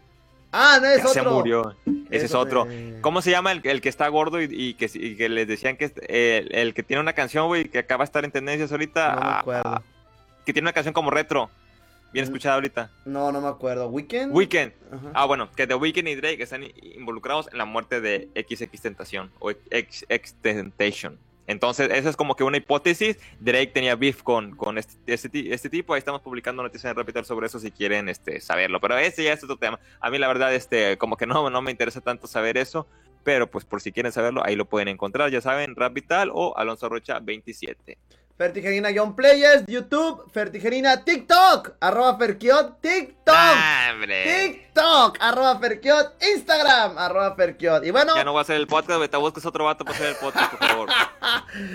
Ah, 0.52 0.78
no 0.80 0.88
es 0.88 0.98
ya 1.02 1.10
otro. 1.10 1.24
se 1.24 1.30
murió. 1.30 1.76
Ese 2.12 2.26
es 2.28 2.34
otro. 2.36 2.68
¿Cómo 3.02 3.24
se 3.24 3.32
llama 3.32 3.52
el, 3.52 3.62
el 3.64 3.82
que 3.82 3.90
está 3.90 4.08
gordo 4.10 4.40
y, 4.40 4.46
y 4.52 4.76
que, 4.76 4.88
y 4.94 5.16
que 5.16 5.30
les 5.30 5.48
decían 5.48 5.78
que 5.78 5.86
es- 5.86 5.94
el, 6.08 6.54
el 6.54 6.74
que 6.76 6.84
tiene 6.84 7.02
una 7.02 7.14
canción, 7.14 7.48
güey, 7.48 7.70
que 7.70 7.80
acaba 7.80 8.04
de 8.04 8.06
estar 8.06 8.24
en 8.24 8.30
tendencias 8.32 8.72
ahorita? 8.72 9.16
No 9.16 9.52
me 9.52 9.58
Ah. 9.66 9.82
Que 10.46 10.54
tiene 10.54 10.66
una 10.66 10.74
canción 10.74 10.94
como 10.94 11.12
retro. 11.12 11.50
Bien 12.14 12.24
Mm. 12.24 12.28
escuchada 12.30 12.56
ahorita. 12.56 12.92
No, 13.04 13.32
no 13.32 13.42
me 13.42 13.48
acuerdo. 13.50 13.88
¿Weekend? 13.90 14.34
Weekend. 14.34 14.72
Ajá. 14.92 15.12
Ah, 15.14 15.26
bueno, 15.26 15.50
que 15.52 15.68
The 15.68 15.76
Weeknd 15.76 16.08
y 16.08 16.16
Drake 16.16 16.42
están 16.42 16.64
involucrados 16.82 17.50
en 17.52 17.58
la 17.58 17.66
muerte 17.66 18.00
de 18.00 18.30
XX 18.36 18.82
Tentación 18.82 19.32
o 19.40 19.52
XX 19.52 20.34
Temptation. 20.42 21.18
Entonces, 21.48 21.90
eso 21.92 22.10
es 22.10 22.16
como 22.16 22.36
que 22.36 22.44
una 22.44 22.58
hipótesis. 22.58 23.18
Drake 23.40 23.68
tenía 23.68 23.96
beef 23.96 24.24
con, 24.24 24.56
con 24.56 24.78
este, 24.78 24.96
este, 25.14 25.54
este 25.54 25.70
tipo. 25.70 25.94
Ahí 25.94 26.00
estamos 26.00 26.22
publicando 26.22 26.64
noticias 26.64 26.90
en 26.90 26.96
Repital 26.98 27.26
sobre 27.26 27.48
eso 27.48 27.60
si 27.60 27.70
quieren 27.70 28.08
este, 28.10 28.40
saberlo. 28.42 28.80
Pero 28.80 28.98
ese 28.98 29.24
ya 29.24 29.34
es 29.34 29.44
otro 29.44 29.58
tema. 29.58 29.80
A 30.00 30.10
mí, 30.10 30.18
la 30.18 30.28
verdad, 30.28 30.56
este, 30.56 30.98
como 30.98 31.18
que 31.18 31.28
no, 31.28 31.50
no 31.52 31.62
me 31.62 31.70
interesa 31.72 32.02
tanto 32.02 32.26
saber 32.28 32.58
eso. 32.58 32.88
Pero 33.24 33.48
pues 33.52 33.66
por 33.66 33.82
si 33.82 33.92
quieren 33.92 34.12
saberlo, 34.12 34.42
ahí 34.46 34.56
lo 34.56 34.66
pueden 34.66 34.88
encontrar. 34.88 35.30
Ya 35.32 35.42
saben, 35.42 35.76
Rap 35.76 35.94
Vital 35.94 36.32
o 36.34 36.56
Alonso 36.58 36.88
Rocha 36.90 37.20
27. 37.20 37.98
Fertigerina 38.38 38.90
John 38.94 39.16
Players, 39.16 39.64
YouTube, 39.66 40.30
Fertigerina 40.30 41.06
TikTok, 41.06 41.76
arroba 41.80 42.18
Ferkiot, 42.18 42.82
TikTok, 42.82 43.34
¡Ah. 43.34 43.94
TikTok, 44.26 45.18
arroba 45.22 45.58
Ferkiot, 45.58 46.22
Instagram, 46.36 46.98
arroba 46.98 47.34
Ferkiot. 47.36 47.86
Y 47.86 47.92
bueno, 47.92 48.14
Ya 48.14 48.26
no 48.26 48.34
voy 48.34 48.40
a 48.40 48.42
hacer 48.42 48.58
el 48.58 48.68
podcast, 48.68 48.98
güey. 48.98 49.08
Te 49.08 49.16
buscas 49.16 49.46
otro 49.46 49.64
vato 49.64 49.86
para 49.86 49.96
hacer 49.96 50.10
el 50.10 50.16
podcast, 50.18 50.52
por 50.54 50.68
favor. 50.68 50.90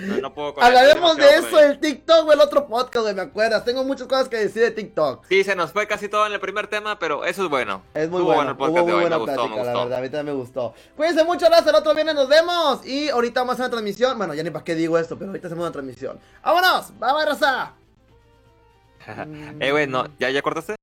No, 0.05 0.17
no 0.17 0.33
puedo 0.35 0.53
con 0.53 0.63
hablaremos 0.63 1.17
de 1.17 1.35
eso, 1.35 1.57
ahí. 1.57 1.63
el 1.71 1.79
TikTok 1.79 2.27
o 2.27 2.31
el 2.31 2.39
otro 2.39 2.67
podcast, 2.67 3.03
güey, 3.05 3.15
me 3.15 3.23
acuerdas. 3.23 3.65
Tengo 3.65 3.83
muchas 3.83 4.05
cosas 4.07 4.29
que 4.29 4.37
decir 4.37 4.61
de 4.61 4.69
TikTok. 4.69 5.25
Sí, 5.27 5.43
se 5.43 5.55
nos 5.55 5.71
fue 5.71 5.87
casi 5.87 6.09
todo 6.09 6.27
en 6.27 6.33
el 6.33 6.39
primer 6.39 6.67
tema, 6.67 6.99
pero 6.99 7.25
eso 7.25 7.43
es 7.43 7.49
bueno. 7.49 7.81
Es 7.95 8.07
muy 8.07 8.19
Estuvo 8.19 8.35
bueno, 8.35 8.51
el 8.51 8.57
podcast 8.57 8.71
hubo 8.71 8.77
de 8.77 8.83
muy 8.83 8.93
hoy, 8.93 9.01
buena 9.01 9.15
me 9.17 9.21
gustó, 9.23 9.33
plática, 9.33 9.55
me 9.55 9.63
la 9.65 9.71
gustó. 9.71 9.83
verdad, 9.85 9.97
a 9.97 10.01
mí 10.03 10.09
también 10.09 10.35
me 10.37 10.41
gustó. 10.41 10.73
Cuídense 10.95 11.23
mucho, 11.23 11.45
gracias, 11.47 11.67
el 11.69 11.75
otro 11.75 11.95
viernes 11.95 12.13
nos 12.13 12.27
vemos. 12.29 12.85
Y 12.85 13.09
ahorita 13.09 13.39
vamos 13.41 13.53
a 13.53 13.53
hacer 13.55 13.63
una 13.65 13.71
transmisión, 13.71 14.15
bueno, 14.19 14.35
ya 14.35 14.43
ni 14.43 14.51
para 14.51 14.63
qué 14.63 14.75
digo 14.75 14.99
esto, 14.99 15.17
pero 15.17 15.31
ahorita 15.31 15.47
hacemos 15.47 15.63
una 15.63 15.71
transmisión. 15.71 16.19
¡Vámonos! 16.51 16.91
¡Vamos, 16.99 17.25
raza! 17.25 17.71
eh, 19.61 19.71
güey, 19.71 19.87
no, 19.87 20.05
¿ya, 20.19 20.29
¿ya 20.31 20.41
cortaste? 20.41 20.75